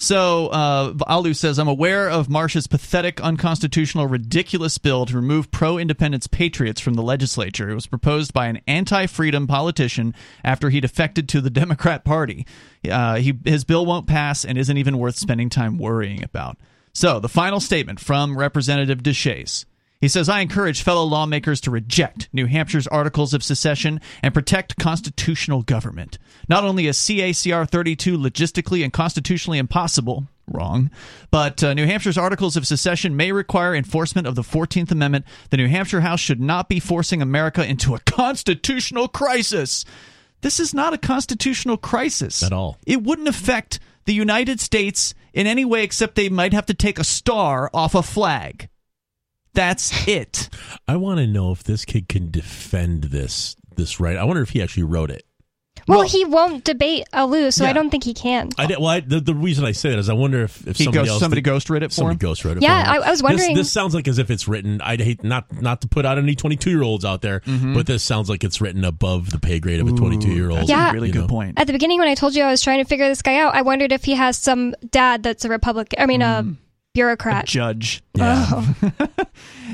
So, 0.00 0.46
uh, 0.48 0.94
Alu 1.08 1.34
says, 1.34 1.58
I'm 1.58 1.66
aware 1.66 2.08
of 2.08 2.28
Marsh's 2.28 2.68
pathetic, 2.68 3.20
unconstitutional, 3.20 4.06
ridiculous 4.06 4.78
bill 4.78 5.06
to 5.06 5.16
remove 5.16 5.50
pro 5.50 5.76
independence 5.76 6.28
patriots 6.28 6.80
from 6.80 6.94
the 6.94 7.02
legislature. 7.02 7.68
It 7.68 7.74
was 7.74 7.88
proposed 7.88 8.32
by 8.32 8.46
an 8.46 8.60
anti 8.68 9.06
freedom 9.06 9.48
politician 9.48 10.14
after 10.44 10.70
he 10.70 10.80
defected 10.80 11.28
to 11.30 11.40
the 11.40 11.50
Democrat 11.58 12.04
Party. 12.04 12.46
Uh, 12.88 13.16
he, 13.16 13.34
his 13.44 13.64
bill 13.64 13.84
won't 13.84 14.06
pass 14.06 14.44
and 14.44 14.56
isn't 14.56 14.76
even 14.78 14.98
worth 14.98 15.16
spending 15.16 15.50
time 15.50 15.78
worrying 15.78 16.22
about. 16.22 16.58
So, 16.92 17.18
the 17.18 17.28
final 17.28 17.58
statement 17.58 17.98
from 17.98 18.38
Representative 18.38 19.02
Deshaies. 19.02 19.64
He 20.00 20.08
says, 20.08 20.28
I 20.28 20.40
encourage 20.40 20.82
fellow 20.82 21.02
lawmakers 21.02 21.60
to 21.62 21.72
reject 21.72 22.28
New 22.32 22.46
Hampshire's 22.46 22.86
articles 22.86 23.34
of 23.34 23.42
secession 23.42 24.00
and 24.22 24.32
protect 24.32 24.76
constitutional 24.76 25.62
government. 25.62 26.18
Not 26.48 26.62
only 26.62 26.86
is 26.86 26.96
CACR 26.96 27.68
32 27.68 28.16
logistically 28.16 28.84
and 28.84 28.92
constitutionally 28.92 29.58
impossible, 29.58 30.28
wrong, 30.46 30.90
but 31.32 31.62
uh, 31.64 31.74
New 31.74 31.84
Hampshire's 31.84 32.16
articles 32.16 32.56
of 32.56 32.66
secession 32.66 33.16
may 33.16 33.32
require 33.32 33.74
enforcement 33.74 34.28
of 34.28 34.36
the 34.36 34.42
14th 34.42 34.92
Amendment. 34.92 35.24
The 35.50 35.56
New 35.56 35.68
Hampshire 35.68 36.00
House 36.00 36.20
should 36.20 36.40
not 36.40 36.68
be 36.68 36.78
forcing 36.78 37.20
America 37.20 37.64
into 37.64 37.96
a 37.96 38.00
constitutional 38.00 39.08
crisis. 39.08 39.84
This 40.42 40.60
is 40.60 40.72
not 40.72 40.94
a 40.94 40.98
constitutional 40.98 41.76
crisis 41.76 42.42
At 42.44 42.52
all. 42.52 42.78
It 42.86 43.02
wouldn't 43.02 43.26
affect 43.26 43.80
the 44.04 44.14
United 44.14 44.60
States 44.60 45.12
in 45.34 45.48
any 45.48 45.64
way 45.64 45.82
except 45.82 46.14
they 46.14 46.28
might 46.28 46.52
have 46.52 46.66
to 46.66 46.74
take 46.74 47.00
a 47.00 47.04
star 47.04 47.68
off 47.74 47.96
a 47.96 48.02
flag. 48.02 48.68
That's 49.58 50.06
it. 50.06 50.48
I 50.86 50.96
want 50.96 51.18
to 51.18 51.26
know 51.26 51.50
if 51.50 51.64
this 51.64 51.84
kid 51.84 52.08
can 52.08 52.30
defend 52.30 53.04
this 53.04 53.56
this 53.74 53.98
right. 53.98 54.16
I 54.16 54.22
wonder 54.22 54.40
if 54.42 54.50
he 54.50 54.62
actually 54.62 54.84
wrote 54.84 55.10
it. 55.10 55.24
Well, 55.88 56.02
he 56.02 56.24
won't 56.24 56.64
debate 56.64 57.04
Alu, 57.14 57.50
so 57.50 57.64
Yeah. 57.64 57.70
I 57.70 57.72
don't 57.72 57.88
think 57.90 58.04
he 58.04 58.12
can. 58.14 58.50
I 58.58 58.66
did, 58.66 58.76
well, 58.78 58.88
I, 58.88 59.00
the, 59.00 59.20
the 59.20 59.34
reason 59.34 59.64
I 59.64 59.72
say 59.72 59.90
that 59.90 59.98
is 59.98 60.08
I 60.10 60.12
wonder 60.12 60.42
if, 60.42 60.66
if 60.66 60.76
He 60.76 60.84
somebody 60.84 61.04
ghost- 61.04 61.10
else 61.12 61.20
somebody 61.20 61.40
did- 61.40 61.50
ghost 61.50 61.70
wrote 61.70 61.82
it 61.82 61.88
for 61.90 61.94
somebody 61.94 62.14
him? 62.14 62.18
ghost 62.18 62.44
wrote 62.44 62.56
it. 62.58 62.62
Yeah, 62.62 62.84
for 62.84 62.90
him. 62.98 63.02
I- 63.02 63.06
I 63.06 63.10
was 63.10 63.22
wondering- 63.22 63.54
This, 63.56 63.72
sounds 63.72 63.94
like 63.94 64.06
as 64.06 64.18
if 64.18 64.30
it's 64.30 64.46
written. 64.46 64.80
I'd 64.82 65.00
hate 65.00 65.24
not 65.24 65.46
not 65.62 65.80
to 65.80 65.88
put 65.88 66.04
out 66.06 66.18
any 66.18 66.34
twenty 66.34 66.56
two 66.56 66.70
year 66.70 66.82
olds 66.82 67.04
out 67.04 67.22
there, 67.22 67.40
Mm-hmm. 67.40 67.74
but 67.74 67.86
this 67.86 68.02
sounds 68.04 68.28
like 68.28 68.44
it's 68.44 68.60
written 68.60 68.84
above 68.84 69.30
the 69.30 69.38
pay 69.38 69.58
grade 69.60 69.80
of 69.80 69.88
a 69.88 69.92
twenty 69.92 70.18
two 70.18 70.32
year 70.32 70.50
old. 70.50 70.60
That's 70.60 70.70
Yeah. 70.70 70.90
a 70.90 70.92
really 70.94 71.10
good 71.10 71.28
point. 71.28 71.58
At 71.58 71.66
the 71.66 71.72
beginning, 71.72 71.98
when 71.98 72.08
I 72.08 72.14
told 72.14 72.34
you 72.36 72.42
I 72.44 72.50
was 72.50 72.60
trying 72.60 72.78
to 72.78 72.84
figure 72.84 73.08
this 73.08 73.22
guy 73.22 73.36
out, 73.38 73.54
I 73.54 73.62
wondered 73.62 73.90
if 73.90 74.04
he 74.04 74.14
has 74.14 74.36
some 74.36 74.74
dad 74.90 75.22
that's 75.24 75.44
a 75.44 75.48
Republican. 75.48 76.00
I 76.02 76.06
mean, 76.06 76.22
a 76.22 76.44
bureaucrat. 76.98 77.46
Judge. 77.46 78.02
Oh. 78.20 78.74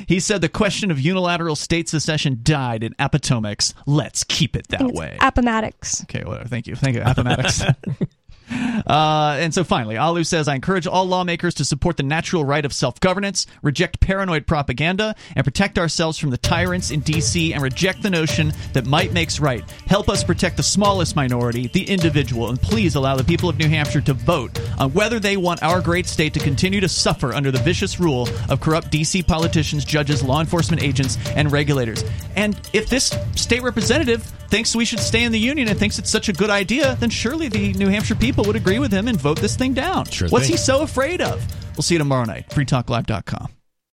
He 0.07 0.21
said 0.21 0.43
the 0.43 0.51
question 0.51 0.91
of 0.91 1.01
unilateral 1.01 1.57
state 1.57 1.89
secession 1.89 2.41
died 2.43 2.85
in 2.85 2.95
Appomattox. 2.99 3.73
Let's 3.87 4.23
keep 4.25 4.55
it 4.55 4.69
that 4.69 4.93
way. 4.93 5.17
Appomattox. 5.21 6.03
Okay, 6.03 6.25
well, 6.27 6.43
thank 6.47 6.67
you. 6.67 6.77
Thank 6.77 6.97
you, 6.97 7.03
Appomattox. 7.03 7.63
Uh, 8.51 9.37
and 9.39 9.55
so 9.55 9.65
finally, 9.65 9.97
Alu 9.97 10.25
says, 10.25 10.49
I 10.49 10.55
encourage 10.55 10.87
all 10.87 11.07
lawmakers 11.07 11.55
to 11.55 11.65
support 11.65 11.97
the 11.97 12.03
natural 12.03 12.45
right 12.45 12.65
of 12.65 12.73
self 12.73 13.01
governance, 13.01 13.47
reject 13.63 14.01
paranoid 14.01 14.47
propaganda, 14.47 15.15
and 15.35 15.45
protect 15.45 15.79
ourselves 15.79 16.19
from 16.19 16.31
the 16.31 16.37
tyrants 16.37 16.91
in 16.91 17.01
D.C. 17.01 17.53
and 17.53 17.63
reject 17.63 18.03
the 18.03 18.11
notion 18.11 18.53
that 18.73 18.87
might 18.87 19.13
makes 19.13 19.41
right. 19.41 19.69
Help 19.87 20.09
us 20.09 20.23
protect 20.23 20.57
the 20.57 20.63
smallest 20.63 21.17
minority, 21.17 21.69
the 21.69 21.89
individual, 21.89 22.51
and 22.51 22.61
please 22.61 22.95
allow 22.95 23.17
the 23.17 23.25
people 23.25 23.49
of 23.49 23.59
New 23.59 23.69
Hampshire 23.69 24.01
to 24.03 24.15
vote 24.15 24.61
on 24.79 24.93
whether 24.93 25.19
they 25.19 25.37
want 25.37 25.63
our 25.63 25.81
great 25.81 26.07
state 26.07 26.35
to 26.35 26.41
continue 26.41 26.81
to 26.81 26.89
suffer 26.89 27.33
under 27.33 27.51
the 27.51 27.59
vicious 27.59 27.99
rule 27.99 28.29
of 28.49 28.61
corrupt 28.61 28.91
D.C. 28.91 29.23
politicians, 29.23 29.85
judges, 29.85 30.23
law 30.23 30.41
enforcement 30.41 30.83
agents, 30.83 31.17
and 31.31 31.51
regulators. 31.51 32.05
And 32.37 32.59
if 32.73 32.89
this 32.89 33.17
state 33.35 33.63
representative 33.63 34.23
thinks 34.49 34.77
we 34.77 34.85
should 34.85 35.01
stay 35.01 35.25
in 35.25 35.33
the 35.33 35.39
union 35.39 35.69
and 35.69 35.79
thinks 35.79 35.99
it's 35.99 36.11
such 36.11 36.29
a 36.29 36.33
good 36.33 36.51
idea, 36.51 36.97
then 37.01 37.11
surely 37.11 37.49
the 37.49 37.73
New 37.73 37.89
Hampshire 37.89 38.15
people 38.35 38.45
would 38.47 38.57
agree 38.57 38.81
with 38.81 38.91
him 38.91 39.07
and 39.07 39.21
vote 39.21 39.41
this 39.41 39.55
thing 39.55 39.73
down. 39.75 40.05
Sure 40.07 40.29
What's 40.29 40.47
thing. 40.47 40.55
he 40.55 40.59
so 40.59 40.83
afraid 40.83 41.21
of? 41.21 41.41
We'll 41.77 41.83
see 41.83 41.95
you 41.95 42.01
tomorrow 42.01 42.25
night. 42.25 42.49
FreeTalkLive.com. 42.51 43.49